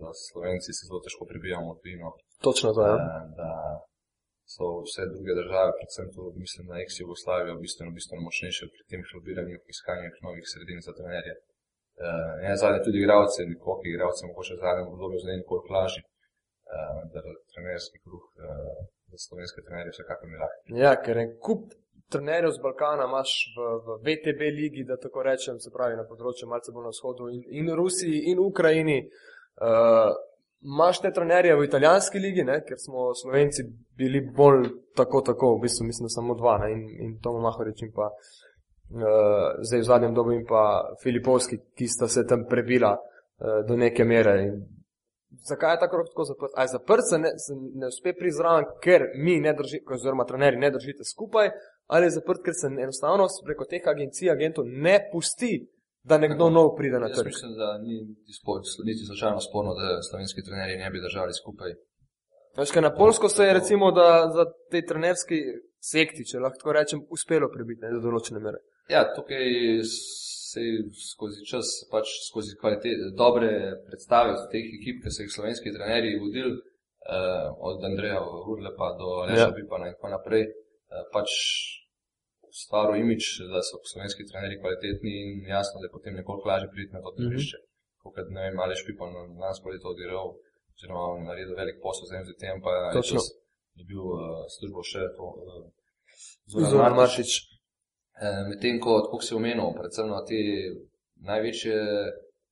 da 0.00 0.08
Slovenci 0.26 0.70
se 0.76 0.82
zelo 0.88 1.00
težko 1.04 1.24
prebijamo 1.30 1.72
v 1.72 1.78
tujino 1.82 2.08
Točno 2.46 2.68
to, 2.76 2.82
ja. 2.90 2.96
da, 3.00 3.14
da 3.40 3.50
so 4.54 4.64
vse 4.86 5.02
druge 5.14 5.32
države, 5.40 5.70
predvsem 5.78 6.06
tu 6.14 6.22
mislim 6.42 6.64
na 6.72 6.76
ex-Jugoslavijo, 6.84 7.54
bistveno, 7.64 7.90
bistveno 7.98 8.20
močnejše 8.26 8.64
pri 8.74 8.82
tem 8.90 9.00
šlobiranju, 9.08 9.56
iskanju 9.74 10.08
novih 10.26 10.46
sredin 10.52 10.80
za 10.86 10.92
trenerje. 10.98 11.34
Uh, 12.04 12.32
ne, 12.42 12.52
zadnje 12.62 12.80
tudi 12.86 12.98
igralce, 13.00 13.38
nekoliko 13.52 13.84
igralce, 13.92 14.20
mogoče 14.30 14.52
v 14.54 14.62
zadnjem 14.64 14.88
obdobju 14.92 15.18
zdaj 15.24 15.36
nekoliko 15.42 15.68
lažji, 15.76 16.02
uh, 16.04 16.98
da 17.12 17.18
trenerski 17.52 17.98
kruh 18.04 18.24
uh, 18.28 18.36
za 19.10 19.18
slovenske 19.24 19.60
trenerje 19.66 19.90
vsekakor 19.94 20.26
ni 20.30 20.38
lahko. 20.42 20.58
Ja, 20.84 20.92
ker 21.04 21.16
en 21.24 21.32
kup 21.46 21.62
trenerjev 22.12 22.52
z 22.56 22.62
Balkana 22.66 23.08
imaš 23.10 23.30
v, 23.56 23.58
v 23.86 23.88
VTB 24.06 24.40
ligi, 24.60 24.82
da 24.90 25.00
tako 25.04 25.24
rečem, 25.30 25.56
se 25.64 25.72
pravi 25.76 25.96
na 26.00 26.06
področju 26.10 26.50
malce 26.52 26.74
bolj 26.74 26.86
na 26.88 26.94
vzhodu 26.94 27.30
in, 27.34 27.42
in 27.60 27.72
Rusiji 27.80 28.18
in 28.30 28.44
Ukrajini. 28.50 28.98
Uh, 29.56 30.12
imaš 30.62 31.00
te 31.00 31.12
trenerje 31.12 31.56
v 31.56 31.64
italijanski 31.64 32.18
ligi, 32.18 32.44
ne, 32.44 32.60
ker 32.64 32.78
smo 32.78 33.14
Slovenci 33.14 33.64
bili 33.96 34.20
bolj 34.36 34.68
tako, 34.96 35.20
tako, 35.20 35.56
v 35.56 35.66
bistvu 35.66 35.86
mislim, 35.86 36.06
da 36.06 36.14
samo 36.14 36.34
dva 36.34 36.58
ne, 36.58 36.72
in, 36.72 36.86
in 37.04 37.18
Tomo 37.22 37.40
Mahorič 37.40 37.82
in 37.82 37.92
pa 37.94 38.08
uh, 38.10 39.02
zdaj 39.68 39.80
v 39.80 39.90
zadnjem 39.90 40.14
dobu 40.14 40.32
in 40.32 40.46
pa 40.48 40.62
Filipovski, 41.02 41.60
ki 41.76 41.88
sta 41.88 42.08
se 42.08 42.26
tam 42.26 42.46
prebila 42.48 42.96
uh, 42.96 43.60
do 43.68 43.76
neke 43.76 44.04
mere. 44.04 44.36
In 44.46 44.64
zakaj 45.44 45.74
je 45.74 45.80
ta 45.80 45.90
krok 45.90 46.08
tako 46.08 46.24
zaprt? 46.24 46.52
Aj 46.56 46.68
zaprt 46.72 47.08
se 47.10 47.18
ne, 47.18 47.30
se 47.38 47.54
ne 47.54 47.86
uspe 47.92 48.14
prizraven, 48.18 48.66
ker 48.82 49.10
mi 49.14 49.40
ne 49.40 49.54
držimo, 49.54 49.94
oziroma 49.94 50.24
trenerji 50.24 50.60
ne 50.60 50.70
držite 50.70 51.04
skupaj, 51.04 51.50
ali 51.86 52.06
je 52.06 52.16
zaprt, 52.18 52.42
ker 52.44 52.54
se 52.54 52.66
enostavno 52.66 53.28
preko 53.44 53.64
teh 53.70 53.82
agencij, 53.86 54.30
agentov 54.30 54.64
ne 54.66 54.98
pusti 55.12 55.66
da 56.08 56.18
nekdo 56.18 56.50
nov 56.50 56.68
pride 56.78 56.98
na 57.04 57.08
trg. 57.14 57.26
mislim, 57.32 57.52
da 57.62 57.68
ni 57.86 57.94
niti 58.88 59.04
slučajno 59.08 59.40
sporno, 59.48 59.74
da 59.80 60.02
slovenski 60.08 60.44
trenerji 60.46 60.76
ne 60.82 60.90
bi 60.90 61.04
držali 61.06 61.32
skupaj. 61.40 61.70
Veš, 62.58 62.74
na 62.86 62.94
Polsko 62.94 63.28
se 63.28 63.44
je 63.44 63.56
recimo, 63.58 63.90
da 63.92 64.08
za 64.36 64.44
te 64.70 64.82
trenerski 64.90 65.38
sekti, 65.92 66.24
če 66.28 66.42
lahko 66.42 66.58
tako 66.58 66.72
rečem, 66.78 67.02
uspelo 67.10 67.50
prebiti 67.54 67.84
ne, 67.84 67.90
do 67.96 68.00
določene 68.06 68.40
mere. 68.40 68.62
Ja, 68.88 69.02
tukaj 69.16 69.44
se 70.56 70.62
je 70.62 70.84
skozi 71.12 71.44
čas, 71.50 71.72
pač 71.92 72.12
skozi 72.30 72.56
kvalitet, 72.60 73.02
dobre 73.18 73.50
predstave 73.88 74.36
od 74.38 74.46
teh 74.52 74.70
ekip, 74.78 75.02
ki 75.04 75.12
so 75.12 75.26
jih 75.26 75.32
slovenski 75.34 75.74
trenerji 75.74 76.20
vodili, 76.22 76.54
eh, 76.56 77.48
od 77.70 77.84
Andreja 77.90 78.22
Urlepa 78.52 78.92
do 79.00 79.10
Leša 79.28 79.48
Ja. 79.50 79.54
Pipana 79.58 79.90
in 79.90 79.98
tako 79.98 80.14
naprej, 80.14 80.46
eh, 80.46 81.04
pač 81.12 81.34
stvaril 82.62 82.96
imič, 83.04 83.24
da 83.52 83.60
so 83.68 83.76
slovenski 83.92 84.28
trenerji 84.30 84.60
kvalitetni 84.62 85.12
in 85.22 85.30
jasno, 85.56 85.76
da 85.80 85.86
je 85.86 85.94
potem 85.96 86.14
nekoliko 86.20 86.48
lažje 86.52 86.68
priti 86.74 86.94
na 86.96 87.00
to 87.04 87.10
tržišče. 87.18 87.56
Mm 87.58 87.62
-hmm. 87.62 88.34
Ne 88.34 88.40
vem, 88.44 88.60
Aleš 88.64 88.82
Pipan 88.86 89.10
lansko 89.42 89.68
leto 89.68 89.88
odiral, 89.94 90.26
oziroma 90.76 91.02
naredil 91.28 91.54
velik 91.60 91.78
posel 91.84 92.04
z 92.08 92.12
MZT-em, 92.20 92.58
pa 92.64 92.70
je 92.76 92.82
dobil 93.78 94.02
uh, 94.12 94.18
službo 94.54 94.80
še 94.90 95.02
to. 95.16 95.24
Uh, 95.24 95.66
Zoran 96.70 96.94
Maršič. 97.00 97.30
Eh, 98.24 98.42
Medtem 98.48 98.80
ko, 98.84 98.92
tako 99.04 99.18
si 99.26 99.34
omenil, 99.34 99.68
predvsem 99.78 100.06
na 100.08 100.20
te 100.28 100.40
največje 101.30 101.76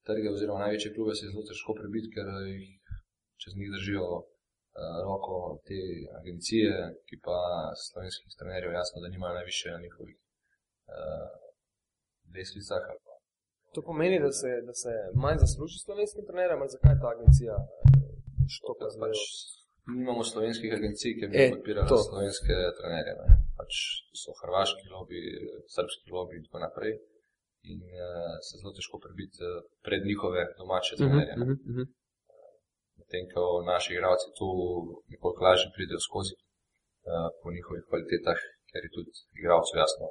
trge 0.06 0.28
oziroma 0.36 0.64
največje 0.64 0.92
klube 0.94 1.14
se 1.14 1.24
je 1.24 1.30
zelo 1.32 1.44
težko 1.48 1.72
prebiti, 1.80 2.10
ker 2.14 2.26
jih 2.48 2.68
čez 3.40 3.52
njih 3.56 3.70
držijo 3.74 4.04
roko 5.04 5.34
te 5.66 5.80
agencije, 6.20 6.70
ki 7.06 7.16
pa 7.18 7.38
slovenskih 7.78 8.32
trenerjev 8.38 8.72
jasno, 8.72 8.96
da 9.00 9.08
nimajo 9.08 9.34
najviše 9.34 9.68
na 9.70 9.80
njihovih 9.80 10.16
uh, 10.16 11.28
lestvicah. 12.28 12.82
ali 12.84 13.00
pa- 13.00 13.20
To 13.74 13.82
pomeni, 13.82 14.16
da 14.20 14.30
se, 14.32 14.50
da 14.62 14.74
se 14.74 14.92
manj 15.14 15.38
zasluži 15.38 15.78
slovenskim 15.78 16.24
trenerjem, 16.26 16.60
ali 16.60 16.70
zakaj 16.70 16.94
ta 17.00 17.08
agencija 17.08 17.54
eh, 17.54 17.66
štopa 18.48 18.86
z 18.90 18.96
Pač 19.00 19.18
nimamo 19.88 20.22
slovenskih 20.24 20.70
agencij, 20.72 21.12
ki 21.18 21.24
bi 21.28 21.36
E, 21.36 21.50
podpirali 21.50 21.88
to. 21.88 21.98
slovenske 22.00 22.54
trenerje. 22.78 23.12
Ne? 23.20 23.26
Pač 23.58 23.72
so 24.14 24.30
hrvaški 24.40 24.84
lobby, 24.88 25.20
srpski 25.68 26.06
lobby 26.10 26.34
in 26.36 26.44
tako 26.44 26.58
naprej. 26.58 26.94
In 27.64 27.80
uh, 27.80 28.00
se 28.40 28.58
zelo 28.58 28.72
težko 28.72 28.96
prebiti 28.98 29.38
uh, 29.40 29.50
pred 29.82 30.02
njihove 30.04 30.42
domače 30.58 30.92
trenerje. 30.96 31.34
Mhm, 31.34 31.40
ne. 31.40 31.46
mhm, 31.46 31.70
mhm. 31.72 31.84
Medtem 33.14 33.30
ko 33.34 33.62
naši 33.72 33.88
igralci 33.94 34.26
tu 34.38 34.48
nekoliko 35.12 35.40
lažje 35.46 35.68
pridejo 35.76 36.00
skozi 36.08 36.34
uh, 36.34 37.28
po 37.40 37.46
njihovih 37.56 37.84
kvalitetah, 37.88 38.40
ker 38.70 38.80
je 38.84 38.90
tudi 38.96 39.10
igralcev 39.38 39.76
jasno 39.82 40.06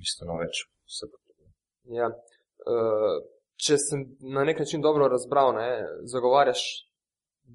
bistveno 0.00 0.34
več 0.42 0.54
vse 0.88 1.08
potrebno. 1.12 1.48
Ja. 1.98 2.08
Uh, 2.72 3.16
če 3.64 3.76
sem 3.84 4.06
na 4.36 4.46
nek 4.48 4.62
način 4.64 4.80
dobro 4.86 5.10
razbral, 5.12 5.52
ne, 5.58 5.68
zagovarjaš 6.14 6.62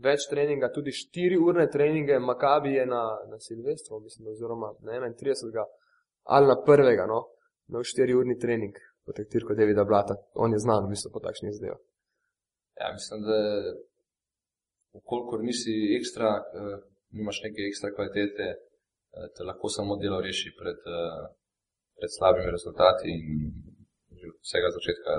več 0.08 0.28
treninga, 0.30 0.70
tudi 0.78 0.94
4 0.94 1.42
urne 1.48 1.66
treninge, 1.74 2.20
Makabi 2.30 2.76
je 2.78 2.86
na, 2.86 3.04
na 3.32 3.42
Silvestru, 3.48 4.04
mislim, 4.06 4.30
oziroma 4.36 4.76
na 4.86 5.02
31. 5.10 5.66
ali 6.38 6.54
na 6.54 6.58
prvega, 6.70 7.10
no, 7.10 7.24
na 7.74 7.82
4 7.82 8.20
urni 8.20 8.38
trening, 8.38 8.78
po 9.06 9.18
taktirku 9.18 9.58
Davida 9.58 9.88
Blata. 9.90 10.22
On 10.36 10.54
je 10.54 10.62
znan, 10.62 10.92
bistvu, 10.92 11.16
po 11.16 11.24
takšnih 11.26 11.56
zadevah. 11.58 11.82
Ja, 12.78 12.92
mislim, 12.94 13.24
da 13.26 13.38
ukolikor 15.00 15.40
nisi 15.50 15.74
ekstra, 16.00 16.30
uh, 16.42 16.78
nimaš 17.18 17.42
neke 17.46 17.62
ekstra 17.70 17.94
kvalitete, 17.96 18.48
uh, 18.58 19.28
te 19.36 19.48
lahko 19.50 19.70
samo 19.78 19.98
delo 20.04 20.20
reši 20.28 20.50
pred, 20.60 20.80
uh, 21.00 21.26
pred 21.98 22.12
slabimi 22.18 22.56
rezultati. 22.58 23.06
In 23.16 23.24
že 24.18 24.26
od 24.34 24.40
vsega 24.46 24.70
začetka 24.78 25.14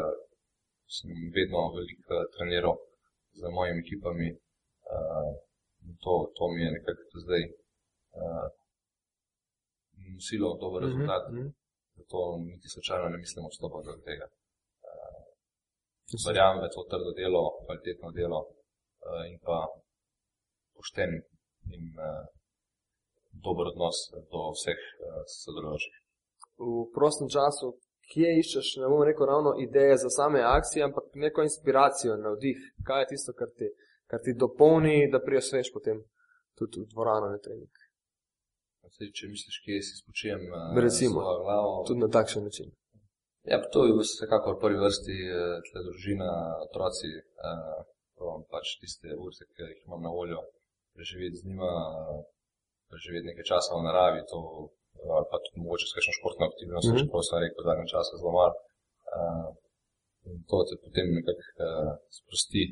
sem 0.97 1.11
vedno 1.37 1.61
veliko 1.77 2.15
uh, 2.19 2.27
treniral 2.35 2.77
z 3.39 3.43
mojimi 3.57 3.85
ekipami. 3.87 4.29
In 5.87 5.95
to, 6.05 6.13
to 6.37 6.45
mi 6.53 6.61
je 6.65 6.71
nekako 6.77 7.21
zdaj 7.25 7.43
uh, 7.49 8.47
nosilo 10.15 10.49
dober 10.63 10.81
rezultat. 10.87 11.23
Mhm, 11.29 11.39
mhm. 11.39 11.49
Zato 11.99 12.19
niti 12.51 12.67
slučajno 12.75 13.07
ne 13.15 13.19
mislim 13.25 13.43
odstopati 13.51 13.89
od 13.95 14.01
tega. 14.09 14.27
Verjamem, 16.27 16.61
da 16.61 16.67
je 16.67 16.75
to 16.77 16.83
trdo 16.93 17.11
delo, 17.21 17.43
kvalitetno 17.65 18.09
delo 18.19 18.39
pošten 20.79 21.11
in 21.75 21.85
uh, 21.99 22.25
dober 23.45 23.71
odnos 23.73 23.99
do 24.33 24.41
vseh 24.57 24.79
uh, 24.79 25.23
sodelujočih. 25.43 25.97
v 26.59 26.87
prostem 26.95 27.29
času, 27.31 27.75
kje 28.11 28.31
iščeš, 28.43 28.69
ne 28.83 28.89
bom 28.91 29.03
rekel 29.07 29.29
ravno 29.33 29.53
ideje 29.63 29.99
za 30.05 30.11
same 30.11 30.41
akcije, 30.43 30.87
ampak 30.89 31.05
neko 31.25 31.45
inspiracijo, 31.49 32.17
navdih, 32.25 32.59
kaj 32.87 33.03
je 33.03 33.11
tisto, 33.13 33.35
kar 33.41 33.51
ti, 33.59 33.69
kar 34.11 34.21
ti 34.25 34.35
dopolni, 34.43 35.11
da 35.13 35.23
prijosveš 35.27 35.71
potem 35.77 36.03
tudi 36.59 36.83
v 36.83 36.89
dvorano 36.95 37.31
na 37.35 37.39
trening. 37.45 37.75
Zdaj, 38.89 39.11
če 39.19 39.29
misliš, 39.35 39.57
kje 39.65 39.79
si 39.87 39.95
spočijem 40.01 40.43
uh, 40.49 40.75
Recimo. 40.87 41.21
glavo, 41.45 41.85
Tudi 41.87 42.01
na 42.07 42.11
takšen 42.19 42.49
način. 42.49 42.73
Ja, 43.51 43.59
to 43.73 43.85
je 43.87 43.93
vsekakor 43.97 44.57
v 44.57 44.61
prvi 44.65 44.79
vrsti 44.83 45.17
eh, 45.25 45.61
tle 45.67 45.81
družina, 45.87 46.29
otroci, 46.67 47.11
eh, 47.17 47.77
probam 48.19 48.43
pač 48.53 48.75
tiste 48.83 49.15
urce, 49.17 49.47
ki 49.55 49.69
jih 49.71 49.85
imam 49.87 50.03
na 50.05 50.13
voljo, 50.13 50.41
preživeti 50.99 51.41
z 51.41 51.43
njima, 51.49 51.71
preživeti 52.91 53.29
nekaj 53.31 53.47
časa 53.53 53.71
v 53.79 53.87
naravi, 53.89 54.21
to, 54.31 54.39
ali 55.17 55.27
pa 55.31 55.37
tudi 55.45 55.59
mogoče 55.65 55.87
s 55.87 55.95
kakšno 55.97 56.13
športno 56.19 56.45
aktivnost, 56.51 56.87
mm. 56.87 56.91
-hmm. 56.91 57.01
čeprav 57.01 57.23
sem 57.29 57.43
rekel, 57.45 57.61
da 57.63 57.69
zadnjem 57.69 57.93
času 57.95 58.13
zelo 58.21 58.33
malo. 58.39 58.55
Eh, 59.17 59.49
in 60.29 60.37
to 60.49 60.57
te 60.69 60.75
potem 60.85 61.07
nekako 61.19 61.45
eh, 61.67 61.91
sprosti, 62.19 62.63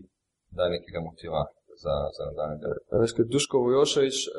da 0.56 0.62
nekega 0.76 1.00
motiva 1.08 1.42
za, 1.82 1.94
za 2.16 2.22
nadaljne 2.28 2.56
delo. 2.62 2.78
Veš, 3.02 3.12
kot 3.16 3.26
Duško 3.34 3.56
Vojoševič 3.64 4.18
uh, 4.28 4.32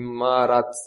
ima 0.00 0.36
rad 0.52 0.70
uh, 0.74 0.84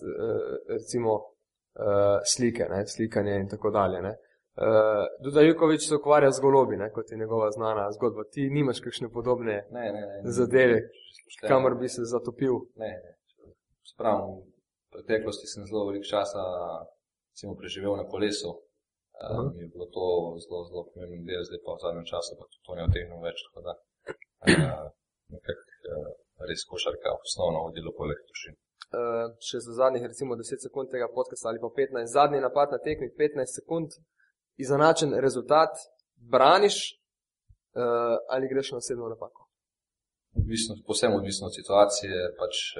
recimo 0.75 1.11
uh, 1.15 2.17
slike, 2.31 2.63
ne, 2.73 2.79
slikanje 2.93 3.33
in 3.41 3.47
tako 3.53 3.69
dalje. 3.79 3.99
Ne. 4.07 4.13
Uh, 4.57 5.05
Duda 5.23 5.41
Jukovič 5.41 5.87
se 5.87 5.95
ukvarja 5.95 6.31
z 6.31 6.41
golobi, 6.41 6.77
ne, 6.77 6.91
kot 6.91 7.11
je 7.11 7.17
njegova 7.17 7.51
znana 7.51 7.91
zgodba. 7.91 8.23
Ti 8.31 8.49
nimaš 8.49 8.79
kakšne 8.79 9.09
podobne 9.09 9.67
Ne, 9.71 9.85
ne, 9.95 10.01
ne. 10.23 10.31
zadeve, 10.31 10.79
Pošteno. 11.25 11.47
kamor 11.49 11.75
bi 11.79 11.87
se 11.89 12.01
zatopil. 12.03 12.55
Ne, 12.75 12.91
ne. 13.03 13.11
Spravim, 13.93 14.41
v 14.89 14.91
preteklosti 14.91 15.47
sem 15.47 15.63
zelo 15.69 15.85
veliko 15.87 16.05
časa 16.05 16.43
recimo, 17.31 17.55
preživel 17.55 17.95
na 17.95 18.05
kolesu. 18.13 18.49
Um, 19.19 19.51
je 19.59 19.67
bilo 19.73 19.85
to 19.95 20.05
zelo, 20.43 20.59
zelo 20.69 20.81
pomemben 20.93 21.23
del, 21.27 21.43
zdaj 21.47 21.59
pa 21.65 21.71
v 21.75 21.81
zadnjem 21.83 22.05
času 22.11 22.31
pa 22.39 22.45
to 22.65 22.71
ne 22.75 22.83
otegnil 22.87 23.19
več. 23.23 23.37
Tako 23.47 23.59
da 23.67 23.73
uh, 23.75 24.85
nekako 25.35 25.63
uh, 25.95 26.11
res 26.49 26.61
košarka 26.71 27.09
osnovno 27.25 27.63
vodilo 27.67 27.91
poleg 27.99 28.19
družin. 28.29 28.55
Uh, 28.89 29.27
še 29.47 29.59
za 29.65 29.73
zadnjih 29.81 30.07
recimo 30.07 30.35
10 30.39 30.63
sekund 30.65 30.87
tega 30.91 31.07
podcasta 31.17 31.51
ali 31.51 31.59
pa 31.63 31.67
15, 31.79 32.07
zadnji 32.15 32.39
napad 32.41 32.71
na 32.75 32.79
tekmi 32.87 33.11
15 33.19 33.59
sekund, 33.59 33.99
izenačen 34.63 35.11
rezultat, 35.25 35.71
braniš 36.33 36.75
uh, 36.93 38.15
ali 38.33 38.51
greš 38.51 38.67
na 38.71 38.77
osebno 38.81 39.05
napako. 39.15 39.41
Odvisno, 40.41 40.71
posebno 40.89 41.15
odvisno 41.21 41.43
od 41.49 41.55
situacije, 41.59 42.15
pač 42.39 42.55
uh, 42.73 42.79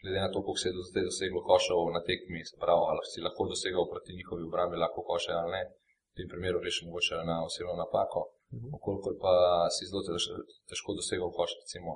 glede 0.00 0.18
na 0.24 0.30
to, 0.32 0.38
koliko 0.44 0.60
se 0.62 0.68
je 0.68 0.76
do 0.78 0.82
zdaj 0.90 1.04
doseglo 1.10 1.40
košev 1.48 1.78
na 1.96 2.02
tekmi, 2.08 2.48
se 2.50 2.56
pravi, 2.62 2.84
ali 2.90 3.02
si 3.10 3.24
lahko 3.26 3.42
dosegal 3.52 3.84
proti 3.92 4.18
njihovi 4.18 4.42
obrambi 4.48 4.82
lahko 4.84 5.00
koše 5.10 5.32
ali 5.40 5.50
ne. 5.56 5.62
V 6.10 6.14
tem 6.16 6.26
primeru 6.32 6.56
greš 6.62 6.76
mogoče 6.86 7.14
na 7.30 7.36
osebno 7.48 7.74
napako. 7.84 8.20
Mhm. 8.56 8.68
Okolikor 8.76 9.12
pa 9.24 9.34
si 9.74 9.82
zelo 9.90 10.02
tež- 10.08 10.44
težko 10.68 10.90
dosegal 10.98 11.30
koš, 11.36 11.50
recimo, 11.62 11.90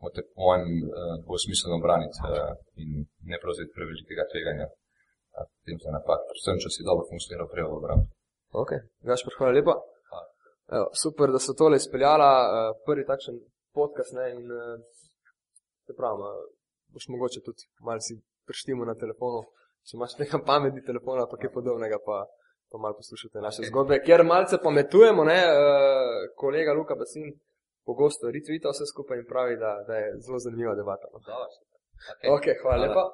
morate 0.00 0.22
po 0.28 0.36
mojem 0.44 0.64
uh, 0.82 1.14
bolj 1.26 1.40
smiselno 1.46 1.78
braniti 1.84 2.18
uh, 2.22 2.52
in 2.82 2.88
ne 3.30 3.36
prevzeti 3.42 3.74
prevelikega 3.76 4.24
tveganja 4.32 4.66
uh, 4.70 5.44
potem 5.52 5.78
za 5.84 5.90
napad. 5.98 6.20
Predvsem, 6.28 6.56
če 6.62 6.68
si 6.74 6.88
dobro 6.88 7.04
funkcioniral 7.10 7.48
prej 7.52 7.64
v 7.68 7.78
obrambi. 7.80 8.06
Ok, 8.52 8.70
Gašpor, 9.02 9.34
hvala 9.38 9.52
lepa. 9.52 9.74
Evo, 10.76 10.86
super, 11.02 11.30
da 11.30 11.38
so 11.38 11.54
tole 11.54 11.76
izpeljala, 11.76 12.30
uh, 12.42 12.76
prvi 12.86 13.04
takšen 13.06 13.36
podcast 13.74 14.12
ne, 14.18 14.30
in 14.34 14.50
uh, 14.50 14.80
se 15.86 15.94
pravim, 15.94 16.24
boš 16.94 17.08
mogoče 17.08 17.40
tudi 17.46 17.68
malo 17.86 18.00
si 18.00 18.16
preštimo 18.46 18.84
na 18.84 18.94
telefonu, 18.94 19.44
če 19.86 19.96
imaš 19.96 20.18
nekaj 20.18 20.42
pametni 20.46 20.82
telefon 20.82 21.20
ali 21.20 21.30
pa 21.30 21.38
kaj 21.42 21.52
podobnega, 21.54 21.98
pa, 22.06 22.24
pa 22.70 22.78
malo 22.82 22.98
poslušate 22.98 23.38
naše 23.46 23.62
Ok. 23.62 23.68
zgodbe, 23.70 24.00
kjer 24.06 24.24
malce 24.24 24.58
pametujemo, 24.62 25.24
ne, 25.24 25.38
uh, 25.46 26.34
kolega 26.36 26.74
Luka 26.74 26.94
Basin 26.98 27.30
pogosto 27.86 28.30
retvita 28.34 28.72
vse 28.74 28.86
skupaj 28.92 29.18
in 29.22 29.26
pravi, 29.30 29.54
da, 29.62 29.70
da 29.86 29.94
je 30.02 30.08
zelo 30.26 30.38
zanimiva 30.38 30.74
debata. 30.74 31.06
No. 31.12 31.18
Super. 31.22 32.30
Ok, 32.34 32.44
hvala 32.62 32.76
Hvala. 32.76 32.86
lepa. 32.86 33.04